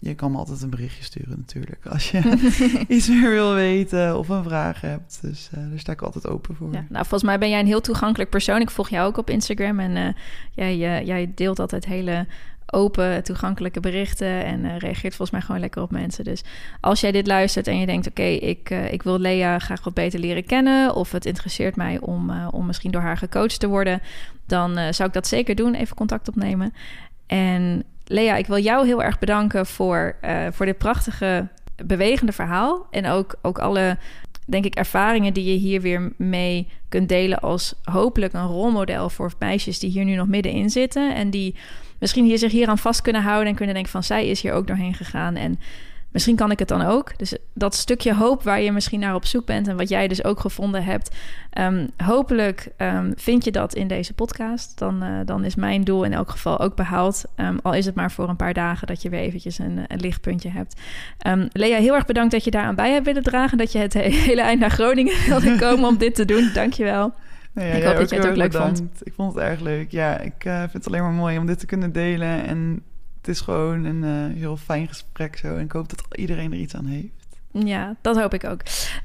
je 0.02 0.14
kan 0.14 0.30
me 0.30 0.38
altijd 0.38 0.62
een 0.62 0.70
berichtje 0.70 1.02
sturen 1.02 1.34
natuurlijk, 1.38 1.86
als 1.86 2.10
je 2.10 2.20
iets 2.88 3.08
meer 3.08 3.30
wil 3.30 3.54
weten 3.54 4.18
of 4.18 4.28
een 4.28 4.42
vraag 4.42 4.80
hebt. 4.80 5.18
Dus 5.20 5.48
eh, 5.52 5.58
daar 5.70 5.78
sta 5.78 5.92
ik 5.92 6.02
altijd 6.02 6.26
open 6.26 6.56
voor. 6.56 6.72
Ja, 6.72 6.84
nou, 6.88 7.06
volgens 7.06 7.22
mij 7.22 7.38
ben 7.38 7.50
jij 7.50 7.60
een 7.60 7.66
heel 7.66 7.80
toegankelijk 7.80 8.30
persoon. 8.30 8.60
Ik 8.60 8.70
volg 8.70 8.88
jou 8.88 9.06
ook 9.06 9.16
op 9.16 9.30
Instagram 9.30 9.80
en 9.80 9.96
eh, 9.96 10.14
jij, 10.54 10.98
eh, 10.98 11.06
jij 11.06 11.32
deelt 11.34 11.58
altijd 11.58 11.84
hele 11.84 12.26
open, 12.66 13.22
toegankelijke 13.22 13.80
berichten 13.80 14.44
en 14.44 14.78
reageert 14.78 15.14
volgens 15.14 15.30
mij 15.30 15.40
gewoon 15.40 15.60
lekker 15.60 15.82
op 15.82 15.90
mensen. 15.90 16.24
Dus 16.24 16.44
als 16.80 17.00
jij 17.00 17.12
dit 17.12 17.26
luistert 17.26 17.66
en 17.66 17.78
je 17.78 17.86
denkt, 17.86 18.08
oké, 18.08 18.22
ik, 18.22 18.70
ik 18.70 19.02
wil 19.02 19.18
Lea 19.18 19.58
graag 19.58 19.84
wat 19.84 19.94
beter 19.94 20.20
leren 20.20 20.44
kennen 20.44 20.94
of 20.94 21.12
het 21.12 21.26
interesseert 21.26 21.76
mij 21.76 22.00
om, 22.00 22.46
om 22.46 22.66
misschien 22.66 22.90
door 22.90 23.02
haar 23.02 23.16
gecoacht 23.16 23.60
te 23.60 23.66
worden, 23.68 24.02
dan 24.46 24.94
zou 24.94 25.08
ik 25.08 25.14
dat 25.14 25.26
zeker 25.26 25.54
doen, 25.54 25.74
even 25.74 25.96
contact 25.96 26.28
opnemen. 26.28 26.72
En 27.26 27.84
Lea, 28.06 28.36
ik 28.36 28.46
wil 28.46 28.58
jou 28.58 28.86
heel 28.86 29.02
erg 29.02 29.18
bedanken 29.18 29.66
voor, 29.66 30.16
eh, 30.20 30.46
voor 30.50 30.66
dit 30.66 30.78
prachtige, 30.78 31.48
bewegende 31.84 32.32
verhaal. 32.32 32.86
En 32.90 33.06
ook, 33.06 33.34
ook 33.42 33.58
alle 33.58 33.96
denk 34.46 34.64
ik, 34.64 34.74
ervaringen 34.74 35.32
die 35.32 35.52
je 35.52 35.58
hier 35.58 35.80
weer 35.80 36.12
mee 36.16 36.68
kunt 36.88 37.08
delen 37.08 37.40
als 37.40 37.74
hopelijk 37.82 38.32
een 38.32 38.46
rolmodel 38.46 39.10
voor 39.10 39.32
meisjes 39.38 39.78
die 39.78 39.90
hier 39.90 40.04
nu 40.04 40.14
nog 40.14 40.26
middenin 40.26 40.70
zitten 40.70 41.14
en 41.14 41.30
die 41.30 41.54
misschien 41.98 42.24
hier 42.24 42.38
zich 42.38 42.52
hier 42.52 42.68
aan 42.68 42.78
vast 42.78 43.02
kunnen 43.02 43.22
houden 43.22 43.48
en 43.48 43.54
kunnen 43.54 43.74
denken 43.74 43.92
van 43.92 44.02
zij 44.02 44.26
is 44.26 44.42
hier 44.42 44.52
ook 44.52 44.66
doorheen 44.66 44.94
gegaan. 44.94 45.36
En 45.36 45.58
misschien 46.12 46.36
kan 46.36 46.50
ik 46.50 46.58
het 46.58 46.68
dan 46.68 46.82
ook. 46.82 47.18
Dus 47.18 47.36
dat 47.54 47.74
stukje 47.74 48.14
hoop 48.14 48.42
waar 48.42 48.60
je 48.60 48.72
misschien 48.72 49.00
naar 49.00 49.14
op 49.14 49.26
zoek 49.26 49.46
bent 49.46 49.68
en 49.68 49.76
wat 49.76 49.88
jij 49.88 50.08
dus 50.08 50.24
ook 50.24 50.40
gevonden 50.40 50.84
hebt, 50.84 51.16
um, 51.58 51.90
hopelijk 51.96 52.68
um, 52.78 53.12
vind 53.16 53.44
je 53.44 53.50
dat 53.50 53.74
in 53.74 53.88
deze 53.88 54.14
podcast. 54.14 54.78
Dan, 54.78 55.04
uh, 55.04 55.18
dan 55.24 55.44
is 55.44 55.54
mijn 55.54 55.84
doel 55.84 56.04
in 56.04 56.12
elk 56.12 56.30
geval 56.30 56.60
ook 56.60 56.76
behaald. 56.76 57.24
Um, 57.36 57.58
al 57.62 57.74
is 57.74 57.86
het 57.86 57.94
maar 57.94 58.10
voor 58.10 58.28
een 58.28 58.36
paar 58.36 58.54
dagen 58.54 58.86
dat 58.86 59.02
je 59.02 59.08
weer 59.08 59.20
eventjes 59.20 59.58
een, 59.58 59.84
een 59.86 60.00
lichtpuntje 60.00 60.50
hebt. 60.50 60.80
Lea, 61.52 61.78
heel 61.78 61.94
erg 61.94 62.06
bedankt 62.06 62.32
dat 62.32 62.44
je 62.44 62.50
daar 62.50 62.64
aan 62.64 62.74
bij 62.74 62.92
hebt 62.92 63.06
willen 63.06 63.22
dragen. 63.22 63.58
Dat 63.58 63.72
je 63.72 63.78
het 63.78 63.92
hele 64.28 64.42
eind 64.42 64.60
naar 64.60 64.70
Groningen 64.70 65.14
wilde 65.28 65.56
komen 65.58 65.88
om 65.88 65.98
dit 65.98 66.14
te 66.14 66.24
doen. 66.24 66.50
Dankjewel. 66.54 67.12
Nou 67.52 67.68
ja, 67.68 67.74
ik 67.74 67.82
hoop 67.82 67.96
dat 67.96 68.10
je 68.10 68.16
het 68.16 68.26
ook 68.26 68.36
leuk 68.36 68.50
bedankt. 68.50 68.78
vond. 68.78 69.06
Ik 69.06 69.12
vond 69.12 69.34
het 69.34 69.42
erg 69.42 69.60
leuk. 69.60 69.90
Ja, 69.90 70.18
ik 70.18 70.44
uh, 70.44 70.58
vind 70.58 70.72
het 70.72 70.86
alleen 70.86 71.02
maar 71.02 71.12
mooi 71.12 71.38
om 71.38 71.46
dit 71.46 71.58
te 71.58 71.66
kunnen 71.66 71.92
delen. 71.92 72.46
En 72.46 72.82
het 73.22 73.30
is 73.30 73.40
gewoon 73.40 73.84
een 73.84 74.02
uh, 74.02 74.36
heel 74.38 74.56
fijn 74.56 74.88
gesprek 74.88 75.36
zo. 75.36 75.56
En 75.56 75.64
ik 75.64 75.72
hoop 75.72 75.88
dat 75.88 76.04
iedereen 76.16 76.52
er 76.52 76.58
iets 76.58 76.74
aan 76.74 76.86
heeft. 76.86 77.22
Ja, 77.52 77.96
dat 78.00 78.16
hoop 78.16 78.34
ik 78.34 78.44
ook. 78.44 78.60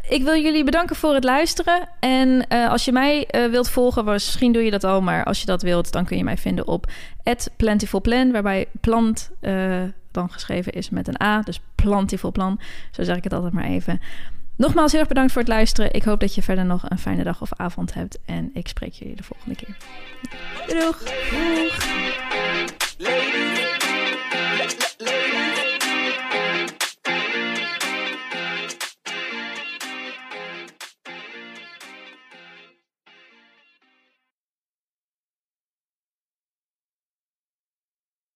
Ik 0.10 0.24
wil 0.24 0.42
jullie 0.42 0.64
bedanken 0.64 0.96
voor 0.96 1.14
het 1.14 1.24
luisteren. 1.24 1.90
En 2.00 2.46
uh, 2.50 2.70
als 2.70 2.86
je 2.86 2.92
mij 2.92 3.28
uh, 3.32 3.50
wilt 3.50 3.70
volgen, 3.70 4.06
misschien 4.06 4.52
doe 4.52 4.64
je 4.64 4.72
dat 4.72 4.84
al, 4.84 5.02
maar 5.02 5.24
als 5.24 5.40
je 5.40 5.46
dat 5.46 5.62
wilt, 5.62 5.92
dan 5.92 6.06
kun 6.06 6.18
je 6.18 6.24
mij 6.24 6.38
vinden 6.38 6.68
op 6.68 6.92
@plentifulplan, 7.56 8.32
waarbij 8.32 8.68
plant 8.82 9.32
uh, 9.42 9.84
dan 10.12 10.32
geschreven 10.32 10.72
is 10.72 10.90
met 10.90 11.08
een 11.08 11.22
A, 11.22 11.42
dus 11.42 11.62
plantifulplan. 11.76 12.60
Zo 12.92 13.04
zeg 13.04 13.18
ik 13.18 13.24
het 13.24 13.34
altijd 13.34 13.54
maar 13.54 13.64
even. 13.64 14.02
Nogmaals 14.56 14.92
heel 14.92 15.00
erg 15.00 15.10
bedankt 15.10 15.32
voor 15.32 15.42
het 15.42 15.52
luisteren. 15.52 15.94
Ik 15.94 16.04
hoop 16.04 16.20
dat 16.20 16.36
je 16.36 16.42
verder 16.42 16.66
nog 16.66 16.90
een 16.90 17.00
fijne 17.00 17.24
dag 17.24 17.42
of 17.42 17.54
avond 17.56 17.94
hebt. 17.94 18.18
En 18.26 18.50
ik 18.54 18.68
spreek 18.68 18.94
jullie 18.94 19.16
de 19.16 19.24
volgende 19.24 19.56
keer. 19.56 19.78
Doei 20.68 20.80
doeg! 20.80 21.04
Doeg! 22.98 23.47